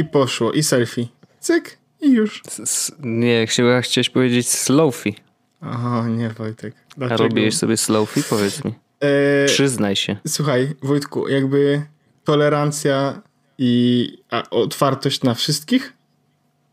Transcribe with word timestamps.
i 0.00 0.04
poszło, 0.04 0.52
i 0.52 0.62
selfie. 0.62 1.06
Cyk, 1.40 1.78
i 2.00 2.10
już. 2.12 2.42
S- 2.58 2.92
nie, 3.02 3.46
chyba 3.46 3.80
chciałeś 3.80 4.10
powiedzieć 4.10 4.48
slowfie. 4.48 5.12
Aha, 5.60 6.08
nie 6.08 6.28
Wojtek. 6.30 6.74
A 6.90 6.94
Dlaczego? 6.96 7.22
robiłeś 7.22 7.56
sobie 7.56 7.76
slowfie? 7.76 8.22
Powiedz 8.30 8.64
mi. 8.64 8.74
E, 9.00 9.46
Przyznaj 9.46 9.96
się. 9.96 10.16
Słuchaj, 10.26 10.74
Wojtku, 10.82 11.28
jakby 11.28 11.82
tolerancja 12.24 13.22
i 13.58 14.08
a, 14.30 14.50
otwartość 14.50 15.22
na 15.22 15.34
wszystkich, 15.34 15.92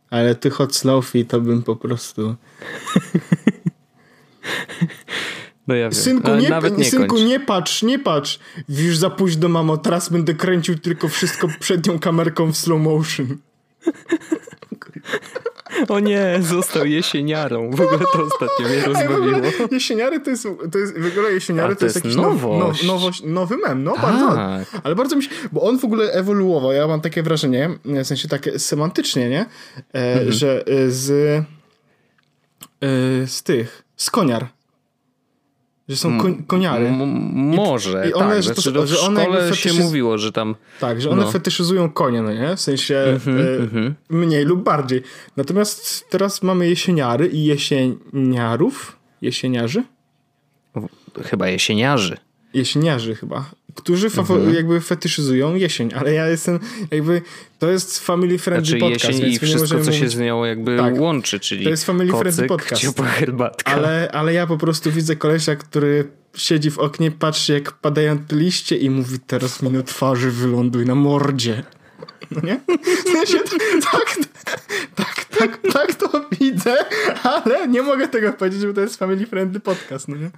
ale 0.09 0.35
ty 0.35 0.49
hot 0.49 0.75
selfie 0.75 1.25
to 1.25 1.41
bym 1.41 1.63
po 1.63 1.75
prostu... 1.75 2.35
No 5.67 5.75
ja 5.75 5.83
wiem. 5.89 5.93
Synku, 5.93 6.35
nie, 6.35 6.49
nawet 6.49 6.77
nie 6.77 6.85
synku 6.85 7.15
kończ. 7.15 7.27
nie 7.29 7.39
patrz, 7.39 7.83
nie 7.83 7.99
patrz. 7.99 8.39
Już 8.69 8.97
za 8.97 9.09
późno, 9.09 9.49
mamo, 9.49 9.77
teraz 9.77 10.09
będę 10.09 10.33
kręcił 10.33 10.79
tylko 10.79 11.07
wszystko 11.07 11.47
przednią 11.59 11.99
kamerką 11.99 12.51
w 12.51 12.57
slow 12.57 12.81
motion. 12.81 13.37
O 15.87 15.99
nie, 15.99 16.37
został 16.41 16.85
jesieniarą. 16.85 17.71
W 17.71 17.81
ogóle 17.81 17.99
to 17.99 18.23
ostatnio 18.23 18.65
mnie 18.67 18.77
Ej, 18.77 18.83
rozbawiło. 18.83 19.37
jesieniary 19.71 20.19
to 20.19 20.29
jest, 20.29 20.47
to 20.71 20.77
jest, 20.77 20.99
w 20.99 21.07
ogóle 21.11 21.31
jesieniary 21.33 21.71
A, 21.71 21.75
to, 21.75 21.79
to 21.79 21.85
jest, 21.85 21.95
jest 21.95 22.05
jakiś 22.05 22.17
now- 22.17 22.21
nowość. 22.41 22.83
Now, 22.83 22.87
nowość, 22.93 23.23
nowy 23.23 23.57
mem, 23.57 23.83
no 23.83 23.93
bardzo. 24.01 24.35
Tak. 24.35 24.81
Ale 24.83 24.95
bardzo 24.95 25.15
mi 25.15 25.23
się, 25.23 25.29
bo 25.51 25.61
on 25.61 25.79
w 25.79 25.85
ogóle 25.85 26.11
ewoluował, 26.11 26.71
ja 26.71 26.87
mam 26.87 27.01
takie 27.01 27.23
wrażenie, 27.23 27.69
w 27.85 28.05
sensie 28.07 28.27
takie 28.27 28.59
semantycznie, 28.59 29.29
nie? 29.29 29.45
E, 29.93 30.13
Mhm. 30.13 30.31
Że 30.31 30.63
z 30.87 31.11
e, 32.81 33.27
z 33.27 33.43
tych, 33.43 33.83
z 33.97 34.09
koniar. 34.09 34.47
Że 35.89 35.95
są 35.95 36.19
koń, 36.21 36.43
koniary. 36.47 36.85
M- 36.87 37.21
może, 37.33 38.09
i 38.09 38.13
one, 38.13 38.33
tak. 38.35 38.43
że 38.43 38.55
to- 38.55 38.61
znaczy, 38.61 38.87
że 38.87 38.99
one 38.99 39.21
szkole 39.23 39.55
się 39.55 39.73
mówiło, 39.73 40.17
że 40.17 40.31
tam... 40.31 40.55
Tak, 40.79 41.01
że 41.01 41.09
one 41.09 41.21
No. 41.21 41.31
fetyszyzują 41.31 41.89
konie, 41.89 42.21
no 42.21 42.33
nie? 42.33 42.55
W 42.55 42.61
sensie 42.61 42.97
Mhm, 42.97 43.95
e, 44.09 44.15
mniej 44.15 44.45
lub 44.45 44.63
bardziej. 44.63 45.01
Natomiast 45.37 46.09
teraz 46.09 46.43
mamy 46.43 46.69
jesieniary 46.69 47.27
i 47.27 47.43
jesieniarów, 47.45 48.97
jesieniarzy? 49.21 49.83
Chyba 51.23 51.47
jesieniarzy. 51.47 52.17
jesieniarzy 52.53 53.15
chyba, 53.15 53.49
którzy 53.77 54.09
Mhm. 54.17 54.53
jakby 54.55 54.81
fetyszyzują 54.81 55.55
jesień, 55.55 55.89
ale 55.95 56.13
ja 56.13 56.27
jestem 56.27 56.59
jakby, 56.91 57.21
to 57.59 57.71
jest 57.71 57.99
family 57.99 58.37
friendly 58.37 58.65
Znaczy 58.79 58.79
podcast, 58.79 59.03
jesień 59.05 59.21
więc 59.31 59.43
i 59.43 59.45
wszystko, 59.45 59.67
co 59.83 59.91
się 59.91 59.99
mówić, 59.99 60.11
z 60.15 60.19
nią 60.19 60.45
jakby 60.45 60.77
Tak. 60.77 60.99
łączy, 60.99 61.39
czyli 61.39 61.63
To 61.63 61.69
jest 61.69 61.85
family 61.85 62.09
friendly 62.11 62.31
kocyk, 62.31 62.47
podcast. 62.47 62.81
ciepła 62.81 63.05
herbatka. 63.05 63.71
ale, 63.71 64.09
ale 64.13 64.33
ja 64.33 64.47
po 64.47 64.57
prostu 64.57 64.91
widzę 64.91 65.15
kolesia, 65.15 65.55
który 65.55 66.07
siedzi 66.35 66.71
w 66.71 66.79
oknie, 66.79 67.11
patrzy 67.11 67.53
jak 67.53 67.71
padają 67.71 68.17
liście 68.31 68.77
i 68.77 68.89
mówi 68.89 69.19
teraz 69.27 69.61
mi 69.61 69.69
na 69.69 69.83
twarzy 69.83 70.31
wyląduj 70.31 70.85
na 70.85 70.95
mordzie. 70.95 71.63
No 72.31 72.41
nie? 72.43 72.59
Sensie, 73.13 73.37
tak, 73.91 74.15
tak, 74.95 75.25
tak, 75.25 75.59
tak 75.73 75.95
to 75.95 76.25
widzę, 76.39 76.75
ale 77.23 77.67
nie 77.67 77.81
mogę 77.81 78.07
tego 78.07 78.33
powiedzieć, 78.33 78.65
bo 78.65 78.73
to 78.73 78.81
jest 78.81 78.95
family 78.99 79.25
friendly 79.25 79.59
podcast, 79.59 80.07
no 80.07 80.15
nie? 80.15 80.29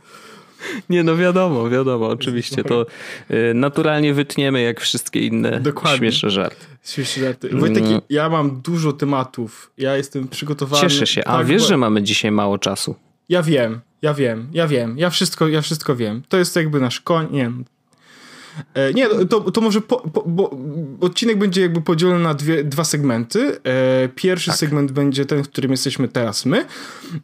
Nie, 0.90 1.04
no 1.04 1.18
wiadomo, 1.18 1.70
wiadomo, 1.70 2.08
oczywiście. 2.08 2.64
To 2.64 2.86
y, 3.32 3.54
naturalnie 3.54 4.14
wytniemy 4.14 4.62
jak 4.62 4.80
wszystkie 4.80 5.20
inne 5.26 5.60
Dokładnie. 5.60 5.98
śmieszne 5.98 6.30
żarty. 6.30 6.66
Śmieszne 6.84 7.24
żarty. 7.24 7.50
Wojtek, 7.54 7.84
Mm. 7.84 8.02
ja 8.10 8.30
mam 8.30 8.62
dużo 8.62 8.94
tematów. 8.94 9.72
Ja 9.78 9.98
jestem 9.98 10.28
przygotowany. 10.28 10.82
Cieszę 10.82 11.08
się. 11.08 11.26
A 11.28 11.38
tak, 11.38 11.48
wiesz, 11.48 11.62
bo- 11.62 11.68
że 11.68 11.78
mamy 11.78 12.04
dzisiaj 12.04 12.32
mało 12.32 12.58
czasu? 12.58 12.96
Ja 13.30 13.44
wiem, 13.44 13.80
ja 14.02 14.14
wiem, 14.14 14.48
ja 14.54 14.68
wiem. 14.68 14.98
Ja 14.98 15.10
wszystko, 15.10 15.48
ja 15.48 15.62
wszystko 15.62 15.96
wiem. 15.96 16.22
To 16.30 16.38
jest 16.38 16.56
jakby 16.56 16.80
nasz 16.80 17.00
koń. 17.02 17.28
Nie 17.32 17.52
nie, 18.94 19.10
to, 19.10 19.52
to 19.52 19.62
może 19.62 19.82
po, 19.82 19.98
po, 20.10 20.24
bo 20.28 20.58
odcinek 21.02 21.38
będzie 21.38 21.62
jakby 21.62 21.82
podzielony 21.82 22.20
na 22.20 22.34
dwie, 22.34 22.64
dwa 22.64 22.84
segmenty. 22.84 23.60
E, 23.64 24.10
pierwszy 24.16 24.50
Tak. 24.50 24.60
segment 24.60 24.92
będzie 24.92 25.26
ten, 25.26 25.44
w 25.44 25.48
którym 25.50 25.72
jesteśmy 25.72 26.08
teraz 26.08 26.46
my, 26.46 26.66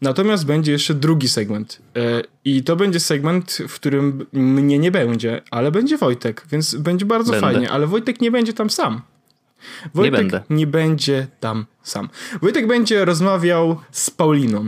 natomiast 0.01 0.45
będzie 0.45 0.71
jeszcze 0.71 0.93
drugi 0.93 1.29
segment. 1.29 1.79
E, 1.97 2.21
I 2.45 2.63
to 2.63 2.75
będzie 2.75 2.99
segment, 2.99 3.57
w 3.67 3.75
którym 3.75 4.25
mnie 4.33 4.79
nie 4.79 4.91
będzie, 4.91 5.41
ale 5.51 5.71
będzie 5.71 5.97
Wojtek, 5.97 6.45
więc 6.51 6.75
będzie 6.75 7.05
bardzo 7.05 7.31
Będę. 7.31 7.47
fajnie, 7.47 7.71
ale 7.71 7.87
Wojtek 7.87 8.21
nie 8.21 8.31
będzie 8.31 8.53
tam 8.53 8.69
sam. 8.69 9.01
Wojtek 9.93 10.13
będę. 10.19 10.43
nie 10.49 10.67
będzie 10.67 11.27
tam 11.39 11.65
sam. 11.83 12.09
Wojtek 12.41 12.67
będzie 12.67 13.05
rozmawiał 13.05 13.79
z 13.91 14.09
Pauliną. 14.09 14.65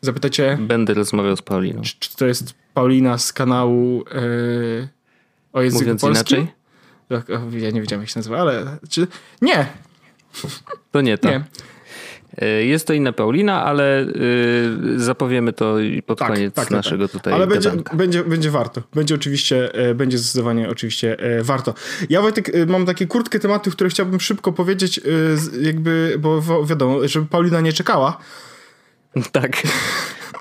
Zapytacie, 0.00 0.58
Będę 0.60 0.94
rozmawiał 0.94 1.36
z 1.36 1.42
Pauliną. 1.42 1.82
czy, 1.82 1.94
czy 1.98 2.16
to 2.16 2.26
jest 2.26 2.54
Paulina 2.74 3.18
z 3.18 3.32
kanału 3.32 4.04
e, 4.10 4.88
o 5.54 5.62
języku 5.62 5.82
Mówiąc 5.82 6.00
polskim? 6.00 6.46
inaczej, 7.10 7.60
Ja 7.60 7.70
nie 7.70 7.80
wiedziałem, 7.80 8.00
jak 8.02 8.10
się 8.10 8.18
nazywa, 8.18 8.38
ale... 8.38 8.78
Czy... 8.88 9.06
Nie, 9.42 9.66
to 10.90 11.00
nie 11.00 11.18
to. 11.18 11.28
nie. 11.30 11.44
Y, 12.42 12.64
Jest 12.64 12.86
to 12.86 12.92
inna 12.92 13.12
Paulina, 13.12 13.64
ale 13.64 14.02
y, 14.02 15.00
zapowiemy 15.00 15.52
to 15.52 15.76
pod 16.06 16.18
Tak, 16.18 16.28
koniec 16.28 16.54
tak, 16.54 16.64
tak, 16.64 16.70
naszego 16.76 17.08
tak. 17.08 17.12
tutaj 17.12 17.34
Ale 17.34 17.46
będzie, 17.46 17.70
będzie, 17.92 18.24
będzie 18.24 18.50
warto. 18.50 18.82
Będzie 18.94 19.14
oczywiście, 19.14 19.74
e, 19.74 19.94
będzie 19.94 20.18
zdecydowanie 20.18 20.68
oczywiście 20.68 21.18
e, 21.18 21.42
warto. 21.42 21.74
Ja 22.10 22.22
Wojtek, 22.22 22.48
e, 22.54 22.66
mam 22.66 22.86
takie 22.86 23.06
krótkie 23.06 23.38
tematy, 23.40 23.70
które 23.70 23.90
chciałbym 23.90 24.20
szybko 24.20 24.52
powiedzieć, 24.52 24.98
e, 24.98 25.02
jakby, 25.62 26.16
bo 26.18 26.40
wi- 26.40 26.66
wiadomo, 26.66 27.08
żeby 27.08 27.26
Paulina 27.26 27.60
nie 27.60 27.72
czekała. 27.72 28.18
Tak, 29.32 29.62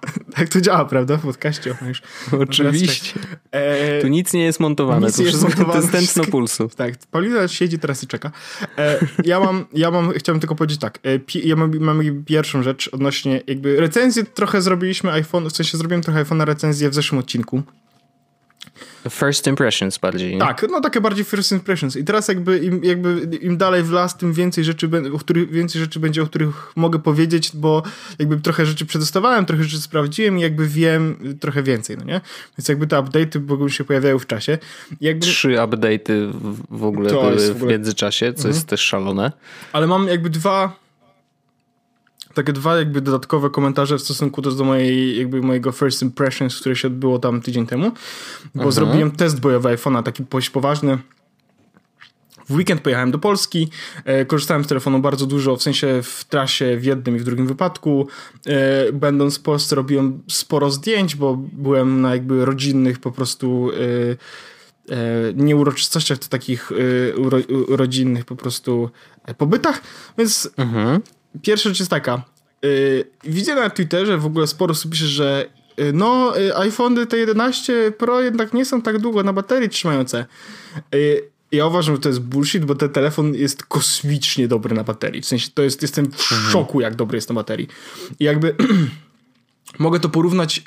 Tak 0.35 0.49
to 0.49 0.61
działa, 0.61 0.85
prawda? 0.85 1.17
W 1.17 1.21
podcaście. 1.21 1.75
Już. 1.87 2.01
oczywiście. 2.41 3.19
E, 3.51 4.01
Tu 4.01 4.07
nic 4.07 4.33
nie 4.33 4.43
jest 4.43 4.59
montowane, 4.59 5.07
Nic 5.07 5.15
to 5.15 5.21
nie 5.21 5.27
jest 5.27 5.37
wszystko 5.39 5.63
montowane, 5.63 5.91
to 5.91 5.97
jest 5.97 6.31
pulsu. 6.31 6.69
Tak, 6.75 6.93
Paulina 7.11 7.47
siedzi 7.47 7.79
teraz 7.79 8.03
i 8.03 8.07
czeka. 8.07 8.31
E, 8.77 9.07
ja 9.23 9.39
mam, 9.39 9.65
ja 9.73 9.91
mam, 9.91 10.13
chciałbym 10.13 10.39
tylko 10.39 10.55
powiedzieć 10.55 10.79
tak, 10.79 10.99
e, 11.03 11.19
pi, 11.19 11.47
ja 11.47 11.55
mam, 11.55 11.79
mam 11.79 12.23
pierwszą 12.25 12.63
rzecz 12.63 12.89
odnośnie 12.91 13.41
jakby 13.47 13.79
recenzję 13.79 14.23
trochę 14.23 14.61
zrobiliśmy 14.61 15.11
iPhone, 15.11 15.49
w 15.49 15.55
sensie 15.55 15.77
zrobiłem 15.77 16.03
trochę 16.03 16.23
iPhone'a 16.23 16.45
recenzję 16.45 16.89
w 16.89 16.93
zeszłym 16.93 17.19
odcinku. 17.19 17.63
First 19.09 19.47
impressions 19.47 19.97
bardziej. 19.97 20.37
Tak, 20.37 20.65
no 20.71 20.81
takie 20.81 21.01
bardziej 21.01 21.25
first 21.25 21.51
impressions. 21.51 21.95
I 21.95 22.03
teraz 22.03 22.27
jakby 22.27 22.57
im, 22.59 22.83
jakby 22.83 23.37
im 23.41 23.57
dalej 23.57 23.83
w 23.83 23.91
las, 23.91 24.17
tym 24.17 24.33
więcej 24.33 24.63
rzeczy, 24.63 24.89
o 25.13 25.17
których, 25.17 25.51
więcej 25.51 25.81
rzeczy 25.81 25.99
będzie, 25.99 26.21
o 26.23 26.25
których 26.25 26.71
mogę 26.75 26.99
powiedzieć, 26.99 27.51
bo 27.53 27.83
jakby 28.19 28.37
trochę 28.37 28.65
rzeczy 28.65 28.85
przetestowałem, 28.85 29.45
trochę 29.45 29.63
rzeczy 29.63 29.81
sprawdziłem 29.81 30.37
i 30.39 30.41
jakby 30.41 30.67
wiem 30.67 31.15
trochę 31.39 31.63
więcej, 31.63 31.97
no 31.97 32.03
nie? 32.03 32.21
Więc 32.57 32.67
jakby 32.67 32.87
te 32.87 32.95
update'y 32.95 33.41
mogą 33.47 33.69
się 33.69 33.83
pojawiają 33.83 34.19
w 34.19 34.27
czasie. 34.27 34.57
Jakby, 35.01 35.25
Trzy 35.25 35.47
update'y 35.49 36.31
w- 36.31 36.77
w 36.77 36.83
ogóle 36.83 37.09
były 37.09 37.35
w 37.35 37.53
w, 37.53 37.55
ogóle- 37.55 37.71
międzyczasie, 37.71 38.33
co 38.33 38.47
jest 38.47 38.67
też 38.67 38.81
szalone. 38.81 39.31
ale 39.73 39.87
mam 39.87 40.07
jakby 40.07 40.29
dwa 40.29 40.82
takie 42.33 42.53
dwa 42.53 42.77
jakby 42.77 43.01
dodatkowe 43.01 43.49
komentarze 43.49 43.97
w 43.97 44.01
stosunku 44.01 44.41
do, 44.41 44.51
do 44.51 44.63
mojej, 44.63 45.17
jakby 45.17 45.41
mojego 45.41 45.71
first 45.71 46.01
impressions, 46.01 46.59
które 46.59 46.75
się 46.75 46.87
odbyło 46.87 47.19
tam 47.19 47.41
tydzień 47.41 47.67
temu, 47.67 47.91
bo 48.55 48.71
zrobiłem 48.71 49.11
test 49.11 49.39
bojowy 49.39 49.69
iPhone'a, 49.69 50.03
taki 50.03 50.23
dość 50.23 50.49
poważny. 50.49 50.97
W 52.49 52.55
weekend 52.55 52.81
pojechałem 52.81 53.11
do 53.11 53.19
Polski, 53.19 53.69
e, 54.05 54.25
korzystałem 54.25 54.63
z 54.63 54.67
telefonu 54.67 54.99
bardzo 54.99 55.25
dużo, 55.25 55.55
w 55.55 55.63
sensie 55.63 56.01
w 56.03 56.25
trasie 56.25 56.77
w 56.77 56.83
jednym 56.83 57.15
i 57.15 57.19
w 57.19 57.23
drugim 57.23 57.47
wypadku. 57.47 58.07
E, 58.45 58.91
będąc 58.91 59.37
w 59.37 59.41
Polsce 59.41 59.75
robiłem 59.75 60.23
sporo 60.29 60.71
zdjęć, 60.71 61.15
bo 61.15 61.35
byłem 61.37 62.01
na 62.01 62.11
jakby 62.11 62.45
rodzinnych 62.45 62.99
po 62.99 63.11
prostu 63.11 63.71
e, 63.71 64.95
e, 64.95 65.33
nie 65.35 65.55
uroczystościach, 65.55 66.17
to 66.17 66.27
takich 66.27 66.71
e, 66.71 66.75
rodzinnych 67.75 68.25
po 68.25 68.35
prostu 68.35 68.89
e, 69.25 69.33
pobytach, 69.33 69.81
więc 70.17 70.49
Mhm. 70.57 71.01
Pierwsza 71.41 71.69
rzecz 71.69 71.79
jest 71.79 71.91
taka. 71.91 72.23
Yy, 72.61 73.05
widzę 73.23 73.55
na 73.55 73.69
Twitterze 73.69 74.17
w 74.17 74.25
ogóle 74.25 74.47
sporo 74.47 74.71
osób 74.71 74.91
pisze, 74.91 75.07
że 75.07 75.49
yy, 75.77 75.93
no, 75.93 76.37
yy, 76.37 76.57
iPhony 76.57 77.07
te 77.07 77.17
11 77.17 77.91
Pro 77.97 78.21
jednak 78.21 78.53
nie 78.53 78.65
są 78.65 78.81
tak 78.81 78.99
długo 78.99 79.23
na 79.23 79.33
baterii 79.33 79.69
trzymające. 79.69 80.25
Yy, 80.91 81.33
ja 81.51 81.65
uważam, 81.65 81.95
że 81.95 82.01
to 82.01 82.09
jest 82.09 82.21
bullshit, 82.21 82.65
bo 82.65 82.75
ten 82.75 82.89
telefon 82.89 83.35
jest 83.35 83.63
kosmicznie 83.63 84.47
dobry 84.47 84.75
na 84.75 84.83
baterii. 84.83 85.21
W 85.21 85.25
sensie 85.25 85.49
to 85.53 85.63
jest, 85.63 85.81
jestem 85.81 86.11
w 86.11 86.21
szoku, 86.21 86.81
jak 86.81 86.95
dobry 86.95 87.17
jest 87.17 87.29
na 87.29 87.35
baterii. 87.35 87.67
I 88.19 88.23
jakby 88.23 88.55
mogę 89.79 89.99
to 89.99 90.09
porównać 90.09 90.63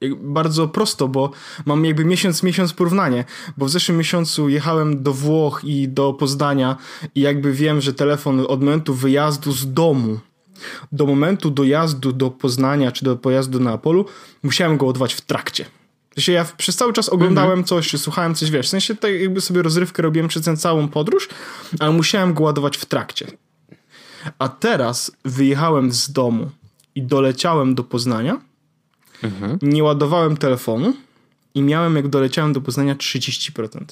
jak- 0.00 0.14
bardzo 0.14 0.68
prosto, 0.68 1.08
bo 1.08 1.30
mam 1.66 1.84
jakby 1.84 2.04
miesiąc, 2.04 2.42
miesiąc 2.42 2.72
porównanie, 2.72 3.24
bo 3.56 3.66
w 3.66 3.70
zeszłym 3.70 3.98
miesiącu 3.98 4.48
jechałem 4.48 5.02
do 5.02 5.12
Włoch 5.12 5.60
i 5.64 5.88
do 5.88 6.12
Poznania 6.12 6.76
i 7.14 7.20
jakby 7.20 7.52
wiem, 7.52 7.80
że 7.80 7.94
telefon 7.94 8.40
od 8.48 8.60
momentu 8.60 8.94
wyjazdu 8.94 9.52
z 9.52 9.72
domu 9.72 10.18
do 10.92 11.06
momentu 11.06 11.50
dojazdu 11.50 12.12
do 12.12 12.30
Poznania 12.30 12.92
czy 12.92 13.04
do 13.04 13.16
pojazdu 13.16 13.60
na 13.60 13.72
Apolu 13.72 14.04
musiałem 14.42 14.76
go 14.76 14.86
ładować 14.86 15.14
w 15.14 15.20
trakcie. 15.20 15.64
Sensie 16.14 16.32
ja 16.32 16.46
przez 16.56 16.76
cały 16.76 16.92
czas 16.92 17.08
oglądałem 17.08 17.64
coś, 17.64 17.88
czy 17.88 17.98
słuchałem 17.98 18.34
coś, 18.34 18.50
wiesz, 18.50 18.66
w 18.66 18.70
sensie 18.70 18.94
tak 18.96 19.12
jakby 19.20 19.40
sobie 19.40 19.62
rozrywkę 19.62 20.02
robiłem 20.02 20.28
przez 20.28 20.42
tę 20.42 20.56
całą 20.56 20.88
podróż, 20.88 21.28
ale 21.78 21.92
musiałem 21.92 22.34
go 22.34 22.44
ładować 22.44 22.76
w 22.76 22.84
trakcie. 22.84 23.26
A 24.38 24.48
teraz 24.48 25.12
wyjechałem 25.24 25.92
z 25.92 26.12
domu 26.12 26.50
i 26.94 27.02
doleciałem 27.02 27.74
do 27.74 27.84
Poznania, 27.84 28.40
nie 29.62 29.84
ładowałem 29.84 30.36
telefonu 30.36 30.94
i 31.54 31.62
miałem 31.62 31.96
jak 31.96 32.08
doleciałem 32.08 32.52
do 32.52 32.60
Poznania 32.60 32.94
30%. 32.94 33.84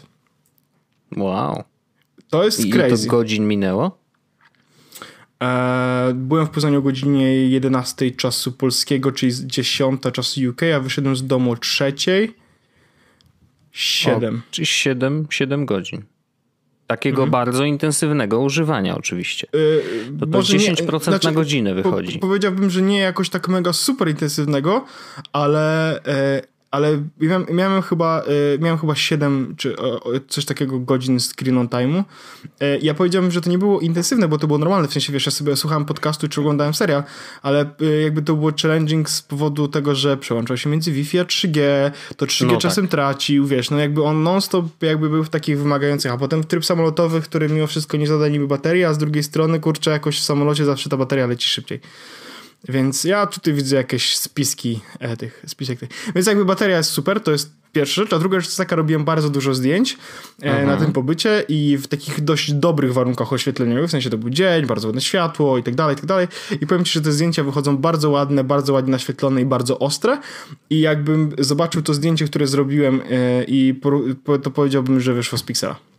Wow. 1.16 1.64
To 2.30 2.44
jest 2.44 2.64
I 2.64 2.68
ile 2.68 2.82
to 2.82 2.88
crazy. 2.88 3.08
godzin 3.08 3.48
minęło? 3.48 3.98
E, 5.42 6.12
byłem 6.14 6.46
w 6.46 6.50
Poznaniu 6.50 6.78
o 6.78 6.82
godzinie 6.82 7.48
11 7.48 8.10
czasu 8.10 8.52
polskiego, 8.52 9.12
czyli 9.12 9.32
10 9.46 10.02
czasu 10.12 10.40
UK, 10.50 10.62
a 10.76 10.80
wyszedłem 10.80 11.16
z 11.16 11.26
domu 11.26 11.52
o 11.52 11.56
trzeciej. 11.56 12.34
7. 13.72 14.36
O, 14.36 14.40
czyli 14.50 14.66
7, 14.66 15.26
7 15.30 15.66
godzin. 15.66 16.02
Takiego 16.90 17.22
mhm. 17.22 17.30
bardzo 17.30 17.64
intensywnego 17.64 18.40
używania 18.40 18.96
oczywiście. 18.96 19.46
Yy, 19.52 20.18
to, 20.20 20.26
to 20.26 20.38
10% 20.38 20.92
nie, 20.92 21.00
znaczy, 21.00 21.26
na 21.26 21.32
godzinę 21.32 21.74
wychodzi. 21.74 22.18
Po, 22.18 22.26
powiedziałbym, 22.26 22.70
że 22.70 22.82
nie 22.82 22.98
jakoś 22.98 23.30
tak 23.30 23.48
mega 23.48 23.72
super 23.72 24.08
intensywnego, 24.08 24.84
ale 25.32 25.96
e, 26.04 26.42
ale 26.70 27.02
miałem, 27.20 27.46
miałem, 27.52 27.82
chyba, 27.82 28.22
e, 28.22 28.58
miałem 28.58 28.78
chyba 28.78 28.94
7 28.94 29.54
czy 29.56 29.76
coś 30.28 30.44
takiego 30.44 30.78
godzin 30.78 31.20
screen 31.20 31.58
on 31.58 31.68
time'u. 31.68 32.04
E, 32.60 32.78
ja 32.78 32.94
powiedziałem, 32.94 33.30
że 33.30 33.40
to 33.40 33.50
nie 33.50 33.58
było 33.58 33.80
intensywne, 33.80 34.28
bo 34.28 34.38
to 34.38 34.46
było 34.46 34.58
normalne, 34.58 34.88
w 34.88 34.92
sensie 34.92 35.12
wiesz, 35.12 35.26
ja 35.26 35.32
sobie 35.32 35.56
słuchałem 35.56 35.84
podcastu 35.84 36.28
czy 36.28 36.40
oglądałem 36.40 36.74
serial, 36.74 37.02
ale 37.42 37.60
e, 37.80 37.84
jakby 38.02 38.22
to 38.22 38.36
było 38.36 38.52
challenging 38.62 39.10
z 39.10 39.22
powodu 39.22 39.68
tego, 39.68 39.94
że 39.94 40.16
przełączał 40.16 40.56
się 40.56 40.70
między 40.70 40.92
Wi-Fi 40.92 41.18
a 41.18 41.24
3G, 41.24 41.60
to 42.16 42.26
3G 42.26 42.46
no 42.46 42.58
czasem 42.58 42.84
tak. 42.84 42.90
tracił, 42.90 43.46
wiesz, 43.46 43.70
no 43.70 43.78
jakby 43.78 44.04
on 44.04 44.22
non-stop 44.22 44.82
jakby 44.82 45.08
był 45.08 45.24
w 45.24 45.30
takich 45.30 45.58
wymagających, 45.58 46.12
a 46.12 46.16
potem 46.16 46.44
tryb 46.44 46.64
samolotowy, 46.64 47.20
który 47.20 47.48
mimo 47.48 47.66
wszystko 47.66 47.96
nie 47.96 48.06
zada 48.06 48.28
niby 48.28 48.46
bateria, 48.46 48.88
a 48.88 48.94
z 48.94 48.98
drugiej 48.98 49.22
strony, 49.22 49.60
kurczę, 49.60 49.90
jakoś 49.90 50.20
w 50.20 50.24
samolocie 50.24 50.64
zawsze 50.64 50.90
ta 50.90 50.96
bateria 50.96 51.26
leci 51.26 51.48
szybciej. 51.48 51.80
Więc 52.68 53.04
ja 53.04 53.26
tutaj 53.26 53.54
widzę 53.54 53.76
jakieś 53.76 54.16
spiski 54.16 54.80
e, 54.98 55.16
tych, 55.16 55.42
spisek 55.46 55.78
tych. 55.78 55.88
Więc 56.14 56.26
jakby 56.26 56.44
bateria 56.44 56.76
jest 56.76 56.90
super, 56.90 57.20
to 57.20 57.30
jest 57.30 57.52
pierwsza 57.72 58.02
rzecz, 58.02 58.12
a 58.12 58.18
druga 58.18 58.40
rzecz 58.40 58.48
jest 58.48 58.58
taka, 58.58 58.76
robiłem 58.76 59.04
bardzo 59.04 59.30
dużo 59.30 59.54
zdjęć 59.54 59.96
e, 60.42 60.66
na 60.66 60.76
tym 60.76 60.92
pobycie 60.92 61.44
i 61.48 61.76
w 61.76 61.86
takich 61.86 62.20
dość 62.20 62.52
dobrych 62.52 62.92
warunkach 62.92 63.32
oświetleniowych, 63.32 63.88
w 63.88 63.90
sensie 63.90 64.10
to 64.10 64.18
był 64.18 64.30
dzień, 64.30 64.66
bardzo 64.66 64.88
ładne 64.88 65.00
światło 65.00 65.58
i 65.58 65.62
tak 65.62 65.74
dalej, 65.74 65.94
i 65.94 65.96
tak 65.96 66.06
dalej. 66.06 66.28
I 66.60 66.66
powiem 66.66 66.84
ci, 66.84 66.92
że 66.92 67.00
te 67.00 67.12
zdjęcia 67.12 67.44
wychodzą 67.44 67.76
bardzo 67.76 68.10
ładne, 68.10 68.44
bardzo 68.44 68.72
ładnie 68.72 68.90
naświetlone 68.92 69.40
i 69.40 69.44
bardzo 69.44 69.78
ostre 69.78 70.18
i 70.70 70.80
jakbym 70.80 71.32
zobaczył 71.38 71.82
to 71.82 71.94
zdjęcie, 71.94 72.24
które 72.24 72.46
zrobiłem 72.46 73.00
e, 73.10 73.44
i 73.44 73.80
to 74.42 74.50
powiedziałbym, 74.50 75.00
że 75.00 75.14
wyszło 75.14 75.38
z 75.38 75.42
Pixela. 75.42 75.89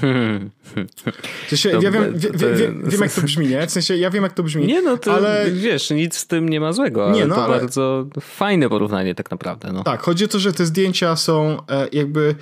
W 0.00 1.48
sensie, 1.48 1.70
to, 1.70 1.82
ja 1.82 1.90
wiem, 1.90 2.18
wie, 2.18 2.30
wie, 2.30 2.48
wie, 2.48 2.72
wiem, 2.84 3.00
jak 3.00 3.12
to 3.12 3.22
brzmi, 3.22 3.46
nie? 3.46 3.66
W 3.66 3.70
sensie, 3.70 3.96
ja 3.96 4.10
wiem, 4.10 4.22
jak 4.22 4.32
to 4.32 4.42
brzmi. 4.42 4.66
Nie, 4.66 4.82
no 4.82 4.96
to 4.96 5.14
ale... 5.14 5.50
wiesz, 5.52 5.90
nic 5.90 6.16
z 6.16 6.26
tym 6.26 6.48
nie 6.48 6.60
ma 6.60 6.72
złego, 6.72 7.10
nie, 7.10 7.26
no, 7.26 7.34
to 7.34 7.44
ale... 7.44 7.58
bardzo 7.58 8.06
fajne 8.20 8.68
porównanie 8.68 9.14
tak 9.14 9.30
naprawdę. 9.30 9.72
No. 9.72 9.84
Tak, 9.84 10.02
chodzi 10.02 10.24
o 10.24 10.28
to, 10.28 10.38
że 10.38 10.52
te 10.52 10.66
zdjęcia 10.66 11.16
są 11.16 11.56
e, 11.70 11.88
jakby... 11.92 12.34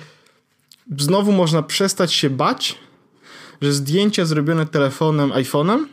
Znowu 0.97 1.31
można 1.31 1.63
przestać 1.63 2.13
się 2.13 2.29
bać, 2.29 2.79
że 3.61 3.73
zdjęcia 3.73 4.25
zrobione 4.25 4.65
telefonem, 4.65 5.29
iPhone'em 5.29 5.85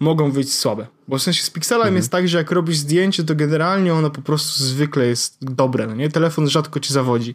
mogą 0.00 0.30
wyjść 0.30 0.52
słabe. 0.52 0.86
Bo 1.08 1.18
w 1.18 1.22
sensie 1.22 1.42
z 1.42 1.50
Pixelem 1.50 1.82
mhm. 1.82 1.96
jest 1.96 2.10
tak, 2.10 2.28
że 2.28 2.38
jak 2.38 2.50
robisz 2.50 2.76
zdjęcie, 2.76 3.24
to 3.24 3.34
generalnie 3.34 3.94
ono 3.94 4.10
po 4.10 4.22
prostu 4.22 4.64
zwykle 4.64 5.06
jest 5.06 5.36
dobre, 5.40 5.86
no 5.86 5.94
nie? 5.94 6.08
Telefon 6.08 6.48
rzadko 6.48 6.80
ci 6.80 6.92
zawodzi. 6.92 7.34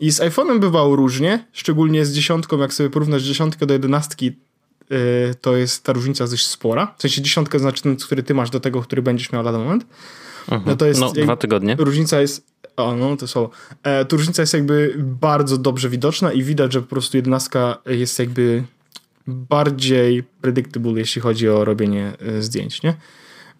I 0.00 0.12
z 0.12 0.20
iPhone'em 0.20 0.58
bywało 0.60 0.96
różnie, 0.96 1.46
szczególnie 1.52 2.04
z 2.04 2.12
dziesiątką, 2.12 2.58
jak 2.58 2.74
sobie 2.74 2.90
porównasz 2.90 3.22
dziesiątkę 3.22 3.66
do 3.66 3.74
jedenastki, 3.74 4.26
yy, 4.90 4.98
to 5.40 5.56
jest 5.56 5.84
ta 5.84 5.92
różnica 5.92 6.26
dość 6.26 6.46
spora. 6.46 6.94
W 6.98 7.02
sensie 7.02 7.22
dziesiątka 7.22 7.58
znaczy 7.58 7.82
ten, 7.82 7.96
który 7.96 8.22
ty 8.22 8.34
masz 8.34 8.50
do 8.50 8.60
tego, 8.60 8.82
który 8.82 9.02
będziesz 9.02 9.32
miał 9.32 9.42
lada 9.42 9.58
moment. 9.58 9.86
Mhm. 10.48 10.62
No 10.66 10.76
to 10.76 10.86
jest... 10.86 11.00
No, 11.00 11.12
dwa 11.12 11.36
tygodnie. 11.36 11.76
Różnica 11.78 12.20
jest... 12.20 12.46
O, 12.76 12.96
no 12.96 13.16
to 13.16 13.28
słowo. 13.28 13.50
E, 13.82 14.04
tu 14.04 14.16
różnica 14.16 14.42
jest 14.42 14.54
jakby 14.54 14.94
bardzo 14.98 15.58
dobrze 15.58 15.88
widoczna 15.88 16.32
i 16.32 16.42
widać, 16.42 16.72
że 16.72 16.80
po 16.80 16.86
prostu 16.86 17.16
jedenastka 17.16 17.78
jest 17.86 18.18
jakby 18.18 18.64
bardziej 19.26 20.22
predictable, 20.40 20.92
jeśli 20.92 21.22
chodzi 21.22 21.48
o 21.48 21.64
robienie 21.64 22.12
e, 22.18 22.42
zdjęć, 22.42 22.82
nie? 22.82 22.94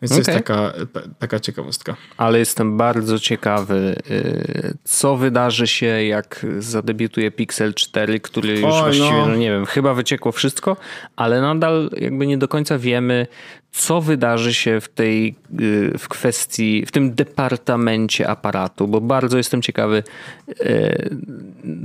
Więc 0.03 0.13
okay. 0.13 0.25
to 0.25 0.31
jest 0.31 0.45
taka, 0.45 0.73
taka 1.19 1.41
ciekawostka. 1.41 1.97
Ale 2.17 2.39
jestem 2.39 2.77
bardzo 2.77 3.19
ciekawy, 3.19 3.97
y, 4.11 4.77
co 4.85 5.17
wydarzy 5.17 5.67
się, 5.67 5.87
jak 5.87 6.47
zadebiutuje 6.59 7.31
Pixel 7.31 7.75
4, 7.75 8.21
który 8.21 8.61
już 8.61 8.65
Oj, 8.75 8.83
właściwie, 8.83 9.11
no. 9.11 9.27
no 9.27 9.37
nie 9.37 9.51
wiem, 9.51 9.67
chyba 9.67 9.95
wyciekło 9.95 10.33
wszystko, 10.33 10.77
ale 11.17 11.41
nadal 11.41 11.91
jakby 11.97 12.27
nie 12.27 12.39
do 12.39 12.49
końca 12.49 12.79
wiemy, 12.79 13.27
co 13.75 14.01
wydarzy 14.01 14.55
się 14.55 14.81
w 14.81 14.89
tej 14.89 15.35
y, 15.61 15.99
w 15.99 16.09
kwestii, 16.09 16.87
w 16.87 16.93
tym 16.93 17.15
departamencie 17.15 18.29
aparatu, 18.29 18.89
bo 18.89 19.01
bardzo 19.01 19.37
jestem 19.37 19.63
ciekawy, 19.63 20.03
y, 20.49 21.17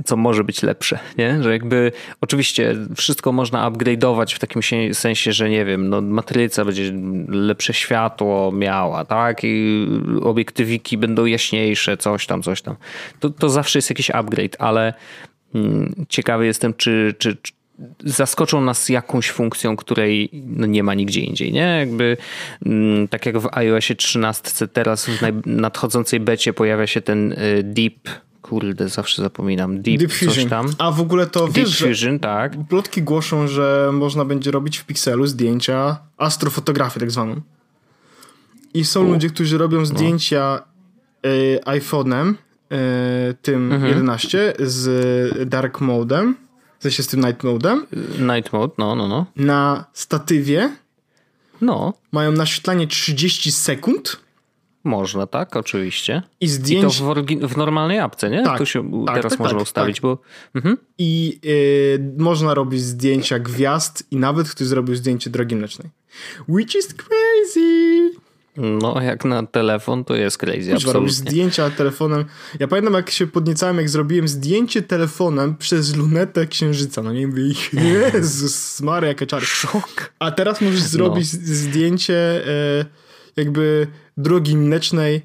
co 0.04 0.16
może 0.16 0.44
być 0.44 0.62
lepsze, 0.62 0.98
nie? 1.18 1.42
Że 1.42 1.52
jakby 1.52 1.92
oczywiście 2.20 2.76
wszystko 2.96 3.32
można 3.32 3.70
upgrade'ować 3.70 4.34
w 4.34 4.38
takim 4.38 4.62
sensie, 4.92 5.32
że 5.32 5.50
nie 5.50 5.64
wiem, 5.64 5.88
no 5.88 6.00
matryca 6.00 6.64
będzie 6.64 6.92
lepsze 7.28 7.72
światło 7.72 8.52
miała, 8.52 9.04
tak? 9.04 9.40
I 9.42 9.86
obiektywiki 10.22 10.98
będą 10.98 11.24
jaśniejsze, 11.24 11.96
coś 11.96 12.26
tam, 12.26 12.42
coś 12.42 12.62
tam. 12.62 12.76
To, 13.20 13.30
to 13.30 13.48
zawsze 13.48 13.78
jest 13.78 13.90
jakiś 13.90 14.10
upgrade, 14.10 14.56
ale 14.58 14.94
mm, 15.54 16.06
ciekawy 16.08 16.46
jestem, 16.46 16.74
czy, 16.74 17.14
czy, 17.18 17.36
zaskoczą 18.04 18.60
nas 18.60 18.88
jakąś 18.88 19.30
funkcją, 19.30 19.76
której 19.76 20.30
no 20.32 20.66
nie 20.66 20.82
ma 20.82 20.94
nigdzie 20.94 21.20
indziej, 21.20 21.52
nie? 21.52 21.76
Jakby 21.78 22.16
mm, 22.66 23.08
tak 23.08 23.26
jak 23.26 23.38
w 23.38 23.48
iOSie 23.52 23.94
13 23.94 24.68
teraz 24.68 25.06
w 25.06 25.20
nadchodzącej 25.46 26.20
becie 26.20 26.52
pojawia 26.52 26.86
się 26.86 27.00
ten 27.00 27.32
y, 27.32 27.62
Deep 27.64 28.08
Kurde, 28.42 28.88
zawsze 28.88 29.22
zapominam. 29.22 29.82
Deep, 29.82 29.98
Deep 29.98 30.12
Fusion. 30.12 30.48
tam. 30.48 30.66
A 30.78 30.90
w 30.90 31.00
ogóle 31.00 31.26
to 31.26 31.48
Deep 31.48 31.56
wiesz, 31.56 31.78
Fusion, 31.78 32.18
tak. 32.18 32.52
Plotki 32.68 33.02
głoszą, 33.02 33.48
że 33.48 33.90
można 33.92 34.24
będzie 34.24 34.50
robić 34.50 34.78
w 34.78 34.84
Pixelu 34.84 35.26
zdjęcia, 35.26 35.98
astrofotografię 36.16 37.00
tak 37.00 37.10
zwaną. 37.10 37.40
I 38.74 38.84
są 38.84 39.04
U. 39.04 39.12
ludzie, 39.12 39.28
którzy 39.28 39.58
robią 39.58 39.78
no. 39.78 39.86
zdjęcia 39.86 40.62
y, 41.26 41.58
iPhone'em, 41.64 42.34
y, 42.34 43.34
tym 43.42 43.72
mhm. 43.72 43.90
11 43.90 44.52
z 44.58 45.48
dark 45.48 45.80
modem 45.80 46.36
w 46.80 46.82
sensie 46.82 47.02
z 47.02 47.06
tym 47.06 47.20
night 47.20 47.44
modem. 47.44 47.86
Night 48.18 48.52
mode, 48.52 48.74
no, 48.78 48.94
no, 48.94 49.08
no. 49.08 49.26
Na 49.36 49.84
statywie 49.92 50.76
no. 51.60 51.92
mają 52.12 52.32
naświetlanie 52.32 52.86
30 52.86 53.52
sekund. 53.52 54.16
Można, 54.84 55.26
tak, 55.26 55.56
oczywiście. 55.56 56.22
I 56.40 56.48
zdjęć... 56.48 56.96
I 56.96 56.98
to 56.98 57.14
w, 57.14 57.52
w 57.52 57.56
normalnej 57.56 57.98
apce, 57.98 58.30
nie? 58.30 58.42
Tak, 58.42 58.58
to 58.58 58.64
się 58.64 59.04
tak, 59.06 59.16
teraz 59.16 59.32
tak, 59.32 59.38
można 59.38 59.58
tak, 59.58 59.62
ustawić, 59.62 59.96
tak. 59.96 60.02
bo... 60.02 60.18
Mhm. 60.54 60.76
I 60.98 61.40
y, 61.44 62.14
można 62.18 62.54
robić 62.54 62.80
zdjęcia 62.80 63.38
gwiazd 63.38 64.04
i 64.10 64.16
nawet 64.16 64.50
ktoś 64.50 64.66
zrobił 64.66 64.94
zdjęcie 64.94 65.30
drogi 65.30 65.56
mlecznej. 65.56 65.90
Which 66.48 66.74
is 66.74 66.94
crazy! 66.94 68.10
No, 68.56 69.02
jak 69.02 69.24
na 69.24 69.46
telefon 69.46 70.04
to 70.04 70.14
jest 70.16 70.38
crazy, 70.38 70.72
Kuźwa, 70.72 70.74
absolutnie. 70.74 71.12
zdjęcia 71.12 71.70
telefonem. 71.70 72.24
Ja 72.60 72.68
pamiętam, 72.68 72.94
jak 72.94 73.10
się 73.10 73.26
podniecałem, 73.26 73.76
jak 73.76 73.88
zrobiłem 73.88 74.28
zdjęcie 74.28 74.82
telefonem 74.82 75.56
przez 75.56 75.96
lunetę 75.96 76.46
księżyca. 76.46 77.02
No 77.02 77.12
nie 77.12 77.28
wiem, 77.28 77.34
Jezus 78.14 78.80
Maria, 78.80 79.08
jakie 79.08 79.26
czary. 79.26 79.46
Szok. 79.46 80.12
A 80.18 80.30
teraz 80.30 80.60
możesz 80.60 80.80
zrobić 80.80 81.32
no. 81.32 81.38
zdjęcie 81.42 82.46
e, 82.46 82.84
jakby 83.36 83.86
drogi 84.16 84.56
mlecznej 84.56 85.22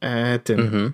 e, 0.00 0.38
tym. 0.38 0.60
Mhm. 0.60 0.92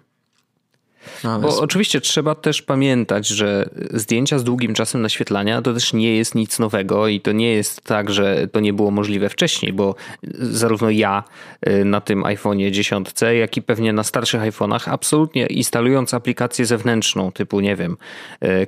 No, 1.24 1.40
Bo 1.40 1.60
oczywiście 1.60 2.00
trzeba 2.00 2.34
też 2.34 2.62
pamiętać, 2.62 3.28
że 3.28 3.68
zdjęcia 3.90 4.38
z 4.38 4.44
długim 4.44 4.74
czasem 4.74 5.02
naświetlania 5.02 5.62
to 5.62 5.74
też 5.74 5.92
nie 5.92 6.16
jest 6.16 6.34
nic 6.34 6.58
nowego 6.58 7.08
i 7.08 7.20
to 7.20 7.32
nie 7.32 7.52
jest 7.52 7.80
tak, 7.80 8.10
że 8.10 8.48
to 8.52 8.60
nie 8.60 8.72
było 8.72 8.90
możliwe 8.90 9.28
wcześniej, 9.28 9.72
bo 9.72 9.94
zarówno 10.38 10.90
ja 10.90 11.24
y, 11.68 11.84
na 11.84 12.00
tym 12.00 12.22
iPhone'ie 12.22 12.70
10, 12.70 13.08
jak 13.38 13.56
i 13.56 13.62
pewnie 13.62 13.92
na 13.92 14.04
starszych 14.04 14.40
iPhone'ach, 14.40 14.90
absolutnie 14.90 15.46
instalując 15.46 16.14
aplikację 16.14 16.66
zewnętrzną 16.66 17.32
typu, 17.32 17.60
nie 17.60 17.76
wiem, 17.76 17.96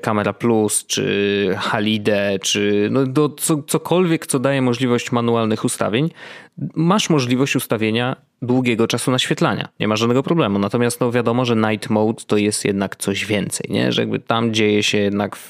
Camera 0.03 0.31
y, 0.31 0.35
Plus, 0.35 0.87
czy 0.87 1.57
Halide, 1.59 2.39
czy 2.43 2.89
no, 2.91 3.07
do, 3.07 3.29
co, 3.29 3.63
cokolwiek, 3.63 4.27
co 4.27 4.39
daje 4.39 4.63
możliwość 4.63 5.13
manualnych 5.13 5.65
ustawień, 5.65 6.11
masz 6.75 7.11
możliwość 7.11 7.57
ustawienia 7.57 8.17
długiego 8.43 8.87
czasu 8.87 9.11
naświetlania. 9.11 9.69
Nie 9.81 9.89
ma 9.89 9.97
żadnego 9.97 10.23
problemu. 10.23 10.59
Natomiast 10.59 11.01
no 11.01 11.13
wiadomo, 11.13 11.45
że 11.45 11.57
night 11.57 11.91
mode 11.91 12.23
to 12.27 12.37
jest 12.37 12.65
jednak 12.65 12.97
coś 12.97 13.27
więcej, 13.27 13.67
nie? 13.71 13.93
Że 13.93 14.03
jakby 14.03 14.19
tam 14.19 14.55
dzieje 14.55 14.83
się 14.83 14.99
jednak 14.99 15.37
w, 15.37 15.49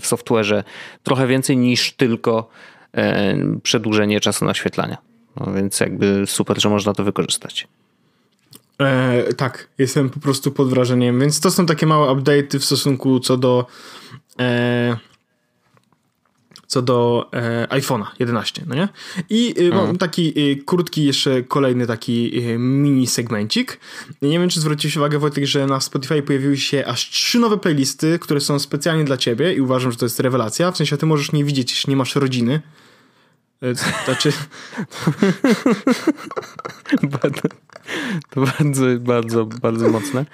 w 0.00 0.06
software'ze 0.06 0.62
trochę 1.02 1.26
więcej 1.26 1.56
niż 1.56 1.92
tylko 1.92 2.48
e, 2.94 3.36
przedłużenie 3.62 4.20
czasu 4.20 4.44
naświetlania. 4.44 4.98
No 5.40 5.52
więc 5.52 5.80
jakby 5.80 6.26
super, 6.26 6.60
że 6.60 6.68
można 6.68 6.92
to 6.92 7.04
wykorzystać. 7.04 7.68
E, 8.80 9.34
tak, 9.34 9.68
jestem 9.78 10.10
po 10.10 10.20
prostu 10.20 10.52
pod 10.52 10.68
wrażeniem. 10.68 11.20
Więc 11.20 11.40
to 11.40 11.50
są 11.50 11.66
takie 11.66 11.86
małe 11.86 12.14
update'y 12.14 12.58
w 12.58 12.64
stosunku 12.64 13.20
co 13.20 13.36
do 13.36 13.66
e, 14.40 14.96
co 16.72 16.82
do 16.82 17.28
e, 17.32 17.66
iPhone'a 17.70 18.06
11, 18.18 18.62
no 18.66 18.74
nie? 18.74 18.88
I 19.30 19.54
e, 19.58 19.68
mam 19.68 19.78
mhm. 19.78 19.98
taki 19.98 20.28
e, 20.28 20.56
krótki 20.56 21.04
jeszcze 21.04 21.42
kolejny 21.42 21.86
taki 21.86 22.38
e, 22.38 22.58
mini 22.58 23.06
segmencik. 23.06 23.80
Nie 24.22 24.38
wiem, 24.38 24.48
czy 24.48 24.60
zwróciłeś 24.60 24.96
uwagę, 24.96 25.18
Wojtek, 25.18 25.46
że 25.46 25.66
na 25.66 25.80
Spotify 25.80 26.22
pojawiły 26.22 26.56
się 26.56 26.86
aż 26.86 27.10
trzy 27.10 27.38
nowe 27.38 27.58
playlisty, 27.58 28.18
które 28.18 28.40
są 28.40 28.58
specjalnie 28.58 29.04
dla 29.04 29.16
ciebie 29.16 29.54
i 29.54 29.60
uważam, 29.60 29.92
że 29.92 29.98
to 29.98 30.04
jest 30.04 30.20
rewelacja. 30.20 30.72
W 30.72 30.76
sensie 30.76 30.96
ty 30.96 31.06
możesz 31.06 31.32
nie 31.32 31.44
widzieć, 31.44 31.70
jeśli 31.70 31.90
nie 31.90 31.96
masz 31.96 32.16
rodziny, 32.16 32.60
Znaczy... 34.04 34.32
To 38.30 38.40
bardzo, 38.40 38.86
bardzo, 39.00 39.46
bardzo 39.46 39.88
mocne. 39.88 40.24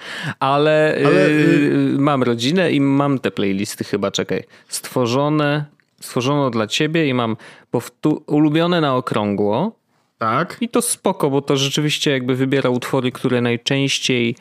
Ale, 0.41 0.99
Ale 1.07 1.31
yy, 1.31 1.99
mam 1.99 2.23
rodzinę 2.23 2.73
i 2.73 2.81
mam 2.81 3.19
te 3.19 3.31
playlisty 3.31 3.85
chyba, 3.85 4.11
czekaj. 4.11 4.45
Stworzone, 4.69 5.65
stworzono 6.01 6.51
dla 6.51 6.67
ciebie 6.67 7.09
i 7.09 7.15
mam 7.15 7.37
ulubione 8.27 8.81
na 8.81 8.97
okrągło. 8.97 9.79
Tak. 10.19 10.57
I 10.61 10.69
to 10.69 10.83
spoko, 10.83 11.31
bo 11.31 11.43
to 11.43 11.57
rzeczywiście 11.57 12.11
jakby 12.11 12.35
wybiera 12.35 12.71
utwory, 12.71 13.13
które 13.13 13.41
najczęściej 13.41 14.37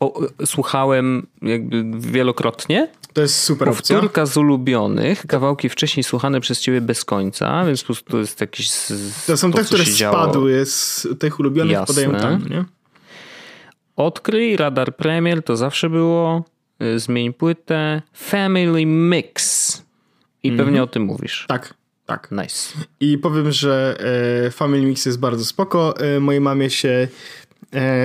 o, 0.00 0.20
słuchałem 0.44 1.26
jakby 1.42 1.84
wielokrotnie. 1.98 2.88
To 3.12 3.22
jest 3.22 3.42
super 3.42 3.68
opcja. 3.68 3.96
Powtórka 3.96 4.26
z 4.26 4.36
ulubionych, 4.36 5.26
kawałki 5.26 5.68
wcześniej 5.68 6.04
słuchane 6.04 6.40
przez 6.40 6.60
ciebie 6.60 6.80
bez 6.80 7.04
końca, 7.04 7.64
więc 7.64 7.80
po 7.80 7.86
prostu 7.86 8.10
to 8.10 8.18
jest 8.18 8.40
jakiś... 8.40 8.70
Z, 8.70 9.26
to 9.26 9.36
są 9.36 9.52
to, 9.52 9.58
te, 9.58 9.64
które 9.64 9.84
spadły 9.84 10.66
z 10.66 11.08
tych 11.18 11.40
ulubionych, 11.40 11.72
Jasne. 11.72 11.94
podają 11.94 12.22
tam, 12.22 12.48
nie? 12.48 12.64
Odkryj, 13.96 14.56
Radar 14.56 14.96
Premier, 14.96 15.42
to 15.42 15.56
zawsze 15.56 15.90
było. 15.90 16.44
Y, 16.82 16.98
zmień 16.98 17.32
płytę. 17.32 18.02
Family 18.12 18.86
Mix. 18.86 19.67
I 20.48 20.52
mm 20.52 20.66
pewnie 20.66 20.82
o 20.82 20.86
tym 20.86 21.02
mówisz. 21.02 21.44
Tak, 21.48 21.74
tak. 22.06 22.28
Nice. 22.30 22.78
I 23.00 23.18
powiem, 23.18 23.52
że 23.52 23.96
e, 24.46 24.50
Family 24.50 24.86
Mix 24.86 25.06
jest 25.06 25.20
bardzo 25.20 25.44
spoko. 25.44 26.00
E, 26.00 26.20
mojej 26.20 26.40
mamie 26.40 26.70
się 26.70 27.08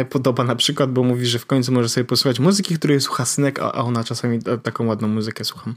podoba 0.09 0.43
na 0.43 0.55
przykład, 0.55 0.91
bo 0.91 1.03
mówi, 1.03 1.25
że 1.25 1.39
w 1.39 1.45
końcu 1.45 1.71
może 1.71 1.89
sobie 1.89 2.03
posłuchać 2.03 2.39
muzyki, 2.39 2.75
której 2.75 3.01
słucha 3.01 3.25
synek, 3.25 3.59
a, 3.59 3.73
ona 3.73 4.03
czasami 4.03 4.39
taką 4.63 4.85
ładną 4.85 5.07
muzykę 5.07 5.43
słucham. 5.43 5.75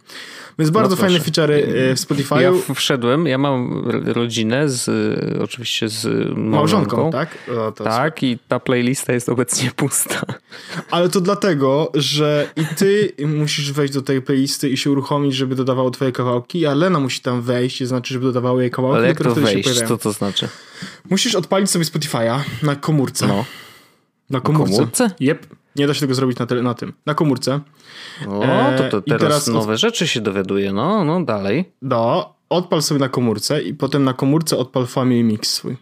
Więc 0.58 0.70
bardzo 0.70 0.90
no 0.90 0.96
fajne 0.96 1.18
feature'y 1.20 1.52
e, 1.52 1.94
w 1.94 2.00
Spotify. 2.00 2.34
Ja 2.42 2.52
wszedłem, 2.74 3.26
ja 3.26 3.38
mam 3.38 3.84
rodzinę 4.06 4.68
z, 4.68 4.90
oczywiście 5.40 5.88
z 5.88 6.28
małżonką. 6.36 7.10
tak? 7.10 7.38
O, 7.58 7.72
tak 7.72 8.22
i 8.22 8.38
ta 8.48 8.60
playlista 8.60 9.12
jest 9.12 9.28
obecnie 9.28 9.70
pusta. 9.76 10.22
Ale 10.90 11.08
to 11.08 11.20
dlatego, 11.20 11.92
że 11.94 12.50
i 12.56 12.66
ty 12.76 13.12
musisz 13.26 13.72
wejść 13.72 13.94
do 13.94 14.02
tej 14.02 14.22
playlisty 14.22 14.68
i 14.68 14.76
się 14.76 14.90
uruchomić, 14.90 15.34
żeby 15.34 15.54
dodawało 15.54 15.90
twoje 15.90 16.12
kawałki, 16.12 16.66
a 16.66 16.74
Lena 16.74 17.00
musi 17.00 17.20
tam 17.20 17.42
wejść, 17.42 17.78
to 17.78 17.86
znaczy, 17.86 18.14
żeby 18.14 18.26
dodawało 18.26 18.60
jej 18.60 18.70
kawałki. 18.70 18.98
Ale 18.98 19.08
jak 19.08 19.22
to 19.22 19.34
wejść? 19.34 19.82
Co 19.88 19.98
to 19.98 20.12
znaczy? 20.12 20.48
Musisz 21.10 21.34
odpalić 21.34 21.70
sobie 21.70 21.84
Spotify'a 21.84 22.40
na 22.62 22.76
komórce. 22.76 23.26
No. 23.26 23.44
Na 24.30 24.40
komórce? 24.40 24.72
Na 24.72 24.78
komórce? 24.78 25.10
Yep. 25.20 25.46
Nie 25.76 25.86
da 25.86 25.94
się 25.94 26.00
tego 26.00 26.14
zrobić 26.14 26.38
na, 26.38 26.46
na 26.62 26.74
tym. 26.74 26.92
Na 27.06 27.14
komórce. 27.14 27.60
O, 28.28 28.42
to, 28.76 28.88
to 28.90 29.02
teraz, 29.02 29.20
teraz 29.20 29.46
nowe 29.46 29.72
od... 29.72 29.80
rzeczy 29.80 30.08
się 30.08 30.20
dowiaduje. 30.20 30.72
No, 30.72 31.04
no 31.04 31.24
dalej. 31.24 31.72
No, 31.82 32.34
odpal 32.48 32.82
sobie 32.82 33.00
na 33.00 33.08
komórce 33.08 33.62
i 33.62 33.74
potem 33.74 34.04
na 34.04 34.12
komórce 34.12 34.56
odpal 34.56 34.86
Family 34.86 35.22
Mix 35.22 35.54
swój. 35.54 35.76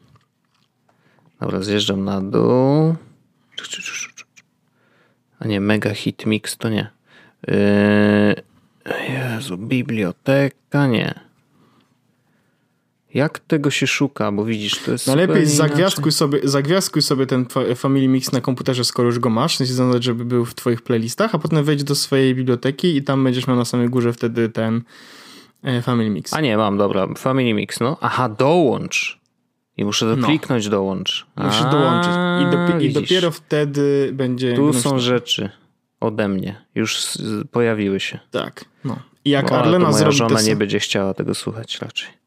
Dobra, 1.41 1.63
zjeżdżam 1.63 2.05
na 2.05 2.21
dół. 2.21 2.95
A 5.39 5.47
nie, 5.47 5.61
Mega 5.61 5.95
Hit 5.95 6.27
Mix 6.27 6.57
to 6.57 6.69
nie. 6.69 6.91
Yy... 7.49 7.55
Jezu, 9.09 9.59
biblioteka, 9.59 10.87
nie. 10.87 11.24
Jak 13.15 13.39
tego 13.39 13.71
się 13.71 13.87
szuka, 13.87 14.33
bo 14.33 14.45
widzisz, 14.45 14.79
to 14.79 14.93
jest. 14.93 15.07
No 15.07 15.15
lepiej 15.15 15.47
zagwiazdkuj 15.47 16.13
sobie, 16.13 16.41
zagwiazdkuj 16.45 17.03
sobie 17.03 17.27
ten 17.27 17.47
Family 17.77 18.09
Mix 18.09 18.33
na 18.33 18.41
komputerze, 18.41 18.85
skoro 18.85 19.07
już 19.07 19.19
go 19.19 19.31
masz, 19.31 19.55
w 19.55 19.57
sensie 19.57 20.03
żeby 20.03 20.25
był 20.25 20.45
w 20.45 20.55
twoich 20.55 20.83
playlistach, 20.83 21.35
a 21.35 21.39
potem 21.39 21.65
wejdź 21.65 21.85
do 21.85 21.95
swojej 21.95 22.35
biblioteki 22.35 22.97
i 22.97 23.03
tam 23.03 23.25
będziesz 23.25 23.47
miał 23.47 23.57
na 23.57 23.65
samej 23.65 23.89
górze 23.89 24.13
wtedy 24.13 24.49
ten 24.49 24.83
e, 25.63 25.83
Family 25.83 26.11
Mix. 26.11 26.35
A 26.35 26.41
nie, 26.41 26.57
mam, 26.57 26.79
dobra, 26.79 27.07
Family 27.17 27.55
Mix, 27.55 27.81
no. 27.81 27.97
Aha, 28.01 28.29
dołącz. 28.29 29.21
I 29.77 29.85
muszę 29.85 30.07
to 30.07 30.17
no. 30.17 30.27
kliknąć 30.27 30.69
dołącz. 30.69 31.27
Musisz 31.37 31.63
dołączyć. 31.63 32.13
I, 32.43 32.57
dopi- 32.57 32.83
I, 32.83 32.93
dopiero 32.93 33.31
wtedy 33.31 34.11
będzie... 34.13 34.55
Tu 34.55 34.73
są 34.73 34.99
rzeczy 34.99 35.51
ode 36.01 36.29
mnie. 36.29 36.65
Już 36.75 36.99
pojawiły 37.51 38.01
się. 38.01 38.19
Tak, 38.31 38.65
no. 38.85 38.97
I 39.25 39.31
jak 39.31 39.53
Arlena 39.53 39.79
moja 39.79 39.99
zrobi 39.99 40.17
żona 40.17 40.43
nie 40.43 40.57
będzie 40.57 40.79
chciała 40.79 41.15
tego 41.15 41.35
słuchać 41.35 41.79
raczej. 41.79 42.24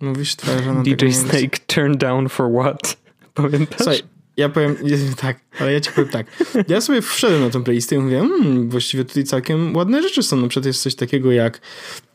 Mówisz 0.00 0.36
twoja 0.36 0.62
żona 0.62 0.82
DJ 0.86 1.10
Snake 1.10 1.58
turn 1.66 1.98
down 1.98 2.28
for 2.28 2.50
what? 2.60 2.96
Pamiętasz? 3.34 3.78
Słuchaj, 3.78 4.02
ja 4.36 4.48
powiem, 4.48 4.76
tak, 5.20 5.40
ale 5.60 5.72
ja 5.72 5.80
ci 5.80 5.90
powiem 5.90 6.10
tak. 6.10 6.26
Ja 6.68 6.80
sobie 6.80 7.02
wszedłem 7.02 7.40
na 7.40 7.50
tą 7.50 7.64
playlistę 7.64 7.96
i 7.96 7.98
mówię, 7.98 8.18
hmm, 8.18 8.70
właściwie 8.70 9.04
tutaj 9.04 9.24
całkiem 9.24 9.76
ładne 9.76 10.02
rzeczy 10.02 10.22
są. 10.22 10.36
Na 10.36 10.48
przykład 10.48 10.66
jest 10.66 10.82
coś 10.82 10.94
takiego 10.94 11.32
jak, 11.32 11.60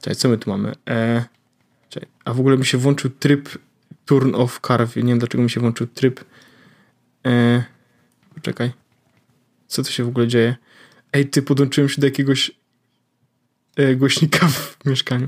czekaj, 0.01 0.15
co 0.15 0.29
my 0.29 0.37
tu 0.37 0.49
mamy? 0.49 0.71
E, 0.89 1.25
czekaj, 1.89 2.09
a 2.25 2.33
w 2.33 2.39
ogóle 2.39 2.57
mi 2.57 2.65
się 2.65 2.77
włączył 2.77 3.11
tryb 3.19 3.49
turn 4.05 4.35
off 4.35 4.59
carve. 4.67 4.95
Nie 4.95 5.03
wiem 5.03 5.19
dlaczego 5.19 5.43
mi 5.43 5.49
się 5.49 5.59
włączył 5.59 5.87
tryb. 5.87 6.25
E, 7.27 7.63
czekaj. 8.41 8.71
Co 9.67 9.83
tu 9.83 9.91
się 9.91 10.03
w 10.03 10.07
ogóle 10.07 10.27
dzieje? 10.27 10.55
Ej, 11.13 11.29
ty 11.29 11.41
podłączyłem 11.41 11.89
się 11.89 12.01
do 12.01 12.07
jakiegoś 12.07 12.51
e, 13.75 13.95
głośnika 13.95 14.47
w 14.47 14.85
mieszkaniu. 14.85 15.27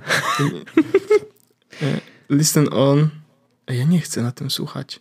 E, 1.81 2.14
Listen 2.29 2.67
on. 2.71 3.09
Ja 3.67 3.83
nie 3.83 3.99
chcę 3.99 4.21
na 4.21 4.31
tym 4.31 4.51
słuchać. 4.51 4.99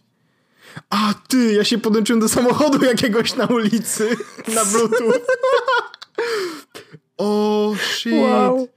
A 0.90 1.14
ty, 1.28 1.52
ja 1.52 1.64
się 1.64 1.78
podłączyłem 1.78 2.21
do 2.21 2.28
samochodu 2.28 2.85
jakiegoś 2.95 3.37
na 3.37 3.47
ulicy 3.47 4.16
na 4.54 4.64
bluetooth. 4.64 5.21
o 7.16 7.69
oh, 7.69 7.78
shit. 7.78 8.12
Wow. 8.12 8.69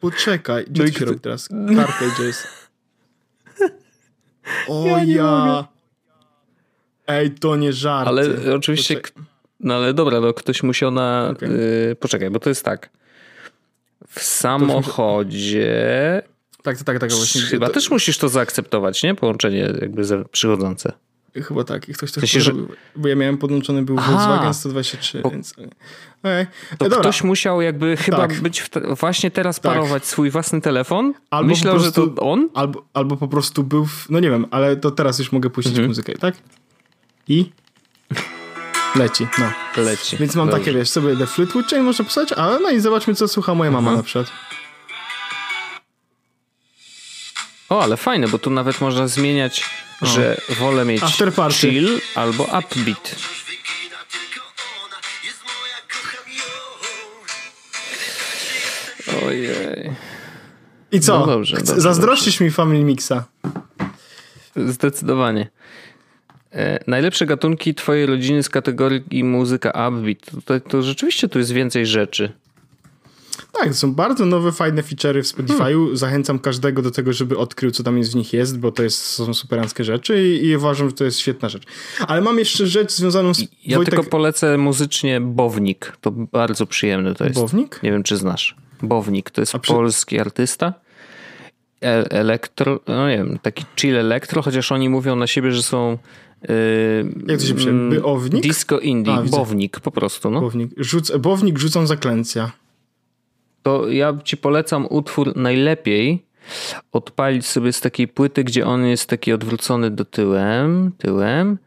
Poczekaj, 0.00 0.64
gdzie 0.70 0.84
no 0.84 0.90
się 0.90 1.04
robi 1.04 1.20
teraz? 1.20 1.48
Carpages. 1.76 2.46
O 4.68 4.86
ja. 4.86 5.04
ja. 5.04 5.68
Ej, 7.06 7.30
to 7.30 7.56
nie 7.56 7.72
żart. 7.72 8.08
Ale 8.08 8.54
oczywiście, 8.54 9.00
no 9.60 9.74
ale 9.74 9.94
dobra, 9.94 10.20
no 10.20 10.32
ktoś 10.32 10.62
musiał 10.62 10.90
na... 10.90 11.28
Okay. 11.32 11.48
Yy, 11.48 11.96
poczekaj, 11.96 12.30
bo 12.30 12.38
to 12.38 12.48
jest 12.48 12.64
tak. 12.64 12.90
W 14.08 14.22
samochodzie 14.22 15.72
tak, 16.74 16.82
tak, 16.82 16.98
tak. 16.98 17.12
Właśnie. 17.12 17.40
Chyba 17.40 17.66
to... 17.66 17.72
też 17.72 17.90
musisz 17.90 18.18
to 18.18 18.28
zaakceptować, 18.28 19.02
nie? 19.02 19.14
Połączenie 19.14 19.72
jakby 19.80 20.02
przychodzące. 20.32 20.92
Chyba 21.42 21.64
tak. 21.64 21.88
I 21.88 21.92
ktoś 21.92 22.12
to 22.12 22.20
Myślę, 22.20 22.40
że... 22.40 22.52
Bo 22.96 23.08
ja 23.08 23.16
miałem 23.16 23.38
podłączony 23.38 23.82
był 23.82 23.96
Aha, 23.98 24.12
Volkswagen 24.12 24.54
123, 24.54 25.20
bo... 25.20 25.30
więc... 25.30 25.54
Okay. 26.22 26.46
To 26.78 26.84
Dobra. 26.84 26.98
ktoś 27.00 27.22
musiał 27.24 27.60
jakby 27.60 27.96
chyba 27.96 28.16
tak. 28.16 28.40
być 28.40 28.68
te... 28.68 28.94
właśnie 28.94 29.30
teraz 29.30 29.60
tak. 29.60 29.72
parować 29.72 30.06
swój 30.06 30.30
własny 30.30 30.60
telefon. 30.60 31.14
Albo 31.30 31.48
Myślał, 31.48 31.74
prostu... 31.74 32.04
że 32.04 32.10
to 32.10 32.22
on? 32.22 32.48
Albo, 32.54 32.84
albo 32.94 33.16
po 33.16 33.28
prostu 33.28 33.64
był... 33.64 33.86
W... 33.86 34.06
No 34.10 34.20
nie 34.20 34.30
wiem, 34.30 34.46
ale 34.50 34.76
to 34.76 34.90
teraz 34.90 35.18
już 35.18 35.32
mogę 35.32 35.50
puścić 35.50 35.72
mhm. 35.72 35.88
muzykę, 35.88 36.12
tak? 36.12 36.34
I... 37.28 37.52
Leci, 38.96 39.26
no. 39.38 39.52
Leci. 39.82 40.16
Więc 40.16 40.34
mam 40.34 40.46
Dobrze. 40.46 40.60
takie, 40.60 40.78
wiesz, 40.78 40.90
sobie 40.90 41.16
The 41.16 41.26
Fleetwood 41.26 41.66
Chain 41.66 41.84
można 41.84 42.04
posłać, 42.04 42.32
ale 42.32 42.60
no 42.60 42.70
i 42.70 42.80
zobaczmy, 42.80 43.14
co 43.14 43.28
słucha 43.28 43.54
moja 43.54 43.70
mama 43.70 43.90
mhm. 43.90 43.96
na 43.96 44.02
przykład. 44.02 44.32
O, 47.68 47.82
ale 47.82 47.96
fajne, 47.96 48.28
bo 48.28 48.38
tu 48.38 48.50
nawet 48.50 48.80
można 48.80 49.08
zmieniać, 49.08 49.64
o. 50.00 50.06
że 50.06 50.40
wolę 50.48 50.84
mieć 50.84 51.02
chill 51.50 52.00
albo 52.14 52.44
upbeat. 52.44 53.16
Ojej. 59.26 59.90
I 60.92 61.00
co? 61.00 61.18
No 61.18 61.26
dobrze, 61.26 61.56
dobrze, 61.56 61.80
Zazdrościsz 61.80 62.34
dobrze. 62.34 62.44
mi 62.44 62.50
Family 62.50 62.84
Mixa? 62.84 63.24
Zdecydowanie. 64.56 65.48
E, 66.52 66.78
najlepsze 66.86 67.26
gatunki 67.26 67.74
twojej 67.74 68.06
rodziny 68.06 68.42
z 68.42 68.48
kategorii 68.48 69.24
muzyka 69.24 69.88
upbeat. 69.88 70.18
To, 70.30 70.60
to, 70.60 70.68
to 70.70 70.82
rzeczywiście 70.82 71.28
tu 71.28 71.38
jest 71.38 71.52
więcej 71.52 71.86
rzeczy. 71.86 72.32
Tak, 73.60 73.74
są 73.74 73.94
bardzo 73.94 74.26
nowe, 74.26 74.52
fajne 74.52 74.82
feature'y 74.82 75.22
w 75.22 75.26
Spotify'u. 75.26 75.58
Hmm. 75.58 75.96
Zachęcam 75.96 76.38
każdego 76.38 76.82
do 76.82 76.90
tego, 76.90 77.12
żeby 77.12 77.38
odkrył, 77.38 77.70
co 77.70 77.82
tam 77.82 77.98
jest 77.98 78.12
w 78.12 78.14
nich 78.14 78.32
jest, 78.32 78.58
bo 78.58 78.72
to 78.72 78.82
jest, 78.82 79.06
są 79.06 79.34
superanckie 79.34 79.84
rzeczy 79.84 80.28
i, 80.28 80.46
i 80.46 80.56
uważam, 80.56 80.88
że 80.88 80.94
to 80.94 81.04
jest 81.04 81.18
świetna 81.18 81.48
rzecz. 81.48 81.62
Ale 82.06 82.20
mam 82.20 82.38
jeszcze 82.38 82.66
rzecz 82.66 82.92
związaną 82.92 83.34
z... 83.34 83.40
Ja 83.64 83.76
Wojtek... 83.76 83.94
tylko 83.94 84.10
polecę 84.10 84.58
muzycznie 84.58 85.20
Bownik. 85.20 85.92
To 86.00 86.10
bardzo 86.10 86.66
przyjemne 86.66 87.14
to 87.14 87.24
jest. 87.24 87.36
Bownik? 87.36 87.80
Nie 87.82 87.90
wiem, 87.90 88.02
czy 88.02 88.16
znasz. 88.16 88.56
Bownik 88.82 89.30
to 89.30 89.42
jest 89.42 89.52
przy... 89.58 89.72
polski 89.72 90.20
artysta. 90.20 90.74
E 91.82 92.10
elektro, 92.10 92.80
no 92.86 93.08
nie 93.08 93.16
wiem, 93.16 93.38
taki 93.42 93.64
chill 93.76 93.96
elektro, 93.96 94.42
chociaż 94.42 94.72
oni 94.72 94.88
mówią 94.88 95.16
na 95.16 95.26
siebie, 95.26 95.52
że 95.52 95.62
są 95.62 95.98
Yy, 96.42 97.14
Jak 97.26 97.40
to 97.40 97.46
się 97.46 97.54
pisze? 97.54 97.70
Mm, 97.70 97.90
Byownik? 97.90 98.42
Disco 98.42 98.78
indie, 98.78 99.12
A, 99.12 99.22
bownik 99.22 99.80
po 99.80 99.90
prostu. 99.90 100.30
No. 100.30 100.40
Bownik. 100.40 100.70
Rzuc, 100.76 101.12
bownik 101.16 101.58
rzucą 101.58 101.86
zaklęcia 101.86 102.52
to 103.66 103.88
ja 103.88 104.14
ci 104.24 104.36
polecam 104.36 104.86
utwór 104.90 105.36
najlepiej 105.36 106.26
odpalić 106.92 107.46
sobie 107.46 107.72
z 107.72 107.80
takiej 107.80 108.08
płyty, 108.08 108.44
gdzie 108.44 108.66
on 108.66 108.86
jest 108.86 109.08
taki 109.08 109.32
odwrócony 109.32 109.90
do 109.90 110.04
tyłem, 110.04 110.92
tyłem 110.98 111.58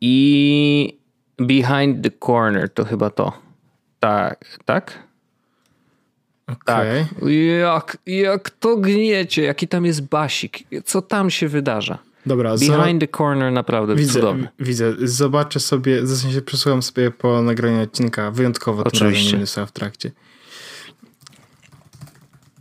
i 0.00 0.98
Behind 1.38 2.02
the 2.02 2.10
Corner 2.26 2.70
to 2.70 2.84
chyba 2.84 3.10
to. 3.10 3.32
Tak, 4.00 4.58
tak? 4.64 4.98
Okay. 6.46 7.06
Tak. 7.20 7.28
Jak, 7.60 7.98
jak 8.06 8.50
to 8.50 8.76
gniecie, 8.76 9.42
jaki 9.42 9.68
tam 9.68 9.84
jest 9.84 10.02
basik, 10.08 10.58
co 10.84 11.02
tam 11.02 11.30
się 11.30 11.48
wydarza. 11.48 11.98
Dobra, 12.26 12.54
Behind 12.56 13.00
the 13.00 13.08
corner 13.08 13.52
naprawdę 13.52 13.94
widzę, 13.94 14.12
cudowny. 14.12 14.48
Widzę, 14.60 14.94
zobaczę 14.98 15.60
sobie, 15.60 16.02
w 16.02 16.16
sensie 16.16 16.42
przesłucham 16.42 16.82
sobie 16.82 17.10
po 17.10 17.42
nagraniu 17.42 17.82
odcinka, 17.82 18.30
wyjątkowo 18.30 18.84
Oczywiście. 18.84 19.38
to 19.54 19.66
w 19.66 19.72
trakcie. 19.72 20.10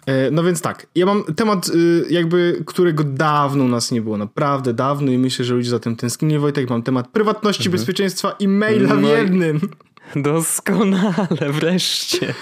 E, 0.06 0.32
no 0.32 0.44
więc 0.44 0.62
tak, 0.62 0.88
ja 0.96 1.06
mam 1.06 1.24
temat 1.24 1.70
y, 1.70 2.06
jakby, 2.10 2.64
którego 2.66 3.04
dawno 3.04 3.64
u 3.64 3.68
nas 3.68 3.92
nie 3.92 4.02
było, 4.02 4.18
naprawdę 4.18 4.74
dawno 4.74 5.12
i 5.12 5.18
myślę, 5.18 5.46
że 5.46 5.54
ludzie 5.54 5.70
za 5.70 5.80
tym 5.80 5.96
tęsknili. 5.96 6.40
Wojtek, 6.40 6.70
mam 6.70 6.84
temat 6.84 7.08
prywatności, 7.08 7.68
mhm. 7.68 7.72
bezpieczeństwa 7.72 8.36
i 8.40 8.48
maila 8.48 8.96
no 8.96 9.08
w 9.08 9.12
jednym. 9.12 9.60
Doskonale, 10.16 11.52
wreszcie. 11.52 12.34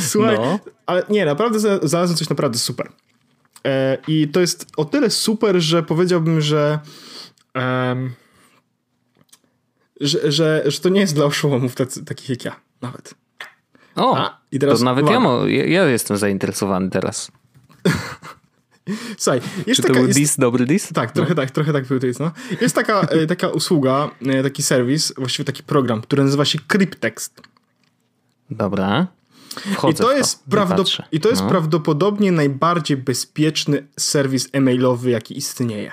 Słuchaj, 0.00 0.36
no. 0.36 0.58
ale 0.86 1.02
nie, 1.08 1.24
naprawdę 1.24 1.58
znalazłem 1.58 2.16
coś 2.16 2.28
naprawdę 2.28 2.58
super. 2.58 2.88
E, 3.66 3.98
I 4.08 4.28
to 4.28 4.40
jest 4.40 4.66
o 4.76 4.84
tyle 4.84 5.10
super, 5.10 5.60
że 5.60 5.82
powiedziałbym, 5.82 6.40
że, 6.40 6.78
um, 7.54 8.12
że, 10.00 10.32
że, 10.32 10.62
że 10.66 10.80
to 10.80 10.88
nie 10.88 11.00
jest 11.00 11.14
dla 11.14 11.24
oszołomów 11.24 11.74
tacy, 11.74 12.04
takich 12.04 12.28
jak 12.28 12.44
ja, 12.44 12.56
nawet. 12.80 13.21
O, 13.96 14.16
A, 14.16 14.40
i 14.52 14.58
teraz, 14.58 14.78
to 14.78 14.84
nawet 14.84 15.06
ja, 15.06 15.20
ja, 15.46 15.66
ja 15.66 15.84
jestem 15.84 16.16
zainteresowany 16.16 16.90
teraz. 16.90 17.32
Słuchaj, 19.18 19.40
jest 19.66 19.76
Czy 19.76 19.82
to 19.82 19.88
taka, 19.88 19.98
był 19.98 20.06
jest, 20.06 20.18
dis, 20.18 20.36
dobry 20.36 20.66
dis? 20.66 20.88
Tak, 20.88 21.12
trochę 21.12 21.30
no. 21.30 21.36
tak, 21.36 21.50
trochę 21.50 21.72
tak 21.72 21.86
był 21.86 21.98
dis, 21.98 22.18
no. 22.18 22.30
Jest 22.60 22.74
taka, 22.74 23.00
e, 23.00 23.26
taka 23.26 23.48
usługa, 23.48 24.10
e, 24.26 24.42
taki 24.42 24.62
serwis, 24.62 25.12
właściwie 25.16 25.44
taki 25.44 25.62
program, 25.62 26.00
który 26.00 26.24
nazywa 26.24 26.44
się 26.44 26.58
Cryptext. 26.66 27.40
Dobra. 28.50 29.06
Wchodzę 29.72 29.92
I 29.92 30.06
to, 30.06 30.12
jest, 30.12 30.48
prawdop- 30.48 31.02
i 31.12 31.20
to 31.20 31.28
jest 31.28 31.42
no. 31.42 31.48
prawdopodobnie 31.48 32.32
najbardziej 32.32 32.96
bezpieczny 32.96 33.86
serwis 33.98 34.48
e-mailowy, 34.52 35.10
jaki 35.10 35.38
istnieje. 35.38 35.92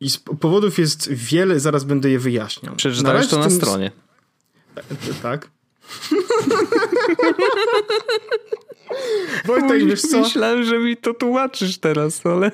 I 0.00 0.10
z 0.10 0.18
powodów 0.18 0.78
jest 0.78 1.12
wiele, 1.12 1.60
zaraz 1.60 1.84
będę 1.84 2.10
je 2.10 2.18
wyjaśniał. 2.18 2.76
Przeczytałeś 2.76 3.28
to 3.28 3.38
na 3.38 3.50
stronie. 3.50 3.90
Tak. 5.22 5.50
Wojtek, 9.44 9.86
wiesz 9.86 10.02
co? 10.02 10.20
Myślałem, 10.20 10.64
że 10.64 10.78
mi 10.78 10.96
to 10.96 11.14
tłumaczysz 11.14 11.78
teraz, 11.78 12.26
ale... 12.26 12.50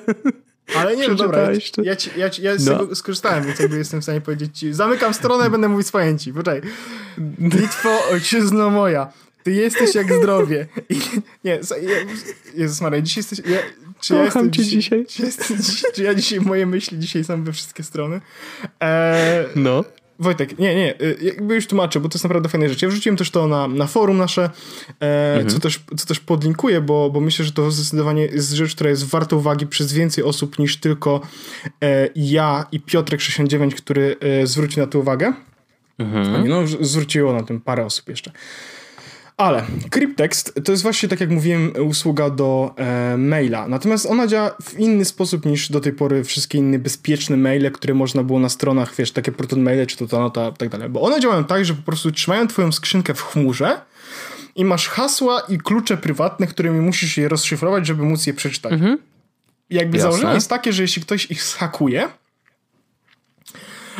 Ale 0.74 0.96
nie, 0.96 1.08
no 1.08 1.14
dobra, 1.14 1.40
ja, 1.40 1.50
ja, 1.82 1.96
ci, 1.96 2.10
ja, 2.16 2.30
ci, 2.30 2.42
ja 2.42 2.58
z 2.58 2.66
no. 2.66 2.78
tego 2.78 2.94
skorzystałem, 2.94 3.44
więc 3.44 3.58
jakby 3.58 3.78
jestem 3.78 4.00
w 4.00 4.02
stanie 4.02 4.20
powiedzieć 4.20 4.58
ci, 4.58 4.74
zamykam 4.74 5.14
stronę 5.14 5.46
i 5.46 5.50
będę 5.50 5.68
mówić 5.68 5.86
z 5.86 5.92
pojęci, 5.92 6.32
poczekaj. 6.32 6.70
Litwo, 7.38 8.08
ojczyzno 8.10 8.70
moja, 8.70 9.12
ty 9.42 9.52
jesteś 9.52 9.94
jak 9.94 10.12
zdrowie. 10.12 10.66
I, 10.88 11.00
nie, 11.44 11.60
Jezus 12.54 12.80
Maria, 12.80 13.00
dzisiaj 13.00 13.20
jesteś... 13.20 13.38
Ja, 13.38 13.58
czy 14.00 14.14
ja 14.14 14.24
Kocham 14.24 14.50
cię 14.50 14.64
dzisiaj. 14.64 15.06
Czy, 15.06 15.32
czy, 15.32 15.92
czy, 15.94 16.02
ja 16.02 16.14
dzisiaj, 16.14 16.40
moje 16.40 16.66
myśli 16.66 16.98
dzisiaj 16.98 17.24
są 17.24 17.44
we 17.44 17.52
wszystkie 17.52 17.82
strony. 17.82 18.20
E, 18.82 19.44
no. 19.56 19.84
Wojtek, 20.18 20.58
nie, 20.58 20.74
nie, 20.74 21.00
y, 21.00 21.18
jakby 21.22 21.54
już 21.54 21.66
tłumaczę, 21.66 22.00
bo 22.00 22.08
to 22.08 22.16
jest 22.16 22.24
naprawdę 22.24 22.48
fajna 22.48 22.68
rzecz. 22.68 22.82
Ja 22.82 22.88
wrzuciłem 22.88 23.16
też 23.16 23.30
to 23.30 23.46
na, 23.46 23.68
na 23.68 23.86
forum 23.86 24.16
nasze, 24.16 24.50
e, 25.00 25.32
mhm. 25.32 25.48
co, 25.48 25.60
też, 25.60 25.80
co 25.96 26.06
też 26.06 26.20
podlinkuję, 26.20 26.80
bo, 26.80 27.10
bo 27.10 27.20
myślę, 27.20 27.44
że 27.44 27.52
to 27.52 27.70
zdecydowanie 27.70 28.22
jest 28.22 28.52
rzecz, 28.52 28.74
która 28.74 28.90
jest 28.90 29.04
warta 29.04 29.36
uwagi 29.36 29.66
przez 29.66 29.92
więcej 29.92 30.24
osób 30.24 30.58
niż 30.58 30.76
tylko 30.76 31.20
e, 31.82 32.08
ja 32.16 32.66
i 32.72 32.80
Piotrek 32.80 33.20
69, 33.20 33.74
który 33.74 34.16
e, 34.20 34.46
zwrócił 34.46 34.82
na 34.82 34.86
to 34.86 34.98
uwagę. 34.98 35.32
Mhm. 35.98 36.48
No, 36.48 36.62
zwróciło 36.80 37.32
na 37.32 37.42
tym 37.42 37.60
parę 37.60 37.84
osób 37.84 38.08
jeszcze. 38.08 38.32
Ale 39.36 39.64
Cryptext 39.90 40.60
to 40.64 40.72
jest 40.72 40.82
właśnie, 40.82 41.08
tak 41.08 41.20
jak 41.20 41.30
mówiłem, 41.30 41.72
usługa 41.88 42.30
do 42.30 42.74
e, 42.76 43.16
maila. 43.16 43.68
Natomiast 43.68 44.06
ona 44.06 44.26
działa 44.26 44.56
w 44.62 44.78
inny 44.78 45.04
sposób 45.04 45.46
niż 45.46 45.70
do 45.70 45.80
tej 45.80 45.92
pory 45.92 46.24
wszystkie 46.24 46.58
inne 46.58 46.78
bezpieczne 46.78 47.36
maile, 47.36 47.70
które 47.72 47.94
można 47.94 48.22
było 48.22 48.38
na 48.38 48.48
stronach, 48.48 48.94
wiesz, 48.94 49.12
takie 49.12 49.32
proton 49.32 49.60
maile, 49.60 49.86
czy 49.86 49.96
to 49.96 50.06
ta 50.06 50.18
nota, 50.18 50.52
tak 50.52 50.68
dalej. 50.68 50.88
Bo 50.88 51.00
one 51.00 51.20
działają 51.20 51.44
tak, 51.44 51.64
że 51.64 51.74
po 51.74 51.82
prostu 51.82 52.12
trzymają 52.12 52.48
twoją 52.48 52.72
skrzynkę 52.72 53.14
w 53.14 53.22
chmurze 53.22 53.80
i 54.56 54.64
masz 54.64 54.88
hasła 54.88 55.40
i 55.40 55.58
klucze 55.58 55.96
prywatne, 55.96 56.46
którymi 56.46 56.80
musisz 56.80 57.16
je 57.16 57.28
rozszyfrować, 57.28 57.86
żeby 57.86 58.02
móc 58.02 58.26
je 58.26 58.34
przeczytać. 58.34 58.72
Mhm. 58.72 58.98
Jakby 59.70 59.98
Jasne. 59.98 60.10
założenie 60.10 60.34
jest 60.34 60.50
takie, 60.50 60.72
że 60.72 60.82
jeśli 60.82 61.02
ktoś 61.02 61.30
ich 61.30 61.42
schakuje, 61.42 62.08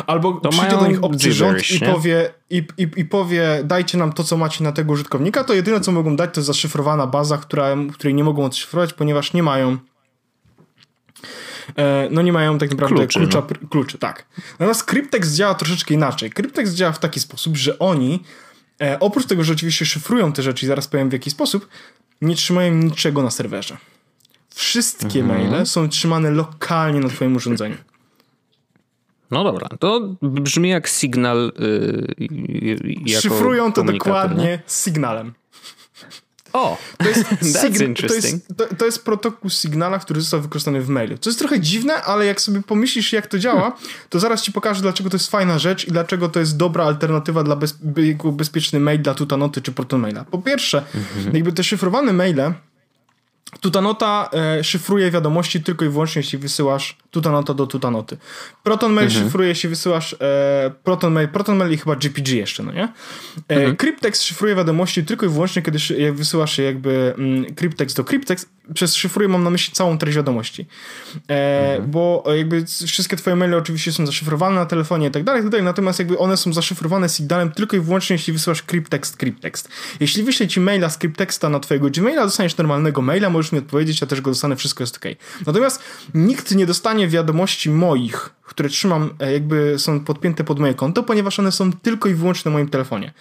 Albo 0.07 0.33
to 0.33 0.49
przyjdzie 0.49 0.77
do 0.77 0.87
nich 0.87 1.05
obcy 1.05 1.33
rząd 1.33 1.71
i 1.71 1.81
powie, 1.81 2.31
i, 2.51 2.63
i, 2.79 2.89
i 2.97 3.05
powie, 3.05 3.61
dajcie 3.65 3.99
nam 3.99 4.13
to, 4.13 4.25
co 4.25 4.37
macie 4.37 4.65
na 4.65 4.73
tego 4.73 4.93
użytkownika, 4.93 5.45
to 5.45 5.55
jedyne, 5.55 5.81
co 5.81 5.93
mogą 5.93 6.17
dać, 6.17 6.35
to 6.35 6.41
jest 6.41 6.47
zaszyfrowana 6.47 7.07
baza, 7.07 7.39
która, 7.39 7.77
której 7.93 8.15
nie 8.15 8.25
mogą 8.25 8.45
odszyfrować, 8.45 8.93
ponieważ 8.93 9.33
nie 9.33 9.43
mają 9.43 9.79
e, 11.77 12.09
no 12.11 12.23
nie 12.23 12.33
mają 12.33 12.59
tak 12.59 12.71
naprawdę 12.71 12.97
kluczy, 12.97 13.19
klucza, 13.19 13.43
no. 13.63 13.69
kluczy, 13.69 13.99
tak. 13.99 14.27
Natomiast 14.53 14.85
Cryptex 14.85 15.33
działa 15.33 15.55
troszeczkę 15.55 15.95
inaczej. 15.95 16.31
Cryptex 16.31 16.71
działa 16.71 16.93
w 16.93 16.99
taki 16.99 17.21
sposób, 17.21 17.57
że 17.57 17.79
oni 17.79 18.23
e, 18.81 19.01
oprócz 19.01 19.27
tego, 19.27 19.45
że 19.45 19.53
oczywiście 19.53 19.87
szyfrują 19.87 20.33
te 20.33 20.43
rzeczy 20.43 20.67
i 20.67 20.69
zaraz 20.69 20.89
powiem 20.89 21.09
w 21.09 21.13
jaki 21.13 21.31
sposób, 21.31 21.69
nie 22.21 22.37
trzymają 22.37 22.75
niczego 22.75 23.23
na 23.23 23.31
serwerze. 23.31 23.77
Wszystkie 24.55 25.21
mhm. 25.21 25.51
maile 25.51 25.67
są 25.67 25.89
trzymane 25.89 26.31
lokalnie 26.31 27.01
na 27.01 27.09
twoim 27.09 27.37
urządzeniu. 27.37 27.77
No 29.31 29.45
dobra, 29.45 29.69
to 29.81 30.01
brzmi 30.23 30.69
jak 30.69 30.89
sygnał. 30.89 31.37
Yy, 31.37 33.21
Szyfrują 33.21 33.73
to 33.73 33.83
dokładnie 33.83 34.45
nie? 34.45 34.63
sygnałem. 34.67 35.35
O, 36.57 36.79
to 36.99 37.09
jest, 37.09 37.25
that's 37.57 37.85
interesting. 37.85 38.45
To 38.57 38.65
jest, 38.65 38.71
to, 38.71 38.77
to 38.77 38.85
jest 38.85 39.05
protokół 39.05 39.51
Signala, 39.51 39.99
który 39.99 40.21
został 40.21 40.41
wykorzystany 40.41 40.81
w 40.81 40.89
mailu. 40.89 41.19
To 41.19 41.31
jest 41.31 41.39
trochę 41.39 41.61
dziwne, 41.61 42.03
ale 42.03 42.27
jak 42.27 42.41
sobie 42.41 42.63
pomyślisz, 42.63 43.13
jak 43.13 43.27
to 43.27 43.39
działa, 43.39 43.77
to 44.09 44.21
zaraz 44.21 44.43
ci 44.43 44.53
pokażę, 44.53 44.83
dlaczego 44.83 45.11
to 45.11 45.17
jest 45.17 45.31
fajna 45.31 45.59
rzecz 45.59 45.89
i 45.89 45.93
dlaczego 45.93 46.29
to 46.29 46.41
jest 46.41 46.57
dobra 46.57 46.85
alternatywa 46.85 47.43
dla 47.43 47.57
bez, 47.57 47.79
bezpieczny 48.33 48.81
mail 48.81 49.03
dla 49.03 49.15
Tutanoty 49.15 49.63
czy 49.63 49.73
Protonmaila. 49.73 50.25
Po 50.25 50.39
pierwsze, 50.39 50.83
mhm. 50.95 51.35
jakby 51.35 51.53
te 51.53 51.65
szyfrowane 51.65 52.13
maile 52.13 52.53
Tutanota 53.61 54.31
e, 54.33 54.65
szyfruje 54.65 55.11
wiadomości 55.11 55.63
tylko 55.63 55.85
i 55.85 55.89
wyłącznie, 55.89 56.21
jeśli 56.21 56.39
wysyłasz 56.39 56.97
tutanota 57.11 57.55
do 57.55 57.67
tutanoty. 57.67 58.17
ProtonMail 58.63 59.07
mhm. 59.07 59.25
szyfruje, 59.25 59.49
jeśli 59.49 59.69
wysyłasz 59.69 60.17
e, 60.21 60.71
ProtonMail, 60.85 61.29
ProtonMail 61.29 61.73
i 61.73 61.77
chyba 61.79 61.97
GPG 61.97 62.37
jeszcze, 62.37 62.63
no 62.63 62.73
nie? 62.73 62.85
E, 63.49 63.55
mhm. 63.55 63.77
Cryptex 63.77 64.23
szyfruje 64.23 64.55
wiadomości 64.55 65.05
tylko 65.05 65.27
i 65.27 65.29
wyłącznie, 65.29 65.63
kiedy 65.63 65.79
jak 65.99 66.15
wysyłasz 66.15 66.59
jakby 66.59 67.15
mm, 67.19 67.55
Cryptex 67.55 67.95
do 67.95 68.05
Cryptex, 68.05 68.47
przez 68.75 68.95
szyfruję 68.95 69.29
mam 69.29 69.45
na 69.45 69.51
myśli 69.51 69.75
całą 69.75 69.99
treść 69.99 70.17
wiadomości. 70.17 70.67
E, 71.29 71.71
mhm. 71.71 71.91
Bo 71.91 72.25
jakby 72.37 72.65
wszystkie 72.87 73.17
twoje 73.17 73.37
maile 73.37 73.55
oczywiście 73.55 73.93
są 73.93 74.07
zaszyfrowane 74.07 74.57
na 74.57 74.67
telefonie 74.67 75.09
i 75.09 75.11
tak 75.11 75.25
dalej, 75.25 75.43
tak 75.43 75.51
dalej, 75.51 75.65
natomiast 75.65 75.99
jakby 75.99 76.19
one 76.19 76.37
są 76.37 76.53
zaszyfrowane 76.53 77.09
sygnałem 77.09 77.53
tylko 77.53 77.77
i 77.77 77.81
wyłącznie, 77.81 78.15
jeśli 78.15 78.33
wysyłasz 78.33 78.63
Cryptext, 78.63 79.17
Cryptext. 79.17 79.69
Jeśli 80.01 80.23
wyślę 80.23 80.49
ci 80.49 80.61
maila 80.61 80.91
z 80.91 80.99
Cryptexta 80.99 81.49
na 81.49 81.61
twojego 81.61 81.91
Gmaila, 81.91 82.25
dostaniesz 82.25 82.57
normalnego 82.57 83.03
maila, 83.03 83.31
możesz 83.31 83.53
mi 83.53 83.59
odpowiedzieć, 83.59 84.01
ja 84.01 84.07
też 84.07 84.21
go 84.21 84.31
dostanę, 84.31 84.57
wszystko 84.57 84.83
jest 84.83 84.97
ok. 84.97 85.05
Natomiast 85.47 85.83
nikt 86.15 86.55
nie 86.55 86.67
dostanie 86.67 87.09
wiadomości 87.09 87.71
moich, 87.71 88.31
które 88.43 88.69
trzymam, 88.69 89.11
e, 89.21 89.33
jakby 89.33 89.79
są 89.79 90.01
podpięte 90.01 90.45
pod 90.45 90.59
moje 90.59 90.75
konto, 90.75 91.03
ponieważ 91.03 91.39
one 91.39 91.53
są 91.53 91.73
tylko 91.73 92.09
i 92.09 92.15
wyłącznie 92.15 92.51
na 92.51 92.53
moim 92.53 92.69
telefonie. 92.69 93.13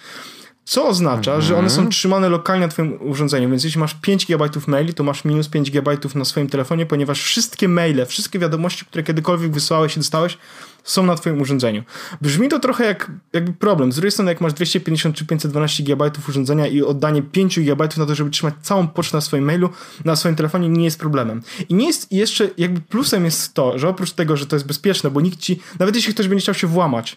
Co 0.66 0.88
oznacza, 0.88 1.30
mhm. 1.30 1.42
że 1.42 1.56
one 1.56 1.70
są 1.70 1.88
trzymane 1.88 2.28
lokalnie 2.28 2.66
na 2.66 2.72
twoim 2.72 2.98
urządzeniu, 3.00 3.50
więc 3.50 3.64
jeśli 3.64 3.80
masz 3.80 3.94
5 3.94 4.26
GB 4.26 4.48
maili, 4.66 4.94
to 4.94 5.04
masz 5.04 5.24
minus 5.24 5.48
5 5.48 5.70
GB 5.70 5.96
na 6.14 6.24
swoim 6.24 6.48
telefonie, 6.48 6.86
ponieważ 6.86 7.22
wszystkie 7.22 7.68
maile, 7.68 8.06
wszystkie 8.06 8.38
wiadomości, 8.38 8.84
które 8.84 9.04
kiedykolwiek 9.04 9.52
wysłałeś 9.52 9.96
i 9.96 10.00
dostałeś, 10.00 10.38
są 10.84 11.06
na 11.06 11.14
twoim 11.14 11.40
urządzeniu. 11.40 11.82
Brzmi 12.20 12.48
to 12.48 12.60
trochę 12.60 12.84
jak 12.84 13.10
jakby 13.32 13.52
problem. 13.52 13.92
Z 13.92 13.94
drugiej 13.94 14.10
strony, 14.10 14.30
jak 14.30 14.40
masz 14.40 14.52
250 14.52 15.16
czy 15.16 15.26
512 15.26 15.82
GB 15.82 16.10
urządzenia 16.28 16.66
i 16.66 16.82
oddanie 16.82 17.22
5 17.22 17.60
GB 17.60 17.88
na 17.96 18.06
to, 18.06 18.14
żeby 18.14 18.30
trzymać 18.30 18.54
całą 18.62 18.88
pocztę 18.88 19.16
na 19.16 19.20
swoim 19.20 19.44
mailu, 19.44 19.70
na 20.04 20.16
swoim 20.16 20.36
telefonie 20.36 20.68
nie 20.68 20.84
jest 20.84 20.98
problemem. 20.98 21.42
I 21.68 21.74
nie 21.74 21.86
jest 21.86 22.12
jeszcze, 22.12 22.50
jakby 22.58 22.80
plusem 22.80 23.24
jest 23.24 23.54
to, 23.54 23.78
że 23.78 23.88
oprócz 23.88 24.12
tego, 24.12 24.36
że 24.36 24.46
to 24.46 24.56
jest 24.56 24.66
bezpieczne, 24.66 25.10
bo 25.10 25.20
nikt 25.20 25.38
ci, 25.38 25.60
nawet 25.78 25.96
jeśli 25.96 26.14
ktoś 26.14 26.28
będzie 26.28 26.42
chciał 26.42 26.54
się 26.54 26.66
włamać, 26.66 27.16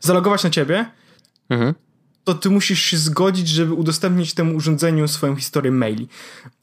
zalogować 0.00 0.44
na 0.44 0.50
ciebie, 0.50 0.86
mhm 1.50 1.74
to 2.24 2.34
ty 2.34 2.50
musisz 2.50 2.82
się 2.82 2.96
zgodzić, 2.96 3.48
żeby 3.48 3.72
udostępnić 3.72 4.34
temu 4.34 4.56
urządzeniu 4.56 5.08
swoją 5.08 5.36
historię 5.36 5.72
maili. 5.72 6.08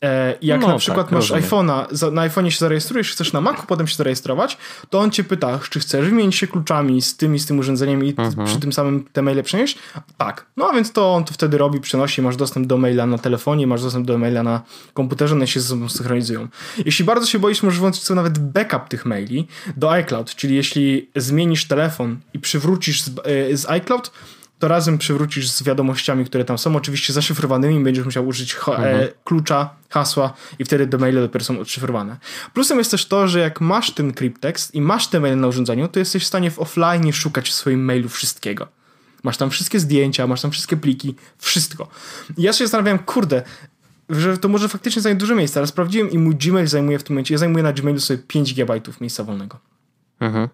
E, 0.04 0.38
jak 0.41 0.62
no, 0.62 0.67
na 0.67 0.78
przykład 0.78 1.06
tak, 1.06 1.12
masz 1.12 1.32
iPhone'a, 1.32 2.12
na 2.12 2.30
iPhone'ie 2.30 2.50
się 2.50 2.58
zarejestrujesz, 2.58 3.12
chcesz 3.12 3.34
na 3.34 3.41
Macu 3.41 3.63
potem 3.67 3.88
się 3.88 3.95
zarejestrować, 3.95 4.58
to 4.89 5.00
on 5.00 5.12
cię 5.12 5.24
pyta, 5.24 5.60
czy 5.69 5.80
chcesz 5.80 6.06
wymienić 6.06 6.36
się 6.36 6.47
kluczami 6.47 7.02
z 7.02 7.17
tym 7.17 7.36
i 7.36 7.39
z 7.39 7.45
tym 7.45 7.60
urządzeniem 7.60 8.06
i 8.06 8.10
mhm. 8.10 8.47
przy 8.47 8.60
tym 8.60 8.74
samym 8.74 9.06
te 9.13 9.21
maile 9.21 9.43
przenieść? 9.43 9.78
Tak. 10.17 10.45
No 10.58 10.69
a 10.69 10.74
więc 10.74 10.91
to 10.91 11.13
on 11.13 11.24
to 11.24 11.34
wtedy 11.34 11.58
robi, 11.58 11.80
przenosi, 11.80 12.21
masz 12.21 12.36
dostęp 12.36 12.67
do 12.67 12.78
maila 12.78 13.06
na 13.06 13.17
telefonie, 13.17 13.67
masz 13.67 13.82
dostęp 13.82 14.08
do 14.08 14.17
maila 14.17 14.43
na 14.43 14.62
komputerze, 14.93 15.36
one 15.36 15.47
się 15.47 15.60
ze 15.60 15.67
sobą 15.67 15.89
synchronizują. 15.89 16.47
Jeśli 16.86 17.06
bardzo 17.06 17.28
się 17.28 17.39
boisz, 17.39 17.63
możesz 17.63 17.80
włączyć 17.80 18.04
sobie 18.04 18.15
nawet 18.15 18.39
backup 18.39 18.88
tych 18.89 19.06
maili 19.06 19.47
do 19.78 19.91
iCloud, 19.91 20.36
czyli 20.36 20.56
jeśli 20.56 21.10
zmienisz 21.15 21.65
telefon 21.65 22.19
i 22.34 22.39
przywrócisz 22.39 23.02
z, 23.02 23.10
e, 23.10 23.58
z 23.58 23.69
iCloud, 23.69 24.12
to 24.62 24.67
razem 24.67 24.97
przywrócisz 24.97 25.50
z 25.50 25.63
wiadomościami, 25.63 26.26
które 26.26 26.45
tam 26.45 26.58
są, 26.58 26.76
oczywiście 26.76 27.13
zaszyfrowanymi, 27.13 27.84
będziesz 27.84 28.06
musiał 28.06 28.28
użyć 28.28 28.54
e, 28.54 28.58
mhm. 28.58 29.08
klucza, 29.24 29.69
hasła 29.89 30.34
i 30.60 30.65
wtedy 30.65 30.88
te 30.88 30.97
maile 30.97 31.15
dopiero 31.15 31.45
są 31.45 31.60
odszyfrowane. 31.60 32.17
Plusem 32.54 32.78
jest 32.78 32.91
też 32.91 33.06
to, 33.06 33.28
że 33.28 33.39
jak 33.39 33.62
masz 33.62 33.91
ten 33.91 34.13
cryptext 34.13 34.76
i 34.76 34.82
masz 34.82 35.08
te 35.08 35.19
maile 35.19 35.39
na 35.39 35.47
urządzeniu, 35.47 35.88
to 35.88 36.00
jesteś 36.00 36.24
w 36.24 36.28
stanie 36.28 36.52
w 36.52 36.60
offline 36.60 37.13
szukać 37.13 37.50
w 37.50 37.54
swoim 37.54 37.86
mailu 37.86 38.10
wszystkiego. 38.10 38.67
Masz 39.24 39.38
tam 39.38 39.50
wszystkie 39.50 39.80
zdjęcia, 39.80 40.28
masz 40.28 40.41
tam 40.41 40.52
wszystkie 40.52 40.78
pliki, 40.78 41.15
wszystko. 41.38 41.88
I 42.38 42.41
ja 42.41 42.54
się 42.54 42.65
zastanawiałem, 42.65 43.00
kurde, 43.00 43.41
że 44.10 44.38
to 44.38 44.50
może 44.50 44.69
faktycznie 44.69 45.02
zająć 45.02 45.19
dużo 45.19 45.36
miejsca, 45.36 45.60
ale 45.60 45.67
sprawdziłem 45.67 46.12
i 46.12 46.17
mój 46.17 46.36
Gmail 46.36 46.67
zajmuje 46.67 47.00
w 47.00 47.04
tym 47.04 47.13
momencie, 47.13 47.34
ja 47.34 47.38
zajmuję 47.38 47.63
na 47.63 47.74
Gmailu 47.74 48.00
sobie 48.00 48.24
5 48.28 48.54
GB 48.54 48.82
miejsca 49.02 49.24
wolnego. 49.24 49.60
Mhm. 50.19 50.47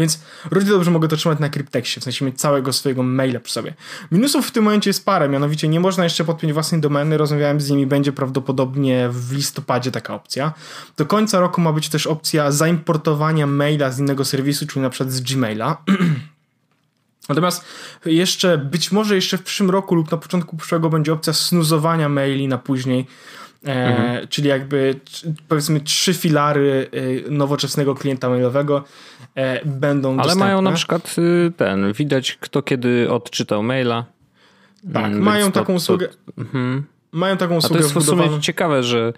Więc 0.00 0.20
równie 0.50 0.70
dobrze 0.70 0.90
mogę 0.90 1.08
to 1.08 1.16
trzymać 1.16 1.38
na 1.38 1.48
kryptekście, 1.48 2.00
w 2.00 2.04
sensie 2.04 2.24
mieć 2.24 2.40
całego 2.40 2.72
swojego 2.72 3.02
maila 3.02 3.40
przy 3.40 3.52
sobie. 3.52 3.74
Minusów 4.12 4.46
w 4.46 4.50
tym 4.50 4.64
momencie 4.64 4.90
jest 4.90 5.04
parę, 5.04 5.28
mianowicie 5.28 5.68
nie 5.68 5.80
można 5.80 6.04
jeszcze 6.04 6.24
podpiąć 6.24 6.52
własnej 6.52 6.80
domeny, 6.80 7.18
rozmawiałem 7.18 7.60
z 7.60 7.70
nimi, 7.70 7.86
będzie 7.86 8.12
prawdopodobnie 8.12 9.08
w 9.12 9.32
listopadzie 9.32 9.90
taka 9.90 10.14
opcja. 10.14 10.52
Do 10.96 11.06
końca 11.06 11.40
roku 11.40 11.60
ma 11.60 11.72
być 11.72 11.88
też 11.88 12.06
opcja 12.06 12.52
zaimportowania 12.52 13.46
maila 13.46 13.90
z 13.90 13.98
innego 13.98 14.24
serwisu, 14.24 14.66
czyli 14.66 14.80
na 14.80 14.90
przykład 14.90 15.12
z 15.12 15.20
Gmaila. 15.20 15.76
Natomiast 17.28 17.64
jeszcze, 18.04 18.58
być 18.58 18.92
może 18.92 19.14
jeszcze 19.14 19.38
w 19.38 19.42
przyszłym 19.42 19.70
roku 19.70 19.94
lub 19.94 20.10
na 20.10 20.18
początku 20.18 20.56
przyszłego 20.56 20.90
będzie 20.90 21.12
opcja 21.12 21.32
snuzowania 21.32 22.08
maili 22.08 22.48
na 22.48 22.58
później, 22.58 23.06
mhm. 23.64 24.28
czyli 24.28 24.48
jakby 24.48 24.94
powiedzmy 25.48 25.80
trzy 25.80 26.14
filary 26.14 26.90
e, 27.26 27.30
nowoczesnego 27.30 27.94
klienta 27.94 28.28
mailowego 28.28 28.84
e, 29.34 29.64
będą 29.64 30.08
Ale 30.08 30.16
dostępne. 30.16 30.44
mają 30.44 30.62
na 30.62 30.72
przykład 30.72 31.16
y, 31.18 31.52
ten, 31.56 31.92
widać 31.92 32.38
kto 32.40 32.62
kiedy 32.62 33.12
odczytał 33.12 33.62
maila. 33.62 34.04
Tak, 34.92 35.04
mm, 35.04 35.22
mają 35.22 35.52
taką 35.52 35.74
usługę. 35.74 36.08
To, 36.08 36.42
mhm. 36.42 36.84
Mają 37.12 37.36
taką 37.36 37.56
usługę 37.56 37.74
A 37.74 37.78
to 37.78 37.84
jest 37.84 38.06
w 38.06 38.10
sumie 38.10 38.40
ciekawe, 38.40 38.82
że 38.82 39.12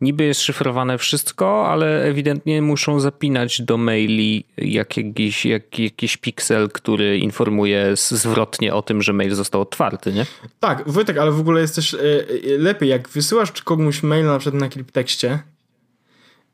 niby 0.00 0.24
jest 0.24 0.40
szyfrowane 0.40 0.98
wszystko, 0.98 1.68
ale 1.68 2.04
ewidentnie 2.04 2.62
muszą 2.62 3.00
zapinać 3.00 3.62
do 3.62 3.76
maili 3.76 4.44
jak 4.56 4.96
jakiś, 4.96 5.46
jak, 5.46 5.78
jakiś 5.78 6.16
piksel, 6.16 6.70
który 6.70 7.18
informuje 7.18 7.92
zwrotnie 7.94 8.74
o 8.74 8.82
tym, 8.82 9.02
że 9.02 9.12
mail 9.12 9.34
został 9.34 9.60
otwarty, 9.60 10.12
nie? 10.12 10.26
Tak, 10.60 10.82
Wojtek, 10.86 11.18
ale 11.18 11.30
w 11.30 11.40
ogóle 11.40 11.60
jest 11.60 11.74
też 11.74 11.94
e, 11.94 11.98
e, 11.98 12.58
lepiej, 12.58 12.88
jak 12.88 13.08
wysyłasz 13.08 13.52
komuś 13.52 14.02
maila 14.02 14.32
na 14.32 14.38
przykład 14.38 14.60
na 14.60 14.68
kliptekście, 14.68 15.38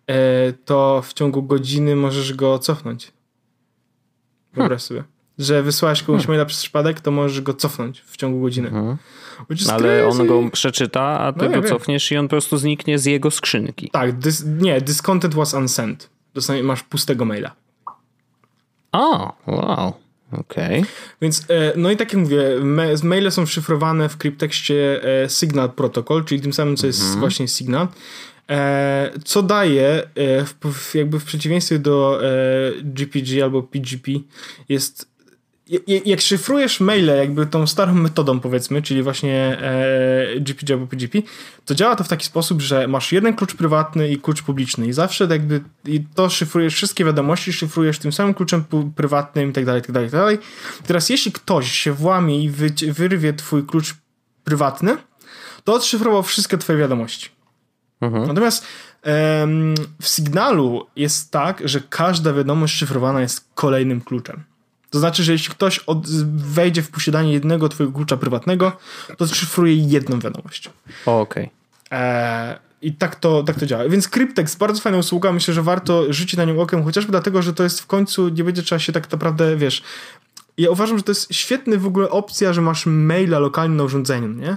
e, 0.06 0.52
to 0.52 1.02
w 1.02 1.12
ciągu 1.12 1.42
godziny 1.42 1.96
możesz 1.96 2.35
go 2.35 2.59
cofnąć. 2.59 3.12
Wyobraź 4.52 4.82
hmm. 4.82 5.04
sobie 5.04 5.16
że 5.38 5.62
wysłałeś 5.62 6.02
komuś 6.02 6.22
hmm. 6.22 6.32
maila 6.32 6.44
przez 6.44 6.61
przypadek, 6.61 7.00
to 7.00 7.11
możesz 7.11 7.40
go 7.40 7.54
cofnąć 7.54 8.00
w 8.00 8.16
ciągu 8.16 8.40
godziny. 8.40 8.70
Hmm. 8.70 8.96
Ale 9.70 10.03
crazy. 10.03 10.20
on 10.20 10.27
go 10.27 10.51
przeczyta, 10.51 11.03
a 11.03 11.33
ty 11.33 11.49
no, 11.49 11.62
go 11.62 11.68
cofniesz 11.68 12.12
i 12.12 12.16
on 12.16 12.27
po 12.27 12.31
prostu 12.31 12.57
zniknie 12.57 12.99
z 12.99 13.05
jego 13.05 13.31
skrzynki. 13.31 13.90
Tak, 13.90 14.22
this, 14.22 14.44
nie, 14.46 14.81
this 14.81 15.03
content 15.03 15.35
was 15.35 15.55
unsent. 15.55 16.11
Dostanie, 16.35 16.62
masz 16.62 16.83
pustego 16.83 17.25
maila. 17.25 17.55
O, 18.92 19.33
wow. 19.46 19.92
Okej. 20.33 20.81
Okay. 20.81 20.92
Więc, 21.22 21.44
e, 21.49 21.72
no 21.77 21.90
i 21.90 21.96
tak 21.96 22.12
jak 22.12 22.22
mówię, 22.22 22.42
maile 23.03 23.31
są 23.31 23.46
szyfrowane 23.46 24.09
w 24.09 24.16
kryptekście 24.16 25.05
e, 25.25 25.29
Signal 25.29 25.70
Protocol, 25.70 26.25
czyli 26.25 26.40
tym 26.40 26.53
samym, 26.53 26.77
co 26.77 26.87
jest 26.87 27.03
mm 27.03 27.16
-hmm. 27.16 27.20
właśnie 27.20 27.49
Signal. 27.49 27.88
E, 28.51 29.11
co 29.25 29.42
daje, 29.42 30.09
jakby 30.94 31.20
w 31.20 31.25
przeciwieństwie 31.25 31.79
do 31.79 32.20
GPG 32.83 33.42
albo 33.42 33.62
PGP, 33.62 34.12
jest 34.68 35.15
jak 36.05 36.20
szyfrujesz 36.20 36.81
maile 36.81 37.16
jakby 37.16 37.46
tą 37.46 37.66
starą 37.66 37.94
metodą 37.94 38.40
powiedzmy, 38.40 38.83
czyli 38.83 39.02
właśnie 39.02 39.59
e, 39.61 40.40
GPG 40.40 40.74
albo 40.74 40.87
PGP, 40.87 41.18
to 41.64 41.74
działa 41.74 41.96
to 41.96 42.05
w 42.05 42.09
taki 42.09 42.26
sposób, 42.26 42.62
że 42.62 42.88
masz 42.88 43.12
jeden 43.12 43.35
klucz 43.35 43.55
prywatny 43.55 44.09
i 44.09 44.18
klucz 44.18 44.42
publiczny 44.42 44.87
i 44.87 44.92
zawsze 44.92 45.26
jakby 45.31 45.61
i 45.85 46.05
to 46.14 46.31
szyfrujesz 46.31 46.74
wszystkie 46.74 47.05
wiadomości, 47.05 47.52
szyfrujesz 47.52 47.98
tym 47.98 48.12
samym 48.12 48.35
kluczem 48.35 48.64
prywatnym 48.96 49.50
i 49.50 49.52
tak 49.52 49.64
dalej, 49.64 49.83
tak 49.83 49.92
dalej, 49.92 50.11
tak. 50.11 50.40
Teraz 50.87 51.09
jeśli 51.09 51.33
ktoś 51.33 51.72
się 51.72 51.92
włamie 51.92 52.44
i 52.44 52.50
wy, 52.50 52.70
wyrwie 52.92 53.33
twój 53.33 53.66
klucz 53.66 53.94
prywatny, 54.44 54.96
to 55.64 55.74
odszyfrował 55.74 56.22
wszystkie 56.22 56.59
twoje 56.59 56.79
wiadomości. 56.79 57.29
Mhm. 58.00 58.26
Natomiast 58.26 58.66
em, 59.02 59.74
w 60.00 60.09
Signalu 60.09 60.87
jest 60.96 61.31
tak, 61.31 61.62
że 61.64 61.81
każda 61.81 62.33
wiadomość 62.33 62.74
szyfrowana 62.74 63.20
jest 63.20 63.48
kolejnym 63.55 64.00
kluczem. 64.00 64.42
To 64.96 65.00
znaczy, 65.00 65.24
że 65.24 65.32
jeśli 65.32 65.50
ktoś 65.50 65.78
od, 65.78 66.11
wejdzie 66.37 66.82
w 66.82 66.90
posiadanie 66.90 67.32
jednego 67.32 67.68
twojego 67.68 67.96
klucza 67.96 68.16
prywatnego, 68.16 68.72
to 69.16 69.26
szyfruje 69.26 69.74
jedną 69.74 70.20
wiadomość. 70.20 70.70
Okej. 71.06 71.50
Okay. 71.87 71.98
E, 71.98 72.59
I 72.82 72.92
tak 72.92 73.16
to, 73.16 73.42
tak 73.42 73.61
to 73.61 73.66
działa. 73.66 73.88
Więc 73.88 74.09
Cryptex, 74.09 74.56
bardzo 74.56 74.80
fajna 74.80 74.98
usługa. 74.98 75.32
Myślę, 75.32 75.54
że 75.54 75.62
warto 75.62 76.12
rzucić 76.12 76.37
na 76.37 76.44
nią 76.44 76.61
okiem, 76.61 76.85
chociażby 76.85 77.11
dlatego, 77.11 77.42
że 77.42 77.54
to 77.54 77.62
jest 77.62 77.80
w 77.80 77.87
końcu, 77.87 78.28
nie 78.28 78.44
będzie 78.44 78.62
trzeba 78.62 78.78
się 78.78 78.92
tak 78.92 79.12
naprawdę, 79.12 79.56
wiesz... 79.56 79.82
Ja 80.59 80.70
uważam, 80.70 80.98
że 80.98 81.04
to 81.04 81.11
jest 81.11 81.35
świetny 81.35 81.78
w 81.78 81.87
ogóle 81.87 82.11
opcja, 82.11 82.52
że 82.52 82.61
masz 82.61 82.87
maila 82.87 83.38
lokalnie 83.38 83.76
na 83.76 83.85
urządzeniu, 83.85 84.28
nie? 84.28 84.56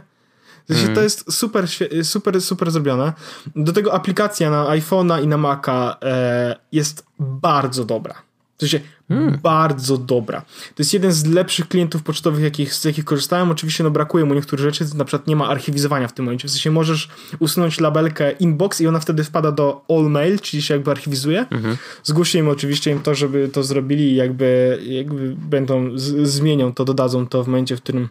Mm. 0.70 0.96
To 0.96 1.02
jest 1.02 1.34
super, 1.34 1.66
super, 2.04 2.42
super 2.42 2.72
zrobione. 2.72 3.14
Do 3.56 3.74
tego 3.74 3.94
aplikacja 3.94 4.50
na 4.52 4.66
iPhone'a 4.66 5.24
i 5.24 5.28
na 5.28 5.38
Maca 5.38 5.98
e, 6.02 6.56
jest 6.72 7.06
bardzo 7.20 7.86
dobra. 7.86 8.29
W 8.60 8.62
sensie 8.62 8.80
hmm. 9.08 9.40
bardzo 9.44 9.98
dobra. 9.98 10.42
To 10.42 10.76
jest 10.78 10.94
jeden 10.94 11.12
z 11.12 11.26
lepszych 11.26 11.68
klientów 11.68 12.04
pocztowych, 12.04 12.44
jakich, 12.44 12.74
z 12.74 12.86
jakich 12.86 13.06
korzystałem. 13.06 13.52
Oczywiście 13.52 13.84
no, 13.84 13.92
brakuje 13.92 14.26
mu 14.26 14.34
niektórych 14.34 14.64
rzeczy, 14.64 14.86
na 14.96 15.06
przykład 15.06 15.28
nie 15.28 15.36
ma 15.36 15.48
archiwizowania 15.48 16.08
w 16.08 16.14
tym 16.14 16.26
momencie. 16.26 16.48
W 16.48 16.52
sensie 16.52 16.72
możesz 16.72 17.10
usunąć 17.40 17.80
labelkę 17.80 18.32
inbox 18.32 18.82
i 18.82 18.88
ona 18.88 19.00
wtedy 19.00 19.24
wpada 19.24 19.52
do 19.52 19.86
all 19.90 20.10
mail, 20.10 20.40
czyli 20.40 20.64
się 20.64 20.74
jakby 20.74 20.92
archiwizuje. 20.92 21.46
Mhm. 21.50 21.78
Zgłoście 22.04 22.40
im 22.40 22.50
oczywiście 22.50 22.92
im 22.92 23.00
to, 23.00 23.16
żeby 23.16 23.50
to 23.50 23.64
zrobili 23.64 24.12
i 24.12 24.16
jakby, 24.16 24.80
jakby 24.88 25.36
będą, 25.38 25.98
z, 25.98 26.30
zmienią 26.30 26.74
to, 26.74 26.86
dodadzą 26.86 27.28
to 27.28 27.44
w 27.44 27.48
momencie, 27.48 27.78
w 27.78 27.82
którym 27.82 28.10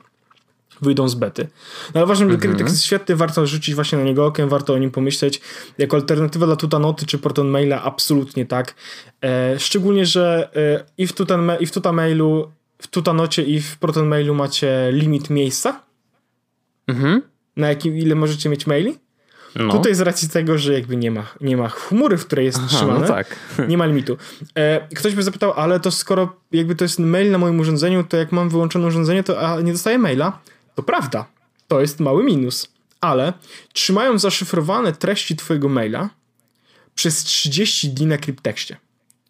wyjdą 0.83 1.09
z 1.09 1.15
bety. 1.15 1.49
No 1.95 2.01
ale 2.01 2.07
ważnym 2.07 2.31
mm 2.31 2.41
-hmm. 2.41 2.65
jest 2.65 2.85
świetny, 2.85 3.17
warto 3.17 3.47
rzucić 3.47 3.75
właśnie 3.75 3.99
na 3.99 4.05
niego 4.05 4.27
okiem, 4.27 4.49
warto 4.49 4.75
o 4.75 4.79
nim 4.79 4.91
pomyśleć. 4.91 5.41
Jako 5.79 5.97
alternatywa 5.97 6.47
dla 6.47 6.57
Tutanoty 6.57 7.07
czy 7.07 7.19
Proton 7.19 7.49
Maila 7.49 7.83
absolutnie 7.83 8.47
tak. 8.47 8.75
E, 9.25 9.59
szczególnie, 9.59 10.07
że 10.07 10.51
e, 10.57 10.85
i, 10.99 11.07
w 11.07 11.13
Tutan, 11.13 11.51
i 11.61 11.67
w 11.67 11.73
Tutamailu, 11.73 12.51
w 12.79 12.87
Tutanocie 12.87 13.43
i 13.43 13.61
w 13.61 13.79
Proton 13.79 14.07
Mailu 14.07 14.35
macie 14.35 14.89
limit 14.93 15.31
miejsca. 15.31 15.83
Mhm. 16.87 17.23
Na 17.57 17.69
jakim, 17.69 17.97
ile 17.97 18.15
możecie 18.15 18.49
mieć 18.49 18.67
maili. 18.67 18.99
No. 19.57 19.73
Tutaj 19.73 19.95
z 19.95 20.01
racji 20.01 20.29
tego, 20.29 20.59
że 20.59 20.73
jakby 20.73 20.97
nie 20.97 21.11
ma, 21.11 21.27
nie 21.41 21.57
ma 21.57 21.69
chmury, 21.69 22.17
w 22.19 22.27
której 22.27 22.47
jest 22.47 22.59
Aha, 22.59 22.69
trzymane, 22.69 23.01
no 23.01 23.07
tak. 23.07 23.37
nie 23.69 23.79
ma 23.79 23.87
limitu. 23.87 24.17
E, 24.55 24.89
ktoś 24.95 25.15
by 25.15 25.23
zapytał, 25.23 25.53
ale 25.53 25.81
to 25.81 25.91
skoro 25.91 26.37
jakby 26.53 26.75
to 26.75 26.85
jest 26.85 26.99
mail 26.99 27.31
na 27.31 27.39
moim 27.39 27.61
urządzeniu, 27.61 28.05
to 28.05 28.17
jak 28.17 28.33
mam 28.33 28.49
wyłączone 28.49 28.87
urządzenie, 28.87 29.23
to 29.23 29.41
a 29.41 29.61
nie 29.61 29.73
dostaję 29.73 29.99
maila? 29.99 30.39
To 30.79 30.83
prawda, 30.83 31.25
to 31.69 31.81
jest 31.81 32.01
mały 32.01 32.25
minus, 32.25 32.69
ale 33.01 33.33
trzymają 33.73 34.19
zaszyfrowane 34.19 34.93
treści 34.93 35.37
twojego 35.37 35.69
maila 35.69 36.11
przez 36.95 37.25
30 37.25 37.91
dni 37.91 38.07
na 38.07 38.19
kryptekście. 38.19 38.77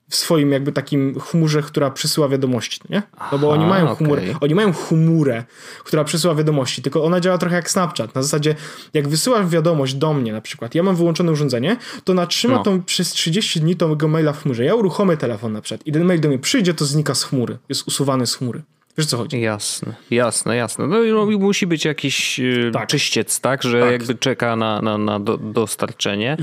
W 0.09 0.17
swoim 0.17 0.53
jakby 0.53 0.73
takim 0.73 1.21
chmurze, 1.21 1.63
która 1.63 1.91
przesyła 1.91 2.29
wiadomości, 2.29 2.81
nie? 2.91 3.03
No 3.33 3.39
bo 3.39 3.51
oni 3.51 3.67
mają 3.67 3.95
chmurę, 3.95 4.23
okay. 4.23 4.35
oni 4.41 4.55
mają 4.55 4.73
chmurę, 4.73 5.45
która 5.85 6.05
przesyła 6.05 6.35
wiadomości, 6.35 6.83
tylko 6.83 7.05
ona 7.05 7.21
działa 7.21 7.39
trochę 7.39 7.57
jak 7.57 7.71
Snapchat. 7.71 8.15
Na 8.15 8.23
zasadzie, 8.23 8.55
jak 8.95 9.09
wysyłasz 9.09 9.47
wiadomość 9.47 9.95
do 9.95 10.15
mnie 10.15 10.33
na 10.33 10.41
przykład, 10.41 10.75
ja 10.75 10.83
mam 10.83 10.97
wyłączone 10.97 11.33
urządzenie, 11.33 11.77
to 12.05 12.15
natrzyma 12.15 12.55
no. 12.55 12.63
tą 12.63 12.83
przez 12.83 13.11
30 13.11 13.61
dni 13.61 13.77
tego 13.77 14.09
maila 14.09 14.33
w 14.33 14.43
chmurze. 14.43 14.65
Ja 14.65 14.75
uruchomię 14.75 15.17
telefon 15.17 15.53
na 15.53 15.61
przykład 15.61 15.87
i 15.87 15.93
ten 15.93 16.05
mail 16.05 16.21
do 16.21 16.29
mnie 16.29 16.39
przyjdzie, 16.39 16.75
to 16.75 16.85
znika 16.85 17.15
z 17.15 17.25
chmury. 17.25 17.59
Jest 17.69 17.89
usuwany 17.89 18.27
z 18.27 18.35
chmury. 18.35 18.63
Wiesz 18.99 19.07
co 19.07 19.17
chodzi? 19.17 19.41
Jasne, 19.41 19.95
jasne, 20.11 20.57
jasne. 20.57 20.87
No 20.87 21.03
i 21.03 21.39
musi 21.39 21.67
być 21.67 21.85
jakiś 21.85 22.41
e, 22.41 22.71
tak. 22.73 22.89
czyściec, 22.89 23.41
tak? 23.41 23.63
Że 23.63 23.81
tak. 23.81 23.93
jakby 23.93 24.15
czeka 24.15 24.57
na, 24.57 24.83
na, 24.83 24.99
na 24.99 25.21
do, 25.21 25.37
dostarczenie. 25.37 26.37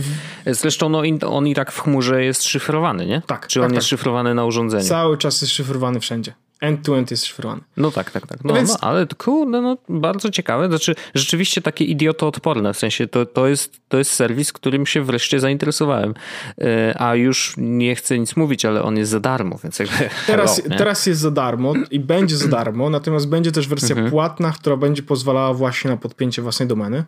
Zresztą 0.46 0.90
no, 0.90 1.04
on 1.28 1.48
i 1.48 1.56
tak 1.56 1.72
w 1.72 1.80
chmurze 1.80 2.24
jest 2.24 2.44
szyfrowany, 2.44 3.06
nie? 3.06 3.22
Tak. 3.28 3.48
Czy 3.48 3.60
tak, 3.60 3.70
on 3.70 3.74
jest 3.74 3.86
tak. 3.86 3.90
szyfrowany 3.90 4.36
na 4.36 4.46
urządzeniu? 4.46 4.84
Cały 4.84 5.18
czas 5.18 5.42
jest 5.42 5.54
szyfrowany 5.54 6.00
wszędzie. 6.00 6.34
End-to-end 6.62 7.12
jest 7.12 7.26
szyfrowany. 7.26 7.62
No 7.78 7.92
tak, 7.92 8.12
tak, 8.12 8.28
tak. 8.28 8.44
No, 8.44 8.50
no, 8.50 8.56
więc... 8.56 8.70
no 8.70 8.78
ale 8.82 9.08
kurde, 9.18 9.62
no 9.62 9.78
bardzo 9.90 10.30
ciekawe. 10.30 10.68
Znaczy, 10.68 10.96
rzeczywiście 11.14 11.62
takie 11.62 11.86
idiotoodporne, 11.86 12.74
w 12.74 12.78
sensie 12.78 13.08
to, 13.08 13.26
to, 13.26 13.48
jest, 13.48 13.80
to 13.90 13.98
jest 13.98 14.12
serwis, 14.12 14.54
którym 14.54 14.86
się 14.86 15.02
wreszcie 15.02 15.40
zainteresowałem. 15.40 16.14
E, 16.62 17.02
a 17.02 17.16
już 17.16 17.54
nie 17.58 17.96
chcę 17.96 18.20
nic 18.20 18.36
mówić, 18.36 18.66
ale 18.66 18.84
on 18.84 18.98
jest 18.98 19.12
za 19.12 19.20
darmo, 19.20 19.60
więc 19.64 19.80
jakby... 19.80 19.96
Teraz, 20.28 20.62
hello, 20.64 20.78
teraz 20.78 21.06
jest 21.06 21.22
za 21.22 21.32
darmo 21.32 21.74
i 21.92 22.00
będzie 22.00 22.38
za 22.38 22.48
darmo, 22.48 22.90
natomiast 22.90 23.30
będzie 23.30 23.52
też 23.52 23.68
wersja 23.68 23.96
mhm. 23.96 24.12
płatna, 24.12 24.52
która 24.52 24.78
będzie 24.78 25.04
pozwalała 25.04 25.54
właśnie 25.54 25.92
na 25.92 25.98
podpięcie 25.98 26.42
własnej 26.42 26.68
domeny. 26.68 27.04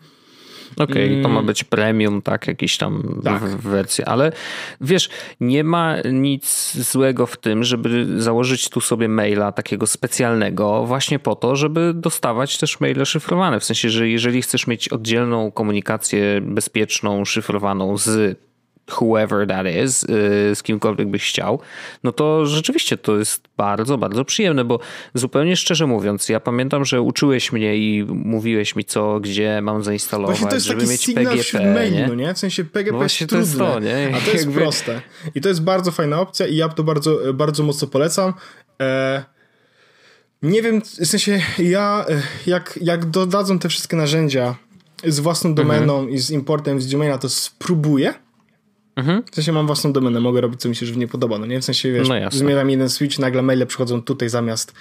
Okej, 0.78 1.12
okay, 1.12 1.24
to 1.24 1.30
ma 1.30 1.42
być 1.44 1.64
premium, 1.64 2.22
tak, 2.22 2.48
jakiś 2.48 2.78
tam 2.78 3.22
tak. 3.24 3.44
wersja, 3.44 4.06
ale 4.06 4.32
wiesz, 4.82 5.10
nie 5.40 5.64
ma 5.64 5.96
nic 6.12 6.74
złego 6.92 7.26
w 7.26 7.38
tym, 7.38 7.64
żeby 7.64 8.22
założyć 8.22 8.70
tu 8.70 8.82
sobie 8.82 9.10
maila 9.10 9.52
takiego 9.52 9.88
specjalnego 9.88 10.86
właśnie 10.86 11.20
po 11.20 11.36
to, 11.36 11.56
żeby 11.56 11.94
dostawać 11.96 12.58
też 12.58 12.80
maile 12.80 13.06
szyfrowane. 13.06 13.60
W 13.60 13.64
sensie, 13.64 13.90
że 13.90 14.10
jeżeli 14.10 14.42
chcesz 14.42 14.68
mieć 14.68 14.90
oddzielną 14.90 15.52
komunikację 15.52 16.42
bezpieczną, 16.42 17.26
szyfrowaną 17.26 17.98
z 17.98 18.47
whoever 18.92 19.48
that 19.48 19.66
is, 19.86 20.04
y, 20.04 20.08
z 20.56 20.64
kimkolwiek 20.64 21.08
byś 21.08 21.30
chciał, 21.30 21.60
no 22.04 22.12
to 22.12 22.46
rzeczywiście 22.46 22.98
to 22.98 23.18
jest 23.18 23.48
bardzo, 23.58 23.98
bardzo 23.98 24.26
przyjemne, 24.26 24.66
bo 24.66 24.80
zupełnie 25.14 25.56
szczerze 25.56 25.88
mówiąc, 25.88 26.30
ja 26.30 26.40
pamiętam, 26.40 26.86
że 26.86 27.02
uczyłeś 27.02 27.52
mnie 27.52 27.78
i 27.78 28.06
mówiłeś 28.10 28.76
mi 28.76 28.86
co, 28.86 29.20
gdzie 29.20 29.62
mam 29.62 29.84
zainstalować, 29.84 30.40
właśnie 30.40 30.50
to 30.50 30.56
jest 30.56 30.66
żeby 30.66 30.80
taki 30.82 30.92
mieć 30.92 31.06
PGP. 31.06 31.74
Maili, 31.74 31.98
nie? 31.98 32.16
Nie? 32.16 32.34
W 32.34 32.40
sensie 32.40 32.64
PGP 32.64 32.98
no 32.98 33.04
jest 33.04 33.18
trudne, 33.18 33.38
to 33.38 33.38
jest 33.38 33.58
to, 33.58 33.80
nie? 33.80 34.12
a 34.16 34.20
to 34.20 34.32
jest 34.32 34.46
Jakby... 34.46 34.62
proste. 34.62 35.02
I 35.36 35.42
to 35.42 35.50
jest 35.50 35.64
bardzo 35.64 35.92
fajna 35.92 36.20
opcja 36.20 36.48
i 36.48 36.56
ja 36.56 36.70
to 36.70 36.84
bardzo, 36.84 37.20
bardzo 37.34 37.64
mocno 37.64 37.88
polecam. 37.88 38.34
E... 38.82 39.24
Nie 40.42 40.62
wiem, 40.62 40.82
w 40.82 41.06
sensie 41.06 41.42
ja, 41.60 42.06
e, 42.10 42.22
jak, 42.48 42.80
jak 42.82 43.06
dodadzą 43.06 43.60
te 43.60 43.70
wszystkie 43.70 43.98
narzędzia 43.98 44.56
z 45.04 45.20
własną 45.20 45.56
domeną 45.56 45.94
mhm. 45.94 46.10
i 46.10 46.18
z 46.18 46.32
importem 46.32 46.82
z 46.82 46.88
Gmaila, 46.88 47.18
to 47.18 47.30
spróbuję 47.30 48.14
Mhm. 48.98 49.24
W 49.32 49.36
sensie 49.36 49.52
mam 49.52 49.66
własną 49.68 49.94
domenę, 49.94 50.20
mogę 50.20 50.42
robić 50.42 50.62
co 50.62 50.70
mi 50.70 50.76
się 50.76 50.86
żywnie 50.86 51.08
podoba, 51.08 51.38
no 51.38 51.46
nie? 51.46 51.60
W 51.60 51.66
sensie, 51.66 51.92
wiesz, 51.92 52.10
no 52.10 52.16
zmieniam 52.32 52.70
jeden 52.70 52.90
switch, 52.90 53.20
nagle 53.20 53.42
maile 53.42 53.68
przychodzą 53.68 54.02
tutaj 54.02 54.30
zamiast 54.30 54.74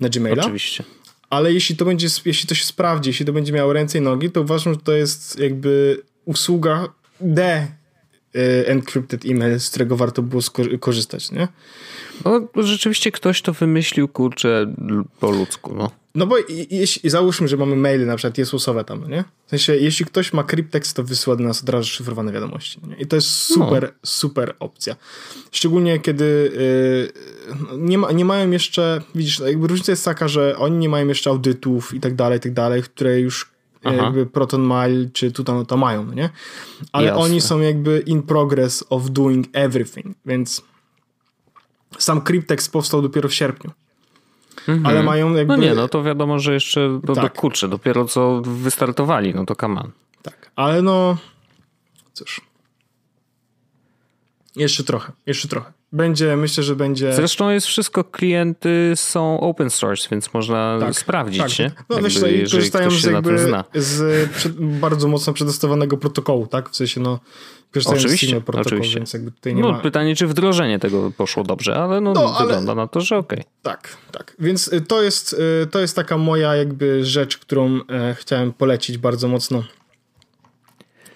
na 0.00 0.08
Gmaila. 0.08 0.42
Oczywiście. 0.42 0.84
Ale 1.30 1.52
jeśli 1.52 1.76
to 1.76 1.84
będzie, 1.84 2.08
jeśli 2.24 2.48
to 2.48 2.54
się 2.54 2.64
sprawdzi, 2.64 3.10
jeśli 3.10 3.26
to 3.26 3.32
będzie 3.32 3.52
miało 3.52 3.72
ręce 3.72 3.98
i 3.98 4.00
nogi, 4.00 4.30
to 4.30 4.40
uważam, 4.40 4.74
że 4.74 4.80
to 4.80 4.92
jest 4.92 5.38
jakby 5.38 6.02
usługa 6.24 6.88
D 7.20 7.66
y, 8.36 8.66
encrypted 8.66 9.24
email, 9.26 9.60
z 9.60 9.70
którego 9.70 9.96
warto 9.96 10.22
było 10.22 10.42
korzystać, 10.80 11.30
nie? 11.30 11.48
No, 12.24 12.48
rzeczywiście 12.56 13.12
ktoś 13.12 13.42
to 13.42 13.52
wymyślił, 13.52 14.08
kurczę, 14.08 14.74
po 15.20 15.30
ludzku, 15.30 15.74
no. 15.74 15.90
No 16.14 16.26
bo 16.26 16.36
jeśli, 16.70 17.10
załóżmy, 17.10 17.48
że 17.48 17.56
mamy 17.56 17.76
maile 17.76 18.06
na 18.06 18.16
przykład 18.16 18.38
Jezusowe 18.38 18.84
tam, 18.84 19.10
nie? 19.10 19.24
W 19.46 19.50
sensie, 19.50 19.76
jeśli 19.76 20.06
ktoś 20.06 20.32
ma 20.32 20.44
cryptext, 20.44 20.96
to 20.96 21.04
wysyła 21.04 21.36
do 21.36 21.44
nas 21.44 21.62
od 21.62 21.68
razu 21.68 21.88
szyfrowane 21.88 22.32
wiadomości. 22.32 22.80
Nie? 22.88 22.96
I 22.96 23.06
to 23.06 23.16
jest 23.16 23.28
super, 23.28 23.82
no. 23.82 23.98
super 24.04 24.56
opcja. 24.58 24.96
Szczególnie 25.52 26.00
kiedy 26.00 26.52
yy, 27.70 27.78
nie, 27.78 27.98
ma, 27.98 28.12
nie 28.12 28.24
mają 28.24 28.50
jeszcze, 28.50 29.02
widzisz, 29.14 29.38
jakby 29.38 29.66
różnica 29.66 29.92
jest 29.92 30.04
taka, 30.04 30.28
że 30.28 30.58
oni 30.58 30.76
nie 30.76 30.88
mają 30.88 31.08
jeszcze 31.08 31.30
audytów 31.30 31.94
i 31.94 32.00
tak 32.00 32.14
dalej, 32.14 32.38
i 32.38 32.40
tak 32.40 32.52
dalej, 32.52 32.82
które 32.82 33.20
już 33.20 33.50
Aha. 33.84 33.96
jakby 33.96 34.26
Proton 34.26 34.62
Mail 34.62 35.10
czy 35.12 35.32
tutaj 35.32 35.66
to 35.66 35.76
mają, 35.76 36.04
no 36.04 36.14
nie? 36.14 36.30
Ale 36.92 37.06
Jasne. 37.06 37.22
oni 37.22 37.40
są 37.40 37.60
jakby 37.60 38.02
in 38.06 38.22
progress 38.22 38.84
of 38.90 39.10
doing 39.10 39.46
everything, 39.52 40.16
więc 40.26 40.62
sam 41.98 42.20
cryptext 42.20 42.72
powstał 42.72 43.02
dopiero 43.02 43.28
w 43.28 43.34
sierpniu. 43.34 43.70
Mhm. 44.68 44.86
Ale 44.86 45.02
mają 45.02 45.34
jakby... 45.34 45.56
No 45.56 45.62
nie, 45.62 45.74
no 45.74 45.88
to 45.88 46.02
wiadomo, 46.02 46.38
że 46.38 46.54
jeszcze 46.54 47.00
do, 47.04 47.14
tak. 47.14 47.24
do 47.24 47.40
kurczę, 47.40 47.68
dopiero 47.68 48.04
co 48.04 48.42
wystartowali, 48.44 49.34
no 49.34 49.46
to 49.46 49.56
kaman. 49.56 49.90
Tak, 50.22 50.50
ale 50.56 50.82
no 50.82 51.16
cóż. 52.12 52.40
Jeszcze 54.56 54.84
trochę, 54.84 55.12
jeszcze 55.26 55.48
trochę. 55.48 55.72
Będzie, 55.92 56.36
myślę, 56.36 56.64
że 56.64 56.76
będzie. 56.76 57.12
Zresztą 57.12 57.50
jest 57.50 57.66
wszystko, 57.66 58.04
klienty 58.04 58.92
są 58.94 59.40
open 59.40 59.70
source, 59.70 60.08
więc 60.10 60.34
można 60.34 60.78
tak, 60.80 60.94
sprawdzić, 60.94 61.42
tak. 61.42 61.58
nie? 61.58 61.72
No 61.88 61.96
jakby, 61.96 62.08
wiesz, 62.08 62.16
i 62.16 62.42
korzystają 62.42 62.90
z, 62.90 63.04
jakby, 63.04 63.38
z 63.74 64.36
bardzo 64.58 65.08
mocno 65.08 65.32
przedostawanego 65.32 65.96
protokołu, 65.96 66.46
tak? 66.46 66.70
W 66.70 66.76
sensie, 66.76 67.00
no, 67.00 67.20
korzystają 67.72 67.98
oczywiście, 67.98 68.42
z 68.46 68.58
oczywiście. 68.58 68.96
więc 68.96 69.12
jakby 69.12 69.30
tutaj 69.30 69.54
nie 69.54 69.62
no, 69.62 69.72
ma... 69.72 69.78
Pytanie, 69.78 70.16
czy 70.16 70.26
wdrożenie 70.26 70.78
tego 70.78 71.12
poszło 71.16 71.44
dobrze, 71.44 71.76
ale 71.76 72.00
no, 72.00 72.12
no 72.12 72.36
wygląda 72.40 72.72
ale... 72.72 72.80
na 72.80 72.86
to, 72.86 73.00
że 73.00 73.18
okej. 73.18 73.38
Okay. 73.38 73.52
Tak, 73.62 73.96
tak. 74.12 74.36
Więc 74.38 74.72
y, 74.72 74.80
to 74.80 75.02
jest, 75.02 75.36
y, 75.62 75.66
to 75.66 75.80
jest 75.80 75.96
taka 75.96 76.18
moja 76.18 76.56
jakby 76.56 77.04
rzecz, 77.04 77.38
którą 77.38 77.80
e, 77.90 78.14
chciałem 78.14 78.52
polecić 78.52 78.98
bardzo 78.98 79.28
mocno 79.28 79.62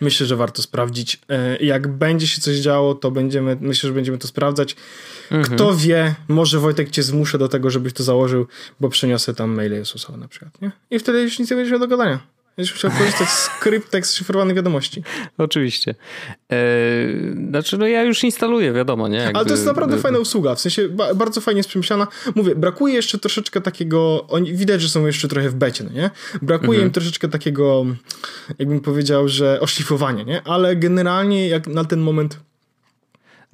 Myślę, 0.00 0.26
że 0.26 0.36
warto 0.36 0.62
sprawdzić. 0.62 1.20
Jak 1.60 1.88
będzie 1.88 2.26
się 2.26 2.40
coś 2.40 2.56
działo, 2.56 2.94
to 2.94 3.10
będziemy, 3.10 3.56
myślę, 3.60 3.88
że 3.88 3.94
będziemy 3.94 4.18
to 4.18 4.28
sprawdzać. 4.28 4.76
Mhm. 5.30 5.56
Kto 5.56 5.76
wie, 5.76 6.14
może 6.28 6.58
Wojtek 6.58 6.90
cię 6.90 7.02
zmuszę 7.02 7.38
do 7.38 7.48
tego, 7.48 7.70
żebyś 7.70 7.92
to 7.92 8.02
założył, 8.02 8.46
bo 8.80 8.88
przyniosę 8.88 9.34
tam 9.34 9.50
maile 9.54 9.72
Jezusowe 9.72 10.18
na 10.18 10.28
przykład, 10.28 10.62
nie? 10.62 10.70
I 10.90 10.98
wtedy 10.98 11.22
już 11.22 11.38
nic 11.38 11.50
nie 11.50 11.56
będziesz 11.56 11.70
miał 11.70 11.80
do 11.80 11.88
gadania. 11.88 12.18
Będziesz 12.56 12.74
musiał 12.74 12.90
korzystać 12.90 13.28
z 13.28 13.42
skryptek 13.42 14.06
szyfrowanych 14.06 14.56
wiadomości. 14.56 15.02
Oczywiście. 15.38 15.94
Eee, 16.50 17.48
znaczy, 17.48 17.78
no 17.78 17.86
ja 17.86 18.02
już 18.02 18.24
instaluję, 18.24 18.72
wiadomo, 18.72 19.08
nie? 19.08 19.18
Jakby... 19.18 19.38
Ale 19.38 19.46
to 19.46 19.52
jest 19.52 19.66
naprawdę 19.66 19.98
fajna 19.98 20.18
usługa, 20.18 20.54
w 20.54 20.60
sensie 20.60 20.88
ba 20.88 21.14
bardzo 21.14 21.40
fajnie 21.40 21.58
jest 21.58 21.68
przemyślana. 21.68 22.06
Mówię, 22.34 22.54
brakuje 22.54 22.94
jeszcze 22.94 23.18
troszeczkę 23.18 23.60
takiego, 23.60 24.26
oni, 24.28 24.54
widać, 24.54 24.82
że 24.82 24.88
są 24.88 25.06
jeszcze 25.06 25.28
trochę 25.28 25.50
w 25.50 25.54
becie, 25.54 25.84
no 25.84 25.90
nie? 25.90 26.10
Brakuje 26.42 26.70
mhm. 26.70 26.86
im 26.86 26.92
troszeczkę 26.92 27.28
takiego, 27.28 27.86
jakbym 28.58 28.80
powiedział, 28.80 29.28
że 29.28 29.60
oszlifowania, 29.60 30.22
nie? 30.22 30.42
Ale 30.42 30.76
generalnie 30.76 31.48
jak 31.48 31.66
na 31.66 31.84
ten 31.84 32.00
moment 32.00 32.38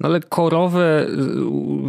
no 0.03 0.09
ale 0.09 0.21
korowe, 0.21 1.07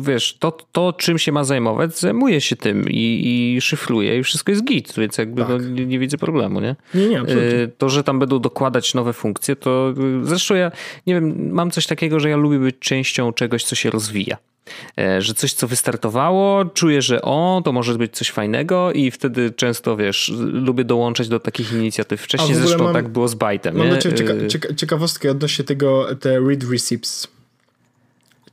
wiesz, 0.00 0.36
to, 0.38 0.58
to 0.72 0.92
czym 0.92 1.18
się 1.18 1.32
ma 1.32 1.44
zajmować, 1.44 1.98
zajmuje 1.98 2.40
się 2.40 2.56
tym 2.56 2.84
i, 2.90 3.54
i 3.56 3.60
szyfruje 3.60 4.18
i 4.18 4.22
wszystko 4.22 4.52
jest 4.52 4.64
git, 4.64 4.94
więc 4.96 5.18
jakby 5.18 5.40
no, 5.40 5.46
tak. 5.46 5.62
no, 5.62 5.68
nie, 5.68 5.86
nie, 5.86 5.98
widzę 5.98 6.18
problemu, 6.18 6.60
nie? 6.60 6.76
Nie, 6.94 7.08
nie, 7.08 7.20
absolutnie. 7.20 7.50
Y, 7.50 7.72
to, 7.78 7.88
że 7.88 8.04
tam 8.04 8.18
będą 8.18 8.38
dokładać 8.38 8.94
nowe 8.94 9.12
funkcje, 9.12 9.56
to 9.56 9.94
zresztą 10.22 10.54
ja, 10.54 10.72
nie 11.06 11.14
wiem, 11.14 11.52
mam 11.52 11.70
coś 11.70 11.86
takiego, 11.86 12.20
że 12.20 12.30
ja 12.30 12.36
lubię 12.36 12.58
być 12.58 12.76
częścią 12.78 13.32
czegoś, 13.32 13.64
co 13.64 13.74
się 13.74 13.90
rozwija 13.90 14.36
e, 14.98 15.22
że 15.22 15.34
coś, 15.34 15.52
co 15.52 15.68
wystartowało, 15.68 16.64
czuję, 16.64 17.02
że 17.02 17.22
o, 17.22 17.62
to 17.64 17.72
może 17.72 17.94
być 17.94 18.16
coś 18.16 18.30
fajnego 18.30 18.92
i 18.92 19.10
wtedy 19.10 19.50
często, 19.50 19.96
wiesz, 19.96 20.32
lubię 20.38 20.84
dołączać 20.84 21.28
do 21.28 21.40
takich 21.40 21.72
inicjatyw. 21.72 22.20
Wcześniej 22.20 22.54
zresztą 22.54 22.84
mam, 22.84 22.92
tak 22.92 23.08
było 23.08 23.28
z 23.28 23.34
Bytem. 23.34 23.76
Mam 23.76 24.00
cieka 24.00 24.32
y, 24.32 24.48
cieka 24.48 24.74
ciekawostkę 24.74 25.30
odnośnie 25.30 25.64
tego, 25.64 26.06
te 26.20 26.40
read 26.40 26.64
receipts. 26.70 27.33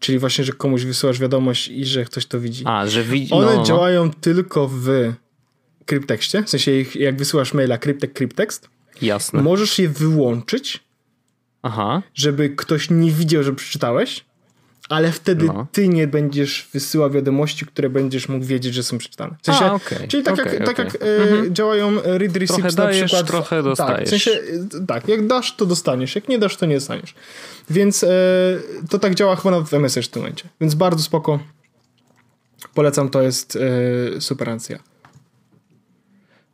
Czyli 0.01 0.19
właśnie, 0.19 0.43
że 0.43 0.53
komuś 0.53 0.83
wysyłasz 0.83 1.19
wiadomość 1.19 1.67
i 1.67 1.85
że 1.85 2.05
ktoś 2.05 2.25
to 2.25 2.39
widzi. 2.39 2.63
A, 2.67 2.87
że 2.87 3.03
widzi. 3.03 3.33
One 3.33 3.45
no, 3.45 3.55
no. 3.55 3.63
działają 3.63 4.11
tylko 4.11 4.67
w 4.67 5.13
kryptekście. 5.85 6.43
W 6.43 6.49
sensie, 6.49 6.71
jak 6.95 7.17
wysyłasz 7.17 7.53
maila 7.53 7.77
kryptek, 7.77 8.13
kryptekst. 8.13 8.69
Jasne. 9.01 9.41
Możesz 9.41 9.79
je 9.79 9.89
wyłączyć, 9.89 10.83
Aha. 11.61 12.01
żeby 12.13 12.49
ktoś 12.49 12.89
nie 12.89 13.11
widział, 13.11 13.43
że 13.43 13.53
przeczytałeś 13.53 14.25
ale 14.91 15.12
wtedy 15.12 15.45
no. 15.45 15.67
ty 15.71 15.88
nie 15.88 16.08
będziesz 16.08 16.69
wysyłał 16.73 17.12
wiadomości, 17.12 17.65
które 17.65 17.89
będziesz 17.89 18.30
mógł 18.30 18.45
wiedzieć, 18.45 18.73
że 18.73 18.84
są 18.84 18.97
przeczytane. 18.97 19.36
W 19.41 19.45
sensie, 19.45 19.65
A, 19.65 19.73
okay. 19.73 20.08
Czyli 20.08 20.23
tak 20.23 20.34
okay, 20.34 20.45
jak, 20.45 20.54
okay. 20.56 20.67
tak 20.67 20.77
jak 20.77 20.95
e, 20.95 21.15
mhm. 21.15 21.56
działają 21.56 21.95
read 22.04 22.38
receipts 22.38 22.75
trochę 22.75 22.75
dajesz, 22.75 23.01
na 23.01 23.06
przykład. 23.08 23.27
trochę 23.27 23.63
dostajesz. 23.63 23.97
Tak, 23.97 24.08
w 24.08 24.10
sensie, 24.10 24.32
e, 24.32 24.86
tak, 24.88 25.08
jak 25.08 25.27
dasz, 25.27 25.56
to 25.56 25.65
dostaniesz, 25.65 26.15
jak 26.15 26.27
nie 26.27 26.39
dasz, 26.39 26.58
to 26.58 26.65
nie 26.65 26.75
dostaniesz. 26.75 27.15
Więc 27.69 28.04
e, 28.04 28.10
to 28.89 28.99
tak 28.99 29.15
działa 29.15 29.36
chyba 29.36 29.51
nawet 29.51 29.67
w 29.69 29.73
MSR 29.73 30.04
w 30.04 30.08
tym 30.08 30.21
momencie. 30.21 30.49
Więc 30.62 30.75
bardzo 30.75 31.04
spoko. 31.04 31.39
Polecam, 32.73 33.10
to 33.10 33.21
jest 33.21 33.56
e, 34.17 34.21
super 34.21 34.49
ancja. 34.49 34.90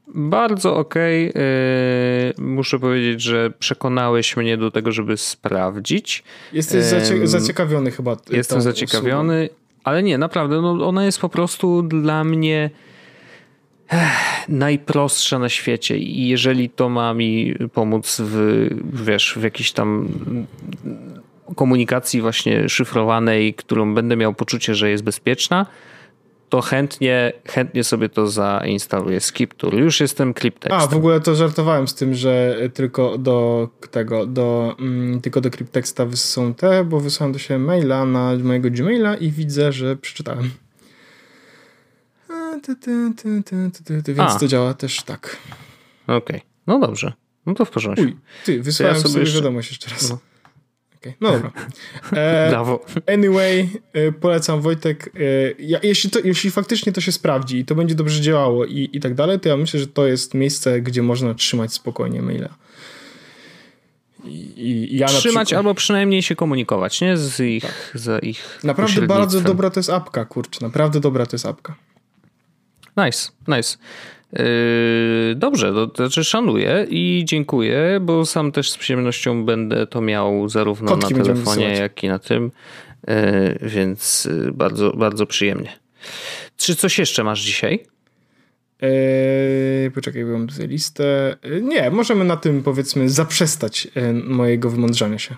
Bardzo 0.08 0.76
okej. 0.76 1.30
Okay. 1.30 2.46
Muszę 2.46 2.80
powiedzieć, 2.80 3.22
że 3.22 3.52
przekonałeś 3.60 4.38
mnie 4.38 4.58
do 4.58 4.72
tego, 4.72 4.91
żeby 4.91 5.17
sprawdzić. 5.17 6.24
Jesteś 6.54 6.84
zacie 6.84 7.28
zaciekawiony 7.28 7.91
chyba. 7.91 8.17
Jestem 8.30 8.62
zaciekawiony, 8.62 9.43
usługą. 9.43 9.62
ale 9.84 10.04
nie, 10.04 10.17
naprawdę, 10.17 10.62
no 10.62 10.88
ona 10.88 11.06
jest 11.06 11.20
po 11.20 11.30
prostu 11.30 11.82
dla 11.82 12.24
mnie 12.24 12.70
najprostsza 14.50 15.39
na 15.39 15.50
świecie 15.50 15.98
i 15.98 16.28
jeżeli 16.28 16.70
to 16.70 16.89
ma 16.89 17.13
mi 17.13 17.56
pomóc 17.74 18.22
w, 18.24 18.67
wiesz, 18.93 19.34
w 19.38 19.43
jakiejś 19.43 19.72
tam 19.72 20.08
komunikacji 21.56 22.22
właśnie 22.22 22.70
szyfrowanej, 22.70 23.54
którą 23.54 23.93
będę 23.93 24.15
miał 24.15 24.34
poczucie, 24.34 24.76
że 24.76 24.89
jest 24.89 25.04
bezpieczna, 25.04 25.65
to 26.49 26.62
chętnie, 26.62 27.33
chętnie 27.47 27.83
sobie 27.83 28.10
to 28.10 28.27
zainstaluję. 28.27 29.19
Skiptur. 29.19 29.75
Już 29.75 29.99
jestem 29.99 30.33
CrypTextem. 30.33 30.81
A, 30.81 30.88
w 30.88 30.95
ogóle 30.95 31.21
to 31.21 31.36
żartowałem 31.36 31.88
z 31.88 31.95
tym, 31.95 32.13
że 32.13 32.57
tylko 32.73 33.17
do 33.17 33.69
tego, 33.91 34.25
do, 34.25 34.75
mm, 34.79 35.21
tylko 35.21 35.41
do 35.41 35.49
CrypTexta 35.49 36.05
są 36.13 36.53
te, 36.53 36.83
bo 36.83 36.99
wysłałem 36.99 37.33
do 37.33 37.39
siebie 37.39 37.60
maila 37.60 38.05
na 38.05 38.36
mojego 38.43 38.69
Gmaila 38.71 39.15
i 39.15 39.31
widzę, 39.31 39.71
że 39.71 39.95
przeczytałem. 39.95 40.49
Więc 44.07 44.19
A. 44.36 44.39
to 44.39 44.47
działa 44.47 44.73
też 44.73 45.03
tak. 45.03 45.38
Okej, 46.03 46.17
okay. 46.17 46.41
no 46.67 46.79
dobrze. 46.79 47.13
No 47.45 47.53
to 47.53 47.65
w 47.65 47.69
porządku. 47.69 48.03
Uj, 48.03 48.17
ty, 48.45 48.62
wysłałem 48.62 48.95
ja 48.95 49.01
sobie, 49.01 49.12
sobie 49.12 49.23
jeszcze... 49.23 49.38
wiadomość 49.38 49.69
jeszcze 49.69 49.89
raz. 49.89 50.10
No. 50.10 50.17
Okay. 50.97 51.13
No 51.21 51.31
dobra. 51.31 51.51
E, 52.12 52.49
Brawo. 52.49 52.86
Anyway, 53.13 53.69
e, 53.93 54.12
polecam 54.12 54.62
Wojtek. 54.62 55.10
E, 55.15 55.19
ja, 55.60 55.79
jeśli, 55.83 56.10
to, 56.10 56.19
jeśli 56.23 56.51
faktycznie 56.51 56.91
to 56.91 57.01
się 57.01 57.12
sprawdzi 57.12 57.57
i 57.57 57.65
to 57.65 57.75
będzie 57.75 57.95
dobrze 57.95 58.21
działało 58.21 58.65
i, 58.65 58.89
i 58.93 58.99
tak 58.99 59.13
dalej, 59.13 59.39
to 59.39 59.49
ja 59.49 59.57
myślę, 59.57 59.79
że 59.79 59.88
to 59.88 60.07
jest 60.07 60.33
miejsce, 60.33 60.81
gdzie 60.81 61.03
można 61.03 61.33
trzymać 61.33 61.73
spokojnie 61.73 62.21
maila. 62.21 62.49
I, 64.25 64.93
i 64.93 64.97
ja 64.97 65.07
Trzymać 65.07 65.47
przykład... 65.47 65.57
albo 65.57 65.73
przynajmniej 65.73 66.21
się 66.21 66.36
komunikować, 66.36 67.01
nie? 67.01 67.17
Z 67.17 67.39
ich, 67.39 67.63
tak. 67.63 67.91
za 67.93 68.19
ich 68.19 68.60
Naprawdę 68.63 69.01
bardzo 69.01 69.41
dobra 69.41 69.69
to 69.69 69.79
jest 69.79 69.89
apka, 69.89 70.25
kurczę. 70.25 70.60
Naprawdę 70.62 70.99
dobra 70.99 71.25
to 71.25 71.36
jest 71.36 71.45
apka. 71.45 71.75
Nice, 72.97 73.31
nice. 73.47 73.77
Yy, 74.33 75.35
dobrze, 75.35 75.73
to, 75.73 75.91
znaczy 75.95 76.23
szanuję 76.23 76.87
i 76.89 77.23
dziękuję, 77.25 77.99
bo 78.01 78.25
sam 78.25 78.51
też 78.51 78.71
z 78.71 78.77
przyjemnością 78.77 79.45
będę 79.45 79.87
to 79.87 80.01
miał 80.01 80.49
zarówno 80.49 80.91
Kotki 80.91 81.13
na 81.13 81.23
telefonie, 81.23 81.73
jak 81.73 82.03
i 82.03 82.07
na 82.07 82.19
tym, 82.19 82.51
yy, 83.07 83.13
więc 83.61 84.25
yy, 84.25 84.51
bardzo, 84.51 84.91
bardzo 84.91 85.25
przyjemnie. 85.25 85.73
Czy 86.57 86.75
coś 86.75 86.99
jeszcze 86.99 87.23
masz 87.23 87.41
dzisiaj? 87.41 87.85
Eee, 88.81 89.91
poczekaj, 89.91 90.25
bo 90.25 90.31
mam 90.31 90.47
tutaj 90.47 90.67
listę. 90.67 91.37
Nie, 91.61 91.91
możemy 91.91 92.25
na 92.25 92.37
tym 92.37 92.63
powiedzmy 92.63 93.09
zaprzestać 93.09 93.87
mojego 94.23 94.69
wymądrzania 94.69 95.19
się. 95.19 95.35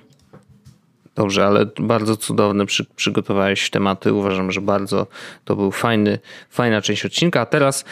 Dobrze, 1.15 1.45
ale 1.45 1.65
bardzo 1.79 2.17
cudowne 2.17 2.65
przy, 2.65 2.85
przygotowałeś 2.95 3.69
tematy. 3.69 4.13
Uważam, 4.13 4.51
że 4.51 4.61
bardzo 4.61 5.07
to 5.45 5.55
był 5.55 5.71
fajny, 5.71 6.19
fajna 6.49 6.81
część 6.81 7.05
odcinka. 7.05 7.41
A 7.41 7.45
teraz 7.45 7.85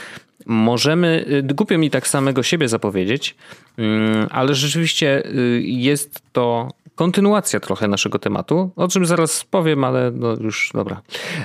możemy, 0.46 1.26
y, 1.50 1.54
głupio 1.54 1.78
mi 1.78 1.90
tak 1.90 2.08
samego 2.08 2.44
siebie 2.44 2.68
zapowiedzieć, 2.68 3.36
mm, 3.78 4.28
ale 4.32 4.56
rzeczywiście 4.56 5.26
y, 5.26 5.62
jest 5.66 6.22
to 6.32 6.70
kontynuacja 6.96 7.60
trochę 7.60 7.88
naszego 7.88 8.20
tematu, 8.20 8.72
o 8.76 8.88
czym 8.88 9.06
zaraz 9.06 9.44
powiem, 9.44 9.84
ale 9.84 10.12
no 10.12 10.36
już 10.42 10.72
dobra. 10.74 11.02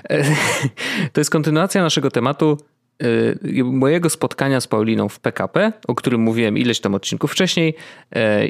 To 1.13 1.21
jest 1.21 1.31
kontynuacja 1.31 1.83
naszego 1.83 2.11
tematu 2.11 2.59
y, 3.03 3.65
mojego 3.65 4.11
spotkania 4.11 4.61
z 4.61 4.67
Pauliną 4.67 5.09
w 5.09 5.21
PKP, 5.21 5.73
o 5.89 5.95
którym 5.95 6.21
mówiłem 6.21 6.59
ileś 6.59 6.81
tam 6.81 6.95
odcinków 6.95 7.33
wcześniej 7.33 7.75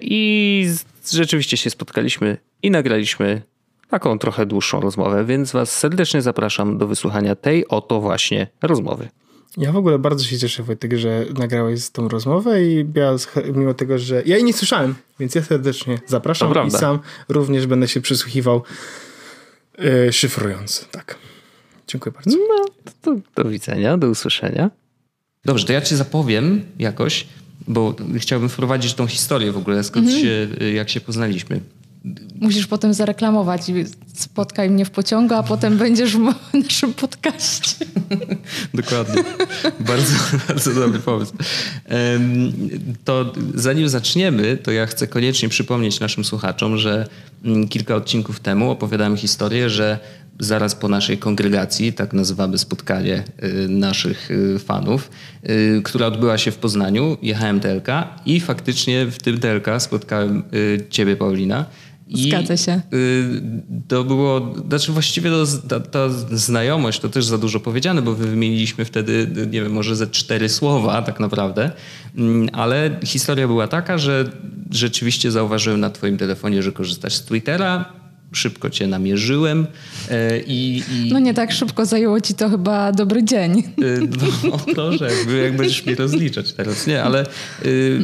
i 0.02 0.66
rzeczywiście 1.12 1.56
się 1.56 1.70
spotkaliśmy 1.70 2.36
i 2.62 2.70
nagraliśmy 2.70 3.42
taką 3.92 4.18
trochę 4.18 4.46
dłuższą 4.46 4.80
rozmowę, 4.80 5.24
więc 5.24 5.52
was 5.52 5.78
serdecznie 5.78 6.22
zapraszam 6.22 6.78
do 6.78 6.86
wysłuchania 6.86 7.34
tej 7.34 7.68
oto 7.68 8.00
właśnie 8.00 8.46
rozmowy. 8.62 9.08
Ja 9.56 9.72
w 9.72 9.76
ogóle 9.76 9.98
bardzo 9.98 10.24
się 10.24 10.38
cieszę, 10.38 10.62
Wojtek, 10.62 10.96
że 10.96 11.26
nagrałeś 11.38 11.90
tą 11.90 12.08
rozmowę 12.08 12.64
i 12.64 12.86
ja, 12.94 13.16
mimo 13.54 13.74
tego, 13.74 13.98
że 13.98 14.22
ja 14.26 14.36
jej 14.36 14.44
nie 14.44 14.52
słyszałem, 14.52 14.94
więc 15.20 15.34
ja 15.34 15.42
serdecznie 15.42 16.00
zapraszam 16.06 16.66
i 16.66 16.70
sam 16.70 16.98
również 17.28 17.66
będę 17.66 17.88
się 17.88 18.00
przysłuchiwał 18.00 18.62
yy, 19.78 20.12
szyfrując. 20.12 20.88
Tak. 20.90 21.18
Dziękuję 21.88 22.12
bardzo. 22.12 22.30
No, 22.30 22.64
to, 23.02 23.16
do 23.42 23.50
widzenia, 23.50 23.98
do 23.98 24.08
usłyszenia. 24.08 24.70
Dobrze, 25.44 25.66
to 25.66 25.72
ja 25.72 25.80
cię 25.80 25.96
zapowiem 25.96 26.64
jakoś, 26.78 27.26
bo 27.68 27.94
chciałbym 28.18 28.48
wprowadzić 28.48 28.94
tą 28.94 29.06
historię 29.06 29.52
w 29.52 29.56
ogóle, 29.56 29.84
skąd 29.84 30.06
mhm. 30.06 30.24
się, 30.24 30.48
jak 30.72 30.90
się 30.90 31.00
poznaliśmy 31.00 31.60
musisz 32.40 32.66
potem 32.66 32.94
zareklamować. 32.94 33.62
Spotkaj 34.14 34.70
mnie 34.70 34.84
w 34.84 34.90
pociągu, 34.90 35.34
a 35.34 35.42
potem 35.42 35.76
będziesz 35.78 36.16
w 36.16 36.34
naszym 36.64 36.94
podcaście. 36.94 37.86
Dokładnie. 38.74 39.24
bardzo, 39.80 40.14
bardzo 40.48 40.74
dobry 40.74 40.98
pomysł. 40.98 41.32
To 43.04 43.32
zanim 43.54 43.88
zaczniemy, 43.88 44.56
to 44.56 44.70
ja 44.70 44.86
chcę 44.86 45.06
koniecznie 45.06 45.48
przypomnieć 45.48 46.00
naszym 46.00 46.24
słuchaczom, 46.24 46.78
że 46.78 47.08
mm, 47.44 47.68
kilka 47.68 47.94
odcinków 47.94 48.40
temu 48.40 48.70
opowiadałem 48.70 49.16
historię, 49.16 49.70
że 49.70 49.98
zaraz 50.38 50.74
po 50.74 50.88
naszej 50.88 51.18
kongregacji, 51.18 51.92
tak 51.92 52.12
nazywamy 52.12 52.58
spotkanie 52.58 53.24
y, 53.44 53.68
naszych 53.68 54.30
y, 54.30 54.58
fanów, 54.58 55.10
y, 55.48 55.80
która 55.84 56.06
odbyła 56.06 56.38
się 56.38 56.50
w 56.50 56.56
Poznaniu, 56.56 57.16
jechałem 57.22 57.60
TLK 57.60 57.88
i 58.26 58.40
faktycznie 58.40 59.06
w 59.06 59.18
tym 59.18 59.38
TLK 59.40 59.66
spotkałem 59.78 60.42
ciebie, 60.90 61.16
Paulina. 61.16 61.66
Zgadza 62.14 62.56
się. 62.56 62.80
To 63.88 64.04
było, 64.04 64.54
znaczy 64.68 64.92
właściwie 64.92 65.30
to, 65.30 65.44
ta, 65.68 65.80
ta, 65.80 66.08
znajomość 66.30 67.00
to 67.00 67.08
też 67.08 67.24
za 67.24 67.38
dużo 67.38 67.60
powiedziane, 67.60 68.02
bo 68.02 68.14
wymieniliśmy 68.14 68.84
wtedy, 68.84 69.28
nie 69.50 69.62
wiem, 69.62 69.72
może 69.72 69.96
ze 69.96 70.06
cztery 70.06 70.48
słowa 70.48 71.02
tak 71.02 71.20
naprawdę, 71.20 71.70
mm, 72.16 72.48
ale 72.52 73.00
historia 73.04 73.46
była 73.46 73.68
taka, 73.68 73.98
że 73.98 74.24
rzeczywiście 74.70 75.30
zauważyłem 75.30 75.80
na 75.80 75.90
twoim 75.90 76.18
telefonie, 76.18 76.62
że 76.62 76.72
korzystasz 76.72 77.14
z 77.14 77.24
Twittera, 77.24 78.01
szybko 78.32 78.70
cię 78.70 78.86
namierzyłem 78.86 79.66
e, 80.10 80.38
i, 80.40 80.82
i... 80.92 81.12
No 81.12 81.18
nie 81.18 81.34
tak 81.34 81.52
szybko 81.52 81.86
zajęło 81.86 82.20
ci 82.20 82.34
to 82.34 82.48
chyba 82.48 82.92
dobry 82.92 83.24
dzień. 83.24 83.58
E, 83.58 83.62
no 84.50 84.58
proszę, 84.74 85.10
jakby, 85.18 85.38
jak 85.38 85.56
będziesz 85.56 85.86
mnie 85.86 85.94
rozliczać 85.94 86.52
teraz, 86.52 86.86
nie? 86.86 87.02
Ale 87.02 87.26
y, 87.64 88.00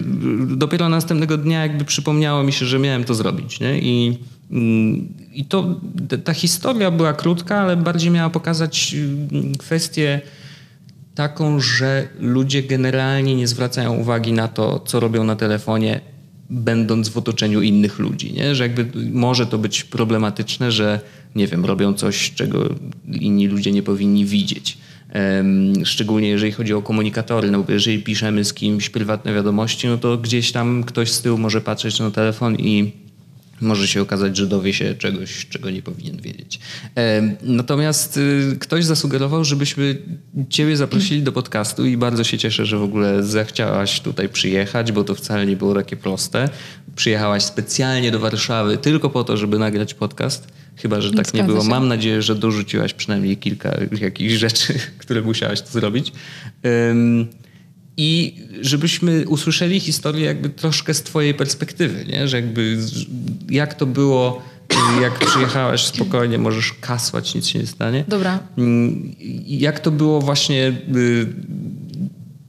dopiero 0.46 0.88
następnego 0.88 1.36
dnia 1.36 1.62
jakby 1.62 1.84
przypomniało 1.84 2.42
mi 2.42 2.52
się, 2.52 2.66
że 2.66 2.78
miałem 2.78 3.04
to 3.04 3.14
zrobić, 3.14 3.60
nie? 3.60 3.78
I, 3.78 4.18
mm, 4.50 5.14
i 5.32 5.44
to, 5.44 5.80
ta 6.24 6.34
historia 6.34 6.90
była 6.90 7.12
krótka, 7.12 7.60
ale 7.60 7.76
bardziej 7.76 8.10
miała 8.10 8.30
pokazać 8.30 8.94
mm, 8.94 9.54
kwestię 9.54 10.20
taką, 11.14 11.60
że 11.60 12.08
ludzie 12.20 12.62
generalnie 12.62 13.36
nie 13.36 13.48
zwracają 13.48 13.94
uwagi 13.94 14.32
na 14.32 14.48
to, 14.48 14.80
co 14.80 15.00
robią 15.00 15.24
na 15.24 15.36
telefonie, 15.36 16.00
będąc 16.50 17.08
w 17.08 17.16
otoczeniu 17.16 17.62
innych 17.62 17.98
ludzi, 17.98 18.32
nie? 18.32 18.54
że 18.54 18.62
jakby 18.62 19.10
może 19.12 19.46
to 19.46 19.58
być 19.58 19.84
problematyczne, 19.84 20.72
że 20.72 21.00
nie 21.34 21.46
wiem, 21.46 21.64
robią 21.64 21.94
coś, 21.94 22.32
czego 22.34 22.74
inni 23.20 23.46
ludzie 23.46 23.72
nie 23.72 23.82
powinni 23.82 24.24
widzieć. 24.24 24.78
Szczególnie 25.84 26.28
jeżeli 26.28 26.52
chodzi 26.52 26.74
o 26.74 26.82
komunikatory, 26.82 27.50
no 27.50 27.64
jeżeli 27.68 28.02
piszemy 28.02 28.44
z 28.44 28.54
kimś 28.54 28.90
prywatne 28.90 29.34
wiadomości, 29.34 29.88
no 29.88 29.98
to 29.98 30.18
gdzieś 30.18 30.52
tam 30.52 30.84
ktoś 30.84 31.10
z 31.10 31.22
tyłu 31.22 31.38
może 31.38 31.60
patrzeć 31.60 32.00
na 32.00 32.10
telefon 32.10 32.56
i 32.56 32.92
może 33.60 33.88
się 33.88 34.02
okazać, 34.02 34.36
że 34.36 34.46
dowie 34.46 34.72
się 34.72 34.94
czegoś, 34.94 35.46
czego 35.48 35.70
nie 35.70 35.82
powinien 35.82 36.16
wiedzieć. 36.16 36.60
Natomiast 37.42 38.16
y, 38.16 38.56
ktoś 38.60 38.84
zasugerował, 38.84 39.44
żebyśmy 39.44 39.98
Ciebie 40.48 40.76
zaprosili 40.76 41.22
do 41.22 41.32
podcastu 41.32 41.86
i 41.86 41.96
bardzo 41.96 42.24
się 42.24 42.38
cieszę, 42.38 42.66
że 42.66 42.78
w 42.78 42.82
ogóle 42.82 43.22
zechciałaś 43.22 44.00
tutaj 44.00 44.28
przyjechać, 44.28 44.92
bo 44.92 45.04
to 45.04 45.14
wcale 45.14 45.46
nie 45.46 45.56
było 45.56 45.74
takie 45.74 45.96
proste. 45.96 46.48
Przyjechałaś 46.96 47.42
specjalnie 47.42 48.10
do 48.10 48.18
Warszawy 48.18 48.78
tylko 48.78 49.10
po 49.10 49.24
to, 49.24 49.36
żeby 49.36 49.58
nagrać 49.58 49.94
podcast. 49.94 50.48
Chyba, 50.76 51.00
że 51.00 51.12
tak 51.12 51.34
nie 51.34 51.44
było. 51.44 51.62
Się. 51.62 51.68
Mam 51.68 51.88
nadzieję, 51.88 52.22
że 52.22 52.34
dorzuciłaś 52.34 52.94
przynajmniej 52.94 53.36
kilka 53.36 53.76
jakichś 54.00 54.32
rzeczy, 54.32 54.74
które 54.98 55.22
musiałaś 55.22 55.62
tu 55.62 55.68
zrobić. 55.68 56.12
I 58.00 58.34
żebyśmy 58.60 59.28
usłyszeli 59.28 59.80
historię 59.80 60.26
jakby 60.26 60.48
troszkę 60.48 60.94
z 60.94 61.02
twojej 61.02 61.34
perspektywy, 61.34 62.04
nie? 62.04 62.28
że 62.28 62.36
jakby 62.36 62.78
jak 63.50 63.74
to 63.74 63.86
było, 63.86 64.42
jak 65.02 65.18
przyjechałaś 65.18 65.84
spokojnie, 65.84 66.38
możesz 66.38 66.72
kasłać, 66.72 67.34
nic 67.34 67.46
się 67.46 67.58
nie 67.58 67.66
stanie. 67.66 68.04
Dobra. 68.08 68.38
Mm, 68.58 69.14
jak 69.46 69.80
to 69.80 69.90
było 69.90 70.20
właśnie, 70.20 70.72
y, 70.96 71.26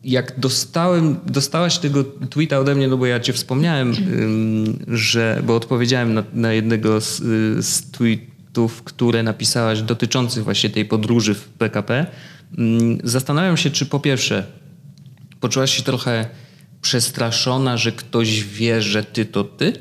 jak 0.04 0.40
dostałem, 0.40 1.16
dostałaś 1.26 1.78
tego 1.78 2.04
tweeta 2.04 2.60
ode 2.60 2.76
mnie, 2.76 2.88
no 2.88 2.98
bo 2.98 3.06
ja 3.06 3.20
cię 3.20 3.34
wspomniałem, 3.34 3.94
że, 4.88 5.42
bo 5.46 5.56
odpowiedziałem 5.56 6.14
na, 6.14 6.24
na 6.34 6.54
jednego 6.54 7.02
z, 7.02 7.20
y, 7.20 7.64
z 7.64 7.92
tweetów, 7.92 8.84
które 8.84 9.24
napisałaś 9.24 9.82
dotyczących 9.82 10.44
właśnie 10.44 10.70
tej 10.70 10.86
podróży 10.86 11.34
w 11.34 11.48
PKP. 11.48 12.06
Zastanawiam 13.04 13.58
się, 13.58 13.70
czy 13.70 13.86
po 13.86 14.00
pierwsze 14.00 14.59
poczułaś 15.40 15.78
się 15.78 15.84
trochę 15.84 16.26
przestraszona, 16.82 17.78
że 17.78 17.92
ktoś 17.92 18.44
wie, 18.44 18.82
że 18.82 19.04
ty 19.04 19.26
to 19.26 19.44
ty? 19.44 19.74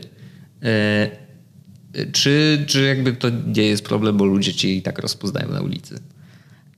E, 0.63 1.11
czy, 2.13 2.65
czy 2.67 2.83
jakby 2.83 3.13
to 3.13 3.29
nie 3.31 3.63
jest 3.63 3.85
problem, 3.85 4.17
bo 4.17 4.25
ludzie 4.25 4.55
cię 4.55 4.75
i 4.75 4.83
tak 4.83 4.99
rozpoznają 4.99 5.53
na 5.53 5.61
ulicy? 5.61 6.01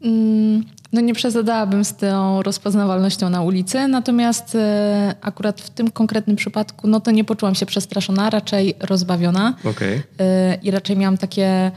Mm, 0.03 0.64
no 0.93 1.01
nie 1.01 1.14
przesadałabym 1.14 1.85
z 1.85 1.97
tą 1.97 2.43
rozpoznawalnością 2.43 3.31
na 3.31 3.43
ulicy, 3.43 3.89
natomiast 3.89 4.55
e, 4.55 5.14
akurat 5.20 5.61
w 5.61 5.70
tym 5.70 5.91
konkretnym 5.91 6.37
przypadku 6.37 6.89
no 6.89 7.01
to 7.01 7.11
nie 7.11 7.24
poczułam 7.24 7.55
się 7.55 7.66
przestraszona, 7.66 8.31
raczej 8.31 8.74
rozbawiona. 8.81 9.55
Okay. 9.64 10.03
E, 10.18 10.59
I 10.62 10.70
raczej 10.70 10.97
miałam 10.97 11.18
takie 11.18 11.70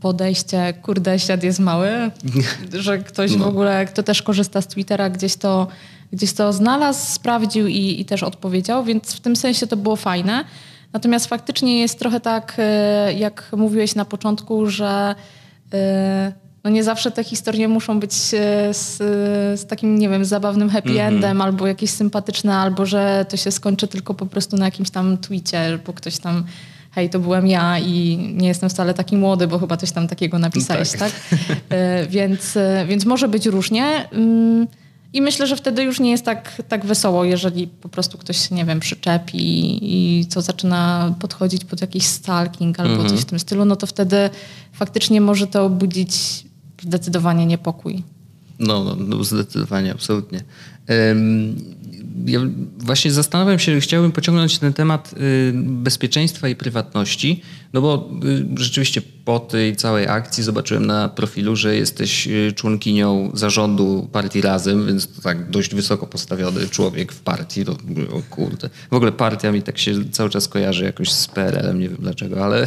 podejście, 0.00 0.74
kurde, 0.82 1.18
świat 1.18 1.42
jest 1.42 1.60
mały, 1.60 1.90
że 2.72 2.98
ktoś 2.98 3.36
no. 3.36 3.44
w 3.44 3.48
ogóle, 3.48 3.86
kto 3.86 4.02
też 4.02 4.22
korzysta 4.22 4.60
z 4.60 4.66
Twittera, 4.66 5.10
gdzieś 5.10 5.36
to, 5.36 5.66
gdzieś 6.12 6.32
to 6.32 6.52
znalazł, 6.52 7.12
sprawdził 7.12 7.66
i, 7.66 8.00
i 8.00 8.04
też 8.04 8.22
odpowiedział, 8.22 8.84
więc 8.84 9.14
w 9.14 9.20
tym 9.20 9.36
sensie 9.36 9.66
to 9.66 9.76
było 9.76 9.96
fajne. 9.96 10.44
Natomiast 10.92 11.26
faktycznie 11.26 11.80
jest 11.80 11.98
trochę 11.98 12.20
tak, 12.20 12.54
e, 12.58 13.12
jak 13.12 13.50
mówiłeś 13.56 13.94
na 13.94 14.04
początku, 14.04 14.70
że 14.70 15.14
e, 15.72 16.32
no 16.64 16.70
nie 16.70 16.84
zawsze 16.84 17.10
te 17.10 17.24
historie 17.24 17.68
muszą 17.68 18.00
być 18.00 18.12
e, 18.12 18.74
z, 18.74 18.96
z 19.60 19.66
takim, 19.66 19.98
nie 19.98 20.08
wiem, 20.08 20.24
zabawnym 20.24 20.70
happy 20.70 20.90
mm 20.90 21.02
-hmm. 21.02 21.08
endem, 21.08 21.40
albo 21.40 21.66
jakieś 21.66 21.90
sympatyczne, 21.90 22.56
albo 22.56 22.86
że 22.86 23.26
to 23.28 23.36
się 23.36 23.50
skończy 23.50 23.88
tylko 23.88 24.14
po 24.14 24.26
prostu 24.26 24.56
na 24.56 24.64
jakimś 24.64 24.90
tam 24.90 25.18
tweetie, 25.18 25.78
bo 25.86 25.92
ktoś 25.92 26.18
tam 26.18 26.44
hej, 26.94 27.10
to 27.10 27.18
byłem 27.18 27.46
ja 27.46 27.78
i 27.78 28.18
nie 28.34 28.48
jestem 28.48 28.70
wcale 28.70 28.94
taki 28.94 29.16
młody, 29.16 29.46
bo 29.46 29.58
chyba 29.58 29.76
coś 29.76 29.92
tam 29.92 30.08
takiego 30.08 30.38
napisałeś, 30.38 30.90
tak? 30.90 30.98
tak? 31.00 31.12
więc, 32.08 32.56
e, 32.56 32.86
więc 32.88 33.04
może 33.04 33.28
być 33.28 33.46
różnie. 33.46 34.08
Mm, 34.12 34.66
I 35.12 35.22
myślę, 35.22 35.46
że 35.46 35.56
wtedy 35.56 35.82
już 35.82 36.00
nie 36.00 36.10
jest 36.10 36.24
tak, 36.24 36.62
tak 36.68 36.86
wesoło, 36.86 37.24
jeżeli 37.24 37.66
po 37.66 37.88
prostu 37.88 38.18
ktoś 38.18 38.48
się, 38.48 38.54
nie 38.54 38.64
wiem, 38.64 38.80
przyczepi 38.80 39.78
i 39.82 40.26
co 40.26 40.42
zaczyna 40.42 41.14
podchodzić 41.20 41.64
pod 41.64 41.80
jakiś 41.80 42.06
stalking 42.06 42.80
albo 42.80 43.02
-hmm. 43.02 43.10
coś 43.10 43.20
w 43.20 43.24
tym 43.24 43.38
stylu, 43.38 43.64
no 43.64 43.76
to 43.76 43.86
wtedy 43.86 44.30
faktycznie 44.72 45.20
może 45.20 45.46
to 45.46 45.70
budzić 45.70 46.44
zdecydowanie 46.82 47.46
niepokój. 47.46 48.02
No, 48.58 48.84
no, 48.84 48.96
no 48.98 49.24
zdecydowanie, 49.24 49.92
absolutnie. 49.92 50.44
Um, 50.88 51.56
ja 52.26 52.40
właśnie 52.78 53.10
zastanawiam 53.10 53.58
się, 53.58 53.80
chciałbym 53.80 54.12
pociągnąć 54.12 54.58
ten 54.58 54.72
temat 54.72 55.12
y, 55.12 55.52
bezpieczeństwa 55.54 56.48
i 56.48 56.56
prywatności, 56.56 57.42
no 57.74 57.80
bo 57.80 58.10
y, 58.24 58.46
rzeczywiście 58.56 59.02
po 59.24 59.40
tej 59.40 59.76
całej 59.76 60.08
akcji 60.08 60.42
zobaczyłem 60.42 60.86
na 60.86 61.08
profilu, 61.08 61.56
że 61.56 61.76
jesteś 61.76 62.28
y, 62.28 62.52
członkinią 62.56 63.30
zarządu 63.34 64.08
partii 64.12 64.40
Razem, 64.40 64.86
więc 64.86 65.08
to 65.08 65.22
tak 65.22 65.50
dość 65.50 65.74
wysoko 65.74 66.06
postawiony 66.06 66.68
człowiek 66.68 67.12
w 67.12 67.20
partii. 67.20 67.64
To, 67.64 67.72
o 68.12 68.22
kurde. 68.30 68.70
W 68.90 68.94
ogóle 68.94 69.12
partia 69.12 69.52
mi 69.52 69.62
tak 69.62 69.78
się 69.78 70.10
cały 70.10 70.30
czas 70.30 70.48
kojarzy 70.48 70.84
jakoś 70.84 71.12
z 71.12 71.28
PRL-em, 71.28 71.80
nie 71.80 71.88
wiem 71.88 71.98
dlaczego, 72.00 72.44
ale 72.44 72.60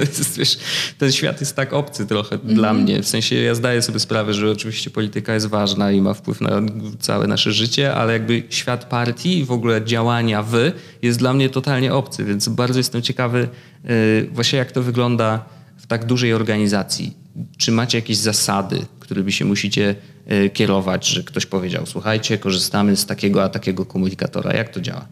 jest, 0.00 0.38
wiesz, 0.38 0.58
ten 0.98 1.12
świat 1.12 1.40
jest 1.40 1.56
tak 1.56 1.72
obcy 1.72 2.06
trochę 2.06 2.36
mm 2.36 2.54
dla 2.54 2.74
mnie. 2.74 3.02
W 3.02 3.08
sensie 3.08 3.36
ja 3.36 3.54
zdaję 3.54 3.82
sobie 3.82 3.98
sprawę, 3.98 4.34
że 4.34 4.50
oczywiście 4.50 4.90
polityka 4.90 5.34
jest 5.34 5.46
ważna 5.46 5.92
i 5.92 6.00
ma 6.00 6.14
wpływ 6.14 6.40
na 6.40 6.50
całe 7.00 7.26
nasze 7.26 7.52
życie, 7.52 7.94
ale 7.94 8.12
jakby 8.12 8.42
świat 8.48 8.84
partii 8.84 9.38
i 9.38 9.44
w 9.44 9.52
ogóle 9.52 9.84
działania 9.84 10.42
w 10.42 10.54
jest 11.02 11.18
dla 11.18 11.32
mnie 11.32 11.50
totalnie 11.50 11.94
obcy, 11.94 12.24
więc 12.24 12.48
bardzo 12.48 12.80
jestem 12.80 13.02
ciekawy 13.02 13.48
właśnie 14.32 14.58
jak 14.58 14.72
to 14.72 14.82
wygląda 14.82 15.44
w 15.76 15.86
tak 15.86 16.04
dużej 16.04 16.32
organizacji. 16.32 17.16
Czy 17.56 17.72
macie 17.72 17.98
jakieś 17.98 18.16
zasady, 18.16 18.86
którymi 19.00 19.32
się 19.32 19.44
musicie 19.44 19.94
y, 20.32 20.50
kierować, 20.50 21.06
że 21.06 21.22
ktoś 21.22 21.46
powiedział, 21.46 21.86
słuchajcie, 21.86 22.38
korzystamy 22.38 22.96
z 22.96 23.06
takiego 23.06 23.44
a 23.44 23.48
takiego 23.48 23.86
komunikatora. 23.86 24.52
Jak 24.52 24.68
to 24.68 24.80
działa? 24.80 25.06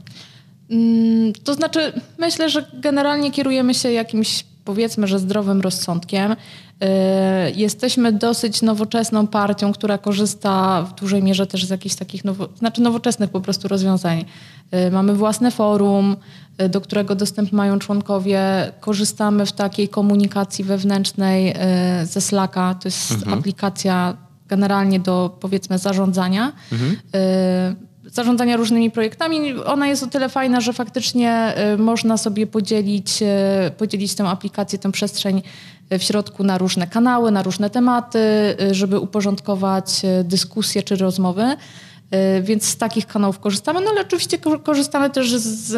Mm, 0.70 1.32
to 1.32 1.54
znaczy, 1.54 1.92
myślę, 2.18 2.50
że 2.50 2.66
generalnie 2.74 3.30
kierujemy 3.30 3.74
się 3.74 3.92
jakimś, 3.92 4.44
powiedzmy, 4.64 5.06
że 5.06 5.18
zdrowym 5.18 5.60
rozsądkiem. 5.60 6.32
Y, 6.32 6.36
jesteśmy 7.54 8.12
dosyć 8.12 8.62
nowoczesną 8.62 9.26
partią, 9.26 9.72
która 9.72 9.98
korzysta 9.98 10.82
w 10.82 11.00
dużej 11.00 11.22
mierze 11.22 11.46
też 11.46 11.66
z 11.66 11.70
jakichś 11.70 11.94
takich 11.94 12.24
nowo, 12.24 12.48
znaczy 12.58 12.82
nowoczesnych 12.82 13.30
po 13.30 13.40
prostu 13.40 13.68
rozwiązań. 13.68 14.24
Y, 14.74 14.90
mamy 14.90 15.14
własne 15.14 15.50
forum, 15.50 16.16
y, 16.62 16.68
do 16.68 16.80
którego 16.80 17.14
dostęp 17.14 17.52
mają 17.52 17.78
członkowie. 17.78 18.40
Korzystamy 18.80 19.46
w 19.46 19.52
takiej 19.52 19.88
komunikacji 19.88 20.64
wewnętrznej 20.64 21.54
ze 22.02 22.20
Slacka. 22.20 22.74
To 22.74 22.88
jest 22.88 23.12
mhm. 23.12 23.38
aplikacja 23.38 24.16
generalnie 24.48 25.00
do 25.00 25.36
powiedzmy 25.40 25.78
zarządzania. 25.78 26.52
Mhm 26.72 26.96
zarządzania 28.12 28.56
różnymi 28.56 28.90
projektami. 28.90 29.54
Ona 29.54 29.86
jest 29.86 30.02
o 30.02 30.06
tyle 30.06 30.28
fajna, 30.28 30.60
że 30.60 30.72
faktycznie 30.72 31.54
można 31.78 32.16
sobie 32.16 32.46
podzielić, 32.46 33.22
podzielić 33.78 34.14
tę 34.14 34.24
aplikację, 34.24 34.78
tę 34.78 34.92
przestrzeń 34.92 35.42
w 35.98 36.02
środku 36.02 36.44
na 36.44 36.58
różne 36.58 36.86
kanały, 36.86 37.30
na 37.30 37.42
różne 37.42 37.70
tematy, 37.70 38.18
y, 38.60 38.74
żeby 38.74 38.98
uporządkować 38.98 40.02
y, 40.20 40.24
dyskusje 40.24 40.82
czy 40.82 40.96
rozmowy. 40.96 41.42
Y, 42.38 42.42
więc 42.42 42.64
z 42.64 42.76
takich 42.76 43.06
kanałów 43.06 43.38
korzystamy, 43.38 43.80
no 43.80 43.90
ale 43.90 44.00
oczywiście 44.00 44.38
korzystamy 44.62 45.10
też 45.10 45.36
z, 45.36 45.68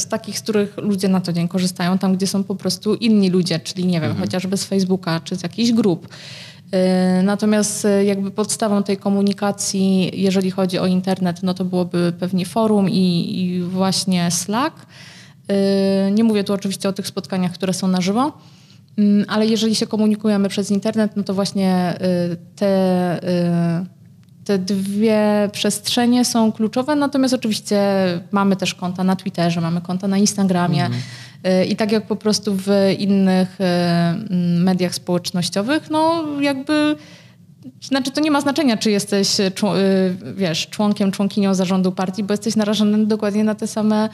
z 0.00 0.08
takich, 0.08 0.38
z 0.38 0.42
których 0.42 0.76
ludzie 0.76 1.08
na 1.08 1.20
co 1.20 1.32
dzień 1.32 1.48
korzystają, 1.48 1.98
tam 1.98 2.16
gdzie 2.16 2.26
są 2.26 2.44
po 2.44 2.54
prostu 2.54 2.94
inni 2.94 3.30
ludzie, 3.30 3.60
czyli 3.60 3.84
nie 3.86 4.00
wiem, 4.00 4.10
mhm. 4.10 4.20
chociażby 4.26 4.56
z 4.56 4.64
Facebooka 4.64 5.20
czy 5.24 5.36
z 5.36 5.42
jakichś 5.42 5.72
grup. 5.72 6.08
Natomiast 7.22 7.86
jakby 8.04 8.30
podstawą 8.30 8.82
tej 8.82 8.96
komunikacji, 8.96 10.10
jeżeli 10.22 10.50
chodzi 10.50 10.78
o 10.78 10.86
internet, 10.86 11.42
no 11.42 11.54
to 11.54 11.64
byłoby 11.64 12.12
pewnie 12.20 12.46
forum 12.46 12.90
i, 12.90 13.34
i 13.40 13.62
właśnie 13.62 14.30
Slack. 14.30 14.86
Nie 16.12 16.24
mówię 16.24 16.44
tu 16.44 16.52
oczywiście 16.52 16.88
o 16.88 16.92
tych 16.92 17.06
spotkaniach, 17.06 17.52
które 17.52 17.72
są 17.72 17.88
na 17.88 18.00
żywo. 18.00 18.32
Mm, 18.98 19.24
ale 19.28 19.46
jeżeli 19.46 19.74
się 19.74 19.86
komunikujemy 19.86 20.48
przez 20.48 20.70
internet, 20.70 21.16
no 21.16 21.22
to 21.22 21.34
właśnie 21.34 21.94
y, 22.32 22.36
te, 22.56 23.18
y, 23.82 23.86
te 24.44 24.58
dwie 24.58 25.48
przestrzenie 25.52 26.24
są 26.24 26.52
kluczowe. 26.52 26.96
Natomiast 26.96 27.34
oczywiście 27.34 27.80
mamy 28.30 28.56
też 28.56 28.74
konta 28.74 29.04
na 29.04 29.16
Twitterze, 29.16 29.60
mamy 29.60 29.80
konta 29.80 30.08
na 30.08 30.18
Instagramie. 30.18 30.84
Mhm. 30.84 31.02
Y, 31.46 31.64
I 31.64 31.76
tak 31.76 31.92
jak 31.92 32.06
po 32.06 32.16
prostu 32.16 32.54
w 32.56 32.70
innych 32.98 33.58
mm, 33.58 34.62
mediach 34.62 34.94
społecznościowych, 34.94 35.90
no 35.90 36.24
jakby 36.40 36.96
znaczy, 37.82 38.10
to 38.10 38.20
nie 38.20 38.30
ma 38.30 38.40
znaczenia, 38.40 38.76
czy 38.76 38.90
jesteś, 38.90 39.28
wiesz, 40.36 40.66
członkiem, 40.66 41.12
członkinią 41.12 41.54
zarządu 41.54 41.92
partii, 41.92 42.24
bo 42.24 42.32
jesteś 42.32 42.56
narażony 42.56 43.06
dokładnie 43.06 43.44
na 43.44 43.54
te 43.54 43.66
same 43.66 44.08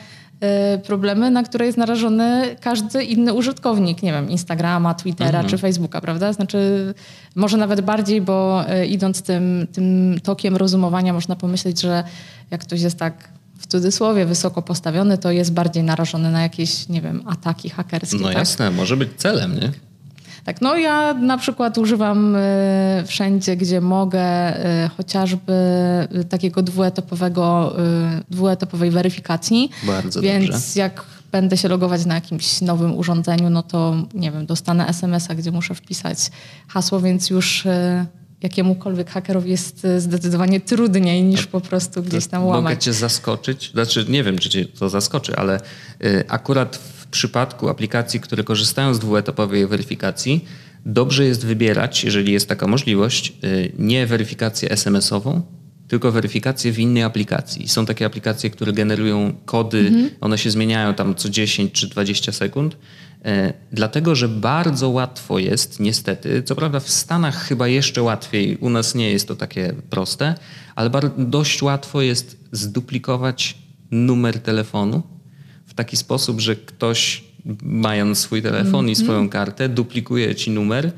problemy, 0.87 1.31
na 1.31 1.43
które 1.43 1.67
jest 1.67 1.79
narażony 1.79 2.57
każdy 2.61 3.05
inny 3.05 3.35
użytkownik, 3.35 4.03
nie 4.03 4.13
wiem, 4.13 4.31
Instagrama, 4.31 4.95
Twittera 4.95 5.29
mhm. 5.29 5.49
czy 5.49 5.59
Facebooka, 5.59 6.01
prawda? 6.01 6.33
Znaczy, 6.33 6.95
może 7.35 7.57
nawet 7.57 7.81
bardziej, 7.81 8.21
bo 8.21 8.65
idąc 8.89 9.23
tym, 9.23 9.67
tym 9.73 10.17
tokiem 10.23 10.57
rozumowania, 10.57 11.13
można 11.13 11.37
pomyśleć, 11.37 11.81
że 11.81 12.05
jak 12.51 12.61
ktoś 12.61 12.81
jest 12.81 12.99
tak 12.99 13.29
cudzysłowie 13.69 14.27
wysoko 14.27 14.63
postawiony, 14.63 15.19
to 15.19 15.31
jest 15.31 15.53
bardziej 15.53 15.83
narażony 15.83 16.31
na 16.31 16.43
jakieś, 16.43 16.89
nie 16.89 17.01
wiem, 17.01 17.23
ataki 17.27 17.71
hakerskie. 17.71 18.19
No 18.19 18.29
tak? 18.29 18.37
jasne, 18.37 18.71
może 18.71 18.97
być 18.97 19.09
celem, 19.17 19.61
nie? 19.61 19.73
Tak, 20.45 20.61
no 20.61 20.77
ja 20.77 21.15
na 21.15 21.39
przykład 21.39 21.79
używam 21.79 22.37
y, 22.37 22.39
wszędzie, 23.07 23.57
gdzie 23.57 23.81
mogę, 23.81 24.57
y, 24.85 24.89
chociażby 24.97 25.53
y, 26.17 26.25
takiego 26.25 26.63
dwuetapowego, 26.63 27.77
dwuetapowej 28.31 28.91
weryfikacji. 28.91 29.71
Bardzo 29.83 30.21
Więc 30.21 30.51
dobrze. 30.51 30.81
jak 30.81 31.05
będę 31.33 31.57
się 31.57 31.69
logować 31.69 32.07
na 32.07 32.15
jakimś 32.15 32.61
nowym 32.61 32.97
urządzeniu, 32.97 33.51
no 33.51 33.63
to 33.63 33.95
nie 34.15 34.33
wiem, 34.33 34.47
dostanę 34.47 34.87
SMS-a, 34.87 35.35
gdzie 35.35 35.53
muszę 35.53 35.75
wpisać 35.75 36.19
hasło, 36.69 37.01
więc 37.01 37.31
już 37.31 37.67
jakiemukolwiek 38.43 39.11
hakerowi 39.11 39.51
jest 39.51 39.87
zdecydowanie 39.99 40.61
trudniej 40.61 41.23
niż 41.23 41.47
po 41.47 41.61
prostu 41.61 42.03
gdzieś 42.03 42.27
tam 42.27 42.45
łamać. 42.45 42.63
Mogę 42.65 42.77
cię 42.77 42.93
zaskoczyć, 42.93 43.71
znaczy 43.71 44.05
nie 44.09 44.25
wiem, 44.25 44.39
czy 44.39 44.49
cię 44.49 44.65
to 44.65 44.89
zaskoczy, 44.89 45.37
ale 45.37 45.61
akurat 46.29 46.77
w 46.77 47.07
przypadku 47.07 47.69
aplikacji, 47.69 48.21
które 48.21 48.45
korzystają 48.45 48.95
z 48.95 48.99
dwuetapowej 48.99 49.67
weryfikacji, 49.67 50.45
dobrze 50.87 51.25
jest 51.25 51.47
wybierać, 51.47 52.05
jeżeli 52.05 52.33
jest 52.33 52.49
taka 52.49 52.67
możliwość, 52.67 53.33
y, 53.45 53.73
nie 53.79 54.07
weryfikację 54.07 54.71
SMS-ową, 54.71 55.43
tylko 55.89 56.13
weryfikację 56.13 56.73
w 56.73 56.79
innej 56.79 57.03
aplikacji. 57.03 57.69
Są 57.69 57.87
takie 57.87 58.07
aplikacje, 58.07 58.51
które 58.51 58.73
generują 58.73 59.35
kody, 59.45 59.79
mhm. 59.79 60.11
one 60.21 60.39
się 60.39 60.51
zmieniają 60.51 60.95
tam 60.95 61.15
co 61.15 61.29
10 61.29 61.73
czy 61.73 61.89
20 61.89 62.33
sekund, 62.33 62.75
e, 62.75 62.79
dlatego 63.73 64.15
że 64.15 64.29
bardzo 64.29 64.89
łatwo 64.89 65.39
jest, 65.39 65.81
niestety, 65.81 66.43
co 66.43 66.57
prawda 66.57 66.81
w 66.81 66.91
Stanach 66.91 67.37
chyba 67.37 67.69
jeszcze 67.69 68.03
łatwiej, 68.03 68.57
u 68.57 68.71
nas 68.71 68.95
nie 68.95 69.11
jest 69.11 69.29
to 69.29 69.37
takie 69.37 69.75
proste, 69.91 70.35
ale 70.75 70.91
dość 71.19 71.63
łatwo 71.63 72.03
jest 72.03 72.37
zduplikować 72.53 73.59
numer 73.91 74.41
telefonu 74.41 75.03
taki 75.79 75.97
sposób, 75.97 76.41
że 76.41 76.57
ktoś 76.57 77.25
mając 77.63 78.19
swój 78.19 78.43
telefon 78.43 78.67
mm 78.69 78.87
-hmm. 78.87 78.89
i 78.89 78.91
mhm. 78.91 79.07
swoją 79.07 79.29
kartę, 79.29 79.69
duplikuje 79.69 80.35
ci 80.35 80.51
numer 80.51 80.93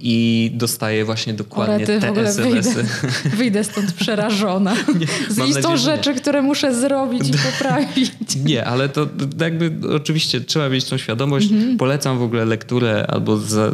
i 0.00 0.50
dostaję 0.54 1.04
właśnie 1.04 1.34
dokładnie 1.34 1.74
Orety, 1.74 2.00
te 2.00 2.08
SMS-y. 2.08 2.42
Wyjdę, 2.42 2.84
wyjdę 3.36 3.64
stąd 3.64 3.92
przerażona. 3.92 4.74
Nie, 5.00 5.06
z 5.28 5.38
listą 5.38 5.76
rzeczy, 5.76 6.14
które 6.14 6.42
muszę 6.42 6.74
zrobić 6.74 7.28
i 7.28 7.32
poprawić. 7.50 8.12
Nie, 8.44 8.64
ale 8.64 8.88
to 8.88 9.08
jakby 9.40 9.94
oczywiście 9.94 10.40
trzeba 10.40 10.68
mieć 10.68 10.84
tą 10.84 10.96
świadomość. 10.96 11.50
Mhm. 11.50 11.76
Polecam 11.76 12.18
w 12.18 12.22
ogóle 12.22 12.44
lekturę 12.44 13.06
albo 13.08 13.36
za, 13.36 13.72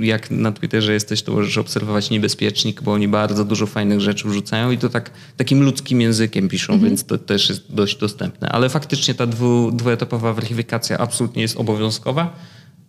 jak 0.00 0.30
na 0.30 0.52
Twitterze 0.52 0.92
jesteś, 0.92 1.22
to 1.22 1.32
możesz 1.32 1.58
obserwować 1.58 2.10
Niebezpiecznik, 2.10 2.82
bo 2.82 2.92
oni 2.92 3.08
bardzo 3.08 3.44
dużo 3.44 3.66
fajnych 3.66 4.00
rzeczy 4.00 4.28
wrzucają 4.28 4.70
i 4.70 4.78
to 4.78 4.88
tak 4.88 5.10
takim 5.36 5.62
ludzkim 5.62 6.00
językiem 6.00 6.48
piszą, 6.48 6.72
mhm. 6.72 6.90
więc 6.90 7.04
to 7.04 7.18
też 7.18 7.48
jest 7.48 7.62
dość 7.68 7.96
dostępne. 7.96 8.48
Ale 8.48 8.68
faktycznie 8.68 9.14
ta 9.14 9.26
dwu, 9.26 9.70
dwuetapowa 9.72 10.32
weryfikacja 10.32 10.98
absolutnie 10.98 11.42
jest 11.42 11.56
obowiązkowa 11.56 12.36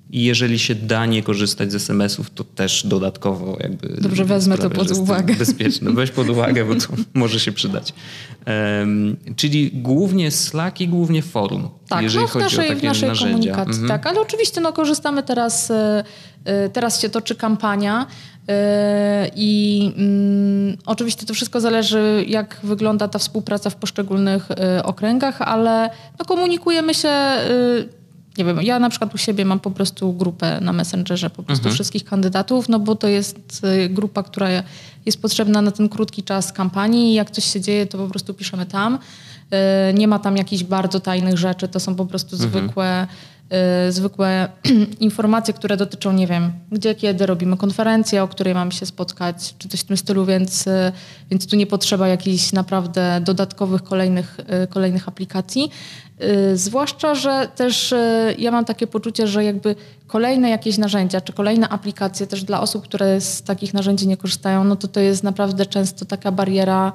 i 0.10 0.24
jeżeli 0.24 0.60
się 0.60 0.76
da 0.76 1.06
nie 1.06 1.24
korzystać 1.24 1.72
z 1.72 1.76
SMS-ów, 1.76 2.30
to 2.30 2.44
też 2.44 2.88
dodatkowo 2.88 3.58
jakby... 3.60 3.88
Dobrze, 3.88 4.26
wezmę 4.26 4.56
sprawia, 4.56 4.76
to 4.76 4.82
pod 4.86 4.98
uwagę. 4.98 5.36
Bezpieczne. 5.36 5.92
Weź 5.92 6.12
pod 6.12 6.30
uwagę, 6.30 6.66
bo 6.66 6.76
to 6.76 6.88
może 7.14 7.40
się 7.40 7.52
przydać. 7.52 7.94
Um, 8.80 9.18
czyli 9.36 9.72
głównie 9.74 10.32
Slack 10.32 10.82
i 10.82 10.88
głównie 10.88 11.22
forum, 11.22 11.70
tak, 11.88 12.04
jeżeli 12.04 12.22
no 12.22 12.28
w 12.28 12.32
chodzi 12.32 12.44
naszej, 12.44 12.66
o 12.66 12.70
takie 12.70 12.82
w 12.82 12.84
naszej 12.84 13.10
narzędzia. 13.10 13.34
komunikacji, 13.34 13.82
mhm. 13.82 13.88
tak. 13.88 14.12
Ale 14.12 14.22
oczywiście 14.22 14.62
no, 14.62 14.74
korzystamy 14.74 15.24
teraz, 15.24 15.72
e, 15.72 16.04
e, 16.46 16.70
teraz 16.70 17.02
się 17.02 17.10
toczy 17.10 17.36
kampania 17.36 18.08
e, 18.48 19.32
i 19.36 19.94
mm, 19.98 20.78
oczywiście 20.86 21.26
to 21.26 21.34
wszystko 21.34 21.62
zależy, 21.62 22.26
jak 22.28 22.60
wygląda 22.64 23.08
ta 23.08 23.20
współpraca 23.20 23.70
w 23.70 23.76
poszczególnych 23.76 24.50
okręgach, 24.84 25.42
ale 25.42 25.90
no, 26.20 26.26
komunikujemy 26.26 26.94
się 26.94 27.10
nie 28.40 28.46
wiem, 28.46 28.62
ja 28.62 28.80
na 28.80 28.90
przykład 28.90 29.16
u 29.16 29.18
siebie 29.18 29.46
mam 29.46 29.60
po 29.60 29.72
prostu 29.72 30.14
grupę 30.14 30.62
na 30.62 30.74
Messengerze, 30.74 31.30
po 31.30 31.44
prostu 31.44 31.64
mhm. 31.64 31.76
wszystkich 31.76 32.06
kandydatów, 32.06 32.70
no 32.70 32.80
bo 32.80 32.96
to 32.96 33.08
jest 33.08 33.62
y, 33.86 33.90
grupa, 33.90 34.24
która 34.24 34.50
jest 35.06 35.22
potrzebna 35.22 35.62
na 35.62 35.72
ten 35.72 35.90
krótki 35.90 36.24
czas 36.24 36.54
kampanii 36.54 37.12
i 37.12 37.14
jak 37.14 37.32
coś 37.32 37.44
się 37.44 37.62
dzieje, 37.62 37.86
to 37.86 37.98
po 37.98 38.08
prostu 38.08 38.34
piszemy 38.34 38.66
tam. 38.66 39.00
Y, 39.90 39.94
nie 39.94 40.08
ma 40.08 40.20
tam 40.20 40.38
jakichś 40.38 40.64
bardzo 40.64 41.00
tajnych 41.00 41.38
rzeczy, 41.38 41.68
to 41.68 41.80
są 41.80 41.96
po 41.96 42.06
prostu 42.06 42.36
mhm. 42.36 42.52
zwykłe 42.52 43.08
zwykłe 43.90 44.50
informacje, 45.00 45.54
które 45.54 45.78
dotyczą, 45.78 46.12
nie 46.12 46.28
wiem, 46.28 46.52
gdzie, 46.72 46.96
kiedy 46.96 47.26
robimy 47.26 47.58
konferencję, 47.58 48.24
o 48.24 48.28
której 48.28 48.54
mamy 48.54 48.72
się 48.72 48.86
spotkać, 48.86 49.56
czy 49.58 49.70
coś 49.70 49.80
w 49.80 49.84
tym 49.84 49.98
stylu, 49.98 50.26
więc, 50.26 50.68
y, 50.68 50.92
więc 51.32 51.48
tu 51.48 51.56
nie 51.56 51.68
potrzeba 51.68 52.08
jakichś 52.08 52.52
naprawdę 52.52 53.22
dodatkowych 53.24 53.84
kolejnych, 53.84 54.38
y, 54.64 54.68
kolejnych 54.68 55.08
aplikacji. 55.08 55.72
Zwłaszcza, 56.54 57.16
że 57.16 57.48
też 57.56 57.94
ja 58.38 58.52
mam 58.52 58.66
takie 58.66 58.88
poczucie, 58.88 59.28
że 59.28 59.44
jakby 59.44 59.76
kolejne 60.08 60.50
jakieś 60.50 60.78
narzędzia, 60.78 61.22
czy 61.22 61.34
kolejne 61.34 61.70
aplikacje 61.70 62.28
też 62.28 62.44
dla 62.44 62.62
osób, 62.62 62.84
które 62.84 63.22
z 63.22 63.44
takich 63.44 63.74
narzędzi 63.74 64.08
nie 64.08 64.18
korzystają, 64.18 64.64
no 64.64 64.76
to 64.76 64.88
to 64.88 65.00
jest 65.00 65.24
naprawdę 65.24 65.66
często 65.66 66.06
taka 66.06 66.32
bariera 66.32 66.92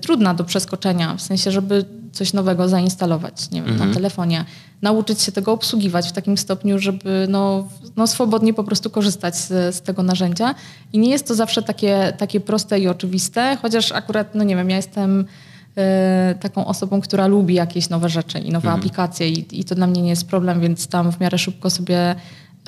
trudna 0.00 0.34
do 0.34 0.44
przeskoczenia, 0.44 1.14
w 1.14 1.22
sensie, 1.22 1.50
żeby 1.50 1.84
coś 2.12 2.32
nowego 2.32 2.68
zainstalować, 2.68 3.50
nie 3.50 3.62
wiem, 3.62 3.70
mhm. 3.70 3.88
na 3.88 3.94
telefonie 3.96 4.44
nauczyć 4.82 5.22
się 5.22 5.32
tego 5.32 5.52
obsługiwać 5.52 6.08
w 6.08 6.12
takim 6.12 6.38
stopniu, 6.38 6.78
żeby 6.78 7.26
no, 7.28 7.68
no 7.96 8.06
swobodnie 8.06 8.54
po 8.54 8.64
prostu 8.64 8.90
korzystać 8.90 9.36
z, 9.36 9.74
z, 9.74 9.82
tego 9.82 10.02
narzędzia. 10.02 10.54
I 10.92 10.98
nie 10.98 11.10
jest 11.10 11.28
to 11.28 11.34
zawsze 11.34 11.62
takie, 11.62 12.12
takie 12.18 12.40
proste 12.40 12.80
i 12.80 12.88
oczywiste, 12.88 13.56
chociaż 13.62 13.92
akurat, 13.92 14.34
no 14.34 14.44
nie 14.44 14.56
wiem, 14.56 14.70
ja 14.70 14.76
jestem 14.76 15.20
y, 15.20 16.38
taką 16.40 16.66
osobą, 16.66 17.00
która 17.00 17.26
lubi 17.26 17.54
jakieś 17.54 17.88
nowe 17.88 18.08
rzeczy 18.08 18.38
i 18.38 18.50
nowe 18.50 18.68
mhm. 18.68 18.74
aplikacje 18.78 19.28
i, 19.28 19.60
i 19.60 19.64
to 19.64 19.74
dla 19.74 19.86
mnie 19.86 20.02
nie 20.02 20.10
jest 20.10 20.28
problem, 20.28 20.60
więc 20.60 20.86
tam 20.86 21.12
w 21.12 21.20
miarę 21.20 21.38
szybko 21.38 21.70
sobie 21.70 22.14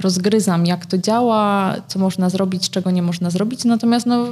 rozgryzam, 0.01 0.67
jak 0.67 0.87
to 0.87 0.99
działa, 0.99 1.75
co 1.89 1.99
można 1.99 2.31
zrobić, 2.31 2.71
czego 2.71 2.91
nie 2.91 3.03
można 3.03 3.31
zrobić. 3.31 3.65
Natomiast 3.65 4.07
no, 4.07 4.27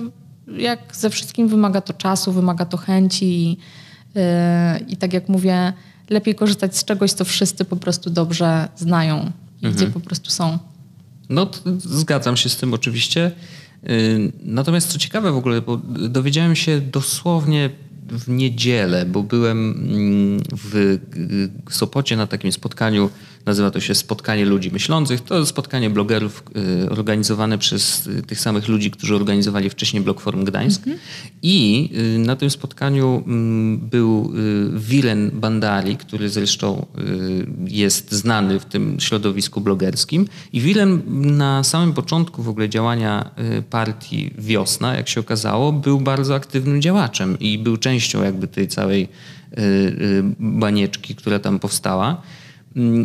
jak 0.56 0.96
ze 0.96 1.10
wszystkim 1.10 1.48
wymaga 1.48 1.80
to 1.80 1.92
czasu, 1.92 2.32
wymaga 2.32 2.64
to 2.64 2.76
chęci 2.76 3.24
i, 3.24 3.56
yy, 4.14 4.22
i 4.88 4.96
tak 4.96 5.12
jak 5.12 5.28
mówię, 5.28 5.72
lepiej 6.10 6.34
korzystać 6.34 6.76
z 6.76 6.84
czegoś, 6.84 7.12
co 7.12 7.24
wszyscy 7.24 7.64
po 7.64 7.76
prostu 7.76 8.10
dobrze 8.10 8.68
znają 8.76 9.32
i 9.62 9.66
mhm. 9.66 9.74
gdzie 9.74 9.86
po 9.86 10.00
prostu 10.00 10.30
są. 10.30 10.58
No, 11.28 11.50
zgadzam 11.78 12.36
się 12.36 12.48
z 12.48 12.56
tym 12.56 12.74
oczywiście. 12.74 13.32
Y, 13.90 14.32
natomiast 14.42 14.88
co 14.88 14.98
ciekawe 14.98 15.32
w 15.32 15.36
ogóle, 15.36 15.62
bo 15.62 15.76
dowiedziałem 16.08 16.56
się 16.56 16.80
dosłownie 16.80 17.70
w 18.10 18.28
niedzielę, 18.28 19.06
bo 19.06 19.22
byłem 19.22 19.70
mm, 19.70 20.42
w 20.52 20.98
Sopocie 21.70 22.16
na 22.16 22.26
takim 22.26 22.52
spotkaniu 22.52 23.10
Nazywa 23.48 23.70
to 23.70 23.80
się 23.80 23.94
Spotkanie 23.94 24.44
Ludzi 24.44 24.70
Myślących. 24.70 25.20
To 25.20 25.46
spotkanie 25.46 25.90
blogerów 25.90 26.42
y, 26.84 26.90
organizowane 26.90 27.58
przez 27.58 28.06
y, 28.06 28.22
tych 28.22 28.40
samych 28.40 28.68
ludzi, 28.68 28.90
którzy 28.90 29.14
organizowali 29.16 29.70
wcześniej 29.70 30.02
Blog 30.02 30.20
Forum 30.20 30.44
Gdańsk. 30.44 30.80
Mhm. 30.80 30.98
I 31.42 31.88
y, 32.16 32.18
na 32.18 32.36
tym 32.36 32.50
spotkaniu 32.50 33.22
mm, 33.26 33.78
był 33.78 34.32
Wilen 34.72 35.30
Bandari, 35.34 35.96
który 35.96 36.28
zresztą 36.28 36.86
jest 37.66 38.12
znany 38.12 38.60
w 38.60 38.64
tym 38.64 39.00
środowisku 39.00 39.60
blogerskim. 39.60 40.28
I 40.52 40.60
Wilen 40.60 41.02
na 41.36 41.64
samym 41.64 41.92
początku 41.92 42.42
w 42.42 42.48
ogóle 42.48 42.68
działania 42.68 43.30
partii 43.70 44.30
Wiosna, 44.38 44.96
jak 44.96 45.08
się 45.08 45.20
okazało, 45.20 45.72
był 45.72 46.00
bardzo 46.00 46.34
aktywnym 46.34 46.82
działaczem 46.82 47.38
i 47.38 47.58
był 47.58 47.76
częścią 47.76 48.24
jakby 48.24 48.48
tej 48.48 48.68
całej 48.68 49.08
banieczki, 50.38 51.14
która 51.14 51.38
tam 51.38 51.58
powstała. 51.58 52.22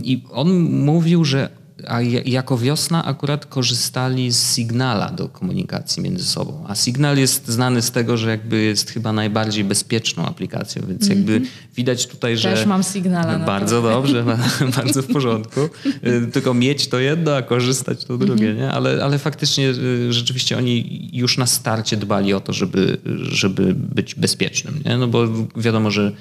I 0.03 0.23
on 0.31 0.59
mówił, 0.69 1.25
że 1.25 1.49
a 1.87 2.01
jako 2.25 2.57
wiosna 2.57 3.05
akurat 3.05 3.45
korzystali 3.45 4.31
z 4.31 4.55
Signala 4.55 5.09
do 5.09 5.29
komunikacji 5.29 6.03
między 6.03 6.25
sobą. 6.25 6.65
A 6.67 6.75
Signal 6.75 7.17
jest 7.17 7.47
znany 7.47 7.81
z 7.81 7.91
tego, 7.91 8.17
że 8.17 8.29
jakby 8.29 8.61
jest 8.61 8.91
chyba 8.91 9.13
najbardziej 9.13 9.63
bezpieczną 9.63 10.25
aplikacją, 10.25 10.83
więc 10.87 11.03
mm 11.03 11.25
-hmm. 11.25 11.31
jakby 11.31 11.47
widać 11.75 12.07
tutaj, 12.07 12.37
że... 12.37 12.49
Też 12.49 12.65
mam 12.65 12.83
Signala. 12.83 13.39
Bardzo 13.39 13.81
dobrze, 13.81 14.23
bardzo 14.77 15.01
w 15.01 15.07
porządku. 15.07 15.59
Y, 15.85 16.27
tylko 16.31 16.53
mieć 16.53 16.87
to 16.87 16.99
jedno, 16.99 17.35
a 17.35 17.41
korzystać 17.41 18.05
to 18.05 18.17
drugie, 18.17 18.45
mm 18.45 18.57
-hmm. 18.57 18.61
nie? 18.61 18.71
Ale, 18.71 19.03
ale 19.03 19.19
faktycznie 19.19 19.69
y, 19.69 20.13
rzeczywiście 20.13 20.57
oni 20.57 21.09
już 21.13 21.37
na 21.37 21.45
starcie 21.45 21.97
dbali 21.97 22.33
o 22.33 22.39
to, 22.39 22.53
żeby, 22.53 22.97
żeby 23.21 23.73
być 23.75 24.15
bezpiecznym, 24.15 24.79
nie? 24.85 24.97
No 24.97 25.07
bo 25.07 25.27
wiadomo, 25.55 25.91
że 25.91 26.11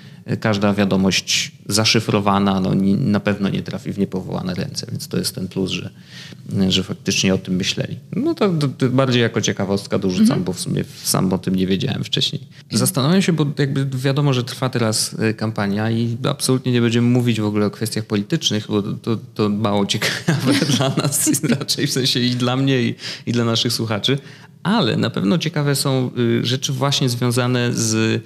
każda 0.40 0.74
wiadomość 0.74 1.52
zaszyfrowana 1.66 2.60
no, 2.60 2.70
na 2.98 3.20
pewno 3.20 3.48
nie 3.48 3.62
trafi 3.62 3.92
w 3.92 3.98
niepowołane 3.98 4.54
ręce, 4.54 4.86
więc 4.90 5.08
to 5.08 5.18
jest 5.18 5.34
ten 5.34 5.48
plus, 5.52 5.70
że, 5.70 5.90
że 6.68 6.82
faktycznie 6.82 7.34
o 7.34 7.38
tym 7.38 7.54
myśleli. 7.54 7.98
No 8.16 8.34
to, 8.34 8.48
to, 8.48 8.68
to 8.68 8.88
bardziej 8.88 9.22
jako 9.22 9.40
ciekawostka 9.40 9.98
dorzucam, 9.98 10.22
mhm. 10.22 10.44
bo 10.44 10.52
w 10.52 10.60
sumie 10.60 10.84
sam 11.02 11.32
o 11.32 11.38
tym 11.38 11.54
nie 11.54 11.66
wiedziałem 11.66 12.04
wcześniej. 12.04 12.42
Zastanawiam 12.70 13.22
się, 13.22 13.32
bo 13.32 13.46
jakby 13.58 13.98
wiadomo, 13.98 14.32
że 14.32 14.44
trwa 14.44 14.68
teraz 14.68 15.16
e, 15.18 15.34
kampania 15.34 15.90
i 15.90 16.16
absolutnie 16.28 16.72
nie 16.72 16.80
będziemy 16.80 17.08
mówić 17.08 17.40
w 17.40 17.44
ogóle 17.44 17.66
o 17.66 17.70
kwestiach 17.70 18.04
politycznych, 18.04 18.66
bo 18.68 18.82
to, 18.82 19.16
to 19.34 19.48
mało 19.48 19.86
ciekawe 19.86 20.52
dla 20.76 20.88
nas, 20.88 21.30
raczej 21.58 21.86
w 21.86 21.92
sensie 21.92 22.20
i 22.20 22.30
dla 22.30 22.56
mnie, 22.56 22.82
i, 22.82 22.94
i 23.26 23.32
dla 23.32 23.44
naszych 23.44 23.72
słuchaczy, 23.72 24.18
ale 24.62 24.96
na 24.96 25.10
pewno 25.10 25.38
ciekawe 25.38 25.76
są 25.76 26.10
y, 26.18 26.46
rzeczy 26.46 26.72
właśnie 26.72 27.08
związane 27.08 27.72
z 27.72 28.22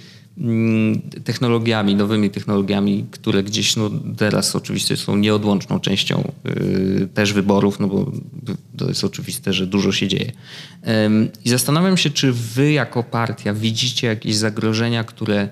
technologiami, 1.25 1.95
nowymi 1.95 2.31
technologiami, 2.31 3.07
które 3.11 3.43
gdzieś 3.43 3.77
no, 3.77 3.91
teraz 4.17 4.57
oczywiście 4.57 4.97
są 4.97 5.17
nieodłączną 5.17 5.81
częścią 5.81 6.33
y, 6.47 7.09
też 7.15 7.33
wyborów, 7.33 7.81
no 7.81 7.89
bo 7.89 8.13
to 8.77 8.89
jest 8.89 9.05
oczywiste, 9.05 9.53
że 9.53 9.67
dużo 9.67 9.93
się 9.93 10.09
dzieje. 10.09 10.33
I 11.45 11.49
zastanawiam 11.51 11.97
się, 11.97 12.11
czy 12.11 12.33
wy 12.33 12.73
jako 12.73 13.03
partia 13.03 13.55
widzicie 13.55 14.07
jakieś 14.07 14.37
zagrożenia, 14.37 15.05
które 15.05 15.49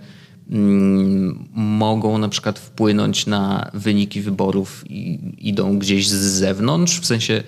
mm, 0.50 1.48
mogą 1.54 2.18
na 2.18 2.28
przykład 2.28 2.58
wpłynąć 2.58 3.26
na 3.26 3.70
wyniki 3.74 4.20
wyborów 4.20 4.84
i 4.90 5.18
idą 5.38 5.78
gdzieś 5.78 6.08
z 6.08 6.14
zewnątrz, 6.14 7.00
w 7.00 7.06
sensie 7.06 7.42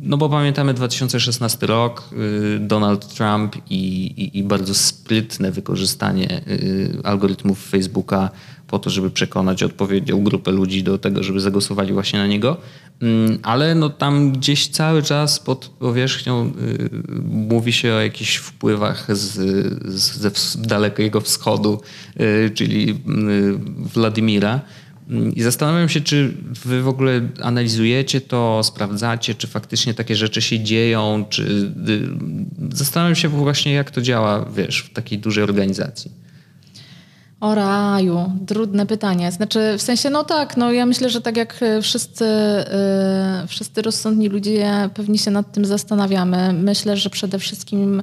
no 0.00 0.16
bo 0.16 0.28
pamiętamy 0.28 0.74
2016 0.74 1.66
rok, 1.66 2.08
y, 2.56 2.58
Donald 2.60 3.14
Trump 3.14 3.56
i, 3.70 3.76
i, 3.76 4.38
i, 4.38 4.42
bardzo 4.42 4.74
sprytne 4.74 5.52
wykorzystanie 5.52 6.40
y, 6.48 6.98
algorytmów 7.04 7.68
Facebooka 7.68 8.30
po 8.66 8.78
to, 8.78 8.90
żeby 8.90 9.10
przekonać 9.10 9.62
odpowiednią 9.62 10.24
grupę 10.24 10.50
ludzi 10.50 10.82
do 10.82 10.98
tego, 10.98 11.22
żeby 11.22 11.40
zagłosowali 11.40 11.92
właśnie 11.92 12.18
na 12.18 12.26
niego. 12.26 12.56
Mm, 13.02 13.38
ale 13.42 13.74
no 13.74 13.90
tam 13.90 14.32
gdzieś 14.32 14.68
cały 14.68 15.02
czas 15.02 15.40
pod 15.40 15.68
powierzchnią 15.68 16.46
y, 16.46 16.90
mówi 17.28 17.72
się 17.72 17.94
o 17.94 18.00
jakichś 18.00 18.36
wpływach 18.36 19.16
z, 19.16 19.32
z, 19.84 20.60
dalekiego 20.60 21.20
wschodu, 21.20 21.80
czyli 22.54 23.00
Władimira. 23.94 24.60
I 25.34 25.42
zastanawiam 25.42 25.88
się, 25.88 26.00
czy 26.00 26.34
wy 26.64 26.82
w 26.82 26.88
ogóle 26.88 27.20
analizujecie 27.42 28.20
to, 28.20 28.62
sprawdzacie, 28.62 29.34
czy 29.34 29.46
faktycznie 29.46 29.94
takie 29.94 30.16
rzeczy 30.16 30.42
się 30.42 30.60
dzieją, 30.60 31.24
czy 31.28 31.42
y, 31.88 32.76
zastanawiam 32.76 33.14
się 33.14 33.28
właśnie, 33.28 33.72
jak 33.72 33.90
to 33.90 34.02
działa, 34.02 34.44
wiesz, 34.56 34.78
w 34.78 34.92
takiej 34.92 35.18
dużej 35.18 35.44
organizacji. 35.44 36.10
O 37.40 37.54
raju, 37.54 38.32
trudne 38.46 38.86
pytanie. 38.86 39.32
Znaczy, 39.32 39.74
w 39.78 39.82
sensie, 39.82 40.10
no 40.10 40.24
tak, 40.24 40.56
no 40.56 40.72
ja 40.72 40.86
myślę, 40.86 41.10
że 41.10 41.20
tak 41.20 41.36
jak 41.36 41.60
wszyscy, 41.82 42.24
yy, 43.40 43.46
wszyscy 43.46 43.82
rozsądni 43.82 44.28
ludzie 44.28 44.90
pewnie 44.94 45.18
się 45.18 45.30
nad 45.30 45.52
tym 45.52 45.64
zastanawiamy. 45.64 46.52
Myślę, 46.52 46.96
że 46.96 47.10
przede 47.10 47.38
wszystkim 47.38 48.02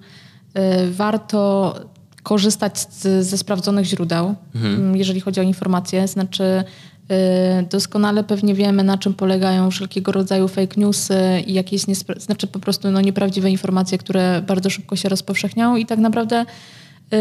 yy, 0.55 0.61
warto 0.91 1.75
korzystać 2.23 2.79
z, 2.79 3.25
ze 3.25 3.37
sprawdzonych 3.37 3.85
źródeł, 3.85 4.35
mhm. 4.55 4.95
jeżeli 4.95 5.21
chodzi 5.21 5.39
o 5.39 5.43
informacje. 5.43 6.07
Znaczy, 6.07 6.43
Y, 6.43 6.63
doskonale 7.69 8.23
pewnie 8.23 8.53
wiemy, 8.53 8.83
na 8.83 8.97
czym 8.97 9.13
polegają 9.13 9.71
wszelkiego 9.71 10.11
rodzaju 10.11 10.47
fake 10.47 10.81
newsy 10.81 11.43
i 11.47 11.53
jakieś 11.53 11.81
znaczy 12.17 12.47
po 12.47 12.59
prostu 12.59 12.91
no, 12.91 13.01
nieprawdziwe 13.01 13.49
informacje, 13.51 13.97
które 13.97 14.41
bardzo 14.47 14.69
szybko 14.69 14.95
się 14.95 15.09
rozpowszechniają 15.09 15.75
i 15.75 15.85
tak 15.85 15.99
naprawdę 15.99 16.45
y, 17.13 17.17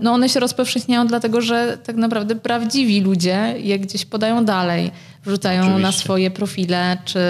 no 0.00 0.12
one 0.12 0.28
się 0.28 0.40
rozpowszechniają 0.40 1.06
dlatego, 1.06 1.40
że 1.40 1.78
tak 1.84 1.96
naprawdę 1.96 2.36
prawdziwi 2.36 3.00
ludzie 3.00 3.54
je 3.58 3.78
gdzieś 3.78 4.04
podają 4.04 4.44
dalej, 4.44 4.90
wrzucają 5.24 5.60
Oczywiście. 5.60 5.82
na 5.82 5.92
swoje 5.92 6.30
profile, 6.30 6.98
czy 7.04 7.18
y, 7.18 7.22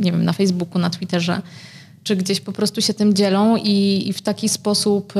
nie 0.00 0.12
wiem, 0.12 0.24
na 0.24 0.32
Facebooku, 0.32 0.78
na 0.78 0.90
Twitterze, 0.90 1.42
czy 2.02 2.16
gdzieś 2.16 2.40
po 2.40 2.52
prostu 2.52 2.80
się 2.80 2.94
tym 2.94 3.14
dzielą 3.14 3.56
i, 3.56 4.08
i 4.08 4.12
w 4.12 4.22
taki 4.22 4.48
sposób 4.48 5.12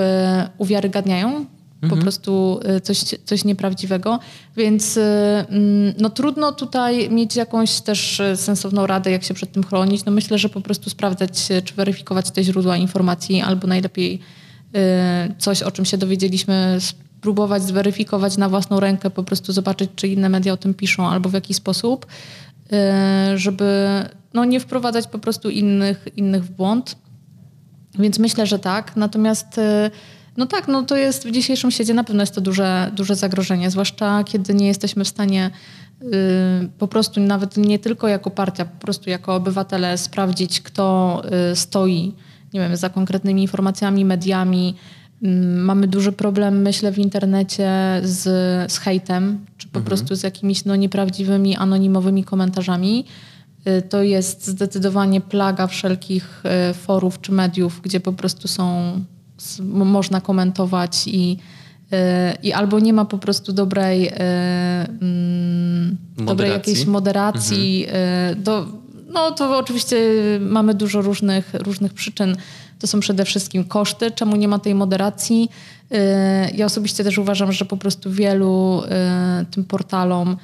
uwiarygadniają. 0.58 1.46
Po 1.88 1.96
prostu 1.96 2.60
y, 2.76 2.80
coś, 2.80 2.98
coś 3.24 3.44
nieprawdziwego. 3.44 4.18
Więc 4.56 4.96
y, 4.96 5.00
mm, 5.00 5.94
no, 5.98 6.10
trudno 6.10 6.52
tutaj 6.52 7.10
mieć 7.10 7.36
jakąś 7.36 7.80
też 7.80 8.20
y, 8.20 8.36
sensowną 8.36 8.86
radę, 8.86 9.10
jak 9.10 9.24
się 9.24 9.34
przed 9.34 9.52
tym 9.52 9.64
chronić. 9.64 10.04
No, 10.04 10.12
myślę, 10.12 10.38
że 10.38 10.48
po 10.48 10.60
prostu 10.60 10.90
sprawdzać, 10.90 11.48
czy 11.64 11.74
weryfikować 11.74 12.30
te 12.30 12.44
źródła 12.44 12.76
informacji, 12.76 13.40
albo 13.40 13.66
najlepiej 13.66 14.20
coś, 15.38 15.62
o 15.62 15.70
czym 15.70 15.84
się 15.84 15.98
dowiedzieliśmy, 15.98 16.76
spróbować 16.80 17.62
zweryfikować 17.62 18.36
na 18.36 18.48
własną 18.48 18.80
rękę, 18.80 19.10
po 19.10 19.24
prostu 19.24 19.52
zobaczyć, 19.52 19.90
czy 19.96 20.08
inne 20.08 20.28
media 20.28 20.52
o 20.52 20.56
tym 20.56 20.74
piszą, 20.74 21.08
albo 21.08 21.28
w 21.28 21.32
jaki 21.32 21.54
sposób. 21.54 22.06
żeby 23.34 23.84
no, 24.34 24.44
nie 24.44 24.60
wprowadzać 24.60 25.06
po 25.06 25.18
prostu 25.18 25.50
innych, 25.50 26.08
innych 26.16 26.44
w 26.44 26.50
błąd. 26.50 26.96
Więc 27.98 28.18
myślę, 28.18 28.46
że 28.46 28.58
tak. 28.58 28.96
Natomiast 28.96 29.60
no 30.36 30.46
tak, 30.46 30.68
no 30.68 30.82
to 30.82 30.96
jest 30.96 31.28
w 31.28 31.30
dzisiejszym 31.30 31.70
świecie 31.70 31.94
na 31.94 32.04
pewno 32.04 32.22
jest 32.22 32.34
to 32.34 32.40
duże, 32.40 32.90
duże 32.96 33.16
zagrożenie, 33.16 33.70
zwłaszcza 33.70 34.24
kiedy 34.24 34.54
nie 34.54 34.66
jesteśmy 34.66 35.04
w 35.04 35.08
stanie 35.08 35.50
po 36.78 36.88
prostu 36.88 37.20
nawet 37.20 37.56
nie 37.56 37.78
tylko 37.78 38.08
jako 38.08 38.30
partia, 38.30 38.64
po 38.64 38.80
prostu 38.80 39.10
jako 39.10 39.34
obywatele 39.34 39.98
sprawdzić, 39.98 40.60
kto 40.60 41.22
stoi 41.54 42.14
nie 42.54 42.60
wiem, 42.60 42.76
za 42.76 42.88
konkretnymi 42.88 43.42
informacjami, 43.42 44.04
mediami. 44.04 44.74
Mm, 45.22 45.64
mamy 45.64 45.88
duży 45.88 46.12
problem, 46.12 46.62
myślę, 46.62 46.92
w 46.92 46.98
internecie 46.98 47.70
z, 48.02 48.22
z 48.72 48.78
hejtem, 48.78 49.44
czy 49.56 49.68
po 49.68 49.78
mhm. 49.78 49.84
prostu 49.84 50.14
z 50.14 50.22
jakimiś 50.22 50.64
no, 50.64 50.76
nieprawdziwymi, 50.76 51.56
anonimowymi 51.56 52.24
komentarzami. 52.24 53.04
Y, 53.68 53.82
to 53.82 54.02
jest 54.02 54.46
zdecydowanie 54.46 55.20
plaga 55.20 55.66
wszelkich 55.66 56.42
y, 56.70 56.74
forów 56.74 57.20
czy 57.20 57.32
mediów, 57.32 57.80
gdzie 57.82 58.00
po 58.00 58.12
prostu 58.12 58.48
są, 58.48 58.92
można 59.64 60.20
komentować 60.20 61.06
i, 61.06 61.36
y, 61.92 61.96
i 62.42 62.52
albo 62.52 62.80
nie 62.80 62.92
ma 62.92 63.04
po 63.04 63.18
prostu 63.18 63.52
dobrej, 63.52 64.12
mm, 65.00 65.96
dobrej 66.16 66.50
jakiejś 66.50 66.86
moderacji. 66.86 67.86
Mhm. 67.86 68.42
Do, 68.42 68.66
no 69.12 69.30
to 69.30 69.58
oczywiście 69.58 69.96
mamy 70.40 70.74
dużo 70.74 71.02
różnych, 71.02 71.54
różnych 71.54 71.94
przyczyn. 71.94 72.36
To 72.78 72.86
są 72.86 73.00
przede 73.00 73.24
wszystkim 73.24 73.64
koszty, 73.64 74.10
czemu 74.10 74.36
nie 74.36 74.48
ma 74.48 74.58
tej 74.58 74.74
moderacji. 74.74 75.48
Y, 75.92 75.96
ja 76.56 76.66
osobiście 76.66 77.04
też 77.04 77.18
uważam, 77.18 77.52
że 77.52 77.64
po 77.64 77.76
prostu 77.76 78.10
wielu 78.10 78.82
y, 79.42 79.46
tym 79.46 79.64
portalom 79.64 80.36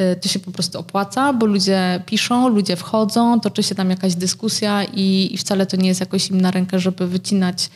y, 0.00 0.16
to 0.16 0.28
się 0.28 0.38
po 0.38 0.50
prostu 0.50 0.78
opłaca, 0.78 1.32
bo 1.32 1.46
ludzie 1.46 2.02
piszą, 2.06 2.48
ludzie 2.48 2.76
wchodzą, 2.76 3.40
toczy 3.40 3.62
się 3.62 3.74
tam 3.74 3.90
jakaś 3.90 4.14
dyskusja 4.14 4.84
i, 4.84 5.30
i 5.32 5.36
wcale 5.36 5.66
to 5.66 5.76
nie 5.76 5.88
jest 5.88 6.00
jakoś 6.00 6.30
im 6.30 6.40
na 6.40 6.50
rękę, 6.50 6.78
żeby 6.78 7.06
wycinać 7.06 7.70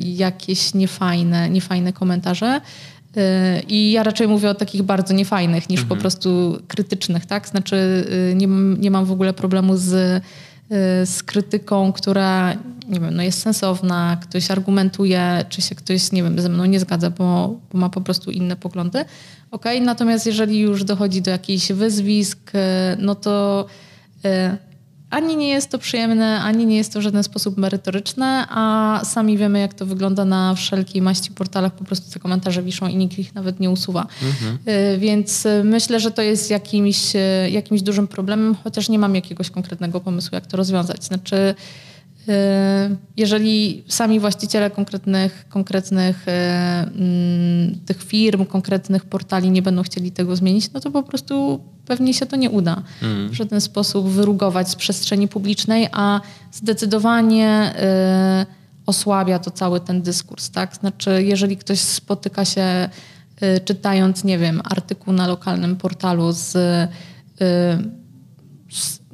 jakieś 0.00 0.74
niefajne, 0.74 1.50
niefajne 1.50 1.92
komentarze. 1.92 2.60
I 3.68 3.92
ja 3.92 4.02
raczej 4.02 4.28
mówię 4.28 4.50
o 4.50 4.54
takich 4.54 4.82
bardzo 4.82 5.14
niefajnych 5.14 5.68
niż 5.68 5.80
mhm. 5.80 5.88
po 5.88 6.00
prostu 6.00 6.58
krytycznych, 6.68 7.26
tak? 7.26 7.48
Znaczy 7.48 8.06
nie, 8.34 8.46
nie 8.78 8.90
mam 8.90 9.04
w 9.04 9.12
ogóle 9.12 9.32
problemu 9.32 9.76
z 9.76 10.22
Y, 10.72 11.06
z 11.06 11.22
krytyką, 11.22 11.92
która 11.92 12.54
nie 12.88 13.00
wiem, 13.00 13.14
no 13.14 13.22
jest 13.22 13.42
sensowna, 13.42 14.16
ktoś 14.22 14.50
argumentuje, 14.50 15.44
czy 15.48 15.62
się 15.62 15.74
ktoś, 15.74 16.12
nie 16.12 16.22
wiem, 16.22 16.40
ze 16.40 16.48
mną 16.48 16.64
nie 16.64 16.80
zgadza, 16.80 17.10
bo, 17.10 17.56
bo 17.72 17.78
ma 17.78 17.88
po 17.88 18.00
prostu 18.00 18.30
inne 18.30 18.56
poglądy. 18.56 19.04
Okay? 19.50 19.80
Natomiast 19.80 20.26
jeżeli 20.26 20.58
już 20.58 20.84
dochodzi 20.84 21.22
do 21.22 21.30
jakichś 21.30 21.72
wyzwisk, 21.72 22.54
y, 22.54 22.58
no 22.98 23.14
to 23.14 23.66
y, 24.24 24.28
ani 25.14 25.36
nie 25.36 25.48
jest 25.48 25.70
to 25.70 25.78
przyjemne, 25.78 26.40
ani 26.40 26.66
nie 26.66 26.76
jest 26.76 26.92
to 26.92 27.00
w 27.00 27.02
żaden 27.02 27.22
sposób 27.22 27.56
merytoryczne, 27.56 28.46
a 28.50 29.00
sami 29.04 29.38
wiemy, 29.38 29.60
jak 29.60 29.74
to 29.74 29.86
wygląda 29.86 30.24
na 30.24 30.54
wszelkiej 30.54 31.02
maści 31.02 31.30
portalach. 31.30 31.72
Po 31.72 31.84
prostu 31.84 32.10
te 32.12 32.20
komentarze 32.20 32.62
wiszą 32.62 32.86
i 32.86 32.96
nikt 32.96 33.18
ich 33.18 33.34
nawet 33.34 33.60
nie 33.60 33.70
usuwa. 33.70 34.06
Mhm. 34.22 34.58
Y, 34.94 34.98
więc 34.98 35.46
y, 35.46 35.64
myślę, 35.64 36.00
że 36.00 36.10
to 36.10 36.22
jest 36.22 36.50
jakimś, 36.50 37.16
y, 37.16 37.50
jakimś 37.50 37.82
dużym 37.82 38.08
problemem, 38.08 38.56
chociaż 38.64 38.88
nie 38.88 38.98
mam 38.98 39.14
jakiegoś 39.14 39.50
konkretnego 39.50 40.00
pomysłu, 40.00 40.34
jak 40.34 40.46
to 40.46 40.56
rozwiązać. 40.56 41.04
Znaczy, 41.04 41.54
jeżeli 43.16 43.84
sami 43.88 44.20
właściciele 44.20 44.70
konkretnych, 44.70 45.46
konkretnych 45.48 46.26
mm, 46.28 47.78
tych 47.86 48.02
firm, 48.02 48.44
konkretnych 48.46 49.04
portali 49.04 49.50
nie 49.50 49.62
będą 49.62 49.82
chcieli 49.82 50.12
tego 50.12 50.36
zmienić, 50.36 50.72
no 50.72 50.80
to 50.80 50.90
po 50.90 51.02
prostu 51.02 51.60
pewnie 51.86 52.14
się 52.14 52.26
to 52.26 52.36
nie 52.36 52.50
uda 52.50 52.82
mm. 53.02 53.28
w 53.28 53.34
żaden 53.34 53.60
sposób 53.60 54.08
wyrugować 54.08 54.68
z 54.68 54.76
przestrzeni 54.76 55.28
publicznej, 55.28 55.88
a 55.92 56.20
zdecydowanie 56.52 57.74
osłabia 58.86 59.38
to 59.38 59.50
cały 59.50 59.80
ten 59.80 60.02
dyskurs. 60.02 60.50
Tak? 60.50 60.76
Znaczy, 60.76 61.22
jeżeli 61.22 61.56
ktoś 61.56 61.80
spotyka 61.80 62.44
się 62.44 62.88
czytając, 63.64 64.24
nie 64.24 64.38
wiem, 64.38 64.60
artykuł 64.64 65.12
na 65.12 65.26
lokalnym 65.26 65.76
portalu 65.76 66.32
z 66.32 66.56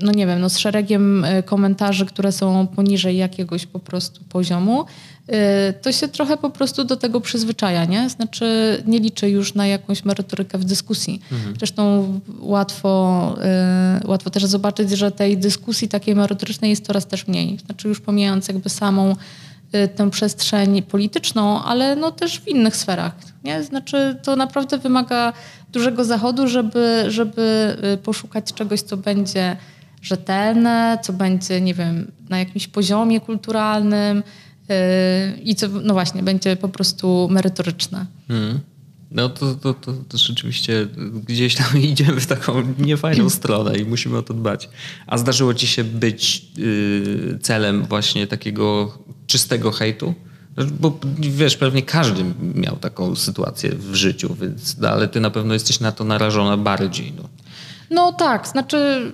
no 0.03 0.13
nie 0.13 0.27
wiem, 0.27 0.41
no 0.41 0.49
z 0.49 0.59
szeregiem 0.59 1.25
e, 1.25 1.43
komentarzy, 1.43 2.07
które 2.07 2.33
są 2.33 2.67
poniżej 2.67 3.17
jakiegoś 3.17 3.67
po 3.67 3.79
prostu 3.79 4.25
poziomu, 4.25 4.85
e, 5.29 5.73
to 5.73 5.93
się 5.93 6.09
trochę 6.09 6.37
po 6.37 6.51
prostu 6.51 6.85
do 6.85 6.97
tego 6.97 7.21
przyzwyczaja, 7.21 7.85
nie? 7.85 8.09
Znaczy 8.09 8.83
nie 8.87 8.99
liczy 8.99 9.31
już 9.31 9.55
na 9.55 9.67
jakąś 9.67 10.05
merytorykę 10.05 10.59
w 10.59 10.65
dyskusji. 10.65 11.21
Mhm. 11.33 11.55
Zresztą 11.59 12.21
łatwo, 12.41 13.35
e, 13.43 14.01
łatwo 14.05 14.31
też 14.31 14.45
zobaczyć, 14.45 14.91
że 14.91 15.11
tej 15.11 15.39
dyskusji 15.39 15.89
takiej 15.89 16.15
merytorycznej 16.15 16.71
jest 16.71 16.87
coraz 16.87 17.07
też 17.07 17.27
mniej. 17.27 17.59
Znaczy 17.67 17.89
już 17.89 18.01
pomijając 18.01 18.49
jakby 18.49 18.71
samą 18.71 19.17
tę 19.97 20.11
przestrzeń 20.11 20.83
polityczną, 20.83 21.63
ale 21.63 21.97
no 21.97 22.11
też 22.11 22.41
w 22.41 22.49
innych 22.49 22.77
sferach. 22.77 23.13
Nie? 23.45 23.63
Znaczy 23.63 24.17
to 24.23 24.37
naprawdę 24.37 24.79
wymaga 24.79 25.33
dużego 25.73 26.05
zachodu, 26.05 26.49
żeby, 26.49 27.05
żeby 27.09 27.77
poszukać 28.03 28.53
czegoś, 28.53 28.81
co 28.81 28.97
będzie 28.97 29.57
rzetelne, 30.03 30.99
co 31.03 31.13
będzie, 31.13 31.61
nie 31.61 31.75
wiem, 31.75 32.13
na 32.29 32.39
jakimś 32.39 32.69
poziomie 32.69 33.21
kulturalnym 33.21 34.23
yy, 34.69 34.75
i 35.43 35.55
co, 35.55 35.69
no 35.69 35.95
właśnie, 35.95 36.23
będzie 36.23 36.57
po 36.57 36.69
prostu 36.69 37.29
merytoryczne. 37.31 38.07
Hmm. 38.29 38.61
No 39.11 39.29
to, 39.29 39.55
to, 39.55 39.75
to, 39.75 39.93
to, 39.93 40.19
rzeczywiście 40.19 40.87
gdzieś 41.27 41.55
tam 41.55 41.67
idziemy 41.93 42.21
w 42.21 42.27
taką 42.27 42.63
niefajną 42.79 43.31
stronę 43.41 43.79
i 43.79 43.85
musimy 43.85 44.19
o 44.19 44.23
to 44.23 44.35
dbać. 44.35 44.69
A 45.07 45.19
zdarzyło 45.19 45.55
ci 45.55 45.67
się 45.67 45.85
być 45.85 46.47
yy, 46.57 47.39
celem 47.43 47.85
właśnie 47.85 48.27
takiego 48.27 48.99
czystego 49.27 49.71
hejtu? 49.73 50.15
Bo 50.81 50.99
wiesz, 51.19 51.57
pewnie 51.57 51.83
każdy 51.83 52.25
miał 52.55 52.77
taką 52.77 53.17
sytuację 53.17 53.71
w 53.75 53.95
życiu, 53.95 54.37
więc, 54.41 54.79
no, 54.79 54.89
ale 54.89 55.09
ty 55.09 55.21
na 55.21 55.31
pewno 55.31 55.55
jesteś 55.55 55.81
na 55.81 55.93
to 55.93 56.05
narażona 56.05 56.57
bardziej. 56.57 57.13
No, 57.17 57.29
no 57.91 58.13
tak, 58.13 58.49
znaczy 58.49 59.13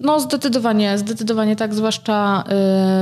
no 0.00 0.20
zdecydowanie, 0.20 0.98
zdecydowanie 0.98 1.56
tak, 1.56 1.74
zwłaszcza 1.74 2.44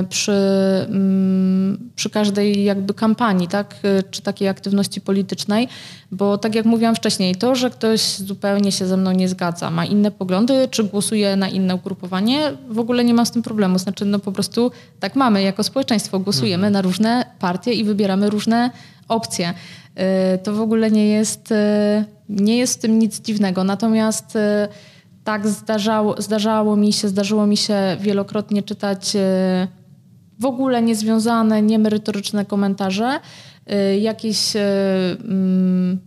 y, 0.00 0.06
przy, 0.06 0.32
y, 0.32 1.94
przy 1.96 2.10
każdej 2.10 2.64
jakby 2.64 2.94
kampanii, 2.94 3.48
tak, 3.48 3.74
y, 3.84 4.02
czy 4.10 4.22
takiej 4.22 4.48
aktywności 4.48 5.00
politycznej, 5.00 5.68
bo 6.10 6.38
tak 6.38 6.54
jak 6.54 6.64
mówiłam 6.64 6.94
wcześniej, 6.94 7.34
to, 7.34 7.54
że 7.54 7.70
ktoś 7.70 8.00
zupełnie 8.00 8.72
się 8.72 8.86
ze 8.86 8.96
mną 8.96 9.12
nie 9.12 9.28
zgadza, 9.28 9.70
ma 9.70 9.84
inne 9.84 10.10
poglądy, 10.10 10.68
czy 10.70 10.84
głosuje 10.84 11.36
na 11.36 11.48
inne 11.48 11.74
ugrupowanie, 11.74 12.52
w 12.68 12.78
ogóle 12.78 13.04
nie 13.04 13.14
mam 13.14 13.26
z 13.26 13.30
tym 13.30 13.42
problemu. 13.42 13.78
Znaczy, 13.78 14.04
no 14.04 14.18
po 14.18 14.32
prostu 14.32 14.70
tak 15.00 15.16
mamy, 15.16 15.42
jako 15.42 15.62
społeczeństwo 15.62 16.18
głosujemy 16.18 16.70
na 16.70 16.82
różne 16.82 17.26
partie 17.38 17.72
i 17.72 17.84
wybieramy 17.84 18.30
różne 18.30 18.70
opcje. 19.08 19.54
Y, 20.34 20.38
to 20.38 20.52
w 20.52 20.60
ogóle 20.60 20.90
nie 20.90 21.08
jest, 21.08 21.54
nie 22.28 22.58
jest 22.58 22.78
w 22.78 22.80
tym 22.80 22.98
nic 22.98 23.20
dziwnego. 23.20 23.64
Natomiast 23.64 24.38
tak 25.26 25.48
zdarzało, 25.48 26.22
zdarzało 26.22 26.76
mi 26.76 26.92
się, 26.92 27.08
zdarzyło 27.08 27.46
mi 27.46 27.56
się 27.56 27.96
wielokrotnie 28.00 28.62
czytać 28.62 29.16
e, 29.16 29.68
w 30.38 30.44
ogóle 30.44 30.82
niezwiązane, 30.82 31.62
niemerytoryczne 31.62 32.44
komentarze, 32.44 33.20
e, 33.66 33.98
jakieś 33.98 34.56
e, 34.56 34.60
mm, 35.20 35.98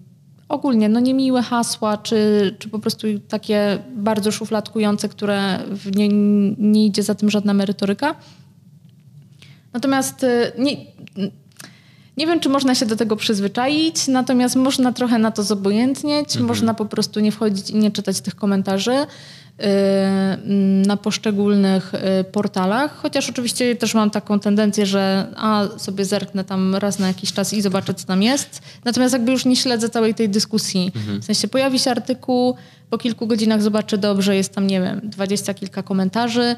ogólnie 0.49 0.89
no 0.89 0.99
niemiłe 0.99 1.41
hasła, 1.41 1.97
czy, 1.97 2.55
czy 2.59 2.69
po 2.69 2.79
prostu 2.79 3.07
takie 3.27 3.79
bardzo 3.95 4.31
szufladkujące, 4.31 5.09
które 5.09 5.59
nie, 5.95 6.07
nie 6.57 6.85
idzie 6.85 7.03
za 7.03 7.15
tym 7.15 7.29
żadna 7.29 7.53
merytoryka. 7.53 8.15
Natomiast 9.73 10.25
nie, 10.57 10.71
nie 12.19 12.27
wiem, 12.27 12.39
czy 12.39 12.49
można 12.49 12.75
się 12.75 12.85
do 12.85 12.95
tego 12.95 13.15
przyzwyczaić, 13.15 14.07
natomiast 14.07 14.55
można 14.55 14.93
trochę 14.93 15.17
na 15.17 15.31
to 15.31 15.43
zobojętnieć, 15.43 16.27
mhm. 16.27 16.45
można 16.45 16.73
po 16.73 16.85
prostu 16.85 17.19
nie 17.19 17.31
wchodzić 17.31 17.69
i 17.69 17.75
nie 17.75 17.91
czytać 17.91 18.21
tych 18.21 18.35
komentarzy 18.35 18.91
y, 18.91 19.05
na 20.87 20.97
poszczególnych 20.97 21.93
y, 21.93 22.23
portalach, 22.23 22.95
chociaż 23.01 23.29
oczywiście 23.29 23.75
też 23.75 23.93
mam 23.93 24.09
taką 24.09 24.39
tendencję, 24.39 24.85
że 24.85 25.27
a 25.35 25.67
sobie 25.77 26.05
zerknę 26.05 26.43
tam 26.43 26.75
raz 26.75 26.99
na 26.99 27.07
jakiś 27.07 27.33
czas 27.33 27.53
i 27.53 27.61
zobaczę, 27.61 27.93
co 27.93 28.07
tam 28.07 28.23
jest. 28.23 28.61
Natomiast 28.85 29.13
jakby 29.13 29.31
już 29.31 29.45
nie 29.45 29.55
śledzę 29.55 29.89
całej 29.89 30.15
tej 30.15 30.29
dyskusji. 30.29 30.91
Mhm. 30.95 31.21
W 31.21 31.25
sensie 31.25 31.47
pojawi 31.47 31.79
się 31.79 31.91
artykuł, 31.91 32.55
po 32.89 32.97
kilku 32.97 33.27
godzinach 33.27 33.61
zobaczę 33.61 33.97
dobrze, 33.97 34.35
jest 34.35 34.55
tam, 34.55 34.67
nie 34.67 34.81
wiem, 34.81 35.01
dwadzieścia 35.03 35.53
kilka 35.53 35.83
komentarzy, 35.83 36.55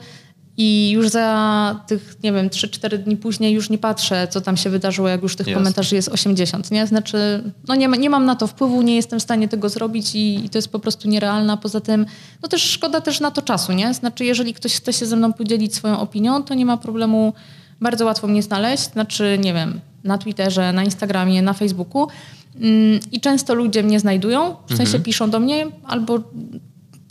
i 0.58 0.90
już 0.90 1.10
za 1.10 1.80
tych, 1.88 2.18
nie 2.24 2.34
wiem, 2.34 2.50
3-4 2.50 2.98
dni 2.98 3.18
później 3.18 3.54
już 3.54 3.70
nie 3.70 3.78
patrzę, 3.78 4.28
co 4.28 4.42
tam 4.42 4.58
się 4.58 4.70
wydarzyło, 4.70 5.08
jak 5.08 5.22
już 5.22 5.36
tych 5.36 5.48
Jasne. 5.48 5.60
komentarzy 5.60 5.96
jest 5.96 6.10
80, 6.10 6.72
nie? 6.72 6.88
Znaczy, 6.88 7.44
no 7.68 7.76
nie, 7.76 7.88
nie 7.88 8.10
mam 8.10 8.26
na 8.26 8.36
to 8.36 8.48
wpływu, 8.48 8.82
nie 8.82 8.96
jestem 8.96 9.20
w 9.20 9.24
stanie 9.24 9.48
tego 9.48 9.70
zrobić 9.70 10.16
i, 10.16 10.46
i, 10.46 10.50
to 10.50 10.58
jest 10.58 10.72
po 10.72 10.80
prostu 10.80 11.08
nierealne. 11.08 11.58
Poza 11.58 11.82
tym, 11.82 12.06
no 12.44 12.50
też 12.50 12.62
szkoda 12.62 13.02
też 13.02 13.20
na 13.20 13.32
to 13.32 13.42
czasu, 13.42 13.72
nie? 13.72 13.94
Znaczy, 13.94 14.26
jeżeli 14.26 14.54
ktoś 14.54 14.76
chce 14.76 14.94
się 14.94 15.06
ze 15.06 15.16
mną 15.16 15.34
podzielić 15.34 15.76
swoją 15.76 16.00
opinią, 16.00 16.44
to 16.44 16.54
nie 16.54 16.66
ma 16.66 16.78
problemu, 16.78 17.34
bardzo 17.82 18.06
łatwo 18.06 18.28
mnie 18.28 18.44
znaleźć, 18.44 18.92
znaczy, 18.92 19.38
nie 19.42 19.54
wiem, 19.54 19.80
na 20.04 20.18
Twitterze, 20.18 20.74
na 20.74 20.84
Instagramie, 20.84 21.42
na 21.42 21.54
Facebooku. 21.54 22.08
Mm, 22.56 23.00
I 23.12 23.22
często 23.22 23.54
ludzie 23.54 23.84
mnie 23.84 24.00
znajdują, 24.00 24.56
w 24.66 24.70
sensie 24.70 24.84
mhm. 24.84 25.04
piszą 25.04 25.30
do 25.30 25.40
mnie 25.40 25.68
albo 25.84 26.20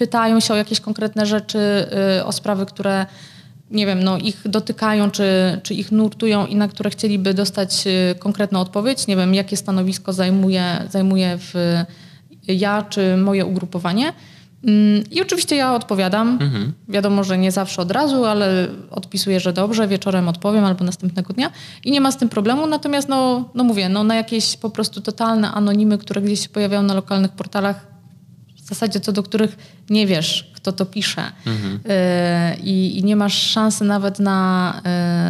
pytają 0.00 0.40
się 0.40 0.54
o 0.54 0.56
jakieś 0.56 0.80
konkretne 0.80 1.26
rzeczy, 1.26 1.58
y, 2.18 2.24
o 2.24 2.32
sprawy, 2.32 2.66
które 2.66 3.06
nie 3.70 3.86
wiem, 3.86 4.04
no, 4.04 4.18
ich 4.18 4.42
dotykają, 4.44 5.10
czy, 5.10 5.60
czy 5.62 5.74
ich 5.74 5.92
nurtują 5.92 6.46
i 6.46 6.56
na 6.56 6.68
które 6.68 6.90
chcieliby 6.90 7.34
dostać 7.34 7.86
y, 7.86 8.14
konkretną 8.18 8.60
odpowiedź. 8.60 9.06
Nie 9.06 9.16
wiem, 9.16 9.34
jakie 9.34 9.56
stanowisko 9.56 10.12
zajmuje, 10.12 10.64
zajmuje 10.90 11.38
w 11.38 11.54
ja 12.48 12.82
czy 12.82 13.16
moje 13.16 13.46
ugrupowanie. 13.46 14.12
Mm, 14.64 15.04
I 15.10 15.20
oczywiście 15.20 15.56
ja 15.56 15.74
odpowiadam. 15.74 16.38
Mhm. 16.40 16.72
Wiadomo, 16.88 17.24
że 17.24 17.38
nie 17.38 17.52
zawsze 17.52 17.82
od 17.82 17.90
razu, 17.90 18.24
ale 18.24 18.68
odpisuję, 18.90 19.40
że 19.40 19.52
dobrze, 19.52 19.88
wieczorem 19.88 20.28
odpowiem 20.28 20.64
albo 20.64 20.84
następnego 20.84 21.32
dnia 21.32 21.50
i 21.84 21.90
nie 21.90 22.00
ma 22.00 22.12
z 22.12 22.16
tym 22.16 22.28
problemu. 22.28 22.66
Natomiast, 22.66 23.08
no, 23.08 23.48
no 23.54 23.64
mówię, 23.64 23.88
no, 23.88 24.04
na 24.04 24.14
jakieś 24.14 24.56
po 24.56 24.70
prostu 24.70 25.00
totalne 25.00 25.52
anonimy, 25.52 25.98
które 25.98 26.22
gdzieś 26.22 26.40
się 26.40 26.48
pojawiają 26.48 26.82
na 26.82 26.94
lokalnych 26.94 27.30
portalach, 27.30 27.89
zasadzie 28.74 29.00
co 29.00 29.12
do 29.12 29.22
których 29.22 29.56
nie 29.90 30.06
wiesz, 30.06 30.50
kto 30.54 30.72
to 30.72 30.86
pisze 30.86 31.32
mhm. 31.46 31.74
y 31.74 32.60
i, 32.64 33.04
nie 33.04 33.16
masz 33.16 33.50
szansy 33.50 33.84
nawet 33.84 34.18
na, 34.18 34.80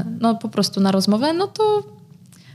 y 0.05 0.19
no 0.21 0.35
po 0.35 0.49
prostu 0.49 0.81
na 0.81 0.93
rozmowę, 0.93 1.33
no 1.33 1.47
to 1.47 1.83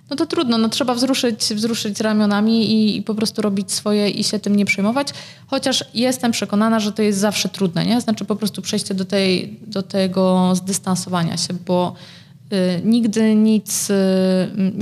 no 0.10 0.16
to 0.16 0.26
trudno, 0.26 0.58
no 0.58 0.70
trzeba 0.70 0.94
wzruszyć, 0.94 1.54
wzruszyć 1.54 2.00
ramionami 2.00 2.72
i, 2.72 2.98
i, 2.98 3.02
po 3.02 3.16
prostu 3.16 3.42
robić 3.42 3.72
swoje 3.72 4.10
i 4.10 4.24
się 4.24 4.40
tym 4.40 4.56
nie 4.56 4.66
przejmować. 4.66 5.08
Chociaż 5.48 5.86
jestem 5.94 6.32
przekonana, 6.32 6.80
że 6.80 6.92
to 6.92 7.02
jest 7.02 7.20
zawsze 7.20 7.50
trudne, 7.50 7.86
nie? 7.86 8.02
Znaczy 8.02 8.26
po 8.26 8.36
prostu 8.36 8.62
przejście 8.62 8.94
do, 8.94 9.06
tej, 9.06 9.60
do 9.68 9.84
tego 9.84 10.56
zdystansowania 10.56 11.38
się, 11.38 11.54
bo 11.66 11.94
y, 12.54 12.82
nigdy 12.84 13.36
nic, 13.36 13.90
y, 13.90 13.94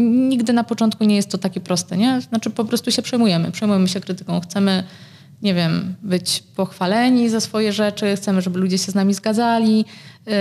nigdy 0.04 0.54
na 0.54 0.64
początku 0.64 1.04
nie 1.04 1.16
jest 1.16 1.30
to 1.30 1.38
takie 1.38 1.60
proste, 1.60 1.98
nie? 1.98 2.22
Znaczy 2.22 2.50
po 2.50 2.66
prostu 2.66 2.92
się 2.92 3.02
przejmujemy, 3.02 3.52
przejmujemy 3.52 3.88
się 3.88 4.02
krytyką, 4.02 4.42
chcemy 4.42 4.84
nie 5.44 5.54
wiem, 5.54 5.96
być 6.04 6.44
pochwaleni 6.56 7.30
za 7.30 7.40
swoje 7.40 7.74
rzeczy, 7.74 8.16
chcemy, 8.16 8.42
żeby 8.42 8.60
ludzie 8.60 8.78
się 8.78 8.92
z 8.92 8.96
nami 8.96 9.14
zgadzali. 9.14 9.86
Yy, 10.26 10.34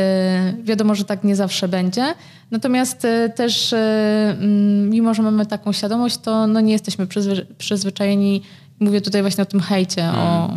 wiadomo, 0.63 0.95
że 0.95 1.05
tak 1.05 1.25
nie 1.25 1.37
zawsze 1.37 1.69
będzie. 1.69 2.15
Natomiast 2.51 3.05
yy, 3.05 3.31
też, 3.31 3.73
yy, 3.73 3.79
mm, 3.79 4.91
mimo 4.91 5.15
że 5.15 5.23
mamy 5.23 5.47
taką 5.47 5.73
świadomość, 5.73 6.19
to 6.19 6.47
no, 6.47 6.61
nie 6.61 6.73
jesteśmy 6.73 7.07
przyzwy 7.07 7.47
przyzwyczajeni. 7.59 8.43
Mówię 8.81 9.01
tutaj 9.01 9.23
właśnie 9.23 9.43
o 9.43 9.47
tym 9.47 9.61
hejcie, 9.61 10.03
hmm. 10.03 10.21
o 10.21 10.57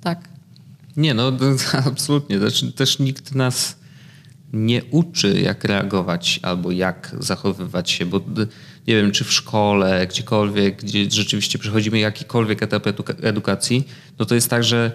tak. 0.00 0.18
Nie, 0.96 1.14
no 1.14 1.32
absolutnie. 1.90 2.40
Też, 2.40 2.64
też 2.74 2.98
nikt 2.98 3.34
nas 3.34 3.76
nie 4.52 4.84
uczy, 4.84 5.40
jak 5.40 5.64
reagować 5.64 6.40
albo 6.42 6.70
jak 6.70 7.16
zachowywać 7.20 7.90
się, 7.90 8.06
bo 8.06 8.20
nie 8.86 8.96
wiem, 8.96 9.12
czy 9.12 9.24
w 9.24 9.32
szkole, 9.32 10.06
gdziekolwiek, 10.06 10.82
gdzie 10.82 11.10
rzeczywiście 11.10 11.58
przechodzimy 11.58 11.98
jakikolwiek 11.98 12.62
etap 12.62 12.86
edukacji, 13.22 13.88
no 14.18 14.24
to 14.24 14.34
jest 14.34 14.50
tak, 14.50 14.64
że 14.64 14.92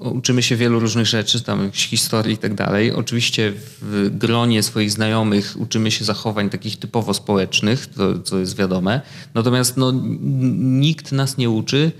uczymy 0.00 0.42
się 0.42 0.56
wielu 0.56 0.80
różnych 0.80 1.06
rzeczy, 1.06 1.42
tam 1.42 1.70
historii 1.72 2.34
i 2.34 2.38
tak 2.38 2.54
dalej. 2.54 2.92
Oczywiście 2.92 3.52
w 3.80 4.10
gronie 4.18 4.62
swoich 4.62 4.90
znajomych 4.90 5.54
uczymy 5.58 5.90
się 5.90 6.04
zachowań 6.04 6.50
takich 6.50 6.78
typowo 6.78 7.14
społecznych, 7.14 7.86
to, 7.86 8.18
co 8.18 8.38
jest 8.38 8.56
wiadome. 8.56 9.00
Natomiast 9.34 9.76
no, 9.76 9.92
nikt 10.56 11.12
nas 11.12 11.38
nie 11.38 11.50
uczy 11.50 11.92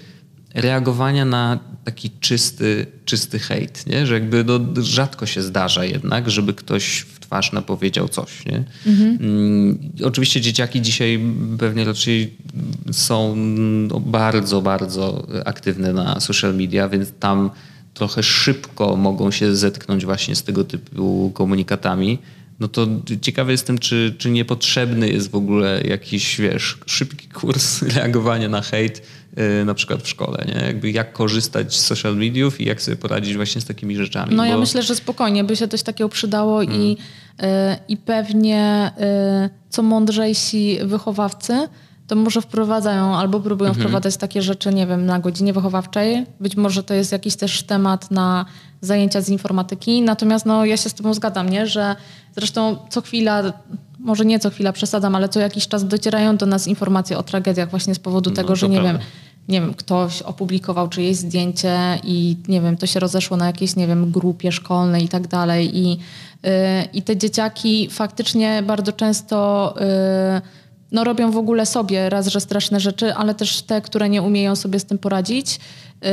reagowania 0.54 1.24
na 1.24 1.58
taki 1.84 2.10
czysty, 2.10 2.86
czysty 3.04 3.38
hejt, 3.38 3.86
nie? 3.86 4.06
że 4.06 4.14
jakby 4.14 4.44
no, 4.44 4.60
rzadko 4.82 5.26
się 5.26 5.42
zdarza 5.42 5.84
jednak, 5.84 6.30
żeby 6.30 6.54
ktoś 6.54 7.06
w 7.26 7.28
twarz 7.28 7.52
napowiedział 7.52 8.08
coś. 8.08 8.46
Nie? 8.46 8.64
Mhm. 8.86 9.18
Mm, 9.20 9.78
oczywiście 10.04 10.40
dzieciaki 10.40 10.82
dzisiaj 10.82 11.20
pewnie 11.58 11.84
raczej 11.84 12.34
są 12.92 13.36
bardzo, 14.00 14.62
bardzo 14.62 15.26
aktywne 15.44 15.92
na 15.92 16.20
social 16.20 16.54
media, 16.54 16.88
więc 16.88 17.12
tam 17.20 17.50
trochę 17.94 18.22
szybko 18.22 18.96
mogą 18.96 19.30
się 19.30 19.56
zetknąć 19.56 20.04
właśnie 20.04 20.36
z 20.36 20.42
tego 20.42 20.64
typu 20.64 21.30
komunikatami. 21.34 22.18
No 22.60 22.68
to 22.68 22.86
ciekawy 23.20 23.52
jestem, 23.52 23.78
czy, 23.78 24.14
czy 24.18 24.30
niepotrzebny 24.30 25.08
jest 25.08 25.30
w 25.30 25.34
ogóle 25.34 25.82
jakiś, 25.82 26.40
wiesz, 26.40 26.78
szybki 26.86 27.28
kurs 27.28 27.82
reagowania 27.96 28.48
na 28.48 28.62
hejt, 28.62 29.02
na 29.64 29.74
przykład 29.74 30.02
w 30.02 30.08
szkole, 30.08 30.44
nie? 30.48 30.66
Jakby 30.66 30.90
jak 30.90 31.12
korzystać 31.12 31.76
z 31.76 31.86
social 31.86 32.16
mediów 32.16 32.60
i 32.60 32.64
jak 32.64 32.82
sobie 32.82 32.96
poradzić 32.96 33.36
właśnie 33.36 33.60
z 33.60 33.64
takimi 33.64 33.96
rzeczami. 33.96 34.34
No 34.34 34.42
bo... 34.42 34.48
ja 34.48 34.58
myślę, 34.58 34.82
że 34.82 34.94
spokojnie 34.94 35.44
by 35.44 35.56
się 35.56 35.68
coś 35.68 35.82
takiego 35.82 36.08
przydało 36.08 36.58
hmm. 36.58 36.82
i, 36.82 36.92
y, 36.92 37.46
i 37.88 37.96
pewnie 37.96 38.92
y, 39.46 39.70
co 39.70 39.82
mądrzejsi 39.82 40.78
wychowawcy 40.84 41.68
to 42.06 42.16
może 42.16 42.40
wprowadzają 42.42 43.16
albo 43.16 43.40
próbują 43.40 43.70
mhm. 43.70 43.84
wprowadzać 43.84 44.16
takie 44.16 44.42
rzeczy, 44.42 44.74
nie 44.74 44.86
wiem, 44.86 45.06
na 45.06 45.18
godzinie 45.18 45.52
wychowawczej. 45.52 46.26
Być 46.40 46.56
może 46.56 46.82
to 46.82 46.94
jest 46.94 47.12
jakiś 47.12 47.36
też 47.36 47.62
temat 47.62 48.10
na 48.10 48.44
zajęcia 48.80 49.20
z 49.20 49.28
informatyki. 49.28 50.02
Natomiast 50.02 50.46
no, 50.46 50.64
ja 50.64 50.76
się 50.76 50.88
z 50.88 50.94
tobą 50.94 51.14
zgadzam, 51.14 51.48
nie? 51.48 51.66
że 51.66 51.96
zresztą 52.36 52.76
co 52.90 53.00
chwila 53.00 53.52
może 53.98 54.24
nie 54.24 54.38
co 54.38 54.50
chwila 54.50 54.72
przesadzam, 54.72 55.14
ale 55.14 55.28
co 55.28 55.40
jakiś 55.40 55.68
czas 55.68 55.88
docierają 55.88 56.36
do 56.36 56.46
nas 56.46 56.68
informacje 56.68 57.18
o 57.18 57.22
tragediach 57.22 57.70
właśnie 57.70 57.94
z 57.94 57.98
powodu 57.98 58.30
no, 58.30 58.36
tego, 58.36 58.56
że 58.56 58.68
nie 58.68 58.82
wiem, 58.82 58.98
nie 59.48 59.60
wiem, 59.60 59.74
ktoś 59.74 60.22
opublikował 60.22 60.88
czyjeś 60.88 61.16
zdjęcie 61.16 61.78
i 62.04 62.36
nie 62.48 62.60
wiem, 62.60 62.76
to 62.76 62.86
się 62.86 63.00
rozeszło 63.00 63.36
na 63.36 63.46
jakiejś, 63.46 63.76
nie 63.76 63.86
wiem, 63.86 64.10
grupie 64.10 64.52
szkolnej 64.52 65.04
i 65.04 65.08
tak 65.08 65.28
dalej. 65.28 65.78
I, 65.78 65.90
yy, 65.90 66.50
i 66.92 67.02
te 67.02 67.16
dzieciaki 67.16 67.88
faktycznie 67.90 68.62
bardzo 68.66 68.92
często 68.92 69.74
yy, 69.80 69.86
no, 70.92 71.04
robią 71.04 71.30
w 71.30 71.36
ogóle 71.36 71.66
sobie 71.66 72.10
raz, 72.10 72.26
że 72.26 72.40
straszne 72.40 72.80
rzeczy, 72.80 73.14
ale 73.14 73.34
też 73.34 73.62
te, 73.62 73.80
które 73.80 74.08
nie 74.08 74.22
umieją 74.22 74.56
sobie 74.56 74.80
z 74.80 74.84
tym 74.84 74.98
poradzić, 74.98 75.60
yy, 76.02 76.08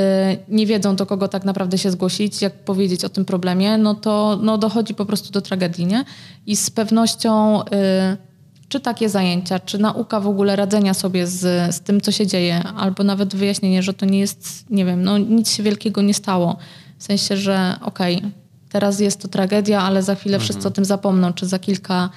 nie 0.48 0.66
wiedzą 0.66 0.96
do 0.96 1.06
kogo 1.06 1.28
tak 1.28 1.46
naprawdę 1.46 1.78
się 1.78 1.92
zgłosić, 1.92 2.42
jak 2.42 2.54
powiedzieć 2.54 3.06
o 3.06 3.10
tym 3.10 3.26
problemie, 3.26 3.78
no 3.78 3.96
to 3.96 4.40
no, 4.42 4.58
dochodzi 4.58 4.94
po 4.94 5.06
prostu 5.06 5.32
do 5.32 5.42
tragedii, 5.42 5.86
nie? 5.86 6.06
I 6.46 6.56
z 6.56 6.70
pewnością 6.70 7.60
yy, 7.60 8.33
czy 8.74 8.80
takie 8.80 9.10
zajęcia, 9.10 9.60
czy 9.60 9.78
nauka 9.78 10.20
w 10.20 10.28
ogóle 10.28 10.56
radzenia 10.56 10.94
sobie 10.94 11.28
z, 11.28 11.76
z 11.76 11.80
tym, 11.80 12.02
co 12.02 12.12
się 12.12 12.28
dzieje, 12.28 12.64
albo 12.64 13.04
nawet 13.04 13.36
wyjaśnienie, 13.36 13.84
że 13.84 13.94
to 13.94 14.06
nie 14.06 14.20
jest, 14.20 14.66
nie 14.70 14.86
wiem, 14.86 15.04
no 15.04 15.18
nic 15.18 15.52
się 15.52 15.64
wielkiego 15.64 16.02
nie 16.02 16.14
stało. 16.14 16.58
W 16.98 17.04
sensie, 17.04 17.38
że 17.38 17.76
okej, 17.82 18.18
okay, 18.18 18.32
teraz 18.70 19.00
jest 19.00 19.22
to 19.22 19.28
tragedia, 19.28 19.82
ale 19.82 20.04
za 20.04 20.16
chwilę 20.16 20.36
mhm. 20.36 20.44
wszyscy 20.44 20.68
o 20.68 20.72
tym 20.72 20.86
zapomną, 20.86 21.34
czy 21.34 21.46
za 21.46 21.60
kilka, 21.60 22.10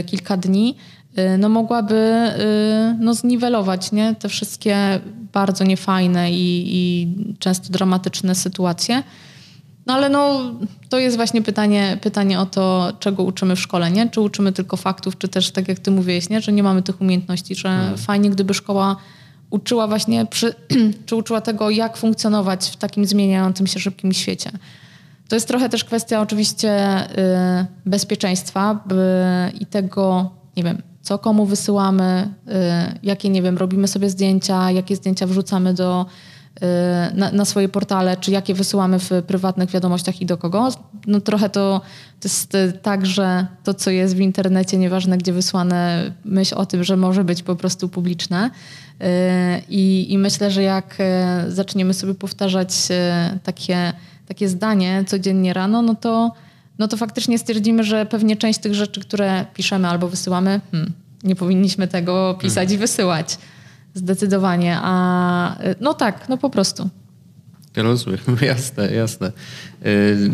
y, 0.00 0.04
kilka 0.04 0.36
dni, 0.36 0.76
y, 1.18 1.38
no 1.38 1.48
mogłaby 1.48 1.94
y, 1.94 2.96
no 3.00 3.14
zniwelować 3.14 3.92
nie? 3.92 4.14
te 4.14 4.28
wszystkie 4.28 5.00
bardzo 5.32 5.64
niefajne 5.64 6.32
i, 6.32 6.64
i 6.76 7.08
często 7.38 7.70
dramatyczne 7.70 8.34
sytuacje. 8.34 9.02
No 9.86 9.94
ale 9.94 10.08
no, 10.08 10.52
to 10.88 10.98
jest 10.98 11.16
właśnie 11.16 11.42
pytanie, 11.42 11.98
pytanie 12.00 12.40
o 12.40 12.46
to, 12.46 12.92
czego 12.98 13.22
uczymy 13.22 13.56
w 13.56 13.60
szkole, 13.60 13.90
nie? 13.90 14.10
Czy 14.10 14.20
uczymy 14.20 14.52
tylko 14.52 14.76
faktów, 14.76 15.18
czy 15.18 15.28
też 15.28 15.50
tak 15.50 15.68
jak 15.68 15.78
ty 15.78 15.90
mówiłeś, 15.90 16.28
nie? 16.28 16.40
Że 16.40 16.52
nie 16.52 16.62
mamy 16.62 16.82
tych 16.82 17.00
umiejętności, 17.00 17.54
że 17.54 17.68
hmm. 17.68 17.98
fajnie 17.98 18.30
gdyby 18.30 18.54
szkoła 18.54 18.96
uczyła 19.50 19.86
właśnie, 19.86 20.26
przy, 20.26 20.54
czy 21.06 21.16
uczyła 21.16 21.40
tego, 21.40 21.70
jak 21.70 21.96
funkcjonować 21.96 22.68
w 22.68 22.76
takim 22.76 23.06
zmieniającym 23.06 23.66
się 23.66 23.80
szybkim 23.80 24.12
świecie. 24.12 24.50
To 25.28 25.36
jest 25.36 25.48
trochę 25.48 25.68
też 25.68 25.84
kwestia 25.84 26.20
oczywiście 26.20 27.02
y, 27.10 27.66
bezpieczeństwa 27.86 28.80
by, 28.86 29.04
i 29.60 29.66
tego, 29.66 30.30
nie 30.56 30.62
wiem, 30.62 30.82
co 31.02 31.18
komu 31.18 31.46
wysyłamy, 31.46 32.28
y, 32.48 32.52
jakie, 33.02 33.28
nie 33.28 33.42
wiem, 33.42 33.58
robimy 33.58 33.88
sobie 33.88 34.10
zdjęcia, 34.10 34.70
jakie 34.70 34.96
zdjęcia 34.96 35.26
wrzucamy 35.26 35.74
do 35.74 36.06
Y, 36.06 36.08
na, 37.14 37.32
na, 37.32 37.44
swoje 37.44 37.68
portale, 37.68 38.16
czy 38.16 38.30
jakie 38.30 38.54
wysyłamy 38.54 38.98
w 38.98 39.10
prywatnych 39.26 39.70
wiadomościach 39.70 40.20
i 40.20 40.26
do 40.26 40.36
kogo. 40.36 40.68
No 41.06 41.20
trochę 41.20 41.50
to, 41.50 41.80
to 42.20 42.28
jest 42.28 42.54
y, 42.54 42.72
tak, 42.82 43.06
że 43.06 43.46
to, 43.64 43.74
co 43.74 43.90
jest 43.90 44.16
w 44.16 44.20
internecie, 44.20 44.78
nieważne 44.78 45.18
gdzie 45.18 45.32
wysłane, 45.32 46.10
myśl 46.24 46.54
o 46.54 46.66
tym, 46.66 46.84
że 46.84 46.96
może 46.96 47.24
być 47.24 47.42
po 47.42 47.56
prostu 47.56 47.88
publiczne. 47.88 48.50
Y, 49.00 49.04
I, 49.68 50.12
i 50.12 50.18
myślę, 50.18 50.50
że 50.50 50.62
jak 50.62 50.98
zaczniemy 51.48 51.94
sobie 51.94 52.14
powtarzać 52.14 52.74
takie, 53.42 53.92
takie 54.28 54.48
zdanie 54.48 55.04
codziennie 55.06 55.52
rano, 55.52 55.82
no 55.82 55.94
to, 55.94 56.32
no 56.78 56.88
to 56.88 56.96
faktycznie 56.96 57.38
stwierdzimy, 57.38 57.84
że 57.84 58.06
pewnie 58.06 58.36
część 58.36 58.58
tych 58.58 58.74
rzeczy, 58.74 59.00
które 59.00 59.46
piszemy 59.54 59.88
albo 59.88 60.08
wysyłamy, 60.08 60.60
hmm, 60.70 60.92
nie 61.24 61.36
powinniśmy 61.36 61.88
tego 61.88 62.38
pisać 62.40 62.68
hmm. 62.68 62.74
i 62.74 62.78
wysyłać. 62.78 63.38
Zdecydowanie. 63.94 64.78
A 64.82 65.56
no 65.80 65.94
tak, 65.94 66.28
no 66.28 66.38
po 66.38 66.50
prostu. 66.50 66.90
Rozumiem, 67.76 68.20
jasne, 68.52 68.92
jasne. 68.92 69.32
Yy, 69.84 70.30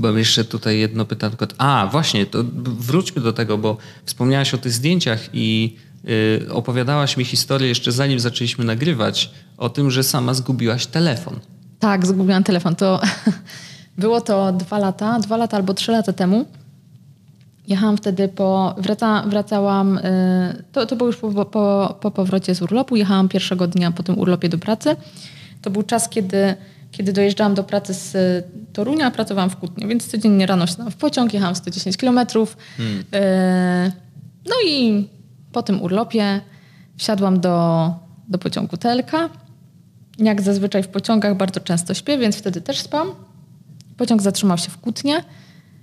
mam 0.00 0.18
jeszcze 0.18 0.44
tutaj 0.44 0.78
jedno 0.78 1.04
pytanie. 1.04 1.36
A, 1.58 1.88
właśnie, 1.92 2.26
to 2.26 2.44
wróćmy 2.62 3.22
do 3.22 3.32
tego, 3.32 3.58
bo 3.58 3.76
wspomniałaś 4.04 4.54
o 4.54 4.58
tych 4.58 4.72
zdjęciach 4.72 5.20
i 5.32 5.76
yy, 6.04 6.52
opowiadałaś 6.52 7.16
mi 7.16 7.24
historię 7.24 7.68
jeszcze 7.68 7.92
zanim 7.92 8.20
zaczęliśmy 8.20 8.64
nagrywać 8.64 9.30
o 9.56 9.68
tym, 9.68 9.90
że 9.90 10.02
sama 10.02 10.34
zgubiłaś 10.34 10.86
telefon. 10.86 11.40
Tak, 11.78 12.06
zgubiłam 12.06 12.44
telefon. 12.44 12.76
To 12.76 13.00
było 13.98 14.20
to 14.20 14.52
dwa 14.52 14.78
lata, 14.78 15.20
dwa 15.20 15.36
lata 15.36 15.56
albo 15.56 15.74
trzy 15.74 15.92
lata 15.92 16.12
temu. 16.12 16.46
Jechałam 17.66 17.96
wtedy 17.96 18.28
po, 18.28 18.74
wraca, 18.78 19.22
wracałam, 19.26 19.98
y, 19.98 20.64
to, 20.72 20.86
to 20.86 20.96
było 20.96 21.06
już 21.06 21.16
po, 21.16 21.44
po, 21.44 21.96
po 22.00 22.10
powrocie 22.10 22.54
z 22.54 22.62
urlopu, 22.62 22.96
jechałam 22.96 23.28
pierwszego 23.28 23.66
dnia 23.66 23.90
po 23.90 24.02
tym 24.02 24.18
urlopie 24.18 24.48
do 24.48 24.58
pracy. 24.58 24.96
To 25.62 25.70
był 25.70 25.82
czas, 25.82 26.08
kiedy, 26.08 26.54
kiedy 26.90 27.12
dojeżdżałam 27.12 27.54
do 27.54 27.64
pracy 27.64 27.94
z 27.94 28.16
Torunia, 28.72 29.10
pracowałam 29.10 29.50
w 29.50 29.56
Kutnie, 29.56 29.86
więc 29.86 30.06
codziennie 30.06 30.46
rano 30.46 30.66
siadałam 30.66 30.92
w 30.92 30.96
pociąg, 30.96 31.34
jechałam 31.34 31.54
110 31.54 31.96
kilometrów. 31.96 32.56
Hmm. 32.76 33.04
No 34.44 34.54
i 34.68 35.08
po 35.52 35.62
tym 35.62 35.82
urlopie 35.82 36.40
wsiadłam 36.96 37.40
do, 37.40 37.90
do 38.28 38.38
pociągu 38.38 38.76
TLK. 38.76 39.12
Jak 40.18 40.42
zazwyczaj 40.42 40.82
w 40.82 40.88
pociągach 40.88 41.36
bardzo 41.36 41.60
często 41.60 41.94
śpię, 41.94 42.18
więc 42.18 42.36
wtedy 42.36 42.60
też 42.60 42.80
spam. 42.80 43.08
Pociąg 43.96 44.22
zatrzymał 44.22 44.58
się 44.58 44.70
w 44.70 44.78
Kutnie. 44.78 45.24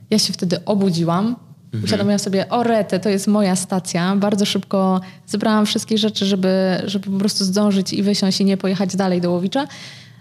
Ja 0.10 0.20
się 0.20 0.34
wtedy 0.34 0.66
obudziłam. 0.66 1.36
Mhm. 1.74 1.84
Uświadomiłam 1.84 2.20
sobie, 2.20 2.50
o 2.50 2.64
rety, 2.64 3.00
to 3.00 3.10
jest 3.10 3.28
moja 3.28 3.56
stacja. 3.56 4.16
Bardzo 4.16 4.46
szybko 4.46 5.02
zebrałam 5.28 5.66
wszystkie 5.66 5.98
rzeczy, 5.98 6.26
żeby, 6.26 6.82
żeby 6.86 7.10
po 7.10 7.18
prostu 7.18 7.46
zdążyć 7.46 7.94
i 7.94 8.04
wysiąść 8.04 8.42
i 8.42 8.46
nie 8.46 8.58
pojechać 8.58 8.96
dalej 8.96 9.22
do 9.22 9.32
Łowicza. 9.32 9.68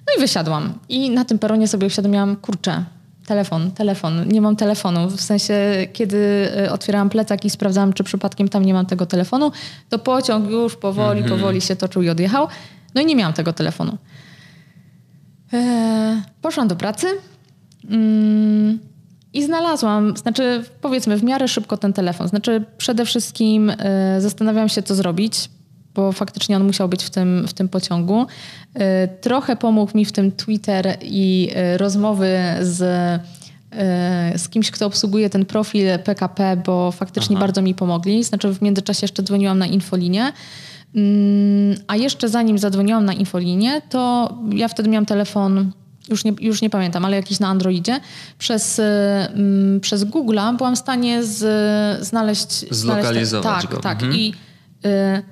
No 0.07 0.13
i 0.19 0.21
wysiadłam. 0.21 0.75
I 0.89 1.11
na 1.11 1.25
tym 1.25 1.39
peronie 1.39 1.69
sobie 1.69 1.87
uświadomiłam, 1.87 2.37
kurczę, 2.37 2.85
telefon, 3.27 3.71
telefon, 3.71 4.29
nie 4.29 4.41
mam 4.41 4.57
telefonu. 4.57 5.11
W 5.11 5.21
sensie, 5.21 5.55
kiedy 5.93 6.49
y, 6.65 6.71
otwierałam 6.71 7.11
plecak 7.11 7.45
i 7.45 7.51
sprawdzałam, 7.51 7.93
czy 7.93 8.05
przypadkiem 8.05 8.49
tam 8.49 8.65
nie 8.65 8.75
mam 8.75 8.87
tego 8.87 9.07
telefonu, 9.07 9.53
to 9.89 9.99
pociąg 9.99 10.51
już 10.51 10.77
powoli, 10.77 11.21
mhm. 11.21 11.41
powoli 11.41 11.61
się 11.61 11.77
toczył 11.77 12.03
i 12.03 12.09
odjechał. 12.09 12.49
No 12.95 13.01
i 13.01 13.07
nie 13.07 13.17
miałam 13.17 13.33
tego 13.33 13.53
telefonu. 13.53 13.99
Eee, 15.53 16.23
poszłam 16.43 16.69
do 16.69 16.77
pracy. 16.77 17.07
Mm, 17.91 18.79
I 19.35 19.45
znalazłam, 19.45 20.17
znaczy 20.17 20.65
powiedzmy 20.81 21.17
w 21.17 21.25
miarę 21.25 21.49
szybko 21.49 21.77
ten 21.77 21.93
telefon. 21.93 22.29
Znaczy 22.29 22.65
przede 22.79 23.05
wszystkim 23.05 23.71
y, 23.71 23.77
zastanawiałam 24.19 24.69
się, 24.69 24.83
co 24.83 24.95
zrobić, 24.95 25.51
bo 25.95 26.13
faktycznie 26.13 26.57
on 26.57 26.65
musiał 26.65 26.89
być 26.89 27.05
w 27.05 27.11
tym, 27.11 27.45
w 27.49 27.53
tym 27.53 27.69
pociągu. 27.69 28.23
Y, 28.23 28.79
trochę 29.21 29.57
pomógł 29.57 29.97
mi 29.97 30.05
w 30.05 30.13
tym 30.13 30.33
Twitter 30.33 30.97
i 31.03 31.51
y, 31.75 31.79
rozmowy 31.79 32.39
z, 32.61 32.79
z 34.37 34.49
kimś, 34.49 34.71
kto 34.71 34.87
obsługuje 34.87 35.31
ten 35.31 35.45
profil 35.45 35.87
PKP, 36.05 36.57
bo 36.67 36.93
faktycznie 36.93 37.37
Aha. 37.37 37.45
bardzo 37.45 37.63
mi 37.63 37.75
pomogli. 37.75 38.25
Znaczy 38.25 38.55
w 38.55 38.63
międzyczasie 38.63 39.05
jeszcze 39.05 39.23
dzwoniłam 39.23 39.59
na 39.59 39.67
infolinię. 39.67 40.33
Mm, 40.95 41.77
a 41.87 41.97
jeszcze 41.97 42.29
zanim 42.29 42.59
zadzwoniłam 42.59 43.05
na 43.05 43.13
infolinię, 43.13 43.83
to 43.89 44.33
ja 44.53 44.69
wtedy 44.69 44.89
miałam 44.89 45.07
telefon 45.07 45.73
już 46.13 46.25
nie, 46.25 46.33
już 46.41 46.63
nie 46.63 46.71
pamiętam, 46.71 47.05
ale 47.05 47.17
jakiś 47.17 47.41
na 47.41 47.49
Androidzie, 47.49 48.01
przez, 48.39 48.79
mm, 48.79 49.81
przez 49.81 50.05
Google'a 50.05 50.57
byłam 50.57 50.77
w 50.77 50.79
stanie 50.79 51.25
z, 51.25 52.07
znaleźć... 52.07 52.75
Zlokalizować 52.75 53.45
znaleźć, 53.45 53.67
tak, 53.67 53.77
go. 53.77 53.83
Tak, 53.83 54.03
mhm. 54.03 54.21
i 54.21 54.35
y, 54.87 55.23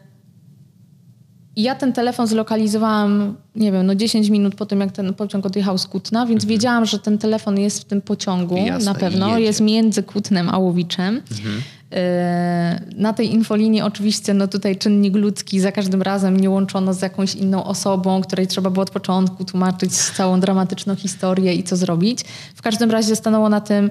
ja 1.56 1.74
ten 1.74 1.92
telefon 1.92 2.26
zlokalizowałam, 2.26 3.36
nie 3.56 3.72
wiem, 3.72 3.86
no 3.86 3.94
10 3.94 4.28
minut 4.28 4.54
po 4.54 4.66
tym, 4.66 4.80
jak 4.80 4.92
ten 4.92 5.14
pociąg 5.14 5.46
odjechał 5.46 5.78
z 5.78 5.86
Kutna, 5.86 6.26
więc 6.26 6.42
mhm. 6.42 6.48
wiedziałam, 6.48 6.86
że 6.86 6.98
ten 6.98 7.18
telefon 7.18 7.58
jest 7.58 7.80
w 7.80 7.84
tym 7.84 8.00
pociągu 8.00 8.56
Jasne, 8.56 8.92
na 8.92 8.98
pewno. 8.98 9.38
Jest 9.38 9.60
między 9.60 10.02
Kutnem 10.02 10.48
a 10.48 10.58
Łowiczem. 10.58 11.22
Mhm. 11.30 11.62
E, 11.92 12.80
na 12.96 13.12
tej 13.12 13.32
infolinii 13.32 13.82
oczywiście 13.82 14.34
no 14.34 14.48
tutaj 14.48 14.76
czynnik 14.76 15.16
ludzki 15.16 15.60
za 15.60 15.72
każdym 15.72 16.02
razem 16.02 16.40
nie 16.40 16.50
łączono 16.50 16.94
z 16.94 17.02
jakąś 17.02 17.34
inną 17.34 17.64
osobą, 17.64 18.20
której 18.20 18.46
trzeba 18.46 18.70
było 18.70 18.82
od 18.82 18.90
początku 18.90 19.44
tłumaczyć 19.44 19.92
całą 19.92 20.40
dramatyczną 20.40 20.96
historię 20.96 21.54
i 21.54 21.62
co 21.62 21.76
zrobić. 21.76 22.24
W 22.54 22.62
każdym 22.62 22.90
razie 22.90 23.16
stanęło 23.16 23.48
na 23.48 23.60
tym, 23.60 23.90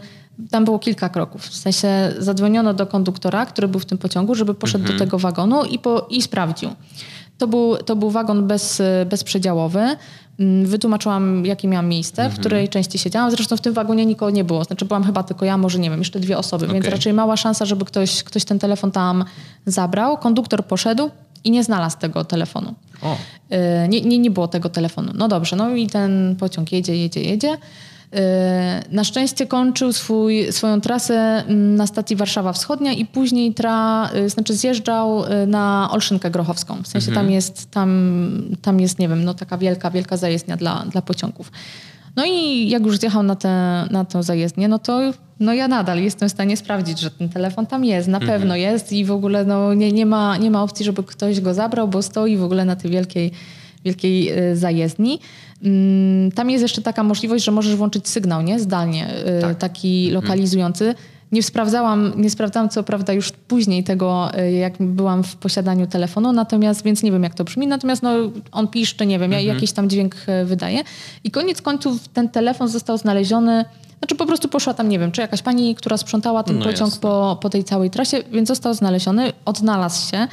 tam 0.51 0.65
było 0.65 0.79
kilka 0.79 1.09
kroków. 1.09 1.41
W 1.41 1.55
sensie 1.55 2.13
zadzwoniono 2.17 2.73
do 2.73 2.87
konduktora, 2.87 3.45
który 3.45 3.67
był 3.67 3.79
w 3.79 3.85
tym 3.85 3.97
pociągu, 3.97 4.35
żeby 4.35 4.53
poszedł 4.53 4.83
mhm. 4.83 4.99
do 4.99 5.05
tego 5.05 5.19
wagonu 5.19 5.65
i, 5.65 5.79
po, 5.79 6.07
i 6.09 6.21
sprawdził. 6.21 6.69
To 7.37 7.47
był, 7.47 7.77
to 7.77 7.95
był 7.95 8.11
wagon 8.11 8.47
bez, 8.47 8.81
bezprzedziałowy. 9.09 9.95
Mm, 10.39 10.65
wytłumaczyłam, 10.65 11.45
jakie 11.45 11.67
miałam 11.67 11.87
miejsce, 11.87 12.21
mhm. 12.21 12.37
w 12.37 12.39
której 12.39 12.69
części 12.69 12.99
siedziałam. 12.99 13.31
Zresztą 13.31 13.57
w 13.57 13.61
tym 13.61 13.73
wagonie 13.73 14.05
nikogo 14.05 14.29
nie 14.29 14.43
było. 14.43 14.63
Znaczy 14.63 14.85
byłam 14.85 15.03
chyba 15.03 15.23
tylko 15.23 15.45
ja, 15.45 15.57
może 15.57 15.79
nie 15.79 15.89
wiem, 15.89 15.99
jeszcze 15.99 16.19
dwie 16.19 16.37
osoby, 16.37 16.65
okay. 16.65 16.73
więc 16.73 16.85
raczej 16.87 17.13
mała 17.13 17.37
szansa, 17.37 17.65
żeby 17.65 17.85
ktoś, 17.85 18.23
ktoś 18.23 18.45
ten 18.45 18.59
telefon 18.59 18.91
tam 18.91 19.25
zabrał. 19.65 20.17
Konduktor 20.17 20.65
poszedł 20.65 21.09
i 21.43 21.51
nie 21.51 21.63
znalazł 21.63 21.97
tego 21.97 22.25
telefonu. 22.25 22.73
O. 23.01 23.13
Y, 23.15 23.87
nie, 23.87 24.01
nie, 24.01 24.19
nie 24.19 24.31
było 24.31 24.47
tego 24.47 24.69
telefonu. 24.69 25.11
No 25.15 25.27
dobrze, 25.27 25.55
no 25.55 25.75
i 25.75 25.87
ten 25.87 26.35
pociąg 26.39 26.71
jedzie, 26.71 26.95
jedzie, 26.95 27.21
jedzie. 27.21 27.57
E, 28.13 28.83
na 28.91 29.03
szczęście 29.03 29.47
kończył 29.47 29.93
swój, 29.93 30.51
swoją 30.51 30.81
trasę 30.81 31.43
mm, 31.47 31.75
na 31.75 31.87
stacji 31.87 32.15
Warszawa 32.15 32.53
Wschodnia 32.53 32.93
i 32.93 33.05
później 33.05 33.53
tra, 33.53 34.09
e, 34.13 34.29
znaczy 34.29 34.53
zjeżdżał 34.53 35.25
e, 35.25 35.47
na 35.47 35.89
Olszynkę 35.91 36.31
Grochowską. 36.31 36.83
W 36.83 36.87
sensie 36.87 37.09
mhm. 37.09 37.25
tam, 37.25 37.33
jest, 37.33 37.71
tam, 37.71 38.57
tam 38.61 38.79
jest, 38.79 38.99
nie 38.99 39.09
wiem, 39.09 39.23
no 39.23 39.33
taka 39.33 39.57
wielka, 39.57 39.91
wielka 39.91 40.17
zajezdnia 40.17 40.57
dla, 40.57 40.85
dla 40.85 41.01
pociągów. 41.01 41.51
No 42.15 42.25
i 42.25 42.69
jak 42.69 42.85
już 42.85 42.97
zjechał 42.97 43.23
na, 43.23 43.35
tę 43.35 43.87
na 43.91 44.05
tę 44.05 44.23
zajezdnię, 44.23 44.67
no 44.67 44.79
to 44.79 44.99
no 45.39 45.53
ja 45.53 45.67
nadal 45.67 46.03
jestem 46.03 46.29
w 46.29 46.31
stanie 46.31 46.57
sprawdzić, 46.57 46.99
że 46.99 47.11
ten 47.11 47.29
telefon 47.29 47.65
tam 47.65 47.85
jest, 47.85 48.07
na 48.07 48.17
mhm. 48.17 48.39
pewno 48.39 48.55
jest 48.55 48.91
i 48.91 49.05
w 49.05 49.11
ogóle 49.11 49.45
no, 49.45 49.73
nie, 49.73 49.91
nie, 49.91 50.05
ma, 50.05 50.37
nie 50.37 50.51
ma 50.51 50.63
opcji, 50.63 50.85
żeby 50.85 51.03
ktoś 51.03 51.41
go 51.41 51.53
zabrał, 51.53 51.87
bo 51.87 52.01
stoi 52.01 52.37
w 52.37 52.43
ogóle 52.43 52.65
na 52.65 52.75
tej 52.75 52.91
wielkiej, 52.91 53.31
wielkiej 53.85 54.31
zajezdni. 54.53 55.19
Mm, 55.63 56.31
tam 56.31 56.49
jest 56.49 56.61
jeszcze 56.61 56.81
taka 56.81 57.03
możliwość, 57.03 57.45
że 57.45 57.51
możesz 57.51 57.75
włączyć 57.75 58.07
sygnał, 58.07 58.41
nie? 58.41 58.59
Zdalnie, 58.59 59.07
y, 59.37 59.41
tak. 59.41 59.57
taki 59.57 60.05
mhm. 60.07 60.23
lokalizujący. 60.23 60.95
Nie 61.31 61.43
sprawdzałam, 61.43 62.13
nie 62.17 62.29
sprawdzałam 62.29 62.69
co 62.69 62.83
prawda 62.83 63.13
już 63.13 63.31
później 63.31 63.83
tego, 63.83 64.29
y, 64.39 64.51
jak 64.51 64.73
byłam 64.79 65.23
w 65.23 65.35
posiadaniu 65.35 65.87
telefonu, 65.87 66.31
natomiast, 66.33 66.83
więc 66.83 67.03
nie 67.03 67.11
wiem 67.11 67.23
jak 67.23 67.33
to 67.33 67.43
brzmi, 67.43 67.67
natomiast 67.67 68.03
no, 68.03 68.11
on 68.51 68.67
piszczy, 68.67 69.05
nie 69.05 69.19
wiem, 69.19 69.33
mhm. 69.33 69.47
jakiś 69.47 69.71
tam 69.71 69.89
dźwięk 69.89 70.15
y, 70.15 70.45
wydaje. 70.45 70.83
I 71.23 71.31
koniec 71.31 71.61
końców 71.61 72.07
ten 72.07 72.29
telefon 72.29 72.67
został 72.67 72.97
znaleziony 72.97 73.65
znaczy 73.99 74.15
po 74.15 74.25
prostu 74.25 74.47
poszła 74.47 74.73
tam, 74.73 74.89
nie 74.89 74.99
wiem, 74.99 75.11
czy 75.11 75.21
jakaś 75.21 75.41
pani, 75.41 75.75
która 75.75 75.97
sprzątała 75.97 76.43
ten 76.43 76.59
no 76.59 76.65
pociąg 76.65 76.97
po, 76.97 77.37
po 77.41 77.49
tej 77.49 77.63
całej 77.63 77.89
trasie, 77.89 78.23
więc 78.31 78.47
został 78.47 78.73
znaleziony, 78.73 79.33
odnalazł 79.45 80.11
się. 80.11 80.27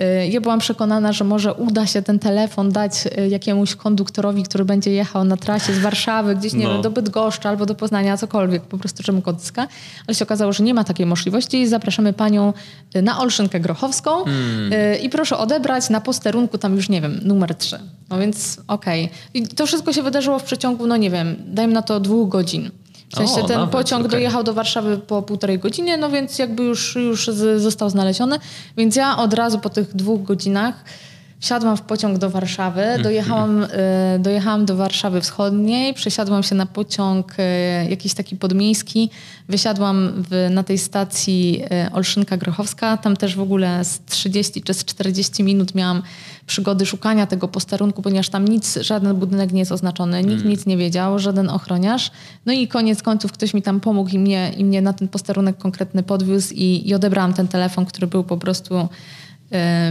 Y, 0.00 0.28
ja 0.28 0.40
byłam 0.40 0.60
przekonana, 0.60 1.12
że 1.12 1.24
może 1.24 1.54
uda 1.54 1.86
się 1.86 2.02
ten 2.02 2.18
telefon 2.18 2.72
dać 2.72 2.92
y, 3.06 3.28
jakiemuś 3.28 3.74
konduktorowi, 3.74 4.42
który 4.42 4.64
będzie 4.64 4.90
jechał 4.90 5.24
na 5.24 5.36
trasie 5.36 5.74
z 5.74 5.78
Warszawy, 5.78 6.36
gdzieś, 6.36 6.52
nie 6.52 6.64
no. 6.64 6.72
wiem, 6.72 6.82
do 6.82 6.90
Bydgoszczy 6.90 7.48
albo 7.48 7.66
do 7.66 7.74
Poznania, 7.74 8.16
cokolwiek, 8.16 8.62
po 8.62 8.78
prostu 8.78 9.02
czemu 9.02 9.22
odzyska. 9.24 9.68
Ale 10.06 10.14
się 10.14 10.24
okazało, 10.24 10.52
że 10.52 10.64
nie 10.64 10.74
ma 10.74 10.84
takiej 10.84 11.06
możliwości 11.06 11.60
i 11.60 11.66
zapraszamy 11.66 12.12
panią 12.12 12.52
y, 12.96 13.02
na 13.02 13.20
Olszynkę 13.20 13.60
Grochowską 13.60 14.24
hmm. 14.24 15.00
i 15.02 15.08
proszę 15.08 15.38
odebrać 15.38 15.90
na 15.90 16.00
posterunku 16.00 16.58
tam 16.58 16.76
już, 16.76 16.88
nie 16.88 17.00
wiem, 17.00 17.20
numer 17.22 17.54
3. 17.54 17.78
No 18.10 18.18
więc 18.18 18.60
okej. 18.68 19.04
Okay. 19.04 19.18
I 19.34 19.48
to 19.48 19.66
wszystko 19.66 19.92
się 19.92 20.02
wydarzyło 20.02 20.38
w 20.38 20.44
przeciągu, 20.44 20.86
no 20.86 20.96
nie 20.96 21.10
wiem, 21.10 21.36
dajmy 21.46 21.72
na 21.74 21.82
to 21.82 22.00
dwóch 22.00 22.28
godzin. 22.28 22.70
W 23.12 23.16
sensie 23.16 23.42
o, 23.42 23.46
ten 23.46 23.58
nawet, 23.58 23.72
pociąg 23.72 24.00
okay. 24.00 24.10
dojechał 24.10 24.42
do 24.42 24.54
Warszawy 24.54 24.98
po 24.98 25.22
półtorej 25.22 25.58
godzinie, 25.58 25.96
no 25.96 26.10
więc 26.10 26.38
jakby 26.38 26.62
już, 26.62 26.96
już 26.96 27.26
został 27.56 27.90
znaleziony. 27.90 28.38
Więc 28.76 28.96
ja 28.96 29.16
od 29.16 29.34
razu 29.34 29.58
po 29.58 29.70
tych 29.70 29.96
dwóch 29.96 30.22
godzinach 30.22 30.84
Wsiadłam 31.40 31.76
w 31.76 31.82
pociąg 31.82 32.18
do 32.18 32.30
Warszawy, 32.30 32.80
mhm. 32.82 33.02
dojechałam, 33.02 33.62
y, 33.62 33.68
dojechałam 34.18 34.64
do 34.66 34.76
Warszawy 34.76 35.20
Wschodniej, 35.20 35.94
przesiadłam 35.94 36.42
się 36.42 36.54
na 36.54 36.66
pociąg 36.66 37.32
y, 37.32 37.90
jakiś 37.90 38.14
taki 38.14 38.36
podmiejski, 38.36 39.10
wysiadłam 39.48 40.12
w, 40.30 40.48
na 40.50 40.62
tej 40.62 40.78
stacji 40.78 41.62
y, 41.88 41.92
Olszynka 41.92 42.36
Grochowska, 42.36 42.96
tam 42.96 43.16
też 43.16 43.36
w 43.36 43.40
ogóle 43.40 43.84
z 43.84 44.00
30 44.04 44.62
czy 44.62 44.74
z 44.74 44.84
40 44.84 45.42
minut 45.42 45.74
miałam 45.74 46.02
przygody 46.46 46.86
szukania 46.86 47.26
tego 47.26 47.48
posterunku, 47.48 48.02
ponieważ 48.02 48.28
tam 48.28 48.48
nic, 48.48 48.78
żaden 48.80 49.16
budynek 49.16 49.52
nie 49.52 49.60
jest 49.60 49.72
oznaczony, 49.72 50.22
nikt 50.22 50.40
mm. 50.40 50.48
nic 50.48 50.66
nie 50.66 50.76
wiedział, 50.76 51.18
żaden 51.18 51.48
ochroniarz. 51.48 52.10
No 52.46 52.52
i 52.52 52.68
koniec 52.68 53.02
końców 53.02 53.32
ktoś 53.32 53.54
mi 53.54 53.62
tam 53.62 53.80
pomógł 53.80 54.10
i 54.10 54.18
mnie, 54.18 54.52
i 54.56 54.64
mnie 54.64 54.82
na 54.82 54.92
ten 54.92 55.08
posterunek 55.08 55.58
konkretny 55.58 56.02
podwiózł 56.02 56.54
i, 56.54 56.88
i 56.88 56.94
odebrałam 56.94 57.34
ten 57.34 57.48
telefon, 57.48 57.86
który 57.86 58.06
był 58.06 58.24
po 58.24 58.36
prostu 58.36 58.88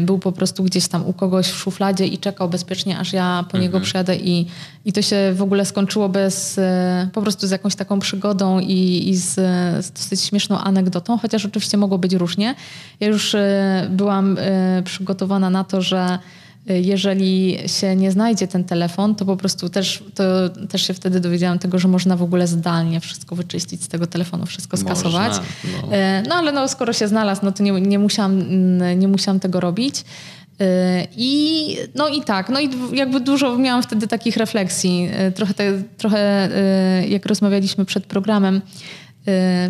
był 0.02 0.20
po 0.20 0.32
prostu 0.32 0.64
gdzieś 0.64 0.88
tam 0.88 1.06
u 1.06 1.14
kogoś 1.14 1.48
w 1.48 1.56
szufladzie 1.56 2.08
i 2.08 2.18
czekał 2.18 2.50
bezpiecznie, 2.50 3.00
aż 3.00 3.14
ja 3.14 3.46
po 3.52 3.58
niego 3.58 3.78
mhm. 3.78 3.84
przyjadę 3.84 4.16
i, 4.16 4.48
i 4.86 4.94
to 4.94 5.02
się 5.02 5.34
w 5.36 5.42
ogóle 5.42 5.66
skończyło 5.66 6.10
bez, 6.10 6.58
y, 6.58 6.62
po 7.14 7.22
prostu 7.22 7.48
z 7.48 7.52
jakąś 7.52 7.76
taką 7.76 8.00
przygodą 8.00 8.60
i, 8.60 9.10
i 9.10 9.16
z, 9.16 9.36
z 9.86 9.92
dosyć 9.92 10.22
śmieszną 10.22 10.60
anegdotą, 10.60 11.18
chociaż 11.18 11.46
oczywiście 11.46 11.78
mogło 11.78 11.98
być 11.98 12.14
różnie. 12.14 12.56
Ja 13.00 13.08
już 13.08 13.34
y, 13.34 13.40
byłam 13.90 14.38
przygotowana 14.84 15.50
na 15.50 15.64
to, 15.64 15.82
że 15.82 16.20
jeżeli 16.66 17.58
się 17.68 17.96
nie 17.96 18.12
znajdzie 18.12 18.48
ten 18.48 18.64
telefon, 18.64 19.16
to 19.16 19.26
po 19.26 19.38
prostu 19.38 19.70
też, 19.70 20.04
to 20.16 20.24
też 20.70 20.88
się 20.88 20.94
wtedy 20.94 21.20
dowiedziałam 21.20 21.60
tego, 21.60 21.80
że 21.80 21.88
można 21.88 22.16
w 22.16 22.24
ogóle 22.24 22.48
zdalnie 22.48 23.00
wszystko 23.00 23.36
wyczyścić 23.36 23.84
z 23.84 23.88
tego 23.88 24.08
telefonu, 24.08 24.46
wszystko 24.46 24.78
skasować. 24.78 25.30
Można, 25.30 25.44
no. 25.82 25.94
E, 25.94 26.24
no. 26.30 26.36
ale 26.36 26.52
no, 26.52 26.68
skoro 26.68 26.94
się 26.94 27.08
znalazł, 27.08 27.42
no 27.44 27.52
to 27.52 27.64
nie, 27.64 27.72
nie, 27.72 28.00
musiałam, 28.00 28.44
nie 29.00 29.08
musiałam 29.08 29.40
tego 29.40 29.60
robić. 29.60 30.04
E, 30.60 31.08
I, 31.18 31.78
no 31.96 32.08
i 32.08 32.22
tak, 32.22 32.50
no 32.50 32.60
i 32.60 32.70
jakby 32.94 33.20
dużo 33.20 33.58
miałam 33.58 33.84
wtedy 33.84 34.08
takich 34.08 34.38
refleksji. 34.38 35.10
Trochę, 35.36 35.54
te, 35.54 35.84
trochę 35.98 36.50
jak 37.08 37.26
rozmawialiśmy 37.26 37.86
przed 37.86 38.06
programem, 38.06 38.62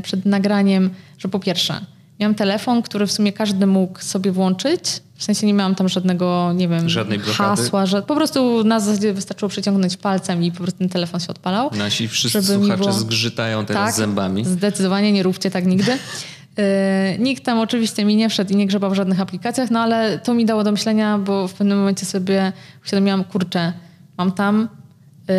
przed 0.03 0.25
nagraniem, 0.25 0.89
że 1.17 1.27
po 1.27 1.39
pierwsze, 1.39 1.81
Miałam 2.19 2.35
telefon, 2.35 2.81
który 2.81 3.07
w 3.07 3.11
sumie 3.11 3.33
każdy 3.33 3.67
mógł 3.67 3.99
sobie 3.99 4.31
włączyć. 4.31 4.81
W 5.15 5.23
sensie 5.23 5.47
nie 5.47 5.53
miałam 5.53 5.75
tam 5.75 5.89
żadnego, 5.89 6.53
nie 6.53 6.67
wiem, 6.67 6.89
Żadnej 6.89 7.19
hasła. 7.19 7.85
Po 8.07 8.15
prostu 8.15 8.63
na 8.63 8.79
zasadzie 8.79 9.13
wystarczyło 9.13 9.49
przeciągnąć 9.49 9.97
palcem 9.97 10.43
i 10.43 10.51
po 10.51 10.57
prostu 10.57 10.79
ten 10.79 10.89
telefon 10.89 11.19
się 11.19 11.27
odpalał. 11.27 11.69
Nasi 11.77 12.07
wszyscy 12.07 12.43
słuchacze 12.43 12.77
było... 12.77 12.91
zgrzytają 12.91 13.65
teraz 13.65 13.85
tak, 13.85 13.95
zębami. 13.95 14.45
Zdecydowanie 14.45 15.11
nie 15.11 15.23
róbcie 15.23 15.51
tak 15.51 15.65
nigdy. 15.65 15.91
Yy, 15.91 16.63
nikt 17.27 17.43
tam 17.43 17.59
oczywiście 17.59 18.05
mi 18.05 18.15
nie 18.15 18.29
wszedł 18.29 18.53
i 18.53 18.55
nie 18.55 18.67
grzebał 18.67 18.91
w 18.91 18.93
żadnych 18.93 19.21
aplikacjach, 19.21 19.71
no 19.71 19.79
ale 19.79 20.19
to 20.19 20.33
mi 20.33 20.45
dało 20.45 20.63
do 20.63 20.71
myślenia, 20.71 21.17
bo 21.17 21.47
w 21.47 21.53
pewnym 21.53 21.77
momencie 21.77 22.05
sobie 22.05 22.53
uświadomiłam, 22.83 23.23
kurczę, 23.23 23.73
mam 24.17 24.31
tam 24.31 24.67
Y, 24.73 24.78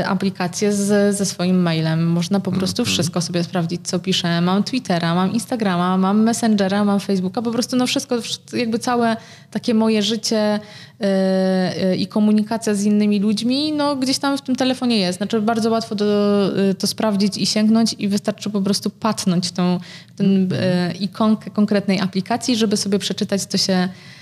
aplikację 0.07 0.73
z, 0.73 1.17
ze 1.17 1.27
swoim 1.27 1.63
mailem. 1.63 2.07
Można 2.07 2.41
po 2.41 2.53
prostu 2.53 2.83
mm 2.83 2.91
-hmm. 2.91 2.93
wszystko 2.93 3.21
sobie 3.21 3.45
sprawdzić, 3.45 3.81
co 3.85 3.99
piszę. 3.99 4.41
Mam 4.41 4.65
Twittera, 4.65 5.15
mam 5.15 5.33
Instagrama, 5.33 5.97
mam 5.97 6.23
Messengera, 6.23 6.85
mam 6.85 7.01
Facebooka. 7.01 7.43
Po 7.43 7.51
prostu 7.51 7.77
no 7.77 7.87
wszystko, 7.87 8.17
jakby 8.53 8.79
całe 8.79 9.17
takie 9.51 9.75
moje 9.75 10.03
życie 10.03 10.61
yy, 11.01 11.97
i 11.97 12.07
komunikacja 12.07 12.75
z 12.75 12.85
innymi 12.85 13.21
ludźmi, 13.21 13.73
no 13.73 13.97
gdzieś 13.97 14.19
tam 14.19 14.39
w 14.39 14.43
tym 14.43 14.57
telefonie 14.57 14.99
jest. 14.99 15.19
Znaczy 15.19 15.41
bardzo 15.41 15.71
łatwo 15.71 15.95
do, 15.95 16.51
y, 16.71 16.75
to 16.75 16.87
sprawdzić 16.87 17.37
i 17.37 17.47
sięgnąć 17.47 17.95
i 17.99 18.09
wystarczy 18.09 18.51
po 18.51 18.61
prostu 18.63 18.91
patnąć 18.91 19.53
tą, 19.53 19.81
ten 20.17 20.49
yy, 20.49 20.97
ikonkę 21.01 21.51
konkretnej 21.51 22.01
aplikacji, 22.01 22.57
żeby 22.57 22.77
sobie 22.77 22.99
przeczytać, 22.99 23.43
co 23.43 23.59
się 23.59 23.75
Y, 23.85 24.20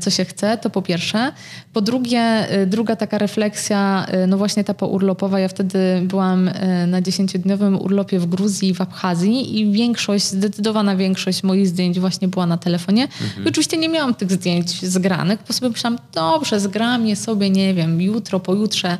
co 0.00 0.10
się 0.10 0.24
chce, 0.24 0.58
to 0.58 0.70
po 0.70 0.82
pierwsze. 0.82 1.32
Po 1.72 1.80
drugie, 1.80 2.52
y, 2.62 2.66
druga 2.66 2.96
taka 2.96 3.18
refleksja, 3.18 4.06
y, 4.24 4.26
no 4.26 4.38
właśnie 4.38 4.64
ta 4.64 4.74
pourlopowa. 4.74 5.40
Ja 5.40 5.48
wtedy 5.48 5.78
byłam 6.04 6.50
na 6.86 7.02
dziesięciodniowym 7.02 7.80
urlopie 7.80 8.18
w 8.18 8.26
Gruzji, 8.26 8.74
w 8.74 8.80
Abchazji 8.80 9.60
i 9.60 9.72
większość, 9.72 10.24
zdecydowana 10.24 10.96
większość 10.96 11.42
moich 11.42 11.68
zdjęć 11.68 12.00
właśnie 12.00 12.28
była 12.28 12.46
na 12.46 12.58
telefonie. 12.58 13.02
Mhm. 13.02 13.44
I 13.46 13.48
oczywiście 13.48 13.76
nie 13.76 13.88
miałam 13.88 14.14
tych 14.14 14.32
zdjęć 14.32 14.86
zgranych, 14.86 15.38
po 15.38 15.52
sobie 15.52 15.70
myślałam, 15.70 15.98
dobrze, 16.12 16.60
zgram 16.60 17.06
je 17.06 17.16
sobie, 17.16 17.50
nie 17.50 17.74
wiem, 17.74 18.02
jutro, 18.02 18.40
pojutrze 18.40 18.98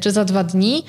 czy 0.00 0.10
za 0.12 0.24
dwa 0.24 0.44
dni. 0.44 0.82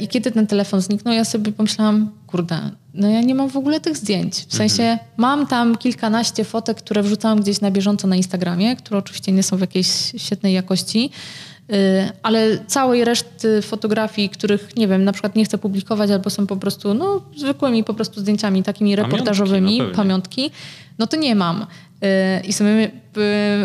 I 0.00 0.08
kiedy 0.08 0.30
ten 0.30 0.46
telefon 0.46 0.80
zniknął, 0.80 1.14
ja 1.14 1.24
sobie 1.24 1.52
pomyślałam, 1.52 2.10
kurde, 2.26 2.70
no 2.94 3.08
ja 3.08 3.20
nie 3.20 3.34
mam 3.34 3.48
w 3.50 3.56
ogóle 3.56 3.80
tych 3.80 3.96
zdjęć. 3.96 4.34
W 4.34 4.54
sensie 4.54 4.82
mhm. 4.82 5.08
mam 5.16 5.46
tam 5.46 5.76
kilkanaście 5.76 6.44
fotek, 6.44 6.76
które 6.76 7.02
wrzucałam 7.02 7.40
gdzieś 7.40 7.60
na 7.60 7.70
bieżąco 7.70 8.08
na 8.08 8.16
Instagramie, 8.16 8.76
które 8.76 8.98
oczywiście 8.98 9.32
nie 9.32 9.42
są 9.42 9.56
w 9.56 9.60
jakiejś 9.60 9.88
świetnej 10.16 10.54
jakości, 10.54 11.10
y, 11.72 11.74
ale 12.22 12.58
całej 12.66 13.04
reszty 13.04 13.62
fotografii, 13.62 14.28
których 14.28 14.76
nie 14.76 14.88
wiem, 14.88 15.04
na 15.04 15.12
przykład 15.12 15.36
nie 15.36 15.44
chcę 15.44 15.58
publikować 15.58 16.10
albo 16.10 16.30
są 16.30 16.46
po 16.46 16.56
prostu 16.56 16.94
no, 16.94 17.20
zwykłymi 17.36 17.84
po 17.84 17.94
prostu 17.94 18.20
zdjęciami 18.20 18.62
takimi 18.62 18.96
reportażowymi, 18.96 19.78
pamiątki, 19.78 19.90
no 19.90 19.96
pamiątki 19.96 20.50
no 20.98 21.06
to 21.06 21.16
nie 21.16 21.34
mam. 21.34 21.66
I 22.44 22.52
sobie 22.52 22.90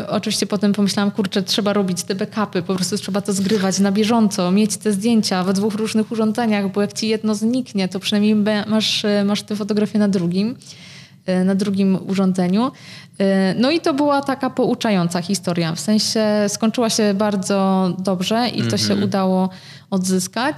y, 0.01 0.07
oczywiście 0.07 0.47
potem 0.47 0.73
pomyślałam, 0.73 1.11
kurczę, 1.11 1.43
trzeba 1.43 1.73
robić 1.73 2.03
te 2.03 2.15
backupy, 2.15 2.61
po 2.61 2.75
prostu 2.75 2.97
trzeba 2.97 3.21
to 3.21 3.33
zgrywać 3.33 3.79
na 3.79 3.91
bieżąco, 3.91 4.51
mieć 4.51 4.77
te 4.77 4.91
zdjęcia 4.91 5.43
we 5.43 5.53
dwóch 5.53 5.73
różnych 5.73 6.11
urządzeniach, 6.11 6.71
bo 6.71 6.81
jak 6.81 6.93
ci 6.93 7.07
jedno 7.07 7.35
zniknie, 7.35 7.87
to 7.87 7.99
przynajmniej 7.99 8.35
masz, 8.67 9.05
masz 9.25 9.41
te 9.41 9.55
fotografie 9.55 9.99
na 9.99 10.07
drugim, 10.07 10.55
na 11.45 11.55
drugim 11.55 11.97
urządzeniu. 12.07 12.71
No 13.55 13.71
i 13.71 13.79
to 13.79 13.93
była 13.93 14.21
taka 14.21 14.49
pouczająca 14.49 15.21
historia, 15.21 15.75
w 15.75 15.79
sensie 15.79 16.25
skończyła 16.47 16.89
się 16.89 17.13
bardzo 17.13 17.89
dobrze 17.99 18.49
i 18.49 18.63
to 18.63 18.77
się 18.77 18.83
mhm. 18.83 19.03
udało 19.03 19.49
odzyskać. 19.89 20.57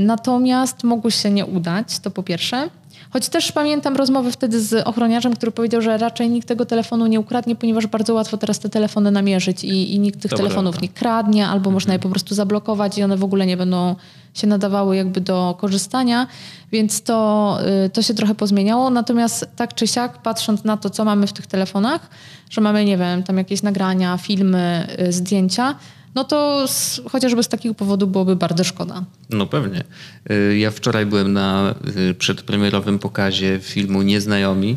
Natomiast 0.00 0.84
mogło 0.84 1.10
się 1.10 1.30
nie 1.30 1.46
udać, 1.46 1.98
to 1.98 2.10
po 2.10 2.22
pierwsze. 2.22 2.70
Choć 3.10 3.28
też 3.28 3.52
pamiętam 3.52 3.96
rozmowę 3.96 4.32
wtedy 4.32 4.60
z 4.60 4.86
ochroniarzem, 4.86 5.36
który 5.36 5.52
powiedział, 5.52 5.82
że 5.82 5.98
raczej 5.98 6.30
nikt 6.30 6.48
tego 6.48 6.66
telefonu 6.66 7.06
nie 7.06 7.20
ukradnie, 7.20 7.56
ponieważ 7.56 7.86
bardzo 7.86 8.14
łatwo 8.14 8.36
teraz 8.36 8.58
te 8.58 8.68
telefony 8.68 9.10
namierzyć 9.10 9.64
i, 9.64 9.94
i 9.94 9.98
nikt 9.98 10.20
tych 10.22 10.30
Dobra, 10.30 10.44
telefonów 10.44 10.82
nie 10.82 10.88
kradnie, 10.88 11.46
albo 11.46 11.56
mhm. 11.56 11.74
można 11.74 11.92
je 11.92 11.98
po 11.98 12.08
prostu 12.08 12.34
zablokować 12.34 12.98
i 12.98 13.02
one 13.02 13.16
w 13.16 13.24
ogóle 13.24 13.46
nie 13.46 13.56
będą 13.56 13.96
się 14.34 14.46
nadawały 14.46 14.96
jakby 14.96 15.20
do 15.20 15.56
korzystania, 15.60 16.26
więc 16.72 17.02
to, 17.02 17.58
y, 17.86 17.90
to 17.90 18.02
się 18.02 18.14
trochę 18.14 18.34
pozmieniało. 18.34 18.90
Natomiast 18.90 19.48
tak 19.56 19.74
czy 19.74 19.86
siak, 19.86 20.22
patrząc 20.22 20.64
na 20.64 20.76
to, 20.76 20.90
co 20.90 21.04
mamy 21.04 21.26
w 21.26 21.32
tych 21.32 21.46
telefonach, 21.46 22.10
że 22.50 22.60
mamy, 22.60 22.84
nie 22.84 22.96
wiem, 22.96 23.22
tam 23.22 23.38
jakieś 23.38 23.62
nagrania, 23.62 24.16
filmy, 24.16 24.86
y, 25.00 25.12
zdjęcia, 25.12 25.74
no 26.18 26.24
to 26.24 26.68
z, 26.68 27.00
chociażby 27.10 27.42
z 27.42 27.48
takiego 27.48 27.74
powodu 27.74 28.06
byłoby 28.06 28.36
bardzo 28.36 28.64
szkoda. 28.64 29.04
No 29.30 29.46
pewnie. 29.46 29.84
Y, 30.30 30.58
ja 30.58 30.70
wczoraj 30.70 31.06
byłem 31.06 31.32
na 31.32 31.74
y, 32.10 32.14
przedpremierowym 32.14 32.98
pokazie 32.98 33.58
filmu 33.62 34.02
Nieznajomi, 34.02 34.76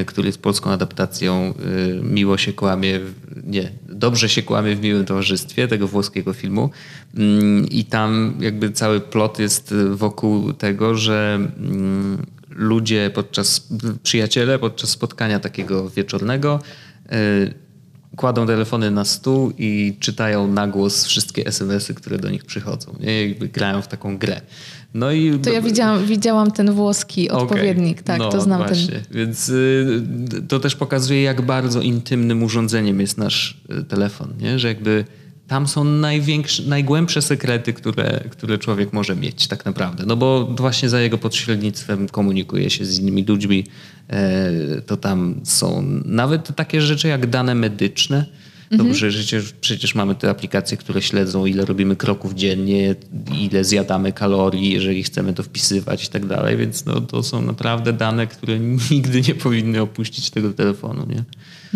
y, 0.00 0.04
który 0.04 0.26
jest 0.28 0.42
polską 0.42 0.70
adaptacją 0.70 1.54
Miło 2.02 2.38
się 2.38 2.52
kłamie, 2.52 3.00
nie, 3.44 3.70
Dobrze 3.88 4.28
się 4.28 4.42
kłamie 4.42 4.76
w 4.76 4.82
miłym 4.82 5.04
towarzystwie 5.04 5.68
tego 5.68 5.88
włoskiego 5.88 6.32
filmu 6.32 6.70
mm, 7.16 7.68
i 7.68 7.84
tam 7.84 8.34
jakby 8.40 8.70
cały 8.70 9.00
plot 9.00 9.38
jest 9.38 9.74
wokół 9.90 10.52
tego, 10.52 10.94
że 10.94 11.34
mm, 11.34 12.26
ludzie 12.50 13.10
podczas, 13.14 13.68
przyjaciele 14.02 14.58
podczas 14.58 14.90
spotkania 14.90 15.40
takiego 15.40 15.90
wieczornego 15.90 16.60
kładą 18.20 18.46
telefony 18.46 18.90
na 18.90 19.04
stół 19.04 19.52
i 19.58 19.96
czytają 20.00 20.46
na 20.46 20.68
głos 20.68 21.04
wszystkie 21.04 21.46
SMS-y, 21.46 21.94
które 21.94 22.18
do 22.18 22.30
nich 22.30 22.44
przychodzą. 22.44 22.96
Nie? 23.00 23.28
Jakby 23.28 23.48
grają 23.48 23.82
w 23.82 23.88
taką 23.88 24.18
grę. 24.18 24.40
No 24.94 25.12
i 25.12 25.38
to 25.38 25.50
ja 25.50 25.62
widziałam, 25.62 26.06
widziałam 26.06 26.50
ten 26.50 26.72
włoski 26.72 27.30
odpowiednik, 27.30 27.96
okay. 27.96 28.04
tak, 28.04 28.18
no, 28.18 28.28
to 28.28 28.40
znam 28.40 28.58
właśnie. 28.58 28.92
ten. 28.92 29.02
Więc 29.10 29.48
y, 29.48 30.02
to 30.48 30.60
też 30.60 30.76
pokazuje, 30.76 31.22
jak 31.22 31.42
bardzo 31.42 31.80
intymnym 31.80 32.42
urządzeniem 32.42 33.00
jest 33.00 33.18
nasz 33.18 33.60
y, 33.80 33.84
telefon, 33.84 34.34
nie? 34.40 34.58
że 34.58 34.68
jakby 34.68 35.04
tam 35.50 35.68
są 35.68 35.84
największe, 35.84 36.62
najgłębsze 36.62 37.22
sekrety, 37.22 37.72
które, 37.72 38.24
które 38.30 38.58
człowiek 38.58 38.92
może 38.92 39.16
mieć 39.16 39.48
tak 39.48 39.64
naprawdę. 39.64 40.04
No 40.06 40.16
bo 40.16 40.44
właśnie 40.44 40.88
za 40.88 41.00
jego 41.00 41.18
pośrednictwem 41.18 42.08
komunikuje 42.08 42.70
się 42.70 42.84
z 42.84 42.98
innymi 42.98 43.24
ludźmi. 43.24 43.64
E, 44.10 44.50
to 44.86 44.96
tam 44.96 45.40
są 45.44 45.82
nawet 46.04 46.56
takie 46.56 46.80
rzeczy 46.80 47.08
jak 47.08 47.26
dane 47.26 47.54
medyczne. 47.54 48.26
Mhm. 48.70 48.88
Dobrze, 48.88 49.08
przecież, 49.08 49.52
przecież 49.60 49.94
mamy 49.94 50.14
te 50.14 50.30
aplikacje, 50.30 50.76
które 50.76 51.02
śledzą, 51.02 51.46
ile 51.46 51.64
robimy 51.64 51.96
kroków 51.96 52.34
dziennie, 52.34 52.94
ile 53.38 53.64
zjadamy 53.64 54.12
kalorii, 54.12 54.72
jeżeli 54.72 55.02
chcemy 55.02 55.32
to 55.34 55.42
wpisywać 55.42 56.04
i 56.04 56.08
tak 56.08 56.26
dalej, 56.26 56.56
więc 56.56 56.86
no, 56.86 57.00
to 57.00 57.22
są 57.22 57.42
naprawdę 57.42 57.92
dane, 57.92 58.26
które 58.26 58.58
nigdy 58.90 59.22
nie 59.28 59.34
powinny 59.34 59.80
opuścić 59.80 60.30
tego 60.30 60.52
telefonu. 60.52 61.06
Nie? 61.08 61.24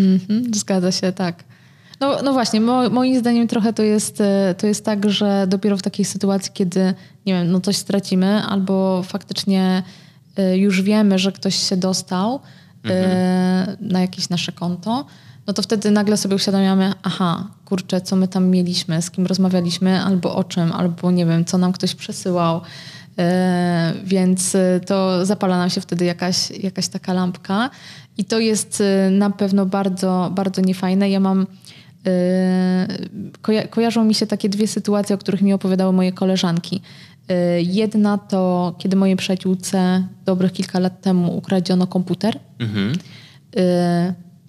Mhm, 0.04 0.54
zgadza 0.54 0.92
się, 0.92 1.12
tak. 1.12 1.53
No, 2.04 2.22
no 2.22 2.32
właśnie, 2.32 2.60
mo, 2.60 2.90
moim 2.90 3.18
zdaniem 3.18 3.48
trochę 3.48 3.72
to 3.72 3.82
jest, 3.82 4.20
e, 4.20 4.54
to 4.58 4.66
jest 4.66 4.84
tak, 4.84 5.10
że 5.10 5.46
dopiero 5.48 5.76
w 5.76 5.82
takiej 5.82 6.04
sytuacji, 6.04 6.52
kiedy 6.54 6.94
nie 7.26 7.34
wiem, 7.34 7.50
no 7.50 7.60
coś 7.60 7.76
stracimy 7.76 8.42
albo 8.42 9.02
faktycznie 9.02 9.82
e, 10.36 10.58
już 10.58 10.82
wiemy, 10.82 11.18
że 11.18 11.32
ktoś 11.32 11.68
się 11.68 11.76
dostał 11.76 12.40
e, 12.84 12.88
mhm. 12.88 13.76
na 13.80 14.00
jakieś 14.00 14.28
nasze 14.28 14.52
konto, 14.52 15.06
no 15.46 15.52
to 15.52 15.62
wtedy 15.62 15.90
nagle 15.90 16.16
sobie 16.16 16.36
uświadamiamy, 16.36 16.92
aha, 17.02 17.46
kurczę, 17.64 18.00
co 18.00 18.16
my 18.16 18.28
tam 18.28 18.48
mieliśmy, 18.48 19.02
z 19.02 19.10
kim 19.10 19.26
rozmawialiśmy, 19.26 20.00
albo 20.00 20.34
o 20.34 20.44
czym, 20.44 20.72
albo 20.72 21.10
nie 21.10 21.26
wiem, 21.26 21.44
co 21.44 21.58
nam 21.58 21.72
ktoś 21.72 21.94
przesyłał. 21.94 22.60
Więc 24.04 24.56
to 24.86 25.26
zapala 25.26 25.58
nam 25.58 25.70
się 25.70 25.80
wtedy 25.80 26.04
jakaś, 26.04 26.50
jakaś 26.50 26.88
taka 26.88 27.12
lampka 27.12 27.70
i 28.18 28.24
to 28.24 28.38
jest 28.38 28.82
na 29.10 29.30
pewno 29.30 29.66
bardzo, 29.66 30.30
bardzo 30.34 30.60
niefajne. 30.60 31.10
Ja 31.10 31.20
mam 31.20 31.46
Yy, 32.04 33.68
kojarzą 33.68 34.04
mi 34.04 34.14
się 34.14 34.26
takie 34.26 34.48
dwie 34.48 34.68
sytuacje, 34.68 35.14
o 35.14 35.18
których 35.18 35.42
mi 35.42 35.52
opowiadały 35.52 35.92
moje 35.92 36.12
koleżanki. 36.12 36.80
Yy, 37.28 37.36
jedna 37.62 38.18
to, 38.18 38.74
kiedy 38.78 38.96
mojej 38.96 39.16
przyjaciółce 39.16 40.06
dobrych 40.24 40.52
kilka 40.52 40.78
lat 40.78 41.00
temu 41.00 41.36
ukradziono 41.36 41.86
komputer. 41.86 42.38
Mhm. 42.58 42.88
Yy, 42.88 43.62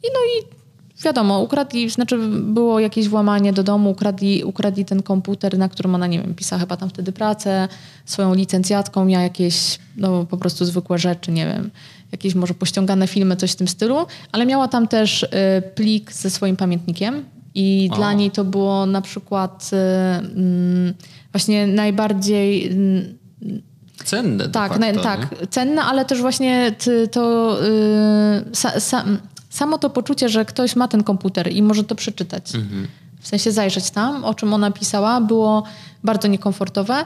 I 0.04 0.08
no 0.14 0.20
i 0.20 0.56
wiadomo, 1.04 1.42
ukradli, 1.42 1.90
znaczy 1.90 2.18
było 2.42 2.80
jakieś 2.80 3.10
włamanie 3.10 3.54
do 3.54 3.64
domu, 3.64 3.90
ukradli, 3.90 4.44
ukradli 4.44 4.86
ten 4.86 5.04
komputer, 5.04 5.58
na 5.58 5.70
którym 5.70 5.96
ona, 5.96 6.08
nie 6.08 6.20
wiem, 6.20 6.34
pisała 6.34 6.60
chyba 6.60 6.78
tam 6.78 6.90
wtedy 6.90 7.12
pracę, 7.12 7.68
swoją 8.06 8.34
licencjatką, 8.34 9.06
miała 9.06 9.24
jakieś, 9.24 9.80
no 9.98 10.26
po 10.26 10.38
prostu 10.38 10.66
zwykłe 10.66 10.98
rzeczy, 10.98 11.32
nie 11.32 11.46
wiem, 11.46 11.70
jakieś 12.12 12.36
może 12.36 12.54
pościągane 12.54 13.08
filmy, 13.08 13.36
coś 13.36 13.52
w 13.52 13.56
tym 13.56 13.68
stylu, 13.68 14.06
ale 14.32 14.46
miała 14.46 14.68
tam 14.68 14.88
też 14.88 15.24
y, 15.24 15.28
plik 15.76 16.14
ze 16.14 16.30
swoim 16.30 16.56
pamiętnikiem, 16.56 17.24
i 17.56 17.90
o. 17.92 17.96
dla 17.96 18.14
niej 18.14 18.32
to 18.32 18.44
było 18.44 18.86
na 18.86 19.02
przykład 19.02 19.72
y, 19.74 20.94
właśnie 21.32 21.68
najbardziej. 21.68 22.72
Y, 22.72 23.64
cenne. 24.04 24.50
Tak, 24.50 24.72
facto, 24.72 24.94
na, 24.94 25.04
tak, 25.04 25.48
cenne, 25.50 25.84
ale 25.84 26.06
też 26.06 26.22
właśnie 26.22 26.76
to 27.12 27.58
y, 27.62 28.52
sa, 28.52 28.80
sa, 28.80 29.04
samo 29.50 29.78
to 29.78 29.90
poczucie, 29.90 30.30
że 30.30 30.46
ktoś 30.46 30.76
ma 30.76 30.88
ten 30.88 31.04
komputer 31.04 31.52
i 31.52 31.64
może 31.64 31.84
to 31.84 31.96
przeczytać. 31.96 32.56
Mhm. 32.56 32.88
W 33.22 33.28
sensie 33.28 33.52
zajrzeć 33.52 33.90
tam, 33.90 34.24
o 34.24 34.34
czym 34.34 34.54
ona 34.54 34.72
pisała, 34.72 35.22
było, 35.22 35.64
bardzo 36.06 36.28
niekomfortowe. 36.28 37.06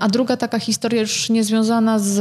A 0.00 0.08
druga 0.08 0.36
taka 0.36 0.58
historia 0.58 1.00
już 1.00 1.30
niezwiązana 1.30 1.98
z, 1.98 2.16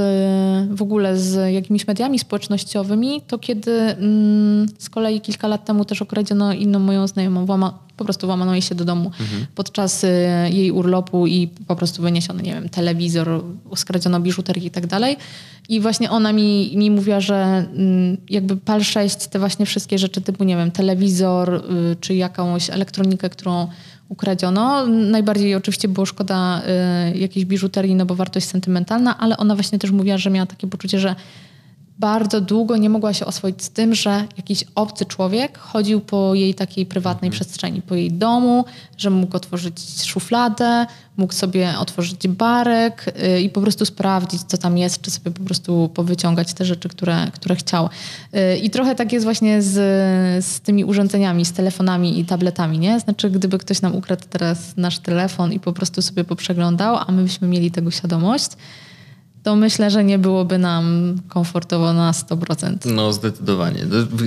w 0.75 0.81
ogóle 0.81 1.17
z 1.17 1.53
jakimiś 1.53 1.87
mediami 1.87 2.19
społecznościowymi, 2.19 3.21
to 3.27 3.37
kiedy 3.37 3.71
mm, 3.71 4.67
z 4.77 4.89
kolei 4.89 5.21
kilka 5.21 5.47
lat 5.47 5.65
temu 5.65 5.85
też 5.85 6.01
okradziono 6.01 6.53
inną 6.53 6.79
moją 6.79 7.07
znajomą, 7.07 7.45
włama, 7.45 7.79
po 7.97 8.03
prostu 8.03 8.27
łamano 8.27 8.53
jej 8.53 8.61
się 8.61 8.75
do 8.75 8.85
domu 8.85 9.05
mhm. 9.05 9.45
podczas 9.55 10.05
jej 10.49 10.71
urlopu 10.71 11.27
i 11.27 11.47
po 11.67 11.75
prostu 11.75 12.01
wyniesiono, 12.01 12.41
nie 12.41 12.53
wiem, 12.53 12.69
telewizor, 12.69 13.43
skradziono 13.75 14.19
biżuterię 14.19 14.67
i 14.67 14.71
tak 14.71 14.87
dalej. 14.87 15.17
I 15.69 15.79
właśnie 15.79 16.11
ona 16.11 16.33
mi, 16.33 16.73
mi 16.75 16.91
mówiła, 16.91 17.19
że 17.19 17.65
mm, 17.75 18.17
jakby 18.29 18.57
PAL 18.57 18.83
6, 18.83 19.27
te 19.27 19.39
właśnie 19.39 19.65
wszystkie 19.65 19.97
rzeczy 19.97 20.21
typu, 20.21 20.43
nie 20.43 20.57
wiem, 20.57 20.71
telewizor 20.71 21.55
y, 21.55 21.95
czy 21.99 22.15
jakąś 22.15 22.69
elektronikę, 22.69 23.29
którą 23.29 23.67
ukradziono. 24.13 24.87
Najbardziej 24.87 25.55
oczywiście 25.55 25.87
było 25.87 26.05
szkoda 26.05 26.61
y, 27.13 27.17
jakiejś 27.17 27.45
biżuterii, 27.45 27.95
no 27.95 28.05
bo 28.05 28.15
wartość 28.15 28.47
sentymentalna, 28.47 29.17
ale 29.17 29.37
ona 29.37 29.55
właśnie 29.55 29.79
też 29.79 29.91
mówiła, 29.91 30.17
że 30.17 30.29
miała 30.29 30.45
takie 30.45 30.67
poczucie, 30.67 30.99
że 30.99 31.15
bardzo 32.03 32.41
długo 32.41 32.77
nie 32.77 32.89
mogła 32.89 33.13
się 33.13 33.25
oswoić 33.25 33.63
z 33.63 33.69
tym, 33.69 33.95
że 33.95 34.27
jakiś 34.37 34.63
obcy 34.75 35.05
człowiek 35.05 35.57
chodził 35.57 36.01
po 36.01 36.35
jej 36.35 36.55
takiej 36.55 36.85
prywatnej 36.85 37.27
mhm. 37.27 37.31
przestrzeni, 37.31 37.81
po 37.81 37.95
jej 37.95 38.11
domu, 38.11 38.65
że 38.97 39.09
mógł 39.09 39.37
otworzyć 39.37 39.79
szufladę, 40.05 40.85
mógł 41.17 41.33
sobie 41.33 41.73
otworzyć 41.79 42.27
barek 42.27 43.05
yy, 43.23 43.41
i 43.41 43.49
po 43.49 43.61
prostu 43.61 43.85
sprawdzić, 43.85 44.41
co 44.43 44.57
tam 44.57 44.77
jest, 44.77 45.01
czy 45.01 45.11
sobie 45.11 45.31
po 45.31 45.41
prostu 45.41 45.89
powyciągać 45.93 46.53
te 46.53 46.65
rzeczy, 46.65 46.89
które, 46.89 47.31
które 47.33 47.55
chciał. 47.55 47.89
Yy, 48.33 48.57
I 48.57 48.69
trochę 48.69 48.95
tak 48.95 49.13
jest 49.13 49.23
właśnie 49.23 49.61
z, 49.61 49.73
z 50.45 50.59
tymi 50.59 50.85
urządzeniami, 50.85 51.45
z 51.45 51.53
telefonami 51.53 52.19
i 52.19 52.25
tabletami, 52.25 52.79
nie? 52.79 52.99
Znaczy, 52.99 53.29
gdyby 53.29 53.57
ktoś 53.57 53.81
nam 53.81 53.95
ukradł 53.95 54.23
teraz 54.29 54.77
nasz 54.77 54.99
telefon 54.99 55.53
i 55.53 55.59
po 55.59 55.73
prostu 55.73 56.01
sobie 56.01 56.23
poprzeglądał, 56.23 56.97
a 57.07 57.11
my 57.11 57.23
byśmy 57.23 57.47
mieli 57.47 57.71
tego 57.71 57.91
świadomość, 57.91 58.49
to 59.43 59.55
myślę, 59.55 59.91
że 59.91 60.03
nie 60.03 60.19
byłoby 60.19 60.57
nam 60.57 61.15
komfortowo 61.27 61.93
na 61.93 62.11
100%. 62.11 62.75
No, 62.85 63.13
zdecydowanie. 63.13 63.85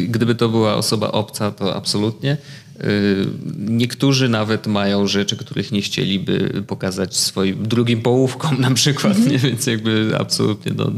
Gdyby 0.09 0.35
to 0.35 0.49
była 0.49 0.75
osoba 0.75 1.13
obca, 1.13 1.51
to 1.51 1.77
absolutnie. 1.77 2.37
Y, 2.85 3.27
niektórzy 3.59 4.29
nawet 4.29 4.67
mają 4.67 5.07
rzeczy, 5.07 5.37
których 5.37 5.73
nie 5.73 5.83
chcieliby 5.83 6.63
pokazać 6.67 7.17
swoim 7.17 7.69
drugim 7.69 8.03
połówkom 8.03 8.61
na 8.61 8.71
przykład, 8.75 9.17
-hmm. 9.17 9.31
nie? 9.31 9.39
więc 9.39 9.67
jakby 9.67 10.13
absolutnie 10.19 10.73
no, 10.77 10.91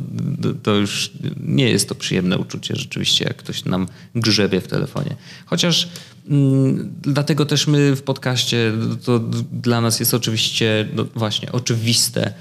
to 0.63 0.75
już 0.75 1.11
nie 1.41 1.71
jest 1.71 1.89
to 1.89 1.95
przyjemne 1.95 2.39
uczucie 2.39 2.77
rzeczywiście, 2.77 3.25
jak 3.25 3.37
ktoś 3.37 3.65
nam 3.65 3.89
grzebie 4.15 4.61
w 4.61 4.69
telefonie. 4.69 5.17
Chociaż 5.47 5.89
mm, 6.29 6.93
dlatego 7.03 7.47
też 7.47 7.67
my 7.67 7.97
w 7.97 8.03
podcaście, 8.03 8.73
to 9.05 9.19
dla 9.53 9.81
nas 9.81 10.01
jest 10.01 10.15
oczywiście, 10.15 10.89
no 10.95 11.05
właśnie, 11.15 11.53
oczywiste, 11.53 12.35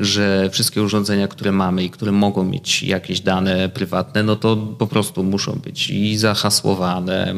że 0.00 0.50
wszystkie 0.50 0.82
urządzenia, 0.82 1.28
które 1.28 1.52
mamy 1.52 1.84
i 1.84 1.90
które 1.90 2.12
mogą 2.12 2.44
mieć 2.44 2.82
jakieś 2.82 3.20
dane 3.20 3.68
prywatne, 3.68 4.22
no 4.22 4.36
to 4.36 4.56
po 4.56 4.86
prostu 4.86 5.24
muszą 5.24 5.52
być 5.52 5.90
i 5.90 6.16
zahasłowane, 6.16 7.34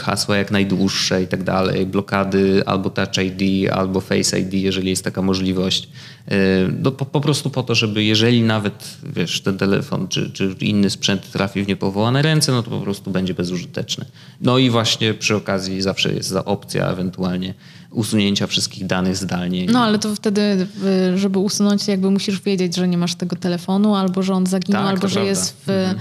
hasła 0.00 0.36
jak 0.36 0.50
najdłuższe 0.50 1.22
i 1.22 1.26
tak 1.26 1.42
dalej, 1.42 1.86
blokady 1.86 2.62
albo 2.66 2.90
Touch 2.90 3.18
ID, 3.18 3.70
albo 3.72 4.00
Face 4.00 4.40
ID, 4.40 4.54
jeżeli 4.54 4.90
jest 4.90 5.04
taka 5.04 5.22
możliwość. 5.22 5.88
E, 6.28 6.36
no 6.82 6.90
po, 6.90 7.04
po 7.04 7.20
prostu 7.20 7.50
po 7.50 7.62
to, 7.62 7.74
żeby 7.74 8.04
jeżeli 8.04 8.42
nawet 8.42 8.96
wiesz, 9.16 9.40
ten 9.40 9.58
telefon 9.58 10.08
czy, 10.08 10.30
czy 10.30 10.54
inny 10.60 10.90
sprzęt 10.90 11.30
trafi 11.30 11.64
w 11.64 11.68
niepowołane 11.68 12.22
ręce, 12.22 12.52
no 12.52 12.62
to 12.62 12.70
po 12.70 12.80
prostu 12.80 13.10
będzie 13.10 13.34
bezużyteczny. 13.34 14.04
No 14.40 14.58
i 14.58 14.70
właśnie 14.70 15.14
przy 15.14 15.36
okazji 15.36 15.82
zawsze 15.82 16.12
jest 16.12 16.34
opcja 16.44 16.90
ewentualnie 16.90 17.54
usunięcia 17.94 18.46
wszystkich 18.46 18.86
danych 18.86 19.16
zdalnie. 19.16 19.66
No 19.66 19.84
ale 19.84 19.98
to 19.98 20.14
wtedy, 20.14 20.66
żeby 21.14 21.38
usunąć, 21.38 21.88
jakby 21.88 22.10
musisz 22.10 22.40
wiedzieć, 22.40 22.76
że 22.76 22.88
nie 22.88 22.98
masz 22.98 23.14
tego 23.14 23.36
telefonu, 23.36 23.94
albo 23.94 24.22
że 24.22 24.34
on 24.34 24.46
zaginął, 24.46 24.82
tak, 24.82 24.90
albo 24.90 25.08
że 25.08 25.14
prawda. 25.14 25.30
jest 25.30 25.56
w, 25.66 25.70
mhm. 25.70 25.98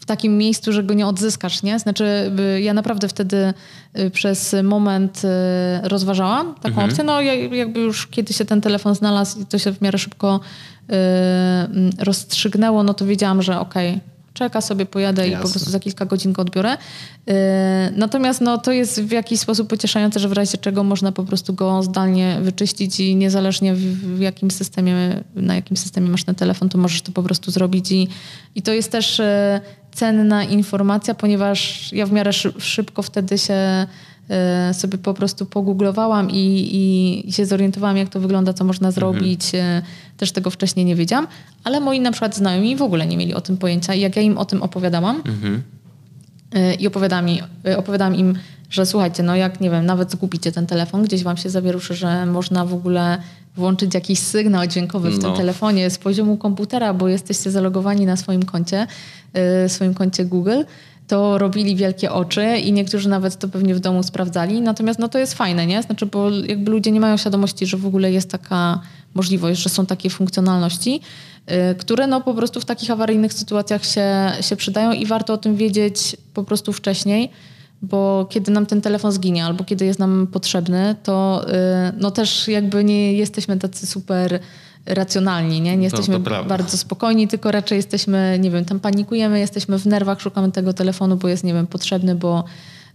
w 0.00 0.06
takim 0.06 0.38
miejscu, 0.38 0.72
że 0.72 0.82
go 0.82 0.94
nie 0.94 1.06
odzyskasz, 1.06 1.62
nie? 1.62 1.78
Znaczy, 1.78 2.32
ja 2.60 2.74
naprawdę 2.74 3.08
wtedy 3.08 3.54
y, 3.98 4.10
przez 4.10 4.56
moment 4.64 5.22
y, 5.24 5.88
rozważałam 5.88 6.54
taką 6.54 6.68
mhm. 6.68 6.88
opcję. 6.88 7.04
No 7.04 7.20
jakby 7.20 7.80
już 7.80 8.06
kiedy 8.06 8.32
się 8.32 8.44
ten 8.44 8.60
telefon 8.60 8.94
znalazł 8.94 9.40
i 9.40 9.46
to 9.46 9.58
się 9.58 9.72
w 9.72 9.80
miarę 9.80 9.98
szybko 9.98 10.40
y, 10.90 10.94
rozstrzygnęło, 12.04 12.82
no 12.82 12.94
to 12.94 13.06
wiedziałam, 13.06 13.42
że 13.42 13.60
okej, 13.60 13.90
okay, 13.90 14.09
czeka 14.34 14.60
sobie, 14.60 14.86
pojadę 14.86 15.28
Jasne. 15.28 15.40
i 15.40 15.42
po 15.42 15.50
prostu 15.50 15.70
za 15.70 15.80
kilka 15.80 16.06
godzin 16.06 16.32
go 16.32 16.42
odbiorę. 16.42 16.76
Yy, 17.26 17.34
natomiast 17.96 18.40
no, 18.40 18.58
to 18.58 18.72
jest 18.72 19.02
w 19.02 19.10
jakiś 19.10 19.40
sposób 19.40 19.68
pocieszające, 19.68 20.20
że 20.20 20.28
w 20.28 20.32
razie 20.32 20.58
czego 20.58 20.84
można 20.84 21.12
po 21.12 21.24
prostu 21.24 21.54
go 21.54 21.82
zdalnie 21.82 22.38
wyczyścić 22.42 23.00
i 23.00 23.16
niezależnie 23.16 23.74
w, 23.74 23.80
w 24.16 24.20
jakim 24.20 24.50
systemie, 24.50 25.22
na 25.34 25.54
jakim 25.54 25.76
systemie 25.76 26.08
masz 26.08 26.24
ten 26.24 26.34
telefon, 26.34 26.68
to 26.68 26.78
możesz 26.78 27.02
to 27.02 27.12
po 27.12 27.22
prostu 27.22 27.50
zrobić 27.50 27.92
i, 27.92 28.08
i 28.54 28.62
to 28.62 28.72
jest 28.72 28.92
też 28.92 29.18
yy, 29.18 29.24
cenna 29.92 30.44
informacja, 30.44 31.14
ponieważ 31.14 31.92
ja 31.92 32.06
w 32.06 32.12
miarę 32.12 32.32
szybko 32.58 33.02
wtedy 33.02 33.38
się 33.38 33.54
E, 33.54 33.86
sobie 34.72 34.98
po 34.98 35.14
prostu 35.14 35.46
pogooglowałam 35.46 36.30
i, 36.30 36.68
i, 37.26 37.32
się 37.32 37.46
zorientowałam, 37.46 37.96
jak 37.96 38.08
to 38.08 38.20
wygląda, 38.20 38.52
co 38.52 38.64
można 38.64 38.90
zrobić. 38.90 39.54
Mhm. 39.54 39.82
Też 40.16 40.32
tego 40.32 40.50
wcześniej 40.50 40.86
nie 40.86 40.96
wiedziałam, 40.96 41.26
ale 41.64 41.80
moi 41.80 42.00
na 42.00 42.10
przykład 42.10 42.36
znajomi 42.36 42.76
w 42.76 42.82
ogóle 42.82 43.06
nie 43.06 43.16
mieli 43.16 43.34
o 43.34 43.40
tym 43.40 43.56
pojęcia. 43.56 43.94
I 43.94 44.00
jak 44.00 44.16
ja 44.16 44.22
im 44.22 44.38
o 44.38 44.44
tym 44.44 44.62
opowiadałam 44.62 45.16
mhm. 45.16 45.62
E, 46.52 46.74
i 46.74 46.86
opowiadałam, 46.86 47.26
opowiadałam 47.76 48.14
im, 48.14 48.38
że 48.70 48.86
słuchajcie, 48.86 49.22
no 49.22 49.36
jak, 49.36 49.60
nie 49.60 49.70
wiem, 49.70 49.86
nawet 49.86 50.10
zgubicie 50.10 50.52
ten 50.52 50.66
telefon, 50.66 51.02
gdzieś 51.02 51.22
wam 51.22 51.36
się 51.36 51.50
zawieruszy, 51.50 51.94
że 51.94 52.26
można 52.26 52.64
w 52.66 52.74
ogóle 52.74 53.18
włączyć 53.56 53.94
jakiś 53.94 54.18
sygnał 54.18 54.66
dźwiękowy 54.66 55.10
w 55.10 55.18
no. 55.18 55.22
tym 55.22 55.36
telefonie 55.36 55.90
z 55.90 55.98
poziomu 55.98 56.36
komputera, 56.36 56.94
bo 56.94 57.08
jesteście 57.08 57.50
zalogowani 57.50 58.06
na 58.06 58.16
swoim 58.16 58.42
koncie, 58.42 58.86
swoim 59.68 59.94
koncie 59.94 60.24
Google, 60.24 60.62
to 61.10 61.38
robili 61.38 61.76
wielkie 61.76 62.12
oczy 62.12 62.58
i 62.58 62.72
niektórzy 62.72 63.08
nawet 63.08 63.36
to 63.36 63.48
pewnie 63.48 63.74
w 63.74 63.80
domu 63.80 64.02
sprawdzali. 64.02 64.60
Natomiast 64.60 64.98
no 64.98 65.08
to 65.08 65.18
jest 65.18 65.34
fajne, 65.34 65.66
nie? 65.66 65.82
Znaczy, 65.82 66.06
bo 66.06 66.30
jakby 66.30 66.70
ludzie 66.70 66.90
nie 66.90 67.00
mają 67.00 67.16
świadomości, 67.16 67.66
że 67.66 67.76
w 67.76 67.86
ogóle 67.86 68.12
jest 68.12 68.30
taka 68.30 68.80
możliwość, 69.14 69.62
że 69.62 69.68
są 69.68 69.86
takie 69.86 70.10
funkcjonalności, 70.10 71.00
yy, 71.46 71.74
które 71.78 72.06
no 72.06 72.20
po 72.20 72.34
prostu 72.34 72.60
w 72.60 72.64
takich 72.64 72.90
awaryjnych 72.90 73.32
sytuacjach 73.32 73.84
się, 73.84 74.32
się 74.40 74.56
przydają 74.56 74.92
i 74.92 75.06
warto 75.06 75.32
o 75.32 75.38
tym 75.38 75.56
wiedzieć 75.56 76.16
po 76.34 76.44
prostu 76.44 76.72
wcześniej, 76.72 77.30
bo 77.82 78.26
kiedy 78.30 78.52
nam 78.52 78.66
ten 78.66 78.80
telefon 78.80 79.12
zginie 79.12 79.44
albo 79.44 79.64
kiedy 79.64 79.84
jest 79.84 79.98
nam 79.98 80.26
potrzebny, 80.32 80.94
to 81.02 81.46
yy, 81.46 81.52
no 81.96 82.10
też 82.10 82.48
jakby 82.48 82.84
nie 82.84 83.12
jesteśmy 83.12 83.58
tacy 83.58 83.86
super 83.86 84.40
racjonalni, 84.86 85.60
nie? 85.60 85.76
Nie 85.76 85.84
jesteśmy 85.84 86.20
to, 86.20 86.30
to 86.30 86.44
bardzo 86.44 86.76
spokojni, 86.76 87.28
tylko 87.28 87.50
raczej 87.50 87.76
jesteśmy, 87.76 88.38
nie 88.40 88.50
wiem, 88.50 88.64
tam 88.64 88.80
panikujemy, 88.80 89.40
jesteśmy 89.40 89.78
w 89.78 89.86
nerwach, 89.86 90.20
szukamy 90.20 90.52
tego 90.52 90.72
telefonu, 90.72 91.16
bo 91.16 91.28
jest, 91.28 91.44
nie 91.44 91.54
wiem, 91.54 91.66
potrzebny, 91.66 92.14
bo, 92.14 92.44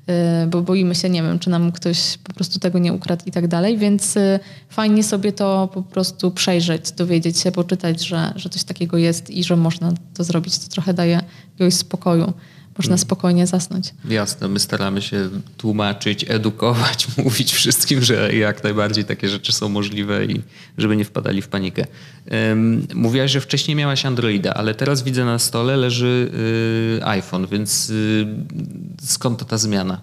yy, 0.08 0.14
bo 0.48 0.62
boimy 0.62 0.96
się, 0.96 1.10
nie 1.10 1.24
wiem, 1.24 1.40
czy 1.40 1.50
nam 1.50 1.72
ktoś 1.72 2.18
po 2.18 2.34
prostu 2.34 2.60
tego 2.60 2.80
nie 2.80 2.94
ukradł 2.94 3.24
i 3.26 3.32
tak 3.32 3.48
dalej, 3.48 3.78
więc 3.78 4.16
yy, 4.16 4.40
fajnie 4.70 5.04
sobie 5.04 5.32
to 5.32 5.70
po 5.74 5.84
prostu 5.84 6.32
przejrzeć, 6.32 6.92
dowiedzieć 6.92 7.40
się, 7.40 7.52
poczytać, 7.52 8.06
że, 8.06 8.34
że 8.36 8.50
coś 8.50 8.64
takiego 8.64 8.98
jest 8.98 9.30
i 9.30 9.44
że 9.44 9.56
można 9.56 9.94
to 10.14 10.24
zrobić. 10.24 10.58
To 10.58 10.68
trochę 10.68 10.94
daje 10.94 11.22
jakiegoś 11.52 11.74
spokoju 11.74 12.34
można 12.78 12.92
mm. 12.92 13.00
spokojnie 13.00 13.48
zasnąć. 13.48 13.94
Jasne, 14.10 14.48
my 14.48 14.60
staramy 14.60 15.02
się 15.02 15.30
tłumaczyć, 15.58 16.26
edukować, 16.28 17.08
mówić 17.26 17.54
wszystkim, 17.54 18.02
że 18.02 18.36
jak 18.36 18.64
najbardziej 18.64 19.06
takie 19.06 19.30
rzeczy 19.30 19.52
są 19.52 19.70
możliwe 19.70 20.26
i 20.26 20.42
żeby 20.78 20.96
nie 20.96 21.06
wpadali 21.06 21.42
w 21.42 21.48
panikę. 21.48 21.86
Mówiłaś, 22.94 23.32
że 23.32 23.42
wcześniej 23.42 23.76
miałaś 23.76 24.06
Androida, 24.06 24.54
ale 24.54 24.76
teraz 24.76 25.04
widzę 25.04 25.26
na 25.26 25.40
stole 25.40 25.78
leży 25.78 26.32
y, 27.02 27.06
iPhone, 27.06 27.48
więc 27.48 27.90
y, 27.90 28.28
skąd 29.04 29.48
ta 29.48 29.58
zmiana? 29.58 30.02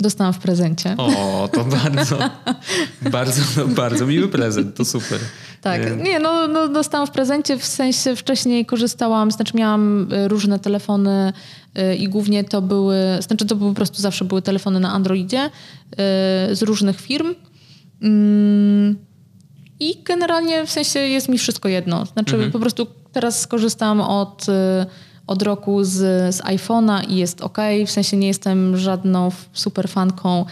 Dostałam 0.00 0.32
w 0.32 0.38
prezencie. 0.38 0.94
O, 0.98 1.48
to 1.52 1.64
bardzo, 1.84 2.18
bardzo, 3.10 3.42
no, 3.56 3.66
bardzo 3.66 4.06
miły 4.06 4.28
prezent, 4.28 4.76
to 4.76 4.84
super. 4.84 5.18
Tak, 5.60 6.02
nie, 6.02 6.18
no, 6.18 6.48
no 6.48 6.68
dostałam 6.68 7.06
w 7.06 7.10
prezencie, 7.10 7.58
w 7.58 7.64
sensie 7.64 8.16
wcześniej 8.16 8.66
korzystałam, 8.66 9.30
znaczy 9.30 9.56
miałam 9.56 10.12
y, 10.12 10.28
różne 10.28 10.58
telefony 10.58 11.32
i 11.98 12.08
głównie 12.08 12.44
to 12.44 12.62
były, 12.62 12.96
znaczy 13.20 13.46
to 13.46 13.56
po 13.56 13.72
prostu 13.72 14.02
zawsze 14.02 14.24
były 14.24 14.42
telefony 14.42 14.80
na 14.80 14.92
Androidzie 14.92 15.46
y, 15.46 15.50
z 16.56 16.62
różnych 16.62 17.00
firm. 17.00 17.34
Mm, 18.02 18.96
I 19.80 20.02
generalnie 20.04 20.66
w 20.66 20.70
sensie 20.70 21.00
jest 21.00 21.28
mi 21.28 21.38
wszystko 21.38 21.68
jedno. 21.68 22.06
Znaczy 22.06 22.34
mhm. 22.34 22.52
po 22.52 22.58
prostu 22.58 22.86
teraz 23.12 23.40
skorzystałam 23.40 24.00
od 24.00 24.46
od 25.26 25.42
roku 25.42 25.84
z, 25.84 25.92
z 26.34 26.42
iPhone'a 26.42 27.10
i 27.10 27.16
jest 27.16 27.40
ok. 27.40 27.58
W 27.86 27.90
sensie 27.90 28.16
nie 28.16 28.26
jestem 28.26 28.76
żadną 28.76 29.30
super 29.52 29.88
fanką 29.88 30.44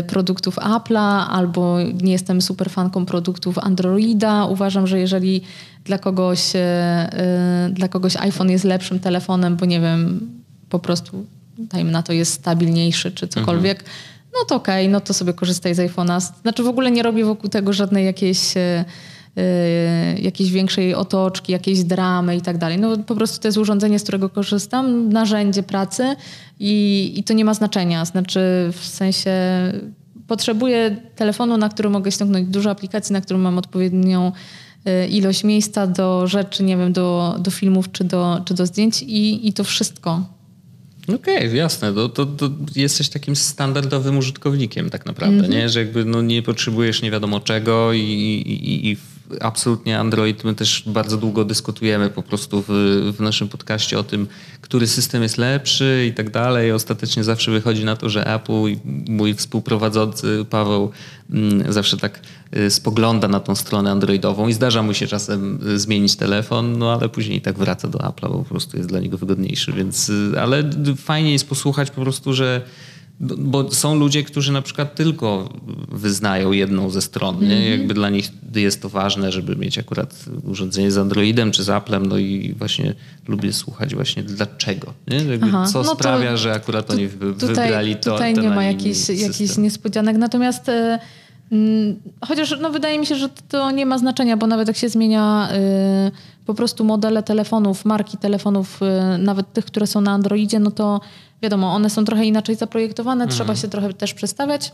y, 0.00 0.02
produktów 0.02 0.56
Apple'a 0.56 1.24
albo 1.30 1.78
nie 2.02 2.12
jestem 2.12 2.42
super 2.42 2.70
fanką 2.70 3.06
produktów 3.06 3.58
Androida. 3.58 4.44
Uważam, 4.44 4.86
że 4.86 4.98
jeżeli 4.98 5.42
dla 5.84 5.98
kogoś, 5.98 6.56
y, 6.56 6.58
y, 6.58 7.70
dla 7.70 7.88
kogoś 7.88 8.16
iPhone 8.16 8.50
jest 8.50 8.64
lepszym 8.64 9.00
telefonem, 9.00 9.56
bo 9.56 9.66
nie 9.66 9.80
wiem, 9.80 10.30
po 10.68 10.78
prostu 10.78 11.26
dajmy 11.58 11.90
na 11.90 12.02
to 12.02 12.12
jest 12.12 12.32
stabilniejszy 12.32 13.12
czy 13.12 13.28
cokolwiek, 13.28 13.78
mhm 13.78 14.14
no 14.34 14.44
to 14.44 14.54
okej, 14.54 14.84
okay, 14.84 14.92
no 14.92 15.00
to 15.00 15.14
sobie 15.14 15.32
korzystaj 15.32 15.74
z 15.74 15.78
iPhone'a. 15.78 16.32
Znaczy 16.42 16.62
w 16.62 16.68
ogóle 16.68 16.90
nie 16.90 17.02
robię 17.02 17.24
wokół 17.24 17.50
tego 17.50 17.72
żadnej 17.72 18.04
jakiejś 18.04 18.56
e, 18.56 18.84
jakiejś 20.20 20.50
większej 20.50 20.94
otoczki, 20.94 21.52
jakiejś 21.52 21.84
dramy 21.84 22.36
i 22.36 22.40
tak 22.40 22.58
dalej. 22.58 22.78
No 22.78 22.98
po 22.98 23.14
prostu 23.14 23.40
to 23.40 23.48
jest 23.48 23.58
urządzenie, 23.58 23.98
z 23.98 24.02
którego 24.02 24.28
korzystam, 24.28 25.08
narzędzie 25.08 25.62
pracy 25.62 26.16
i, 26.60 27.12
i 27.16 27.24
to 27.24 27.34
nie 27.34 27.44
ma 27.44 27.54
znaczenia. 27.54 28.04
Znaczy 28.04 28.40
w 28.72 28.86
sensie 28.86 29.32
potrzebuję 30.26 30.96
telefonu, 31.16 31.56
na 31.56 31.68
którym 31.68 31.92
mogę 31.92 32.12
ściągnąć 32.12 32.48
dużo 32.48 32.70
aplikacji, 32.70 33.12
na 33.12 33.20
którym 33.20 33.42
mam 33.42 33.58
odpowiednią 33.58 34.32
e, 34.84 35.08
ilość 35.08 35.44
miejsca 35.44 35.86
do 35.86 36.26
rzeczy, 36.26 36.62
nie 36.62 36.76
wiem, 36.76 36.92
do, 36.92 37.36
do 37.38 37.50
filmów 37.50 37.92
czy 37.92 38.04
do, 38.04 38.40
czy 38.44 38.54
do 38.54 38.66
zdjęć 38.66 39.02
i, 39.02 39.48
i 39.48 39.52
to 39.52 39.64
wszystko. 39.64 40.33
Okej, 41.08 41.36
okay, 41.36 41.56
jasne. 41.56 41.92
To, 41.92 42.08
to, 42.08 42.26
to, 42.26 42.50
jesteś 42.76 43.08
takim 43.08 43.36
standardowym 43.36 44.18
użytkownikiem 44.18 44.90
tak 44.90 45.06
naprawdę, 45.06 45.38
mm 45.38 45.50
-hmm. 45.50 45.54
nie? 45.54 45.68
Że 45.68 45.80
jakby 45.80 46.04
no, 46.04 46.22
nie 46.22 46.42
potrzebujesz 46.42 47.02
nie 47.02 47.10
wiadomo 47.10 47.40
czego 47.40 47.92
i, 47.92 48.00
i, 48.00 48.90
i 48.90 48.96
absolutnie 49.40 49.98
Android, 49.98 50.44
my 50.44 50.54
też 50.54 50.82
bardzo 50.86 51.16
długo 51.16 51.44
dyskutujemy 51.44 52.10
po 52.10 52.22
prostu 52.22 52.64
w, 52.68 52.72
w 53.16 53.20
naszym 53.20 53.48
podcaście 53.48 53.98
o 53.98 54.02
tym, 54.02 54.26
który 54.60 54.86
system 54.86 55.22
jest 55.22 55.38
lepszy 55.38 56.06
i 56.10 56.14
tak 56.14 56.30
dalej. 56.30 56.72
Ostatecznie 56.72 57.24
zawsze 57.24 57.50
wychodzi 57.50 57.84
na 57.84 57.96
to, 57.96 58.08
że 58.08 58.34
Apple 58.34 58.52
i 58.52 58.78
mój 59.08 59.34
współprowadzący 59.34 60.44
Paweł 60.50 60.90
mm, 61.30 61.72
zawsze 61.72 61.96
tak 61.96 62.20
y, 62.56 62.70
spogląda 62.70 63.28
na 63.28 63.40
tą 63.40 63.54
stronę 63.54 63.90
androidową 63.90 64.48
i 64.48 64.52
zdarza 64.52 64.82
mu 64.82 64.94
się 64.94 65.06
czasem 65.06 65.60
y, 65.68 65.78
zmienić 65.78 66.16
telefon, 66.16 66.78
no 66.78 66.92
ale 66.92 67.08
później 67.08 67.40
tak 67.40 67.58
wraca 67.58 67.88
do 67.88 67.98
Apple'a, 67.98 68.32
bo 68.32 68.38
po 68.38 68.44
prostu 68.44 68.76
jest 68.76 68.88
dla 68.88 69.00
niego 69.00 69.18
wygodniejszy, 69.18 69.72
więc 69.72 70.08
y, 70.08 70.40
ale 70.40 70.70
fajnie 70.96 71.32
jest 71.32 71.48
posłuchać 71.48 71.90
po 71.90 72.00
prostu, 72.00 72.32
że 72.32 72.62
bo 73.20 73.70
są 73.72 73.94
ludzie, 73.94 74.22
którzy 74.22 74.52
na 74.52 74.62
przykład 74.62 74.94
tylko 74.94 75.48
wyznają 75.88 76.52
jedną 76.52 76.90
ze 76.90 77.02
stron. 77.02 77.40
Nie? 77.40 77.56
-hmm. 77.56 77.70
Jakby 77.70 77.94
dla 77.94 78.10
nich 78.10 78.30
jest 78.54 78.82
to 78.82 78.88
ważne, 78.88 79.32
żeby 79.32 79.56
mieć 79.56 79.78
akurat 79.78 80.24
urządzenie 80.44 80.90
z 80.90 80.98
Androidem 80.98 81.52
czy 81.52 81.64
z 81.64 81.68
Applem. 81.68 82.06
No 82.06 82.18
i 82.18 82.54
właśnie 82.58 82.94
lubię 83.28 83.52
słuchać 83.52 83.94
właśnie 83.94 84.22
dlaczego. 84.22 84.94
Co 85.72 85.82
no 85.82 85.94
sprawia, 85.94 86.36
że 86.36 86.52
akurat 86.52 86.90
oni 86.90 87.08
wy, 87.08 87.32
tutaj, 87.32 87.48
wybrali 87.48 87.96
to. 87.96 88.12
Tutaj 88.12 88.34
nie 88.34 88.50
ma 88.50 88.64
jakichś, 88.64 89.08
jakichś 89.08 89.56
niespodzianek. 89.56 90.16
Natomiast 90.16 90.68
e, 90.68 90.98
mm, 91.52 91.96
chociaż 92.26 92.54
no, 92.60 92.70
wydaje 92.70 92.98
mi 92.98 93.06
się, 93.06 93.16
że 93.16 93.28
to 93.48 93.70
nie 93.70 93.86
ma 93.86 93.98
znaczenia, 93.98 94.36
bo 94.36 94.46
nawet 94.46 94.68
jak 94.68 94.76
się 94.76 94.88
zmienia 94.88 95.48
y, 96.08 96.44
po 96.46 96.54
prostu 96.54 96.84
modele 96.84 97.22
telefonów, 97.22 97.84
marki 97.84 98.18
telefonów, 98.18 98.80
y, 98.82 99.18
nawet 99.18 99.52
tych, 99.52 99.64
które 99.64 99.86
są 99.86 100.00
na 100.00 100.12
Androidzie, 100.12 100.60
no 100.60 100.70
to 100.70 101.00
wiadomo, 101.44 101.74
one 101.74 101.90
są 101.90 102.04
trochę 102.04 102.24
inaczej 102.24 102.56
zaprojektowane, 102.56 103.24
mhm. 103.24 103.30
trzeba 103.30 103.56
się 103.56 103.68
trochę 103.68 103.92
też 103.92 104.14
przestawiać. 104.14 104.72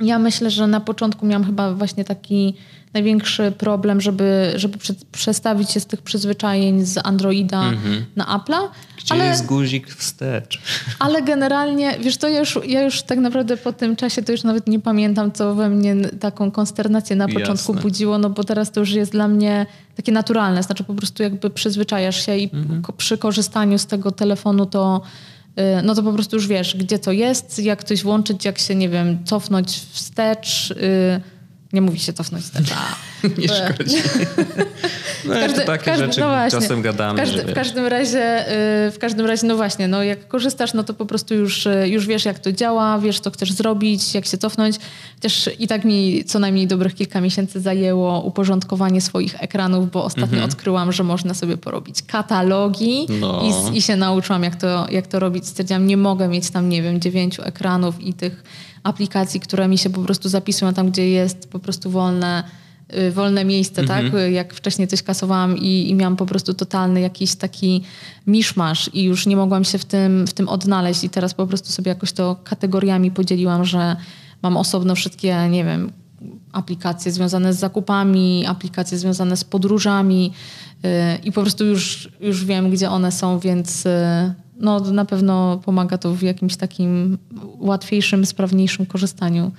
Ja 0.00 0.18
myślę, 0.18 0.50
że 0.50 0.66
na 0.66 0.80
początku 0.80 1.26
miałam 1.26 1.44
chyba 1.44 1.74
właśnie 1.74 2.04
taki 2.04 2.54
największy 2.94 3.52
problem, 3.58 4.00
żeby, 4.00 4.52
żeby 4.54 4.78
przestawić 5.12 5.70
się 5.70 5.80
z 5.80 5.86
tych 5.86 6.02
przyzwyczajeń 6.02 6.84
z 6.84 6.98
Androida 7.06 7.62
mhm. 7.62 8.04
na 8.16 8.24
Apple'a. 8.24 8.58
Gdzie 8.98 9.14
ale, 9.14 9.26
jest 9.26 9.46
guzik 9.46 9.88
wstecz? 9.94 10.62
Ale 10.98 11.22
generalnie, 11.22 11.98
wiesz, 12.00 12.16
to 12.16 12.28
ja 12.28 12.38
już, 12.38 12.58
ja 12.66 12.82
już 12.82 13.02
tak 13.02 13.18
naprawdę 13.18 13.56
po 13.56 13.72
tym 13.72 13.96
czasie 13.96 14.22
to 14.22 14.32
już 14.32 14.44
nawet 14.44 14.66
nie 14.66 14.80
pamiętam, 14.80 15.32
co 15.32 15.54
we 15.54 15.68
mnie 15.68 15.96
taką 15.96 16.50
konsternację 16.50 17.16
na 17.16 17.28
początku 17.28 17.72
Jasne. 17.72 17.82
budziło, 17.82 18.18
no 18.18 18.30
bo 18.30 18.44
teraz 18.44 18.72
to 18.72 18.80
już 18.80 18.90
jest 18.90 19.12
dla 19.12 19.28
mnie 19.28 19.66
takie 19.96 20.12
naturalne. 20.12 20.62
Znaczy 20.62 20.84
po 20.84 20.94
prostu 20.94 21.22
jakby 21.22 21.50
przyzwyczajasz 21.50 22.26
się 22.26 22.36
i 22.36 22.50
mhm. 22.54 22.82
przy 22.96 23.18
korzystaniu 23.18 23.78
z 23.78 23.86
tego 23.86 24.10
telefonu 24.10 24.66
to 24.66 25.02
no 25.82 25.94
to 25.94 26.02
po 26.02 26.12
prostu 26.12 26.36
już 26.36 26.46
wiesz, 26.46 26.76
gdzie 26.76 26.98
to 26.98 27.12
jest, 27.12 27.58
jak 27.58 27.84
coś 27.84 28.02
włączyć, 28.02 28.44
jak 28.44 28.58
się, 28.58 28.74
nie 28.74 28.88
wiem, 28.88 29.24
cofnąć 29.24 29.80
wstecz. 29.90 30.74
Y, 31.72 31.76
nie 31.76 31.80
mówi 31.80 31.98
się 31.98 32.12
cofnąć 32.12 32.44
wstecz. 32.44 32.74
Nie 33.38 33.48
szkodzi. 33.48 33.96
No 35.24 35.34
każdy, 35.34 35.60
takie 35.60 35.84
każdy, 35.84 36.06
rzeczy 36.06 36.20
no 36.20 36.28
właśnie, 36.28 36.60
czasem 36.60 36.82
gadamy. 36.82 37.14
W, 37.14 37.16
każdy, 37.16 37.52
w 37.52 37.54
każdym 37.54 37.86
razie, 37.86 38.52
y, 38.86 38.90
w 38.90 38.96
każdym 39.00 39.26
razie, 39.26 39.46
no 39.46 39.56
właśnie, 39.56 39.88
no 39.88 40.02
jak 40.02 40.28
korzystasz, 40.28 40.74
no 40.74 40.84
to 40.84 40.94
po 40.94 41.06
prostu 41.06 41.34
już, 41.34 41.68
już 41.84 42.06
wiesz, 42.06 42.24
jak 42.24 42.38
to 42.38 42.52
działa, 42.52 42.98
wiesz, 42.98 43.20
co 43.20 43.30
chcesz 43.30 43.52
zrobić, 43.52 44.14
jak 44.14 44.26
się 44.26 44.38
cofnąć. 44.38 44.76
Chociaż 45.14 45.50
i 45.58 45.68
tak 45.68 45.84
mi 45.84 46.24
co 46.24 46.38
najmniej 46.38 46.66
dobrych 46.66 46.94
kilka 46.94 47.20
miesięcy 47.20 47.60
zajęło 47.60 48.20
uporządkowanie 48.20 49.00
swoich 49.00 49.42
ekranów, 49.42 49.90
bo 49.90 50.04
ostatnio 50.04 50.36
mhm. 50.36 50.44
odkryłam, 50.44 50.92
że 50.92 51.02
można 51.02 51.34
sobie 51.34 51.56
porobić 51.56 52.02
katalogi 52.02 53.06
no. 53.20 53.42
i, 53.72 53.78
i 53.78 53.82
się 53.82 53.96
nauczyłam, 53.96 54.42
jak 54.42 54.56
to, 54.56 54.86
jak 54.90 55.06
to 55.06 55.18
robić. 55.18 55.46
Stwierdziłam, 55.46 55.86
nie 55.86 55.96
mogę 55.96 56.28
mieć 56.28 56.50
tam, 56.50 56.68
nie 56.68 56.82
wiem, 56.82 57.00
dziewięciu 57.00 57.42
ekranów 57.42 58.00
i 58.00 58.14
tych 58.14 58.42
aplikacji, 58.82 59.40
które 59.40 59.68
mi 59.68 59.78
się 59.78 59.90
po 59.90 60.00
prostu 60.00 60.28
zapisują 60.28 60.74
tam, 60.74 60.90
gdzie 60.90 61.10
jest 61.10 61.50
po 61.50 61.58
prostu 61.58 61.90
wolne, 61.90 62.44
y, 62.96 63.12
wolne 63.12 63.44
miejsce, 63.44 63.84
tak? 63.84 64.04
mhm. 64.04 64.24
tak? 64.24 64.32
Jak 64.32 64.54
wcześniej 64.54 64.88
coś 64.88 65.02
kasowałam 65.02 65.58
i, 65.58 65.90
i 65.90 65.94
miałam 65.94 66.16
po 66.16 66.26
prostu 66.26 66.54
totalny 66.54 67.00
jakiś 67.00 67.34
taki 67.34 67.82
miszmasz 68.26 68.90
i 68.94 69.02
już 69.02 69.26
nie 69.26 69.36
mogłam 69.36 69.64
się 69.64 69.78
w 69.78 69.84
tym, 69.84 70.26
w 70.26 70.32
tym 70.32 70.48
odnaleźć 70.48 71.04
i 71.04 71.10
teraz 71.10 71.34
po 71.34 71.46
prostu 71.46 71.72
sobie 71.72 71.88
jakoś 71.88 72.12
to 72.12 72.36
kategoriami 72.44 73.10
podzieliłam, 73.10 73.64
że 73.64 73.96
mam 74.42 74.56
osobno 74.56 74.94
wszystkie, 74.94 75.48
nie 75.50 75.64
wiem, 75.64 75.92
aplikacje 76.52 77.12
związane 77.12 77.54
z 77.54 77.58
zakupami, 77.58 78.46
aplikacje 78.46 78.98
związane 78.98 79.36
z 79.36 79.44
podróżami 79.44 80.32
yy, 80.82 80.90
i 81.24 81.32
po 81.32 81.40
prostu 81.40 81.64
już, 81.64 82.08
już 82.20 82.44
wiem, 82.44 82.70
gdzie 82.70 82.90
one 82.90 83.12
są, 83.12 83.38
więc 83.38 83.84
yy, 83.84 83.90
no, 84.62 84.80
na 84.80 85.04
pewno 85.04 85.60
pomaga 85.64 85.98
to 85.98 86.14
w 86.14 86.22
jakimś 86.22 86.56
takim 86.56 87.18
łatwiejszym, 87.58 88.26
sprawniejszym 88.26 88.86
korzystaniu. 88.86 89.52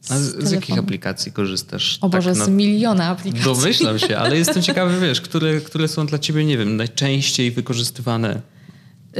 Z, 0.00 0.08
z, 0.08 0.48
z 0.48 0.50
jakich 0.50 0.78
aplikacji 0.78 1.32
korzystasz? 1.32 1.98
O 2.00 2.08
Boże, 2.08 2.30
tak, 2.30 2.38
no, 2.38 2.44
z 2.44 2.48
miliona 2.48 3.06
aplikacji. 3.06 3.44
Domyślam 3.44 3.98
się, 3.98 4.18
ale 4.18 4.38
jestem 4.38 4.62
ciekawy, 4.68 5.00
wiesz, 5.00 5.20
które, 5.20 5.60
które 5.60 5.88
są 5.88 6.06
dla 6.06 6.18
ciebie, 6.18 6.44
nie 6.44 6.58
wiem, 6.58 6.76
najczęściej 6.76 7.50
wykorzystywane? 7.50 8.40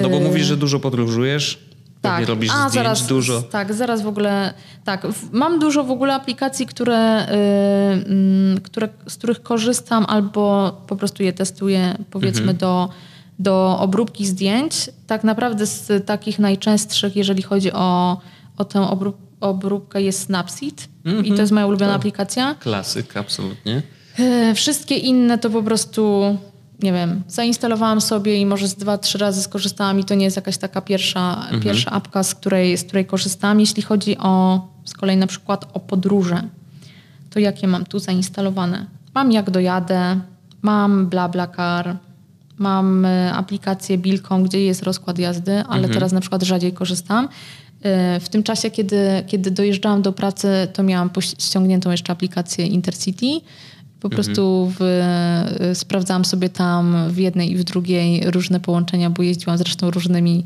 No 0.02 0.08
bo 0.08 0.16
yy... 0.16 0.24
mówisz, 0.24 0.46
że 0.46 0.56
dużo 0.56 0.80
podróżujesz, 0.80 1.58
tak. 2.00 2.28
robisz 2.28 2.52
A, 2.54 2.68
zaraz, 2.68 3.06
dużo. 3.06 3.42
Tak, 3.42 3.74
zaraz 3.74 4.02
w 4.02 4.06
ogóle, 4.06 4.54
tak, 4.84 5.06
mam 5.32 5.58
dużo 5.58 5.84
w 5.84 5.90
ogóle 5.90 6.14
aplikacji, 6.14 6.66
które, 6.66 7.26
yy, 8.54 8.60
które, 8.60 8.88
z 9.06 9.16
których 9.16 9.42
korzystam 9.42 10.04
albo 10.08 10.72
po 10.86 10.96
prostu 10.96 11.22
je 11.22 11.32
testuję, 11.32 11.98
powiedzmy 12.10 12.40
mhm. 12.40 12.56
do 12.56 12.88
do 13.40 13.78
obróbki 13.78 14.26
zdjęć. 14.26 14.90
Tak 15.06 15.24
naprawdę 15.24 15.66
z 15.66 16.06
takich 16.06 16.38
najczęstszych, 16.38 17.16
jeżeli 17.16 17.42
chodzi 17.42 17.72
o, 17.72 18.20
o 18.56 18.64
tę 18.64 18.80
obrób, 18.80 19.16
obróbkę, 19.40 20.02
jest 20.02 20.22
Snapseed 20.22 20.88
mm 21.04 21.16
-hmm. 21.16 21.20
i 21.20 21.22
to 21.22 21.28
mhm. 21.28 21.40
jest 21.40 21.52
moja 21.52 21.66
ulubiona 21.66 21.92
to 21.92 21.96
aplikacja. 21.96 22.54
Klasyk, 22.54 23.16
absolutnie. 23.16 23.82
E, 24.18 24.54
wszystkie 24.54 24.96
inne 24.96 25.38
to 25.38 25.50
po 25.50 25.62
prostu, 25.62 26.36
nie 26.82 26.92
wiem, 26.92 27.22
zainstalowałam 27.28 28.00
sobie 28.00 28.40
i 28.40 28.46
może 28.46 28.68
z 28.68 28.74
dwa, 28.74 28.98
trzy 28.98 29.18
razy 29.18 29.42
skorzystałam 29.42 30.00
i 30.00 30.04
to 30.04 30.14
nie 30.14 30.24
jest 30.24 30.36
jakaś 30.36 30.58
taka 30.58 30.80
pierwsza, 30.80 31.46
mm 31.48 31.60
-hmm. 31.60 31.64
pierwsza 31.64 31.90
apka, 31.90 32.22
z 32.22 32.34
której, 32.34 32.76
z 32.76 32.84
której 32.84 33.06
korzystam. 33.06 33.60
Jeśli 33.60 33.82
chodzi 33.82 34.18
o 34.18 34.60
z 34.84 34.94
kolei 34.94 35.16
na 35.16 35.26
przykład 35.26 35.66
o 35.74 35.80
podróże, 35.80 36.42
to 37.30 37.38
jakie 37.38 37.66
mam 37.66 37.84
tu 37.84 37.98
zainstalowane? 37.98 38.86
Mam 39.14 39.32
Jak 39.32 39.50
Dojadę, 39.50 40.20
mam 40.62 41.06
BlaBlaCar, 41.06 41.96
Mam 42.60 43.04
e, 43.04 43.32
aplikację 43.32 43.98
Bilką, 43.98 44.42
gdzie 44.42 44.64
jest 44.64 44.82
rozkład 44.82 45.18
jazdy, 45.18 45.52
ale 45.52 45.76
mhm. 45.76 45.94
teraz 45.94 46.12
na 46.12 46.20
przykład 46.20 46.42
rzadziej 46.42 46.72
korzystam. 46.72 47.28
E, 47.82 48.20
w 48.20 48.28
tym 48.28 48.42
czasie, 48.42 48.70
kiedy, 48.70 49.24
kiedy 49.26 49.50
dojeżdżałam 49.50 50.02
do 50.02 50.12
pracy, 50.12 50.48
to 50.72 50.82
miałam 50.82 51.10
ściągniętą 51.38 51.90
jeszcze 51.90 52.12
aplikację 52.12 52.66
Intercity. 52.66 53.26
Po 54.00 54.08
mhm. 54.08 54.10
prostu 54.10 54.72
w, 54.78 54.82
e, 54.82 55.74
sprawdzałam 55.74 56.24
sobie 56.24 56.48
tam 56.48 57.10
w 57.10 57.18
jednej 57.18 57.52
i 57.52 57.56
w 57.56 57.64
drugiej 57.64 58.30
różne 58.30 58.60
połączenia, 58.60 59.10
bo 59.10 59.22
jeździłam 59.22 59.58
zresztą 59.58 59.90
różnymi, 59.90 60.44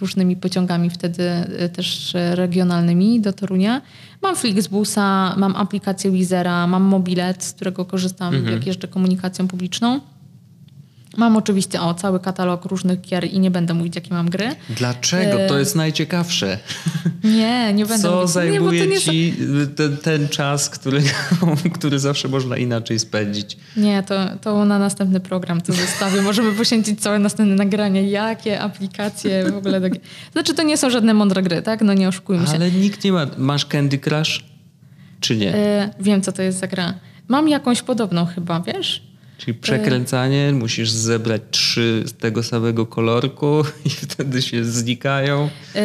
różnymi 0.00 0.36
pociągami 0.36 0.90
wtedy 0.90 1.30
też 1.72 2.12
regionalnymi 2.14 3.20
do 3.20 3.32
Torunia. 3.32 3.82
Mam 4.22 4.36
Flixbusa, 4.36 5.34
mam 5.36 5.56
aplikację 5.56 6.10
Wizera, 6.10 6.66
mam 6.66 6.82
mobilet, 6.82 7.44
z 7.44 7.52
którego 7.52 7.84
korzystam, 7.84 8.34
mhm. 8.34 8.54
jak 8.54 8.66
jeżdżę 8.66 8.88
komunikacją 8.88 9.48
publiczną. 9.48 10.00
Mam 11.16 11.36
oczywiście 11.36 11.80
o 11.80 11.94
cały 11.94 12.20
katalog 12.20 12.64
różnych 12.64 13.00
gier 13.00 13.24
i 13.24 13.40
nie 13.40 13.50
będę 13.50 13.74
mówić, 13.74 13.94
jakie 13.94 14.14
mam 14.14 14.30
gry. 14.30 14.48
Dlaczego? 14.70 15.38
To 15.48 15.58
jest 15.58 15.76
najciekawsze. 15.76 16.58
Nie, 17.24 17.72
nie 17.74 17.86
będę 17.86 18.02
Co 18.02 18.16
mówić. 18.16 18.30
zajmuje 18.30 18.86
nie, 18.86 19.00
ci 19.00 19.34
ten, 19.76 19.96
ten, 19.96 20.28
czas, 20.28 20.70
który, 20.70 21.02
który 21.74 21.98
zawsze 21.98 22.28
można 22.28 22.56
inaczej 22.56 22.98
spędzić? 22.98 23.56
Nie, 23.76 24.02
to, 24.02 24.14
to 24.40 24.64
na 24.64 24.78
następny 24.78 25.20
program 25.20 25.60
to 25.60 25.72
zostawię. 25.72 26.22
Możemy 26.22 26.52
poświęcić 26.52 27.00
całe 27.00 27.18
następne 27.18 27.54
nagranie. 27.54 28.10
Jakie 28.10 28.60
aplikacje 28.60 29.50
w 29.50 29.56
ogóle. 29.56 29.80
Do... 29.80 29.88
Znaczy 30.32 30.54
to 30.54 30.62
nie 30.62 30.76
są 30.76 30.90
żadne 30.90 31.14
mądre 31.14 31.42
gry, 31.42 31.62
tak? 31.62 31.82
No 31.82 31.94
nie 31.94 32.08
oszukujmy 32.08 32.46
się. 32.46 32.52
Ale 32.52 32.70
nikt 32.70 33.04
nie 33.04 33.12
ma. 33.12 33.26
Masz 33.38 33.66
Candy 33.66 33.98
Crush? 33.98 34.44
Czy 35.20 35.36
nie? 35.36 35.46
Yy, 35.46 35.54
wiem, 36.00 36.22
co 36.22 36.32
to 36.32 36.42
jest 36.42 36.58
za 36.58 36.66
gra. 36.66 36.94
Mam 37.28 37.48
jakąś 37.48 37.82
podobną 37.82 38.26
chyba, 38.26 38.60
wiesz? 38.60 39.11
Czyli 39.44 39.54
przekręcanie, 39.58 40.52
musisz 40.52 40.90
zebrać 40.90 41.42
trzy 41.50 42.02
z 42.06 42.12
tego 42.12 42.42
samego 42.42 42.86
kolorku 42.86 43.62
i 43.84 43.90
wtedy 43.90 44.42
się 44.42 44.64
znikają. 44.64 45.50
Yy, 45.74 45.82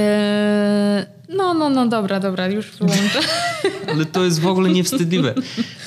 No, 1.29 1.53
no, 1.53 1.69
no, 1.69 1.87
dobra, 1.87 2.19
dobra, 2.19 2.47
już 2.47 2.71
wyłączę. 2.71 3.19
Ale 3.93 4.05
to 4.05 4.25
jest 4.25 4.39
w 4.39 4.47
ogóle 4.47 4.69
niewstydliwe. 4.69 5.33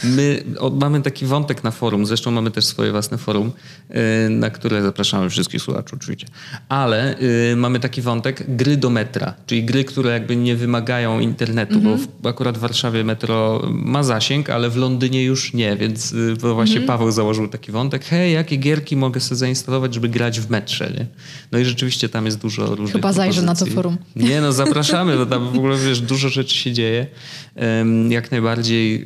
My 0.05 0.45
mamy 0.73 1.03
taki 1.03 1.27
wątek 1.27 1.65
na 1.65 1.71
forum, 1.71 2.07
zresztą 2.07 2.31
mamy 2.31 2.51
też 2.51 2.65
swoje 2.65 2.91
własne 2.91 3.19
forum, 3.19 3.53
y, 3.91 4.31
na 4.31 4.51
które 4.51 4.83
zapraszamy 4.83 5.31
wszystkich 5.31 5.63
słuchaczy 5.63 5.97
oczywiście. 5.97 6.27
Ale 6.69 7.17
y, 7.53 7.57
mamy 7.57 7.81
taki 7.81 8.03
wątek 8.03 8.57
gry 8.57 8.77
do 8.77 8.91
metra, 8.91 9.35
czyli 9.47 9.65
gry, 9.65 9.85
które 9.85 10.13
jakby 10.13 10.37
nie 10.37 10.57
wymagają 10.57 11.21
internetu, 11.21 11.75
mm 11.75 11.85
-hmm. 11.85 11.91
bo 11.91 11.97
w, 11.97 12.01
mhm. 12.01 12.27
akurat 12.35 12.59
w 12.59 12.61
Warszawie 12.61 13.05
metro 13.05 13.63
ma 13.71 14.03
zasięg, 14.03 14.51
ale 14.51 14.71
w 14.71 14.77
Londynie 14.77 15.25
już 15.25 15.53
nie, 15.53 15.77
więc 15.77 16.13
y, 16.13 16.37
właśnie 16.37 16.77
mm 16.77 16.85
-hmm. 16.85 16.91
Paweł 16.91 17.11
założył 17.11 17.49
taki 17.49 17.73
wątek, 17.73 18.05
hej, 18.05 18.33
jakie 18.33 18.57
gierki 18.57 18.97
mogę 18.97 19.21
sobie 19.21 19.37
zainstalować, 19.37 19.95
żeby 19.95 20.09
grać 20.09 20.41
w 20.41 20.51
metrze, 20.51 20.91
nie? 20.99 21.07
No 21.53 21.59
i 21.59 21.65
rzeczywiście 21.65 22.09
tam 22.09 22.27
jest 22.27 22.39
dużo 22.39 22.67
różnych 22.67 22.93
Chyba 22.93 23.13
zajrzę 23.13 23.43
na 23.43 23.55
to 23.55 23.67
forum. 23.67 23.99
Nie, 24.17 24.41
no 24.41 24.53
zapraszamy, 24.53 25.17
bo 25.17 25.27
tam 25.31 25.53
w 25.53 25.57
ogóle 25.57 25.79
wiesz, 25.79 26.01
dużo 26.01 26.29
rzeczy 26.29 26.57
się 26.57 26.73
dzieje. 26.73 27.07
Jak 28.09 28.31
najbardziej 28.31 29.05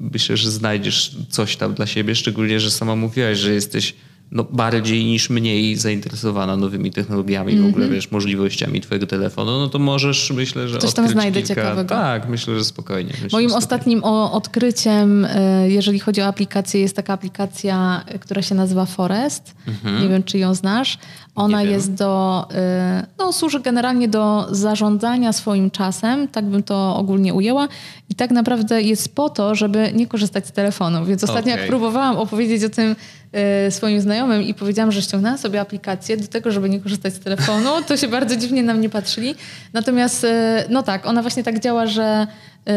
myślę, 0.00 0.36
że 0.36 0.50
znajdziesz 0.50 1.16
coś 1.28 1.56
tam 1.56 1.74
dla 1.74 1.86
siebie, 1.86 2.14
szczególnie, 2.14 2.60
że 2.60 2.70
sama 2.70 2.96
mówiłaś, 2.96 3.38
że 3.38 3.54
jesteś 3.54 3.94
no, 4.32 4.44
bardziej 4.44 5.04
niż 5.04 5.30
mniej 5.30 5.76
zainteresowana 5.76 6.56
nowymi 6.56 6.90
technologiami, 6.90 7.52
mm 7.52 7.64
-hmm. 7.64 7.66
w 7.66 7.70
ogóle 7.70 7.84
mhm. 7.84 7.94
wiesz, 7.94 8.10
możliwościami 8.10 8.80
twojego 8.80 9.06
telefonu, 9.06 9.58
no 9.58 9.68
to 9.68 9.78
możesz, 9.78 10.30
myślę, 10.30 10.68
że 10.68 10.78
Coś 10.78 10.94
tam 10.94 11.08
znajdę 11.08 11.42
kilka... 11.42 11.54
ciekawego. 11.54 11.88
Tak, 11.88 12.28
myślę, 12.28 12.58
że 12.58 12.64
spokojnie. 12.64 13.10
Myślę, 13.10 13.28
Moim 13.32 13.52
ostatnim 13.52 14.04
odkryciem, 14.04 15.24
e, 15.24 15.70
jeżeli 15.70 15.98
chodzi 15.98 16.22
o 16.22 16.26
aplikację, 16.26 16.80
jest 16.80 16.96
taka 16.96 17.12
aplikacja, 17.12 18.04
która 18.20 18.42
się 18.42 18.54
nazywa 18.54 18.86
Forest. 18.86 19.54
Mm 19.66 19.78
-hmm. 19.78 20.02
Nie 20.02 20.08
wiem, 20.08 20.22
czy 20.22 20.38
ją 20.38 20.54
znasz. 20.54 20.98
Ona 21.34 21.62
jest 21.62 21.94
do, 21.94 22.46
e, 22.54 23.06
no 23.18 23.32
służy 23.32 23.60
generalnie 23.60 24.08
do 24.08 24.46
zarządzania 24.50 25.32
swoim 25.32 25.70
czasem, 25.70 26.28
tak 26.28 26.44
bym 26.44 26.62
to 26.62 26.96
ogólnie 26.96 27.34
ujęła. 27.34 27.68
I 28.10 28.14
tak 28.14 28.30
naprawdę 28.30 28.82
jest 28.82 29.14
po 29.14 29.28
to, 29.28 29.54
żeby 29.54 29.92
nie 29.94 30.06
korzystać 30.06 30.46
z 30.46 30.52
telefonu. 30.52 31.04
Więc 31.04 31.24
ostatnio 31.24 31.52
okay. 31.52 31.60
jak 31.60 31.68
próbowałam 31.68 32.16
opowiedzieć 32.16 32.64
o 32.64 32.68
tym 32.68 32.96
swoim 33.70 34.00
znajomym 34.00 34.17
i 34.46 34.54
powiedziałam, 34.54 34.92
że 34.92 35.02
ściągnęłam 35.02 35.38
sobie 35.38 35.60
aplikację 35.60 36.16
do 36.16 36.26
tego, 36.26 36.50
żeby 36.50 36.68
nie 36.68 36.80
korzystać 36.80 37.14
z 37.14 37.18
telefonu, 37.18 37.70
to 37.86 37.96
się 37.96 38.08
bardzo 38.08 38.36
dziwnie 38.36 38.62
na 38.62 38.74
mnie 38.74 38.88
patrzyli. 38.88 39.34
Natomiast, 39.72 40.24
y, 40.24 40.28
no 40.70 40.82
tak, 40.82 41.06
ona 41.06 41.22
właśnie 41.22 41.44
tak 41.44 41.60
działa, 41.60 41.86
że 41.86 42.26
y, 42.68 42.72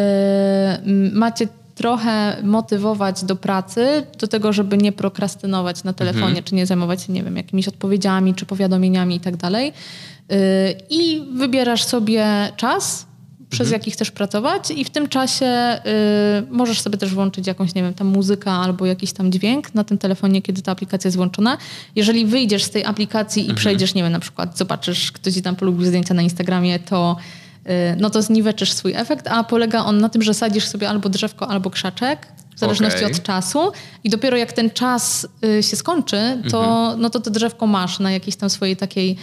macie 1.14 1.48
trochę 1.76 2.38
motywować 2.44 3.24
do 3.24 3.36
pracy, 3.36 4.04
do 4.20 4.28
tego, 4.28 4.54
żeby 4.54 4.78
nie 4.78 4.92
prokrastynować 4.92 5.84
na 5.84 5.94
telefonie, 5.94 6.28
mhm. 6.28 6.44
czy 6.44 6.56
nie 6.56 6.66
zajmować 6.66 7.02
się, 7.02 7.14
nie 7.14 7.24
wiem, 7.24 7.38
jakimiś 7.38 7.68
odpowiedziami, 7.68 8.36
czy 8.36 8.46
powiadomieniami 8.46 9.16
i 9.16 9.20
tak 9.20 9.38
dalej. 9.38 9.74
I 10.90 11.24
wybierasz 11.34 11.84
sobie 11.84 12.26
czas, 12.58 13.06
przez 13.52 13.68
mhm. 13.68 13.80
jaki 13.80 13.92
chcesz 13.92 14.12
pracować 14.12 14.72
i 14.72 14.86
w 14.86 14.90
tym 14.90 15.10
czasie 15.10 15.80
y, 16.46 16.52
możesz 16.52 16.82
sobie 16.82 16.98
też 16.98 17.14
włączyć 17.14 17.48
jakąś, 17.48 17.76
nie 17.76 17.82
wiem, 17.82 17.94
tam 17.94 18.08
muzyka 18.08 18.52
albo 18.52 18.86
jakiś 18.86 19.14
tam 19.14 19.32
dźwięk 19.32 19.76
na 19.76 19.84
tym 19.84 19.98
telefonie, 19.98 20.42
kiedy 20.42 20.62
ta 20.62 20.72
aplikacja 20.72 21.08
jest 21.08 21.18
włączona. 21.18 21.58
Jeżeli 21.96 22.26
wyjdziesz 22.26 22.64
z 22.64 22.70
tej 22.70 22.86
aplikacji 22.86 23.42
i 23.42 23.46
mhm. 23.46 23.58
przejdziesz, 23.58 23.94
nie 23.94 24.04
wiem, 24.04 24.12
na 24.12 24.20
przykład 24.20 24.58
zobaczysz, 24.58 25.12
ktoś 25.12 25.34
ci 25.34 25.42
tam 25.42 25.56
polubił 25.56 25.86
zdjęcia 25.86 26.14
na 26.14 26.22
Instagramie, 26.22 26.80
to 26.80 27.18
y, 27.68 27.70
no 28.00 28.10
to 28.10 28.22
zniweczysz 28.22 28.74
swój 28.74 28.94
efekt, 28.96 29.28
a 29.28 29.44
polega 29.44 29.86
on 29.86 29.98
na 29.98 30.10
tym, 30.10 30.22
że 30.22 30.34
sadzisz 30.34 30.68
sobie 30.68 30.90
albo 30.90 31.10
drzewko, 31.10 31.48
albo 31.48 31.70
krzaczek, 31.70 32.28
w 32.56 32.60
zależności 32.60 33.06
okay. 33.06 33.12
od 33.12 33.24
czasu 33.24 33.72
i 34.04 34.10
dopiero 34.10 34.38
jak 34.38 34.54
ten 34.54 34.70
czas 34.70 35.28
y, 35.46 35.64
się 35.64 35.76
skończy, 35.76 36.42
to, 36.52 36.64
mhm. 36.64 37.02
no 37.02 37.10
to 37.10 37.20
to 37.20 37.32
drzewko 37.32 37.68
masz 37.68 38.00
na 38.00 38.12
jakiejś 38.12 38.36
tam 38.36 38.50
swojej 38.50 38.78
takiej 38.78 39.18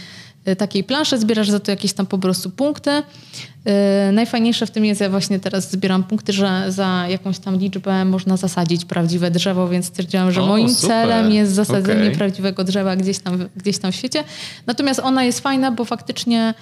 takiej 0.57 0.85
planszy, 0.85 1.19
zbierasz 1.19 1.51
za 1.51 1.61
to 1.61 1.71
jakieś 1.71 1.93
tam 1.93 2.07
po 2.07 2.19
prostu 2.19 2.51
punkty. 2.51 2.91
Yy, 2.91 3.73
najfajniejsze 4.13 4.67
w 4.67 4.71
tym 4.71 4.85
jest, 4.85 5.01
ja 5.01 5.11
właśnie 5.11 5.39
teraz 5.41 5.71
zbieram 5.71 6.05
punkty, 6.05 6.33
że 6.33 6.65
za 6.69 7.05
jakąś 7.09 7.39
tam 7.39 7.57
liczbę 7.57 8.05
można 8.05 8.37
zasadzić 8.37 8.85
prawdziwe 8.85 9.31
drzewo, 9.31 9.69
więc 9.69 9.87
stwierdziłam, 9.87 10.33
że 10.33 10.43
o, 10.43 10.47
moim 10.47 10.69
super. 10.69 10.89
celem 10.89 11.33
jest 11.33 11.53
zasadzenie 11.53 12.03
okay. 12.03 12.17
prawdziwego 12.17 12.65
drzewa 12.65 12.97
gdzieś 12.97 13.19
tam, 13.19 13.49
gdzieś 13.57 13.79
tam 13.79 13.93
w 13.93 13.95
świecie. 13.95 14.25
Natomiast 14.67 15.01
ona 15.01 15.25
jest 15.25 15.41
fajna, 15.41 15.73
bo 15.73 15.85
faktycznie 15.85 16.55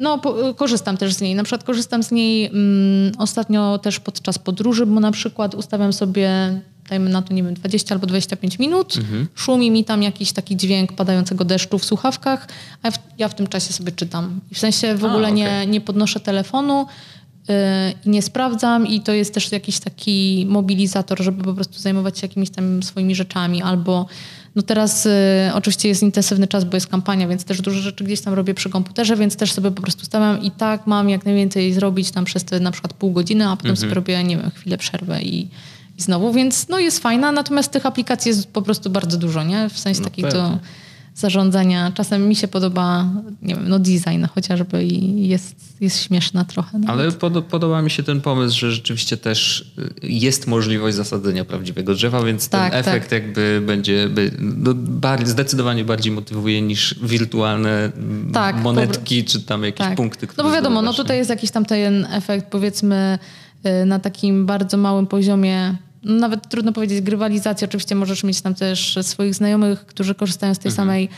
no, 0.00 0.18
po, 0.18 0.54
korzystam 0.54 0.96
też 0.96 1.14
z 1.14 1.20
niej. 1.20 1.34
Na 1.34 1.42
przykład 1.42 1.64
korzystam 1.64 2.02
z 2.02 2.10
niej 2.10 2.46
mm, 2.46 3.12
ostatnio 3.18 3.78
też 3.78 4.00
podczas 4.00 4.38
podróży, 4.38 4.86
bo 4.86 5.00
na 5.00 5.12
przykład 5.12 5.54
ustawiam 5.54 5.92
sobie 5.92 6.60
dajmy 6.90 7.10
na 7.10 7.22
to, 7.22 7.34
nie 7.34 7.42
wiem, 7.42 7.54
20 7.54 7.94
albo 7.94 8.06
25 8.06 8.58
minut, 8.58 8.96
mhm. 8.96 9.28
szumi 9.34 9.70
mi 9.70 9.84
tam 9.84 10.02
jakiś 10.02 10.32
taki 10.32 10.56
dźwięk 10.56 10.92
padającego 10.92 11.44
deszczu 11.44 11.78
w 11.78 11.84
słuchawkach, 11.84 12.48
a 12.82 12.86
ja 12.86 12.90
w, 12.90 12.98
ja 13.18 13.28
w 13.28 13.34
tym 13.34 13.46
czasie 13.46 13.72
sobie 13.72 13.92
czytam. 13.92 14.40
I 14.50 14.54
w 14.54 14.58
sensie 14.58 14.94
w 14.94 15.04
a, 15.04 15.08
ogóle 15.08 15.28
okay. 15.28 15.32
nie, 15.32 15.66
nie 15.66 15.80
podnoszę 15.80 16.20
telefonu, 16.20 16.86
y, 17.50 17.52
i 18.06 18.10
nie 18.10 18.22
sprawdzam 18.22 18.86
i 18.86 19.00
to 19.00 19.12
jest 19.12 19.34
też 19.34 19.52
jakiś 19.52 19.80
taki 19.80 20.46
mobilizator, 20.48 21.22
żeby 21.22 21.44
po 21.44 21.54
prostu 21.54 21.78
zajmować 21.78 22.18
się 22.18 22.26
jakimiś 22.26 22.50
tam 22.50 22.82
swoimi 22.82 23.14
rzeczami 23.14 23.62
albo 23.62 24.06
no 24.56 24.62
teraz 24.62 25.06
y, 25.06 25.10
oczywiście 25.54 25.88
jest 25.88 26.02
intensywny 26.02 26.46
czas, 26.46 26.64
bo 26.64 26.76
jest 26.76 26.86
kampania, 26.86 27.28
więc 27.28 27.44
też 27.44 27.60
dużo 27.60 27.80
rzeczy 27.80 28.04
gdzieś 28.04 28.20
tam 28.20 28.34
robię 28.34 28.54
przy 28.54 28.70
komputerze, 28.70 29.16
więc 29.16 29.36
też 29.36 29.52
sobie 29.52 29.70
po 29.70 29.82
prostu 29.82 30.04
stawiam 30.04 30.42
i 30.42 30.50
tak 30.50 30.86
mam 30.86 31.08
jak 31.08 31.24
najwięcej 31.24 31.72
zrobić 31.72 32.10
tam 32.10 32.24
przez 32.24 32.44
te 32.44 32.60
na 32.60 32.70
przykład 32.70 32.92
pół 32.92 33.12
godziny, 33.12 33.48
a 33.48 33.56
potem 33.56 33.70
mhm. 33.70 33.76
sobie 33.76 33.94
robię, 33.94 34.24
nie 34.24 34.36
wiem, 34.36 34.50
chwilę 34.50 34.78
przerwę 34.78 35.22
i 35.22 35.48
i 35.98 36.02
znowu, 36.02 36.32
więc 36.32 36.68
no 36.68 36.78
jest 36.78 36.98
fajna, 36.98 37.32
natomiast 37.32 37.72
tych 37.72 37.86
aplikacji 37.86 38.28
jest 38.28 38.52
po 38.52 38.62
prostu 38.62 38.90
bardzo 38.90 39.18
dużo, 39.18 39.42
nie? 39.42 39.68
W 39.68 39.78
sensie 39.78 40.00
no 40.00 40.04
takiego 40.04 40.32
do 40.32 40.58
zarządzania. 41.14 41.92
Czasem 41.94 42.28
mi 42.28 42.36
się 42.36 42.48
podoba, 42.48 43.10
nie 43.42 43.54
wiem, 43.54 43.68
no 43.68 43.78
design 43.78 44.24
chociażby 44.34 44.84
i 44.84 45.28
jest, 45.28 45.56
jest 45.80 46.02
śmieszna 46.02 46.44
trochę. 46.44 46.78
Nawet. 46.78 46.90
Ale 46.90 47.12
pod, 47.12 47.44
podoba 47.44 47.82
mi 47.82 47.90
się 47.90 48.02
ten 48.02 48.20
pomysł, 48.20 48.58
że 48.58 48.72
rzeczywiście 48.72 49.16
też 49.16 49.60
y, 49.78 50.08
jest 50.08 50.46
możliwość 50.46 50.96
zasadzenia 50.96 51.44
prawdziwego 51.44 51.94
drzewa, 51.94 52.22
więc 52.22 52.48
tak, 52.48 52.70
ten 52.70 52.80
efekt 52.80 53.10
tak. 53.10 53.22
jakby 53.22 53.62
będzie 53.66 54.08
by, 54.08 54.30
no, 54.38 54.74
bardziej, 54.74 55.28
zdecydowanie 55.28 55.84
bardziej 55.84 56.12
motywuje 56.12 56.62
niż 56.62 56.94
wirtualne 57.02 57.92
tak, 58.32 58.56
monetki, 58.56 59.24
czy 59.24 59.40
tam 59.40 59.64
jakieś 59.64 59.86
tak. 59.86 59.96
punkty. 59.96 60.28
No 60.38 60.44
bo 60.44 60.50
wiadomo, 60.50 60.82
no 60.82 60.92
tutaj 60.92 61.16
jest 61.18 61.30
jakiś 61.30 61.50
tam 61.50 61.64
ten 61.64 62.06
efekt 62.10 62.46
powiedzmy 62.50 63.18
y, 63.66 63.86
na 63.86 63.98
takim 63.98 64.46
bardzo 64.46 64.76
małym 64.76 65.06
poziomie 65.06 65.76
nawet 66.04 66.48
trudno 66.48 66.72
powiedzieć, 66.72 67.00
grywalizacja. 67.00 67.68
Oczywiście 67.68 67.94
możesz 67.94 68.24
mieć 68.24 68.40
tam 68.40 68.54
też 68.54 68.98
swoich 69.02 69.34
znajomych, 69.34 69.86
którzy 69.86 70.14
korzystają 70.14 70.54
z 70.54 70.58
tej 70.58 70.70
mhm. 70.70 70.86
samej 70.86 71.08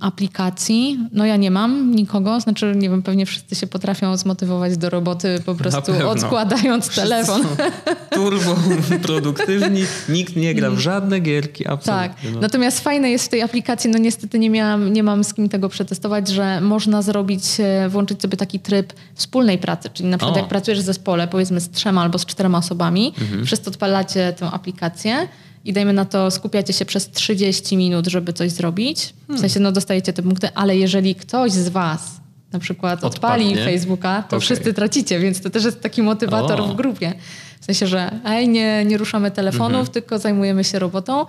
aplikacji. 0.00 0.98
No 1.12 1.26
ja 1.26 1.36
nie 1.36 1.50
mam 1.50 1.94
nikogo, 1.94 2.40
znaczy 2.40 2.72
nie 2.76 2.90
wiem, 2.90 3.02
pewnie 3.02 3.26
wszyscy 3.26 3.54
się 3.54 3.66
potrafią 3.66 4.16
zmotywować 4.16 4.76
do 4.76 4.90
roboty 4.90 5.42
po 5.46 5.54
prostu 5.54 5.92
odkładając 6.08 6.94
telefon. 6.94 7.42
Turbo 8.14 8.56
produktywni, 9.02 9.84
nikt 10.08 10.36
nie 10.36 10.54
gra 10.54 10.70
w 10.70 10.78
żadne 10.78 11.20
gierki, 11.20 11.66
absolutnie. 11.66 12.08
Tak, 12.08 12.32
no. 12.34 12.40
natomiast 12.40 12.80
fajne 12.80 13.10
jest 13.10 13.24
w 13.24 13.28
tej 13.28 13.42
aplikacji, 13.42 13.90
no 13.90 13.98
niestety 13.98 14.38
nie, 14.38 14.50
miałam, 14.50 14.92
nie 14.92 15.02
mam 15.02 15.24
z 15.24 15.34
kim 15.34 15.48
tego 15.48 15.68
przetestować, 15.68 16.28
że 16.28 16.60
można 16.60 17.02
zrobić, 17.02 17.44
e, 17.58 17.88
włączyć 17.88 18.22
sobie 18.22 18.36
taki 18.36 18.60
tryb 18.60 18.92
wspólnej 19.14 19.58
pracy, 19.58 19.90
czyli 19.92 20.08
na 20.08 20.18
przykład 20.18 20.36
o. 20.36 20.40
jak 20.40 20.48
pracujesz 20.48 20.80
w 20.80 20.84
zespole, 20.84 21.28
powiedzmy 21.28 21.60
z 21.60 21.70
trzema 21.70 22.02
albo 22.02 22.18
z 22.18 22.26
czterema 22.26 22.58
osobami, 22.58 23.14
mhm. 23.20 23.46
wszyscy 23.46 23.70
odpalacie 23.70 24.32
tę 24.32 24.46
aplikację, 24.50 25.28
i 25.66 25.72
dajmy 25.72 25.92
na 25.92 26.04
to, 26.04 26.30
skupiacie 26.30 26.72
się 26.72 26.84
przez 26.84 27.10
30 27.10 27.76
minut, 27.76 28.06
żeby 28.06 28.32
coś 28.32 28.50
zrobić. 28.50 29.02
W 29.02 29.26
hmm. 29.26 29.40
sensie, 29.40 29.60
no 29.60 29.72
dostajecie 29.72 30.12
te 30.12 30.22
punkty, 30.22 30.48
ale 30.54 30.76
jeżeli 30.76 31.14
ktoś 31.14 31.52
z 31.52 31.68
was 31.68 32.20
na 32.52 32.58
przykład 32.58 33.04
odpali 33.04 33.44
Odpadnie. 33.44 33.72
Facebooka, 33.72 34.22
to 34.22 34.26
okay. 34.26 34.40
wszyscy 34.40 34.74
tracicie, 34.74 35.20
więc 35.20 35.40
to 35.40 35.50
też 35.50 35.64
jest 35.64 35.80
taki 35.80 36.02
motywator 36.02 36.60
o. 36.60 36.66
w 36.66 36.76
grupie. 36.76 37.14
W 37.60 37.64
sensie, 37.64 37.86
że 37.86 38.10
ej, 38.24 38.48
nie, 38.48 38.84
nie 38.84 38.98
ruszamy 38.98 39.30
telefonów, 39.30 39.78
mhm. 39.78 39.92
tylko 39.92 40.18
zajmujemy 40.18 40.64
się 40.64 40.78
robotą. 40.78 41.26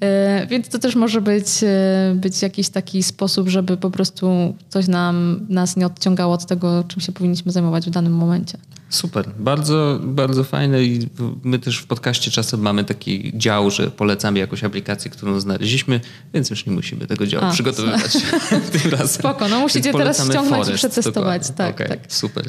Yy, 0.00 0.46
więc 0.46 0.68
to 0.68 0.78
też 0.78 0.96
może 0.96 1.20
być, 1.20 1.62
yy, 1.62 1.68
być 2.14 2.42
jakiś 2.42 2.68
taki 2.68 3.02
sposób, 3.02 3.48
żeby 3.48 3.76
po 3.76 3.90
prostu 3.90 4.54
coś 4.68 4.88
nam, 4.88 5.46
nas 5.48 5.76
nie 5.76 5.86
odciągało 5.86 6.34
od 6.34 6.46
tego, 6.46 6.84
czym 6.88 7.00
się 7.00 7.12
powinniśmy 7.12 7.52
zajmować 7.52 7.86
w 7.86 7.90
danym 7.90 8.12
momencie. 8.12 8.58
Super, 8.90 9.30
bardzo, 9.38 10.00
bardzo 10.02 10.44
fajne 10.44 10.84
i 10.84 11.08
my 11.42 11.58
też 11.58 11.78
w 11.78 11.86
podcaście 11.86 12.30
czasem 12.30 12.60
mamy 12.60 12.84
taki 12.84 13.32
dział, 13.34 13.70
że 13.70 13.90
polecamy 13.90 14.38
jakąś 14.38 14.64
aplikację, 14.64 15.10
którą 15.10 15.40
znaleźliśmy, 15.40 16.00
więc 16.34 16.50
już 16.50 16.66
nie 16.66 16.72
musimy 16.72 17.06
tego 17.06 17.26
działu 17.26 17.44
A, 17.44 17.52
przygotowywać 17.52 18.12
tym 18.82 18.90
razem. 18.90 19.08
Spoko, 19.08 19.48
no 19.48 19.60
musicie 19.60 19.92
teraz 19.92 20.16
ściągnąć 20.16 20.48
Forest, 20.48 20.70
i 20.70 20.74
przetestować. 20.74 21.50
Tak, 21.50 21.74
okay, 21.74 21.88
tak. 21.88 21.98
Super. 22.08 22.44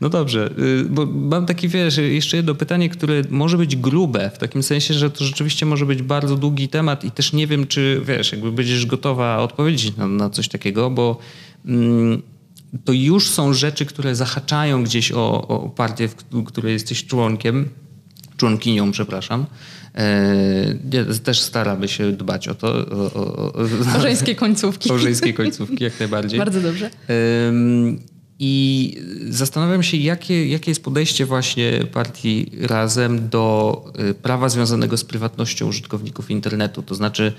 No 0.00 0.08
dobrze, 0.08 0.50
y, 0.58 0.84
bo 0.84 1.06
mam 1.06 1.46
taki, 1.46 1.68
wiesz, 1.68 1.96
jeszcze 1.96 2.36
jedno 2.36 2.54
pytanie, 2.54 2.88
które 2.88 3.22
może 3.30 3.58
być 3.58 3.76
grube, 3.76 4.30
w 4.34 4.38
takim 4.38 4.62
sensie, 4.62 4.94
że 4.94 5.10
to 5.10 5.24
rzeczywiście 5.24 5.66
może 5.66 5.86
być 5.86 6.02
bardzo 6.02 6.36
długi 6.36 6.68
temat 6.68 7.04
i 7.04 7.10
też 7.10 7.32
nie 7.32 7.46
wiem, 7.46 7.66
czy, 7.66 8.02
wiesz, 8.04 8.32
jakby 8.32 8.52
będziesz 8.52 8.86
gotowa 8.86 9.38
odpowiedzieć 9.38 9.96
na, 9.96 10.06
na 10.06 10.30
coś 10.30 10.48
takiego, 10.48 10.90
bo... 10.90 11.18
Mm, 11.66 12.22
to 12.84 12.92
już 12.92 13.30
są 13.30 13.54
rzeczy, 13.54 13.86
które 13.86 14.16
zahaczają 14.16 14.84
gdzieś 14.84 15.12
o, 15.12 15.48
o 15.48 15.68
partię, 15.68 16.08
w 16.08 16.44
której 16.44 16.72
jesteś 16.72 17.06
członkiem, 17.06 17.68
członkinią, 18.36 18.92
przepraszam. 18.92 19.46
E, 19.94 21.18
też 21.24 21.40
staramy 21.40 21.88
się 21.88 22.12
dbać 22.12 22.48
o 22.48 22.54
to. 22.54 22.68
O, 22.68 23.12
o, 23.14 24.36
końcówki. 24.36 24.90
O 24.92 24.98
żeńskie 24.98 25.34
końcówki, 25.34 25.84
jak 25.84 26.00
najbardziej. 26.00 26.38
Bardzo 26.38 26.60
dobrze. 26.60 26.90
I 28.38 28.96
zastanawiam 29.28 29.82
się, 29.82 29.96
jakie, 29.96 30.48
jakie 30.48 30.70
jest 30.70 30.84
podejście 30.84 31.26
właśnie 31.26 31.72
partii 31.92 32.50
Razem 32.60 33.28
do 33.28 33.84
y, 34.10 34.14
prawa 34.14 34.48
związanego 34.48 34.96
z 34.96 35.04
prywatnością 35.04 35.66
użytkowników 35.66 36.30
internetu. 36.30 36.82
To 36.82 36.94
znaczy, 36.94 37.32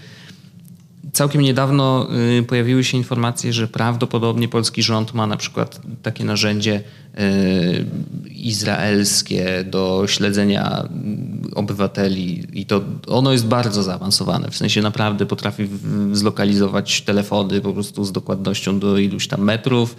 Całkiem 1.17 1.41
niedawno 1.41 2.07
y, 2.39 2.43
pojawiły 2.43 2.83
się 2.83 2.97
informacje, 2.97 3.53
że 3.53 3.67
prawdopodobnie 3.67 4.47
polski 4.47 4.83
rząd 4.83 5.13
ma 5.13 5.27
na 5.27 5.37
przykład 5.37 5.81
takie 6.01 6.25
narzędzie 6.25 6.81
y, 7.19 7.85
izraelskie 8.29 9.63
do 9.63 10.03
śledzenia 10.07 10.79
mm, 10.79 11.51
obywateli 11.55 12.43
i 12.53 12.65
to 12.65 12.81
ono 13.07 13.31
jest 13.31 13.47
bardzo 13.47 13.83
zaawansowane. 13.83 14.51
W 14.51 14.57
sensie 14.57 14.81
naprawdę 14.81 15.25
potrafi 15.25 15.69
zlokalizować 16.11 17.01
telefony 17.01 17.61
po 17.61 17.73
prostu 17.73 18.03
z 18.03 18.11
dokładnością 18.11 18.79
do 18.79 18.97
iluś 18.97 19.27
tam 19.27 19.41
metrów, 19.41 19.95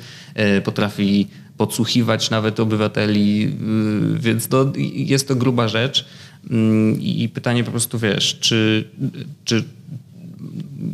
y, 0.59 0.61
potrafi 0.61 1.27
podsłuchiwać 1.57 2.31
nawet 2.31 2.61
obywateli, 2.61 3.57
więc 4.15 4.49
to 4.49 4.73
jest 4.95 5.29
to 5.29 5.37
gruba 5.37 5.69
rzecz. 5.69 6.05
Mm, 6.51 7.01
I 7.01 7.29
pytanie 7.29 7.65
po 7.65 7.71
prostu, 7.71 7.99
wiesz, 7.99 8.39
czy, 8.41 8.89
czy 9.45 9.65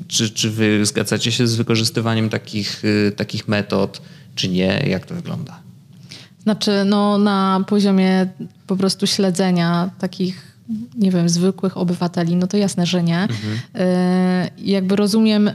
czy, 0.09 0.31
czy 0.31 0.51
wy 0.51 0.87
zgadzacie 0.87 1.33
się 1.33 1.47
z 1.47 1.57
wykorzystywaniem 1.57 2.31
takich, 2.31 2.85
y, 2.85 3.13
takich 3.17 3.49
metod, 3.49 4.03
czy 4.35 4.49
nie? 4.49 4.83
Jak 4.87 5.07
to 5.07 5.15
wygląda? 5.15 5.61
Znaczy, 6.43 6.71
no 6.87 7.19
na 7.19 7.65
poziomie 7.69 8.27
po 8.67 8.77
prostu 8.77 9.07
śledzenia 9.07 9.91
takich, 9.99 10.59
nie 10.99 11.11
wiem, 11.11 11.29
zwykłych 11.29 11.77
obywateli, 11.77 12.37
no 12.37 12.47
to 12.47 12.57
jasne, 12.57 12.87
że 12.87 13.03
nie. 13.03 13.19
Mhm. 13.23 13.55
Y, 13.55 14.51
jakby 14.59 14.97
rozumiem 14.97 15.49
y, 15.49 15.55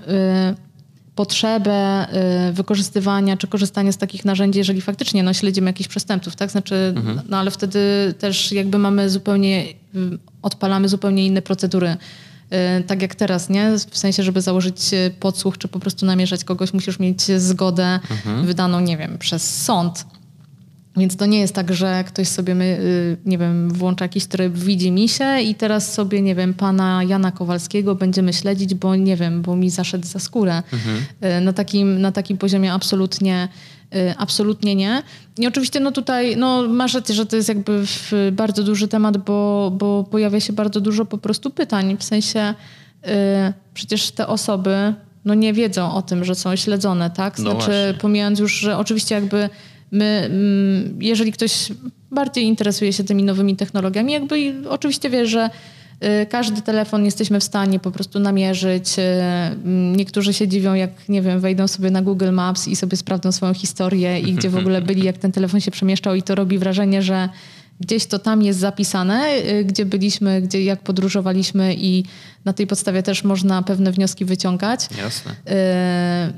potrzebę 1.15 2.07
wykorzystywania 2.53 3.37
czy 3.37 3.47
korzystania 3.47 3.91
z 3.91 3.97
takich 3.97 4.25
narzędzi, 4.25 4.59
jeżeli 4.59 4.81
faktycznie 4.81 5.23
no, 5.23 5.33
śledzimy 5.33 5.69
jakichś 5.69 5.89
przestępców, 5.89 6.35
tak? 6.35 6.51
Znaczy, 6.51 6.93
mhm. 6.95 7.21
no 7.29 7.37
ale 7.37 7.51
wtedy 7.51 7.79
też 8.19 8.51
jakby 8.51 8.77
mamy 8.77 9.09
zupełnie, 9.09 9.65
odpalamy 10.41 10.89
zupełnie 10.89 11.25
inne 11.25 11.41
procedury 11.41 11.89
Y, 11.89 12.28
tak 12.87 13.01
jak 13.01 13.15
teraz, 13.15 13.49
nie? 13.49 13.71
W 13.89 13.97
sensie, 13.97 14.23
żeby 14.23 14.41
założyć 14.41 14.93
y, 14.93 15.11
podsłuch, 15.19 15.57
czy 15.57 15.67
po 15.67 15.79
prostu 15.79 16.05
namierzać 16.05 16.43
kogoś, 16.43 16.73
musisz 16.73 16.99
mieć 16.99 17.21
zgodę 17.21 17.99
mhm. 18.11 18.45
wydaną, 18.45 18.79
nie 18.79 18.97
wiem, 18.97 19.17
przez 19.17 19.63
sąd. 19.63 20.05
Więc 20.97 21.15
to 21.15 21.25
nie 21.25 21.39
jest 21.39 21.55
tak, 21.55 21.73
że 21.73 22.03
ktoś 22.07 22.27
sobie, 22.27 22.55
my, 22.55 22.65
y, 22.65 23.17
nie 23.25 23.37
wiem, 23.37 23.69
włącza 23.69 24.05
jakiś 24.05 24.25
tryb, 24.25 24.53
widzi 24.53 24.91
mi 24.91 25.09
się 25.09 25.41
i 25.41 25.55
teraz 25.55 25.93
sobie, 25.93 26.21
nie 26.21 26.35
wiem, 26.35 26.53
pana 26.53 27.03
Jana 27.03 27.31
Kowalskiego 27.31 27.95
będziemy 27.95 28.33
śledzić, 28.33 28.73
bo 28.73 28.95
nie 28.95 29.15
wiem, 29.15 29.41
bo 29.41 29.55
mi 29.55 29.69
zaszedł 29.69 30.07
za 30.07 30.19
skórę. 30.19 30.63
Mhm. 30.73 31.43
Na, 31.43 31.53
takim, 31.53 32.01
na 32.01 32.11
takim 32.11 32.37
poziomie 32.37 32.73
absolutnie 32.73 33.47
Y, 33.47 33.78
absolutnie 34.17 34.75
nie. 34.75 35.03
I 35.37 35.47
oczywiście 35.47 35.79
no 35.79 35.91
tutaj 35.91 36.37
no, 36.37 36.67
masz 36.67 36.93
rację, 36.93 37.15
że 37.15 37.25
to 37.25 37.35
jest 37.35 37.49
jakby 37.49 37.83
bardzo 38.31 38.63
duży 38.63 38.87
temat, 38.87 39.17
bo, 39.17 39.71
bo 39.77 40.03
pojawia 40.11 40.39
się 40.39 40.53
bardzo 40.53 40.81
dużo 40.81 41.05
po 41.05 41.17
prostu 41.17 41.49
pytań. 41.49 41.97
W 41.99 42.03
sensie 42.03 42.53
yy, 43.03 43.11
przecież 43.73 44.11
te 44.11 44.27
osoby 44.27 44.93
no, 45.25 45.33
nie 45.33 45.53
wiedzą 45.53 45.93
o 45.93 46.01
tym, 46.01 46.25
że 46.25 46.35
są 46.35 46.55
śledzone, 46.55 47.09
tak? 47.09 47.39
No 47.39 47.51
znaczy 47.51 47.93
no 47.93 47.99
pomijając 48.01 48.39
już, 48.39 48.53
że 48.53 48.77
oczywiście 48.77 49.15
jakby 49.15 49.49
my, 49.91 50.05
mm, 50.05 50.97
jeżeli 51.01 51.31
ktoś 51.31 51.67
bardziej 52.11 52.43
interesuje 52.43 52.93
się 52.93 53.03
tymi 53.03 53.23
nowymi 53.23 53.55
technologiami, 53.55 54.13
jakby 54.13 54.53
oczywiście 54.69 55.09
wie, 55.09 55.25
że 55.25 55.49
Y, 55.49 55.78
każdy 56.29 56.61
telefon 56.61 57.05
jesteśmy 57.05 57.39
w 57.39 57.43
stanie 57.43 57.79
po 57.79 57.91
prostu 57.91 58.19
namierzyć. 58.19 58.99
Y, 58.99 59.01
mm, 59.01 59.95
niektórzy 59.95 60.33
się 60.33 60.47
dziwią, 60.47 60.73
jak 60.73 61.09
nie 61.09 61.21
wiem, 61.21 61.39
wejdą 61.39 61.67
sobie 61.67 61.91
na 61.91 62.01
Google 62.01 62.31
Maps 62.31 62.67
i 62.67 62.75
sobie 62.75 62.97
sprawdzą 62.97 63.31
swoją 63.31 63.53
historię 63.53 64.19
i 64.19 64.33
gdzie 64.33 64.49
w 64.49 64.57
ogóle 64.57 64.81
byli, 64.81 65.05
jak 65.05 65.17
ten 65.17 65.31
telefon 65.31 65.59
się 65.59 65.71
przemieszczał 65.71 66.15
i 66.15 66.23
to 66.23 66.35
robi 66.35 66.57
wrażenie, 66.57 67.01
że 67.01 67.29
gdzieś 67.79 68.05
to 68.05 68.19
tam 68.19 68.41
jest 68.41 68.59
zapisane, 68.59 69.27
y, 69.37 69.65
gdzie 69.65 69.85
byliśmy, 69.85 70.41
gdzie 70.41 70.63
jak 70.63 70.79
podróżowaliśmy 70.79 71.75
i 71.77 72.03
na 72.45 72.53
tej 72.53 72.67
podstawie 72.67 73.03
też 73.03 73.23
można 73.23 73.61
pewne 73.61 73.91
wnioski 73.91 74.25
wyciągać. 74.25 74.87
Jasne. 74.97 75.31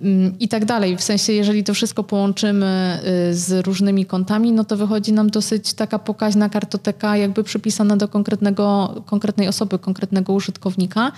Mm, 0.02 0.40
I 0.40 0.48
tak 0.48 0.66
dalej. 0.66 0.98
W 0.98 1.04
sensie, 1.04 1.34
jeżeli 1.34 1.64
to 1.64 1.74
wszystko 1.74 2.04
połączymy 2.04 3.00
z 3.32 3.66
różnymi 3.66 4.06
kontami, 4.06 4.52
no 4.52 4.64
to 4.64 4.78
wychodzi 4.78 5.14
nam 5.14 5.30
dosyć 5.30 5.74
taka 5.74 6.00
pokaźna 6.00 6.50
kartoteka, 6.50 7.18
jakby 7.18 7.44
przypisana 7.44 7.98
do 7.98 8.08
konkretnego, 8.08 8.96
konkretnej 9.06 9.48
osoby, 9.48 9.80
konkretnego 9.80 10.34
użytkownika. 10.34 11.12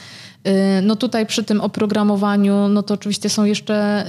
No 0.81 0.95
tutaj 0.95 1.25
przy 1.25 1.43
tym 1.43 1.61
oprogramowaniu, 1.61 2.67
no 2.67 2.83
to 2.83 2.93
oczywiście 2.93 3.29
są 3.29 3.45
jeszcze 3.45 4.05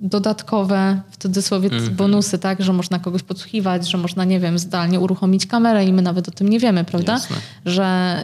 dodatkowe, 0.00 1.00
w 1.10 1.16
cudzysłowie, 1.16 1.68
mm 1.72 1.84
-hmm. 1.84 1.90
bonusy, 1.90 2.38
tak, 2.38 2.62
że 2.62 2.72
można 2.72 2.98
kogoś 2.98 3.22
podsłuchiwać, 3.22 3.90
że 3.90 3.98
można, 3.98 4.24
nie 4.24 4.40
wiem, 4.40 4.58
zdalnie 4.58 5.00
uruchomić 5.00 5.46
kamerę 5.46 5.84
i 5.84 5.92
my 5.92 6.02
nawet 6.02 6.28
o 6.28 6.30
tym 6.30 6.48
nie 6.48 6.60
wiemy, 6.60 6.84
prawda? 6.84 7.20
Że, 7.66 8.20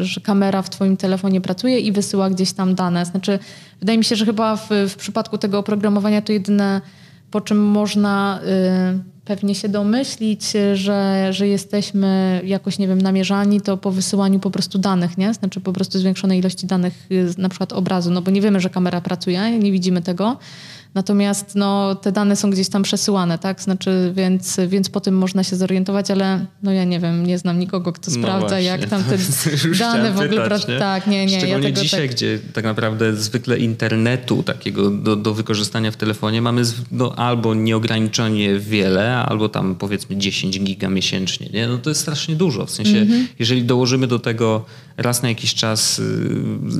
że 0.00 0.20
kamera 0.20 0.62
w 0.62 0.70
twoim 0.70 0.96
telefonie 0.96 1.19
pracuje 1.40 1.78
i 1.78 1.92
wysyła 1.92 2.30
gdzieś 2.30 2.52
tam 2.52 2.74
dane. 2.74 3.04
Znaczy, 3.04 3.38
wydaje 3.80 3.98
mi 3.98 4.04
się, 4.04 4.16
że 4.16 4.26
chyba 4.26 4.56
w, 4.56 4.68
w 4.88 4.96
przypadku 4.96 5.38
tego 5.38 5.58
oprogramowania 5.58 6.22
to 6.22 6.32
jedyne, 6.32 6.80
po 7.30 7.40
czym 7.40 7.58
można 7.58 8.40
pewnie 9.24 9.54
się 9.54 9.68
domyślić, 9.68 10.52
że, 10.74 11.28
że 11.32 11.48
jesteśmy 11.48 12.40
jakoś, 12.44 12.78
nie 12.78 12.88
wiem, 12.88 13.02
namierzani, 13.02 13.60
to 13.60 13.76
po 13.76 13.90
wysyłaniu 13.90 14.40
po 14.40 14.50
prostu 14.50 14.78
danych, 14.78 15.18
nie? 15.18 15.34
Znaczy 15.34 15.60
po 15.60 15.72
prostu 15.72 15.98
zwiększonej 15.98 16.38
ilości 16.38 16.66
danych, 16.66 17.08
na 17.38 17.48
przykład 17.48 17.72
obrazu, 17.72 18.10
no 18.10 18.22
bo 18.22 18.30
nie 18.30 18.40
wiemy, 18.40 18.60
że 18.60 18.70
kamera 18.70 19.00
pracuje, 19.00 19.58
nie 19.58 19.72
widzimy 19.72 20.02
tego. 20.02 20.36
Natomiast 20.94 21.54
no, 21.54 21.94
te 21.94 22.12
dane 22.12 22.36
są 22.36 22.50
gdzieś 22.50 22.68
tam 22.68 22.82
przesyłane, 22.82 23.38
tak? 23.38 23.62
Znaczy, 23.62 24.12
więc, 24.14 24.60
więc 24.68 24.90
po 24.90 25.00
tym 25.00 25.18
można 25.18 25.44
się 25.44 25.56
zorientować, 25.56 26.10
ale 26.10 26.46
no 26.62 26.72
ja 26.72 26.84
nie 26.84 27.00
wiem, 27.00 27.26
nie 27.26 27.38
znam 27.38 27.58
nikogo, 27.58 27.92
kto 27.92 28.10
no 28.10 28.16
sprawdza, 28.16 28.54
no 28.54 28.60
jak 28.60 28.86
tam 28.86 29.04
te 29.04 29.18
dane 29.78 30.12
w 30.12 30.20
ogóle... 30.20 30.42
Pytać, 30.42 30.68
nie? 30.68 30.78
Tak, 30.78 31.06
nie, 31.06 31.26
nie. 31.26 31.38
Szczególnie 31.38 31.68
ja 31.68 31.74
dzisiaj, 31.74 32.08
tak... 32.08 32.16
gdzie 32.16 32.38
tak 32.52 32.64
naprawdę 32.64 33.16
zwykle 33.16 33.58
internetu 33.58 34.42
takiego 34.42 34.90
do, 34.90 35.16
do 35.16 35.34
wykorzystania 35.34 35.90
w 35.90 35.96
telefonie 35.96 36.42
mamy 36.42 36.62
no, 36.92 37.14
albo 37.16 37.54
nieograniczenie 37.54 38.58
wiele, 38.58 39.16
albo 39.16 39.48
tam 39.48 39.74
powiedzmy 39.74 40.16
10 40.16 40.60
giga 40.60 40.88
miesięcznie, 40.88 41.48
nie? 41.52 41.66
No 41.66 41.78
to 41.78 41.90
jest 41.90 42.00
strasznie 42.00 42.36
dużo. 42.36 42.66
W 42.66 42.70
sensie, 42.70 42.96
mm 42.96 43.08
-hmm. 43.08 43.26
jeżeli 43.38 43.64
dołożymy 43.64 44.06
do 44.06 44.18
tego 44.18 44.64
raz 45.00 45.22
na 45.22 45.28
jakiś 45.28 45.54
czas 45.54 45.98
y, 45.98 46.04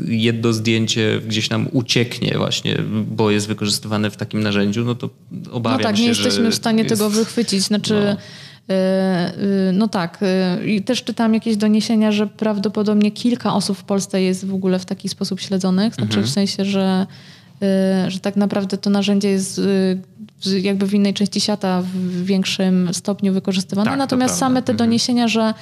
jedno 0.07 0.53
zdjęcie 0.53 1.21
gdzieś 1.27 1.51
nam 1.51 1.69
ucieknie 1.73 2.35
właśnie, 2.39 2.77
bo 3.07 3.31
jest 3.31 3.49
wykorzystywane 3.49 4.11
w 4.11 4.17
takim 4.17 4.43
narzędziu, 4.43 4.85
no 4.85 4.95
to 4.95 5.11
obawiam 5.51 5.79
się, 5.79 5.85
No 5.85 5.91
tak, 5.91 5.99
nie 5.99 6.07
jesteśmy 6.07 6.51
w 6.51 6.55
stanie 6.55 6.83
jest... 6.83 6.89
tego 6.95 7.11
wychwycić. 7.11 7.63
Znaczy... 7.63 7.95
No. 8.05 8.17
Y, 8.71 8.73
y, 9.69 9.73
no 9.73 9.89
tak. 9.89 10.21
I 10.67 10.83
też 10.83 11.05
czytałam 11.05 11.35
jakieś 11.35 11.57
doniesienia, 11.57 12.13
że 12.13 12.27
prawdopodobnie 12.27 13.11
kilka 13.11 13.55
osób 13.55 13.79
w 13.79 13.85
Polsce 13.85 14.23
jest 14.23 14.47
w 14.47 14.55
ogóle 14.55 14.79
w 14.79 14.85
taki 14.85 15.09
sposób 15.09 15.41
śledzonych. 15.41 15.95
Znaczy 15.95 16.09
mhm. 16.09 16.27
w 16.27 16.31
sensie, 16.31 16.65
że, 16.65 17.07
że 18.09 18.21
tak 18.21 18.37
naprawdę 18.37 18.79
to 18.79 18.91
narzędzie 18.91 19.29
jest 19.29 19.61
jakby 20.47 20.87
w 20.87 20.95
innej 20.95 21.15
części 21.15 21.41
świata 21.41 21.83
w 21.83 22.25
większym 22.25 22.95
stopniu 22.95 23.33
wykorzystywane. 23.33 23.91
Tak, 23.91 23.99
Natomiast 23.99 24.39
same 24.39 24.63
te 24.63 24.73
mhm. 24.73 24.77
doniesienia, 24.77 25.29
że 25.29 25.55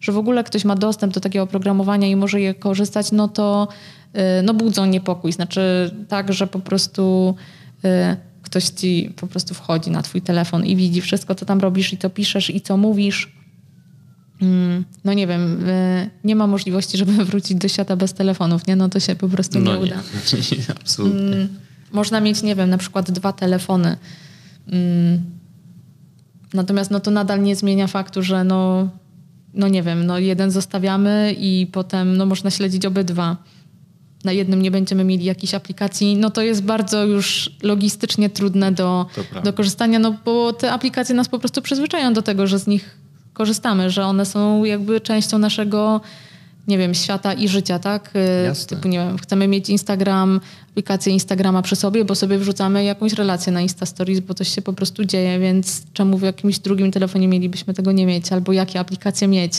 że 0.00 0.12
w 0.12 0.18
ogóle 0.18 0.44
ktoś 0.44 0.64
ma 0.64 0.74
dostęp 0.74 1.14
do 1.14 1.20
takiego 1.20 1.42
oprogramowania 1.42 2.08
i 2.08 2.16
może 2.16 2.40
je 2.40 2.54
korzystać, 2.54 3.12
no 3.12 3.28
to 3.28 3.68
y, 4.14 4.42
no 4.42 4.54
budzą 4.54 4.86
niepokój. 4.86 5.32
Znaczy 5.32 5.90
tak, 6.08 6.32
że 6.32 6.46
po 6.46 6.58
prostu 6.58 7.34
y, 7.84 8.16
ktoś 8.42 8.64
ci 8.64 9.12
po 9.16 9.26
prostu 9.26 9.54
wchodzi 9.54 9.90
na 9.90 10.02
twój 10.02 10.22
telefon 10.22 10.64
i 10.64 10.76
widzi 10.76 11.00
wszystko, 11.00 11.34
co 11.34 11.46
tam 11.46 11.60
robisz 11.60 11.92
i 11.92 11.98
co 11.98 12.10
piszesz 12.10 12.50
i 12.50 12.60
co 12.60 12.76
mówisz. 12.76 13.32
Mm, 14.42 14.84
no 15.04 15.12
nie 15.12 15.26
wiem, 15.26 15.68
y, 15.68 16.10
nie 16.24 16.36
ma 16.36 16.46
możliwości, 16.46 16.98
żeby 16.98 17.12
wrócić 17.24 17.56
do 17.56 17.68
świata 17.68 17.96
bez 17.96 18.12
telefonów, 18.12 18.66
nie? 18.66 18.76
No 18.76 18.88
to 18.88 19.00
się 19.00 19.16
po 19.16 19.28
prostu 19.28 19.60
no 19.60 19.74
nie, 19.74 19.80
uda. 19.80 19.96
Nie, 19.96 20.74
absolutnie. 20.80 21.36
Mm, 21.36 21.48
można 21.92 22.20
mieć, 22.20 22.42
nie 22.42 22.54
wiem, 22.54 22.70
na 22.70 22.78
przykład 22.78 23.10
dwa 23.10 23.32
telefony. 23.32 23.96
Mm, 24.72 25.22
natomiast 26.54 26.90
no 26.90 27.00
to 27.00 27.10
nadal 27.10 27.42
nie 27.42 27.56
zmienia 27.56 27.86
faktu, 27.86 28.22
że 28.22 28.44
no 28.44 28.88
no 29.56 29.68
nie 29.68 29.82
wiem, 29.82 30.06
no 30.06 30.18
jeden 30.18 30.50
zostawiamy 30.50 31.34
i 31.38 31.66
potem 31.72 32.16
no 32.16 32.26
można 32.26 32.50
śledzić 32.50 32.86
obydwa. 32.86 33.36
Na 34.24 34.32
jednym 34.32 34.62
nie 34.62 34.70
będziemy 34.70 35.04
mieli 35.04 35.24
jakiejś 35.24 35.54
aplikacji, 35.54 36.16
no 36.16 36.30
to 36.30 36.42
jest 36.42 36.62
bardzo 36.62 37.04
już 37.04 37.50
logistycznie 37.62 38.30
trudne 38.30 38.72
do, 38.72 39.06
do 39.44 39.52
korzystania, 39.52 39.98
no 39.98 40.16
bo 40.24 40.52
te 40.52 40.72
aplikacje 40.72 41.14
nas 41.14 41.28
po 41.28 41.38
prostu 41.38 41.62
przyzwyczają 41.62 42.12
do 42.12 42.22
tego, 42.22 42.46
że 42.46 42.58
z 42.58 42.66
nich 42.66 42.98
korzystamy, 43.32 43.90
że 43.90 44.04
one 44.04 44.26
są 44.26 44.64
jakby 44.64 45.00
częścią 45.00 45.38
naszego 45.38 46.00
nie 46.68 46.78
wiem, 46.78 46.94
świata 46.94 47.32
i 47.32 47.48
życia, 47.48 47.78
tak? 47.78 48.10
Y, 48.16 48.44
Jasne. 48.44 48.76
Typu, 48.76 48.88
nie 48.88 48.98
wiem, 48.98 49.18
chcemy 49.18 49.48
mieć 49.48 49.68
Instagram, 49.68 50.40
aplikację 50.70 51.12
Instagrama 51.12 51.62
przy 51.62 51.76
sobie, 51.76 52.04
bo 52.04 52.14
sobie 52.14 52.38
wrzucamy 52.38 52.84
jakąś 52.84 53.12
relację 53.12 53.52
na 53.52 53.60
Insta 53.60 53.86
Stories, 53.86 54.20
bo 54.20 54.34
to 54.34 54.44
się 54.44 54.62
po 54.62 54.72
prostu 54.72 55.04
dzieje, 55.04 55.38
więc 55.38 55.82
czemu 55.92 56.18
w 56.18 56.22
jakimś 56.22 56.58
drugim 56.58 56.92
telefonie 56.92 57.28
mielibyśmy 57.28 57.74
tego 57.74 57.92
nie 57.92 58.06
mieć? 58.06 58.32
Albo 58.32 58.52
jakie 58.52 58.80
aplikacje 58.80 59.28
mieć? 59.28 59.52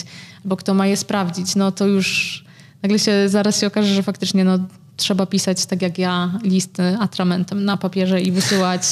Albo 0.44 0.56
kto 0.56 0.74
ma 0.74 0.86
je 0.86 0.96
sprawdzić? 0.96 1.56
No 1.56 1.72
to 1.72 1.86
już 1.86 2.44
nagle 2.82 2.98
się 2.98 3.28
zaraz 3.28 3.60
się 3.60 3.66
okaże, 3.66 3.94
że 3.94 4.02
faktycznie 4.02 4.44
no, 4.44 4.58
trzeba 4.96 5.26
pisać 5.26 5.66
tak 5.66 5.82
jak 5.82 5.98
ja 5.98 6.38
listy 6.42 6.82
atramentem 7.00 7.64
na 7.64 7.76
papierze 7.76 8.20
i 8.20 8.32
wysyłać 8.32 8.82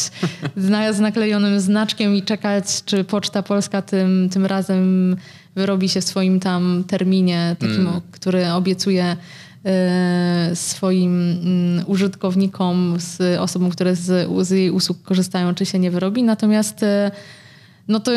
z 0.97 1.01
naklejonym 1.01 1.61
znaczkiem 1.61 2.17
i 2.17 2.23
czekać, 2.23 2.85
czy 2.85 3.05
Poczta 3.05 3.43
Polska 3.43 3.83
tym, 3.83 4.29
tym 4.33 4.47
razem 4.47 5.17
wyrobi 5.57 5.89
się 5.89 6.01
w 6.01 6.05
swoim 6.05 6.41
tam 6.41 6.85
terminie, 6.87 7.57
takim, 7.59 7.81
mm. 7.81 8.01
który 8.11 8.51
obiecuje 8.51 9.17
e, 9.65 10.51
swoim 10.55 11.31
mm, 11.31 11.85
użytkownikom, 11.87 12.95
z 12.99 13.39
osobom, 13.41 13.71
które 13.71 13.97
z, 13.97 14.29
z 14.47 14.51
jej 14.51 14.71
usług 14.71 15.03
korzystają, 15.03 15.55
czy 15.55 15.67
się 15.67 15.79
nie 15.79 15.91
wyrobi. 15.91 16.23
Natomiast 16.23 16.83
e, 16.83 17.11
no 17.89 18.01
to, 18.01 18.11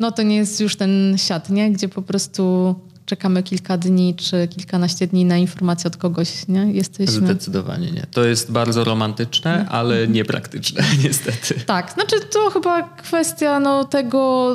no 0.00 0.12
to 0.12 0.22
nie 0.22 0.36
jest 0.36 0.60
już 0.60 0.76
ten 0.76 1.14
siat, 1.16 1.50
nie? 1.50 1.70
gdzie 1.72 1.88
po 1.88 2.02
prostu 2.02 2.74
czekamy 3.06 3.42
kilka 3.42 3.78
dni 3.78 4.14
czy 4.14 4.48
kilkanaście 4.48 5.06
dni 5.06 5.24
na 5.24 5.36
informację 5.36 5.88
od 5.88 5.96
kogoś, 5.96 6.48
nie? 6.48 6.72
Jesteśmy... 6.72 7.26
Zdecydowanie 7.26 7.90
nie. 7.90 8.06
To 8.10 8.24
jest 8.24 8.52
bardzo 8.52 8.84
romantyczne, 8.84 9.66
ale 9.68 10.08
niepraktyczne 10.08 10.84
niestety. 11.04 11.54
Tak, 11.66 11.92
znaczy 11.92 12.16
to 12.20 12.50
chyba 12.50 12.82
kwestia 12.82 13.60
no, 13.60 13.84
tego, 13.84 14.54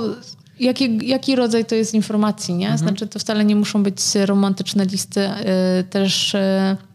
jaki, 0.59 1.07
jaki 1.07 1.35
rodzaj 1.35 1.65
to 1.65 1.75
jest 1.75 1.93
informacji, 1.93 2.53
nie? 2.53 2.71
Mhm. 2.71 2.77
Znaczy 2.77 3.07
to 3.07 3.19
wcale 3.19 3.45
nie 3.45 3.55
muszą 3.55 3.83
być 3.83 4.01
romantyczne 4.25 4.85
listy, 4.85 5.19
yy, 5.19 5.83
też... 5.83 6.33
Yy, 6.33 6.89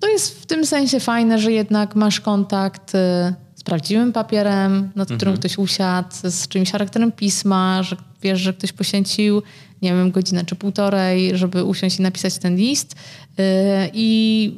to 0.00 0.08
jest 0.08 0.42
w 0.42 0.46
tym 0.46 0.66
sensie 0.66 1.00
fajne, 1.00 1.38
że 1.38 1.52
jednak 1.52 1.96
masz 1.96 2.20
kontakt 2.20 2.94
yy, 2.94 3.34
z 3.54 3.62
prawdziwym 3.64 4.12
papierem, 4.12 4.90
nad 4.96 5.08
którym 5.08 5.34
mhm. 5.34 5.36
ktoś 5.38 5.58
usiadł, 5.58 6.08
z 6.24 6.48
czymś 6.48 6.70
charakterem 6.70 7.12
pisma, 7.12 7.82
że 7.82 7.96
wiesz, 8.22 8.40
że 8.40 8.52
ktoś 8.52 8.72
poświęcił 8.72 9.42
nie 9.84 9.90
wiem, 9.90 10.10
godzinę 10.10 10.44
czy 10.44 10.56
półtorej, 10.56 11.36
żeby 11.38 11.64
usiąść 11.64 11.98
i 11.98 12.02
napisać 12.02 12.38
ten 12.38 12.56
list. 12.56 12.92
Y, 12.92 13.42
I 13.92 14.52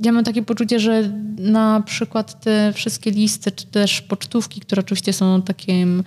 ja 0.00 0.12
mam 0.12 0.24
takie 0.24 0.42
poczucie, 0.42 0.80
że 0.80 1.12
na 1.38 1.82
przykład 1.86 2.40
te 2.40 2.72
wszystkie 2.72 3.10
listy, 3.10 3.52
czy 3.52 3.66
też 3.66 4.02
pocztówki, 4.02 4.60
które 4.60 4.80
oczywiście 4.80 5.12
są 5.12 5.42
takim, 5.42 6.00
y, 6.00 6.04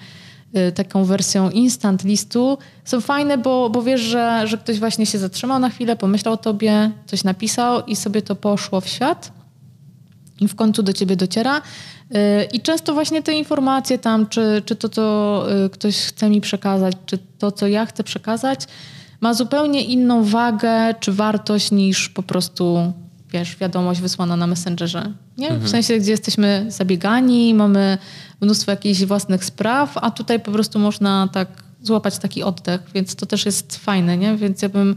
taką 0.75 1.05
wersją 1.05 1.49
instant 1.49 2.03
listu, 2.03 2.57
są 2.85 3.01
fajne, 3.01 3.37
bo, 3.37 3.69
bo 3.69 3.81
wiesz, 3.81 4.01
że, 4.01 4.47
że 4.47 4.57
ktoś 4.57 4.79
właśnie 4.79 5.05
się 5.05 5.17
zatrzymał 5.17 5.59
na 5.59 5.69
chwilę, 5.69 5.95
pomyślał 5.95 6.33
o 6.33 6.37
tobie, 6.37 6.91
coś 7.05 7.23
napisał 7.23 7.85
i 7.85 7.95
sobie 7.95 8.21
to 8.21 8.35
poszło 8.35 8.81
w 8.81 8.87
świat 8.87 9.31
i 10.41 10.47
w 10.47 10.55
końcu 10.55 10.83
do 10.83 10.93
ciebie 10.93 11.15
dociera. 11.15 11.61
I 12.53 12.61
często 12.61 12.93
właśnie 12.93 13.23
te 13.23 13.33
informacje 13.33 13.97
tam, 13.97 14.27
czy, 14.27 14.61
czy 14.65 14.75
to, 14.75 14.89
co 14.89 15.45
y, 15.65 15.69
ktoś 15.69 15.97
chce 15.97 16.29
mi 16.29 16.41
przekazać, 16.41 16.95
czy 17.05 17.17
to, 17.17 17.51
co 17.51 17.67
ja 17.67 17.85
chcę 17.85 18.03
przekazać, 18.03 18.59
ma 19.21 19.33
zupełnie 19.33 19.83
inną 19.83 20.23
wagę 20.23 20.95
czy 20.99 21.11
wartość 21.11 21.71
niż 21.71 22.09
po 22.09 22.23
prostu, 22.23 22.93
wiesz, 23.29 23.55
wiadomość 23.55 24.01
wysłana 24.01 24.35
na 24.35 24.47
Messengerze. 24.47 25.13
Nie? 25.37 25.47
Mhm. 25.47 25.67
W 25.67 25.69
sensie, 25.69 25.99
gdzie 25.99 26.11
jesteśmy 26.11 26.65
zabiegani, 26.69 27.53
mamy 27.53 27.97
mnóstwo 28.41 28.71
jakichś 28.71 29.03
własnych 29.03 29.45
spraw, 29.45 29.97
a 29.97 30.11
tutaj 30.11 30.39
po 30.39 30.51
prostu 30.51 30.79
można 30.79 31.29
tak 31.33 31.47
złapać 31.83 32.17
taki 32.17 32.43
oddech, 32.43 32.81
więc 32.93 33.15
to 33.15 33.25
też 33.25 33.45
jest 33.45 33.75
fajne, 33.75 34.17
nie? 34.17 34.37
Więc 34.37 34.61
ja 34.61 34.69
bym 34.69 34.95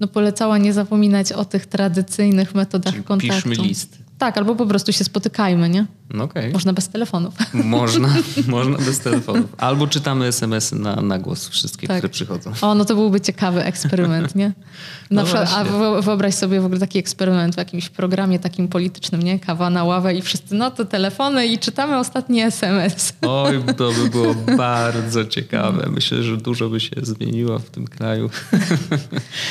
no, 0.00 0.08
polecała 0.08 0.58
nie 0.58 0.72
zapominać 0.72 1.32
o 1.32 1.44
tych 1.44 1.66
tradycyjnych 1.66 2.54
metodach 2.54 2.92
Czyli 2.92 3.04
kontaktu. 3.04 3.48
Piszmy 3.48 3.64
listy. 3.68 3.98
Tak, 4.18 4.38
albo 4.38 4.54
po 4.54 4.66
prostu 4.66 4.92
się 4.92 5.04
spotykajmy, 5.04 5.68
nie? 5.68 5.86
No 6.10 6.24
okay. 6.24 6.50
Można 6.52 6.72
bez 6.72 6.88
telefonów. 6.88 7.34
Można, 7.54 8.08
można 8.46 8.78
bez 8.78 9.00
telefonów. 9.00 9.54
Albo 9.58 9.86
czytamy 9.86 10.26
SMS-y 10.26 10.76
na, 10.76 10.96
na 10.96 11.18
głos 11.18 11.48
wszystkie, 11.48 11.88
tak. 11.88 11.96
które 11.96 12.08
przychodzą. 12.08 12.52
O, 12.60 12.74
no 12.74 12.84
to 12.84 12.94
byłby 12.94 13.20
ciekawy 13.20 13.64
eksperyment, 13.64 14.34
nie? 14.34 14.52
Na 15.10 15.22
no 15.22 15.24
przykład, 15.24 15.54
a 15.56 15.64
wyobraź 16.02 16.34
sobie 16.34 16.60
w 16.60 16.64
ogóle 16.64 16.80
taki 16.80 16.98
eksperyment 16.98 17.54
w 17.54 17.58
jakimś 17.58 17.88
programie 17.88 18.38
takim 18.38 18.68
politycznym, 18.68 19.22
nie? 19.22 19.38
Kawa 19.38 19.70
na 19.70 19.84
ławę 19.84 20.14
i 20.14 20.22
wszyscy, 20.22 20.54
no 20.54 20.70
to 20.70 20.84
telefony 20.84 21.46
i 21.46 21.58
czytamy 21.58 21.98
ostatni 21.98 22.40
SMS. 22.40 23.12
Oj, 23.28 23.62
to 23.76 23.92
by 23.92 24.10
było 24.10 24.34
bardzo 24.56 25.24
ciekawe. 25.24 25.88
Myślę, 25.90 26.22
że 26.22 26.36
dużo 26.36 26.68
by 26.68 26.80
się 26.80 26.96
zmieniło 27.02 27.58
w 27.58 27.70
tym 27.70 27.86
kraju. 27.86 28.30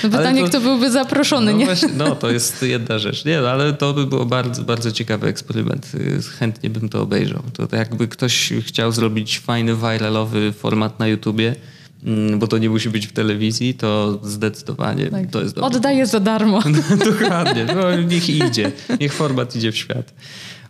No 0.03 0.09
pytanie, 0.09 0.41
to, 0.41 0.49
kto 0.49 0.61
byłby 0.61 0.91
zaproszony, 0.91 1.51
no 1.51 1.57
nie? 1.57 1.65
Właśnie, 1.65 1.89
no, 1.97 2.15
to 2.15 2.29
jest 2.31 2.61
jedna 2.61 2.99
rzecz. 2.99 3.25
Nie, 3.25 3.41
no, 3.41 3.49
ale 3.49 3.73
to 3.73 3.93
by 3.93 4.05
było 4.05 4.25
bardzo, 4.25 4.63
bardzo 4.63 4.91
ciekawy 4.91 5.27
eksperyment. 5.27 5.91
Chętnie 6.39 6.46
bym 6.69 6.89
to 6.89 7.01
obejrzał. 7.01 7.43
To 7.53 7.75
jakby 7.75 8.07
ktoś 8.07 8.53
chciał 8.61 8.91
zrobić 8.91 9.39
fajny, 9.39 9.75
viralowy 9.75 10.53
format 10.53 10.99
na 10.99 11.07
YouTubie, 11.07 11.55
Mm, 12.03 12.39
bo 12.39 12.47
to 12.47 12.57
nie 12.57 12.69
musi 12.69 12.89
być 12.89 13.07
w 13.07 13.11
telewizji, 13.11 13.73
to 13.73 14.19
zdecydowanie 14.23 15.05
tak. 15.05 15.31
to 15.31 15.41
jest 15.41 15.55
dobre. 15.55 15.77
Oddaję 15.77 16.05
za 16.05 16.19
darmo. 16.19 16.63
Dokładnie, 17.11 17.65
no, 17.65 18.01
niech 18.01 18.29
idzie, 18.29 18.71
niech 18.99 19.13
format 19.13 19.55
idzie 19.55 19.71
w 19.71 19.77
świat. 19.77 20.13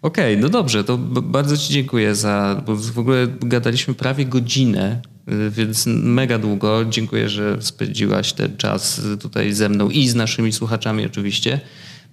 Okej, 0.02 0.34
okay, 0.34 0.44
no 0.44 0.50
dobrze, 0.50 0.84
to 0.84 0.98
bardzo 0.98 1.58
Ci 1.58 1.74
dziękuję 1.74 2.16
za, 2.16 2.64
bo 2.66 2.76
w 2.76 3.00
ogóle 3.00 3.28
gadaliśmy 3.40 3.94
prawie 3.94 4.26
godzinę, 4.26 5.02
y, 5.32 5.52
więc 5.52 5.86
mega 5.88 6.40
długo. 6.40 6.86
Dziękuję, 6.86 7.30
że 7.30 7.58
spędziłaś 7.60 8.34
ten 8.34 8.58
czas 8.58 9.02
tutaj 9.22 9.54
ze 9.54 9.70
mną 9.70 9.90
i 9.90 10.08
z 10.08 10.16
naszymi 10.16 10.52
słuchaczami 10.52 11.06
oczywiście. 11.06 11.60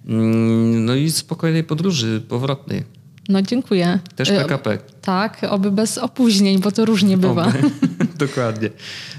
Mm, 0.07 0.85
no 0.85 0.95
i 0.95 1.11
spokojnej 1.11 1.63
podróży 1.63 2.21
powrotnej. 2.29 2.83
No 3.29 3.41
dziękuję. 3.41 3.99
Też 4.15 4.29
PKP. 4.29 4.71
E, 4.71 4.77
tak, 5.01 5.41
oby 5.49 5.71
bez 5.71 5.97
opóźnień, 5.97 6.59
bo 6.59 6.71
to 6.71 6.85
różnie 6.85 7.17
bywa. 7.17 7.53
Dokładnie. 8.17 8.69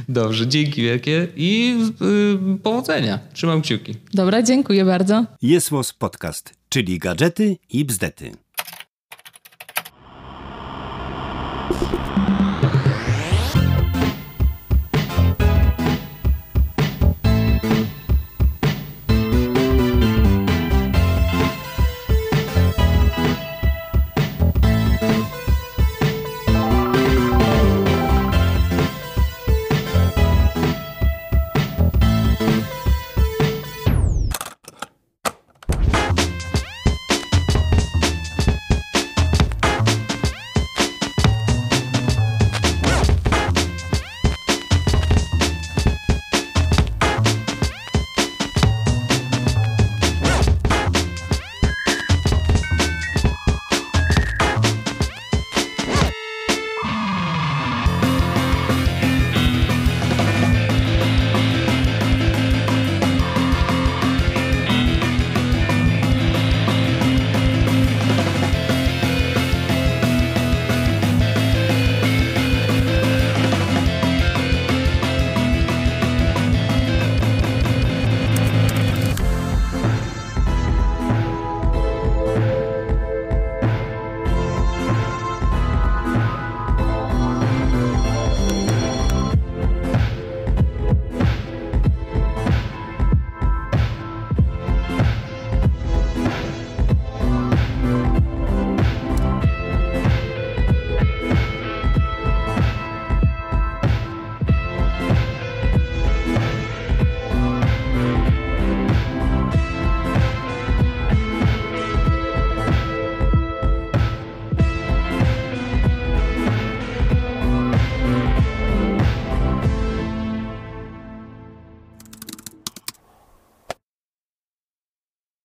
Dobrze, 0.08 0.46
dzięki 0.46 0.82
wielkie 0.82 1.28
i 1.36 1.78
yy, 2.00 2.58
powodzenia. 2.62 3.18
Trzymam 3.32 3.62
kciuki. 3.62 3.94
Dobra, 4.14 4.42
dziękuję 4.42 4.84
bardzo. 4.84 5.24
Jest 5.42 5.70
podcast, 5.98 6.54
czyli 6.68 6.98
gadżety 6.98 7.56
i 7.70 7.84
bzdety. 7.84 8.45